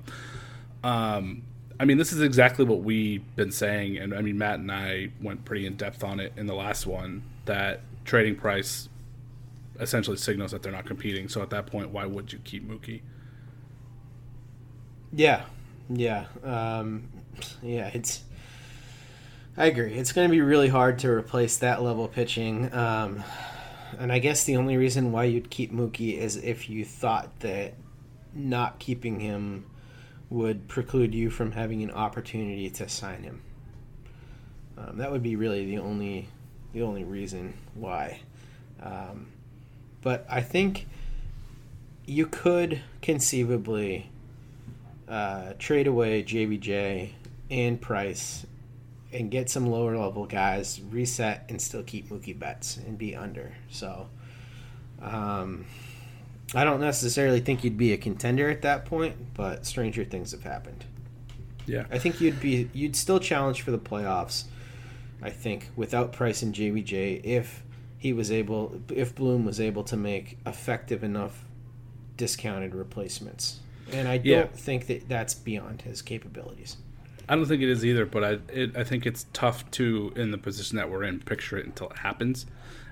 um, 0.82 1.42
I 1.80 1.86
mean, 1.86 1.96
this 1.96 2.12
is 2.12 2.20
exactly 2.20 2.66
what 2.66 2.80
we've 2.80 3.24
been 3.36 3.50
saying. 3.50 3.96
And 3.96 4.14
I 4.14 4.20
mean, 4.20 4.36
Matt 4.36 4.58
and 4.58 4.70
I 4.70 5.10
went 5.22 5.46
pretty 5.46 5.64
in 5.64 5.76
depth 5.76 6.04
on 6.04 6.20
it 6.20 6.34
in 6.36 6.46
the 6.46 6.54
last 6.54 6.86
one 6.86 7.22
that 7.46 7.80
trading 8.04 8.36
price 8.36 8.90
essentially 9.80 10.18
signals 10.18 10.50
that 10.50 10.62
they're 10.62 10.70
not 10.70 10.84
competing. 10.84 11.28
So 11.28 11.40
at 11.40 11.48
that 11.50 11.66
point, 11.66 11.88
why 11.88 12.04
would 12.04 12.32
you 12.32 12.40
keep 12.44 12.68
Mookie? 12.68 13.00
Yeah. 15.12 15.44
Yeah. 15.88 16.26
Um, 16.42 17.08
yeah, 17.62 17.90
it's. 17.94 18.22
I 19.56 19.66
agree. 19.66 19.94
It's 19.94 20.12
going 20.12 20.28
to 20.28 20.32
be 20.32 20.40
really 20.40 20.68
hard 20.68 20.98
to 21.00 21.10
replace 21.10 21.58
that 21.58 21.80
level 21.80 22.08
pitching. 22.08 22.74
Um, 22.74 23.22
and 24.00 24.10
I 24.10 24.18
guess 24.18 24.42
the 24.44 24.56
only 24.56 24.76
reason 24.76 25.12
why 25.12 25.24
you'd 25.24 25.48
keep 25.48 25.72
Mookie 25.72 26.18
is 26.18 26.36
if 26.36 26.68
you 26.68 26.84
thought 26.84 27.38
that 27.40 27.74
not 28.34 28.80
keeping 28.80 29.20
him 29.20 29.66
would 30.28 30.66
preclude 30.66 31.14
you 31.14 31.30
from 31.30 31.52
having 31.52 31.84
an 31.84 31.92
opportunity 31.92 32.68
to 32.68 32.88
sign 32.88 33.22
him. 33.22 33.42
Um, 34.76 34.98
that 34.98 35.12
would 35.12 35.22
be 35.22 35.36
really 35.36 35.64
the 35.66 35.78
only 35.78 36.28
the 36.72 36.82
only 36.82 37.04
reason 37.04 37.54
why. 37.74 38.20
Um, 38.82 39.28
but 40.02 40.26
I 40.28 40.40
think 40.40 40.88
you 42.04 42.26
could 42.26 42.80
conceivably 43.00 44.10
uh, 45.08 45.52
trade 45.60 45.86
away 45.86 46.24
JBJ 46.24 47.10
and 47.50 47.80
Price 47.80 48.44
and 49.14 49.30
get 49.30 49.48
some 49.48 49.66
lower 49.66 49.96
level 49.96 50.26
guys, 50.26 50.80
reset, 50.90 51.44
and 51.48 51.60
still 51.62 51.82
keep 51.82 52.08
Mookie 52.10 52.38
Betts 52.38 52.76
and 52.76 52.98
be 52.98 53.14
under. 53.14 53.54
So, 53.70 54.08
um, 55.00 55.64
I 56.54 56.64
don't 56.64 56.80
necessarily 56.80 57.40
think 57.40 57.64
you'd 57.64 57.78
be 57.78 57.92
a 57.92 57.96
contender 57.96 58.50
at 58.50 58.62
that 58.62 58.84
point, 58.84 59.16
but 59.34 59.64
stranger 59.64 60.04
things 60.04 60.32
have 60.32 60.42
happened. 60.42 60.84
Yeah. 61.66 61.84
I 61.90 61.98
think 61.98 62.20
you'd 62.20 62.40
be 62.40 62.68
you'd 62.74 62.96
still 62.96 63.18
challenge 63.18 63.62
for 63.62 63.70
the 63.70 63.78
playoffs. 63.78 64.44
I 65.22 65.30
think 65.30 65.70
without 65.76 66.12
Price 66.12 66.42
and 66.42 66.54
JBJ, 66.54 67.22
if 67.24 67.62
he 67.96 68.12
was 68.12 68.30
able, 68.30 68.82
if 68.92 69.14
Bloom 69.14 69.46
was 69.46 69.58
able 69.60 69.82
to 69.84 69.96
make 69.96 70.38
effective 70.44 71.02
enough 71.02 71.44
discounted 72.18 72.74
replacements, 72.74 73.60
and 73.90 74.06
I 74.06 74.18
don't 74.18 74.26
Yeah. 74.26 74.46
think 74.48 74.86
that 74.88 75.08
that's 75.08 75.34
beyond 75.34 75.82
his 75.82 76.02
capabilities. 76.02 76.76
I 77.28 77.36
don't 77.36 77.46
think 77.46 77.62
it 77.62 77.68
is 77.68 77.84
either, 77.84 78.04
but 78.06 78.24
I 78.24 78.38
it, 78.52 78.76
I 78.76 78.84
think 78.84 79.06
it's 79.06 79.26
tough 79.32 79.70
to 79.72 80.12
in 80.16 80.30
the 80.30 80.38
position 80.38 80.76
that 80.76 80.90
we're 80.90 81.04
in 81.04 81.20
picture 81.20 81.56
it 81.56 81.66
until 81.66 81.88
it 81.90 81.98
happens, 81.98 82.46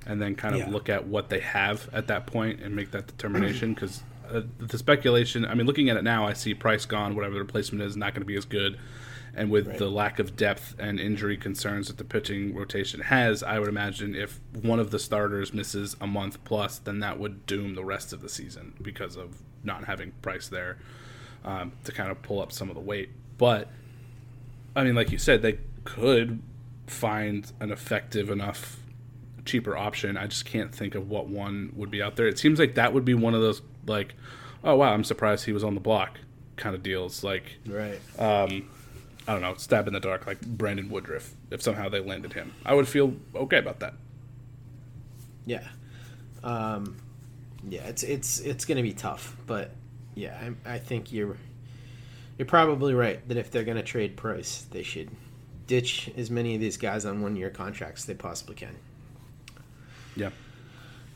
and 0.06 0.20
then 0.22 0.34
kind 0.34 0.54
of 0.54 0.60
Yeah. 0.62 0.70
look 0.70 0.88
at 0.88 1.06
what 1.06 1.28
they 1.28 1.40
have 1.40 1.88
at 1.92 2.06
that 2.08 2.26
point 2.26 2.60
and 2.60 2.74
make 2.74 2.90
that 2.92 3.06
determination. 3.06 3.74
Because 3.74 4.02
uh, 4.30 4.42
the 4.58 4.78
speculation, 4.78 5.44
I 5.44 5.54
mean, 5.54 5.66
looking 5.66 5.90
at 5.90 5.96
it 5.96 6.04
now, 6.04 6.26
I 6.26 6.32
see 6.32 6.54
price 6.54 6.86
gone, 6.86 7.14
whatever 7.14 7.34
the 7.34 7.40
replacement 7.40 7.82
is, 7.82 7.96
not 7.96 8.14
going 8.14 8.22
to 8.22 8.26
be 8.26 8.36
as 8.36 8.44
good, 8.46 8.78
And 9.34 9.50
with 9.50 9.78
the 9.78 9.88
lack 9.88 10.18
of 10.18 10.36
depth 10.36 10.74
and 10.78 11.00
injury 11.00 11.36
concerns 11.38 11.88
that 11.88 11.96
the 11.96 12.04
pitching 12.04 12.54
rotation 12.54 13.00
has, 13.00 13.42
I 13.42 13.58
would 13.58 13.68
imagine 13.68 14.14
if 14.14 14.40
one 14.52 14.78
of 14.78 14.90
the 14.90 14.98
starters 14.98 15.54
misses 15.54 15.96
a 16.02 16.06
month 16.06 16.42
plus, 16.44 16.78
then 16.78 17.00
that 17.00 17.18
would 17.18 17.46
doom 17.46 17.74
the 17.74 17.84
rest 17.84 18.12
of 18.12 18.20
the 18.20 18.28
season 18.28 18.74
because 18.82 19.16
of 19.16 19.42
not 19.64 19.84
having 19.84 20.12
Price 20.20 20.48
there 20.48 20.76
um, 21.44 21.72
to 21.84 21.92
kind 21.92 22.10
of 22.10 22.20
pull 22.22 22.42
up 22.42 22.52
some 22.52 22.68
of 22.68 22.74
the 22.74 22.82
weight. 22.82 23.08
But 23.38 23.68
I 24.74 24.84
mean, 24.84 24.94
like 24.94 25.10
you 25.12 25.18
said, 25.18 25.42
they 25.42 25.58
could 25.84 26.40
find 26.86 27.50
an 27.60 27.70
effective 27.70 28.30
enough 28.30 28.78
cheaper 29.44 29.76
option. 29.76 30.16
I 30.16 30.26
just 30.26 30.44
can't 30.44 30.74
think 30.74 30.94
of 30.94 31.08
what 31.08 31.28
one 31.28 31.72
would 31.74 31.90
be 31.90 32.02
out 32.02 32.16
there. 32.16 32.26
It 32.26 32.38
seems 32.38 32.58
like 32.58 32.74
that 32.76 32.92
would 32.92 33.04
be 33.04 33.14
one 33.14 33.34
of 33.34 33.40
those 33.40 33.62
like, 33.86 34.14
oh 34.64 34.76
wow, 34.76 34.92
I'm 34.92 35.04
surprised 35.04 35.44
he 35.44 35.52
was 35.52 35.64
on 35.64 35.74
the 35.74 35.80
block 35.80 36.18
kind 36.56 36.74
of 36.74 36.82
deals. 36.82 37.24
Like, 37.24 37.58
Right. 37.66 38.00
Um, 38.18 38.68
I 39.26 39.32
don't 39.32 39.42
know, 39.42 39.54
stab 39.54 39.86
in 39.86 39.94
the 39.94 40.00
dark, 40.00 40.26
like 40.26 40.40
Brandon 40.40 40.88
Woodruff. 40.88 41.34
If 41.50 41.62
somehow 41.62 41.88
they 41.88 42.00
landed 42.00 42.32
him, 42.32 42.54
I 42.64 42.74
would 42.74 42.88
feel 42.88 43.14
okay 43.34 43.58
about 43.58 43.80
that. 43.80 43.94
Yeah. 45.46 45.66
Um, 46.42 46.96
yeah, 47.68 47.82
it's 47.82 48.02
it's 48.02 48.40
it's 48.40 48.64
going 48.64 48.76
to 48.76 48.82
be 48.82 48.92
tough, 48.92 49.36
but 49.46 49.70
yeah, 50.14 50.50
I, 50.66 50.74
I 50.74 50.78
think 50.78 51.12
you're 51.12 51.36
you're 52.42 52.48
probably 52.48 52.92
right 52.92 53.28
that 53.28 53.36
if 53.36 53.52
they're 53.52 53.62
going 53.62 53.76
to 53.76 53.84
trade 53.84 54.16
Price, 54.16 54.66
they 54.72 54.82
should 54.82 55.08
ditch 55.68 56.10
as 56.16 56.28
many 56.28 56.56
of 56.56 56.60
these 56.60 56.76
guys 56.76 57.06
on 57.06 57.22
one 57.22 57.36
year 57.36 57.50
contracts 57.50 58.04
they 58.04 58.14
possibly 58.14 58.56
can. 58.56 58.74
Yeah. 60.16 60.30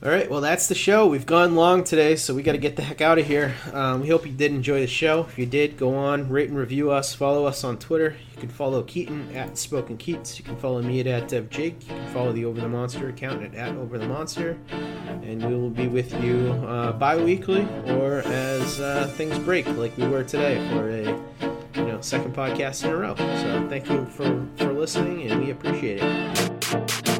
All 0.03 0.11
right, 0.11 0.31
well, 0.31 0.43
that's 0.43 0.69
the 0.69 0.75
show. 0.75 1.07
We've 1.07 1.25
gone 1.25 1.55
long 1.55 1.83
today, 1.83 2.17
so 2.17 2.35
we 2.35 2.43
got 2.43 2.53
to 2.53 2.59
get 2.59 2.77
the 2.77 2.83
heck 2.83 3.01
out 3.01 3.19
of 3.19 3.27
here. 3.27 3.55
Um, 3.73 4.03
we 4.03 4.09
hope 4.09 4.27
you 4.27 4.33
did 4.33 4.53
enjoy 4.53 4.81
the 4.81 4.87
show. 4.87 5.21
If 5.21 5.39
you 5.39 5.47
did, 5.47 5.79
go 5.79 5.97
on, 5.97 6.29
rate 6.29 6.51
and 6.51 6.59
review 6.59 6.91
us. 6.91 7.15
Follow 7.15 7.47
us 7.47 7.65
on 7.65 7.79
Twitter. 7.79 8.15
You 8.35 8.41
can 8.41 8.51
follow 8.51 8.83
Keaton 8.83 9.35
at 9.35 9.57
Spoken 9.57 9.97
Keats. 9.97 10.39
You 10.39 10.45
can 10.45 10.55
follow 10.59 10.83
me 10.83 11.01
at, 11.01 11.07
at 11.07 11.29
Dev 11.29 11.49
Jake. 11.49 11.89
You 11.89 11.95
can 11.95 12.13
follow 12.13 12.33
the 12.33 12.45
Over 12.45 12.61
the 12.61 12.69
Monster 12.69 13.09
account 13.09 13.43
at, 13.43 13.55
at 13.55 13.75
Over 13.75 13.97
the 13.97 14.07
Monster. 14.07 14.59
And 14.69 15.43
we 15.43 15.55
will 15.55 15.71
be 15.71 15.89
with 15.89 16.13
you 16.23 16.53
uh, 16.69 16.93
bi 16.93 17.17
weekly 17.17 17.67
or 17.87 18.19
as 18.27 18.79
uh, 18.79 19.11
things 19.17 19.39
break, 19.39 19.67
like 19.67 19.97
we 19.97 20.07
were 20.07 20.25
today 20.25 20.57
for 20.69 20.91
a 20.91 21.05
you 21.81 21.87
know 21.87 22.03
second 22.03 22.37
podcast 22.37 22.85
in 22.85 22.91
a 22.91 22.97
row. 22.97 23.15
So 23.17 23.67
thank 23.71 23.89
you 23.89 24.05
for, 24.05 24.47
for 24.57 24.75
listening, 24.75 25.31
and 25.31 25.43
we 25.43 25.53
appreciate 25.53 26.01
it. 26.03 27.16